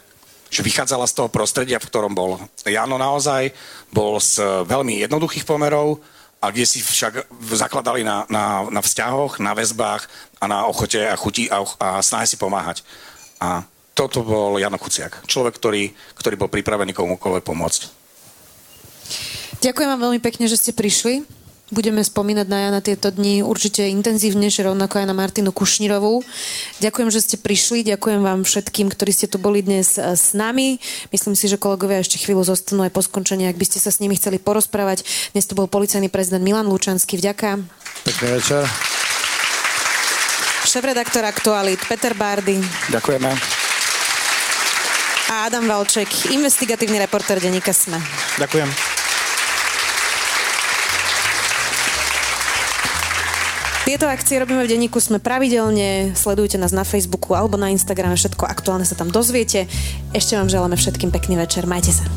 že 0.48 0.64
vychádzala 0.64 1.04
z 1.04 1.20
toho 1.20 1.28
prostredia, 1.28 1.84
v 1.84 1.88
ktorom 1.92 2.16
bol. 2.16 2.40
Jano 2.64 2.96
naozaj 2.96 3.52
bol 3.92 4.16
z 4.24 4.40
veľmi 4.64 5.04
jednoduchých 5.04 5.44
pomerov, 5.44 6.00
a 6.40 6.54
kde 6.54 6.64
si 6.64 6.80
však 6.80 7.26
zakladali 7.58 8.06
na, 8.06 8.24
na, 8.30 8.70
na 8.70 8.78
vzťahoch, 8.78 9.42
na 9.42 9.58
väzbách 9.58 10.06
a 10.38 10.46
na 10.46 10.70
ochote 10.70 11.02
a 11.02 11.18
chuti 11.18 11.50
a, 11.50 11.66
a 11.82 12.06
snahe 12.06 12.30
si 12.30 12.38
pomáhať. 12.38 12.86
A 13.42 13.66
toto 13.98 14.22
bol 14.22 14.62
Jano 14.62 14.78
Kuciak. 14.78 15.26
Človek, 15.26 15.58
ktorý, 15.58 15.90
ktorý 16.14 16.36
bol 16.38 16.52
pripravený 16.52 16.94
komukoľvek 16.94 17.44
pomôcť. 17.44 17.82
Ďakujem 19.58 19.90
vám 19.90 20.02
veľmi 20.06 20.22
pekne, 20.22 20.46
že 20.46 20.60
ste 20.60 20.72
prišli. 20.72 21.26
Budeme 21.74 22.06
spomínať 22.06 22.46
na 22.46 22.58
Jana 22.70 22.82
tieto 22.86 23.10
dni 23.10 23.42
určite 23.42 23.90
intenzívnejšie, 23.90 24.70
rovnako 24.70 25.02
aj 25.02 25.10
na 25.10 25.18
Martinu 25.18 25.50
Kušnírovú. 25.50 26.22
Ďakujem, 26.78 27.10
že 27.10 27.20
ste 27.26 27.36
prišli, 27.42 27.82
ďakujem 27.82 28.22
vám 28.22 28.46
všetkým, 28.46 28.94
ktorí 28.94 29.10
ste 29.10 29.26
tu 29.26 29.42
boli 29.42 29.66
dnes 29.66 29.98
eh, 29.98 30.14
s 30.14 30.38
nami. 30.38 30.78
Myslím 31.10 31.34
si, 31.34 31.50
že 31.50 31.58
kolegovia 31.58 32.06
ešte 32.06 32.22
chvíľu 32.22 32.46
zostanú 32.46 32.86
aj 32.86 32.94
po 32.94 33.02
skončení, 33.02 33.50
ak 33.50 33.58
by 33.58 33.66
ste 33.66 33.82
sa 33.82 33.90
s 33.90 33.98
nimi 33.98 34.14
chceli 34.14 34.38
porozprávať. 34.38 35.02
Dnes 35.34 35.50
tu 35.50 35.58
bol 35.58 35.66
policajný 35.66 36.14
prezident 36.14 36.46
Milan 36.46 36.70
Lučanský. 36.70 37.18
Vďaka. 37.18 37.58
Pekný 38.06 38.38
večer. 38.38 38.70
Šéf-redaktor 40.70 41.26
Aktualit 41.26 41.82
Peter 41.90 42.14
Bardy. 42.14 42.62
Ďakujeme. 42.94 43.32
A 45.34 45.50
Adam 45.50 45.66
Valček, 45.66 46.30
investigatívny 46.30 47.02
reporter 47.02 47.42
denníka 47.42 47.74
SME. 47.74 47.98
Ďakujem. 48.38 48.95
Tieto 53.86 54.10
akcie 54.10 54.42
robíme 54.42 54.66
v 54.66 54.72
denníku 54.74 54.98
Sme 54.98 55.22
pravidelne, 55.22 56.18
sledujte 56.18 56.58
nás 56.58 56.74
na 56.74 56.82
Facebooku 56.82 57.38
alebo 57.38 57.54
na 57.54 57.70
Instagrame, 57.70 58.18
všetko 58.18 58.50
aktuálne 58.50 58.82
sa 58.82 58.98
tam 58.98 59.14
dozviete. 59.14 59.70
Ešte 60.10 60.34
vám 60.34 60.50
želáme 60.50 60.74
všetkým 60.74 61.14
pekný 61.14 61.38
večer, 61.38 61.70
majte 61.70 61.94
sa. 61.94 62.10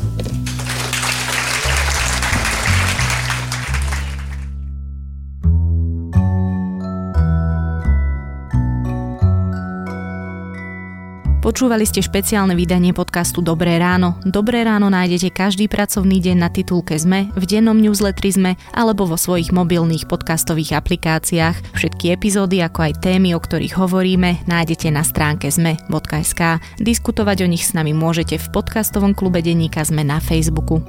Počúvali 11.49 11.81
ste 11.81 12.05
špeciálne 12.05 12.53
vydanie 12.53 12.93
podcastu 12.93 13.41
Dobré 13.41 13.81
ráno. 13.81 14.21
Dobré 14.21 14.61
ráno 14.61 14.85
nájdete 14.93 15.33
každý 15.33 15.65
pracovný 15.65 16.21
deň 16.21 16.37
na 16.37 16.53
titulke 16.53 16.93
ZME, 16.93 17.33
v 17.33 17.43
dennom 17.49 17.73
newsletteri 17.73 18.29
ZME 18.29 18.53
alebo 18.69 19.09
vo 19.09 19.17
svojich 19.17 19.49
mobilných 19.49 20.05
podcastových 20.05 20.77
aplikáciách. 20.77 21.73
Všetky 21.73 22.13
epizódy, 22.13 22.61
ako 22.61 22.93
aj 22.93 23.01
témy, 23.01 23.33
o 23.33 23.41
ktorých 23.41 23.81
hovoríme, 23.81 24.45
nájdete 24.45 24.93
na 24.93 25.01
stránke 25.01 25.49
zme.sk. 25.49 26.61
Diskutovať 26.77 27.41
o 27.41 27.47
nich 27.49 27.65
s 27.65 27.73
nami 27.73 27.97
môžete 27.97 28.37
v 28.37 28.45
podcastovom 28.53 29.17
klube 29.17 29.41
denníka 29.41 29.81
ZME 29.81 30.05
na 30.05 30.21
Facebooku. 30.21 30.85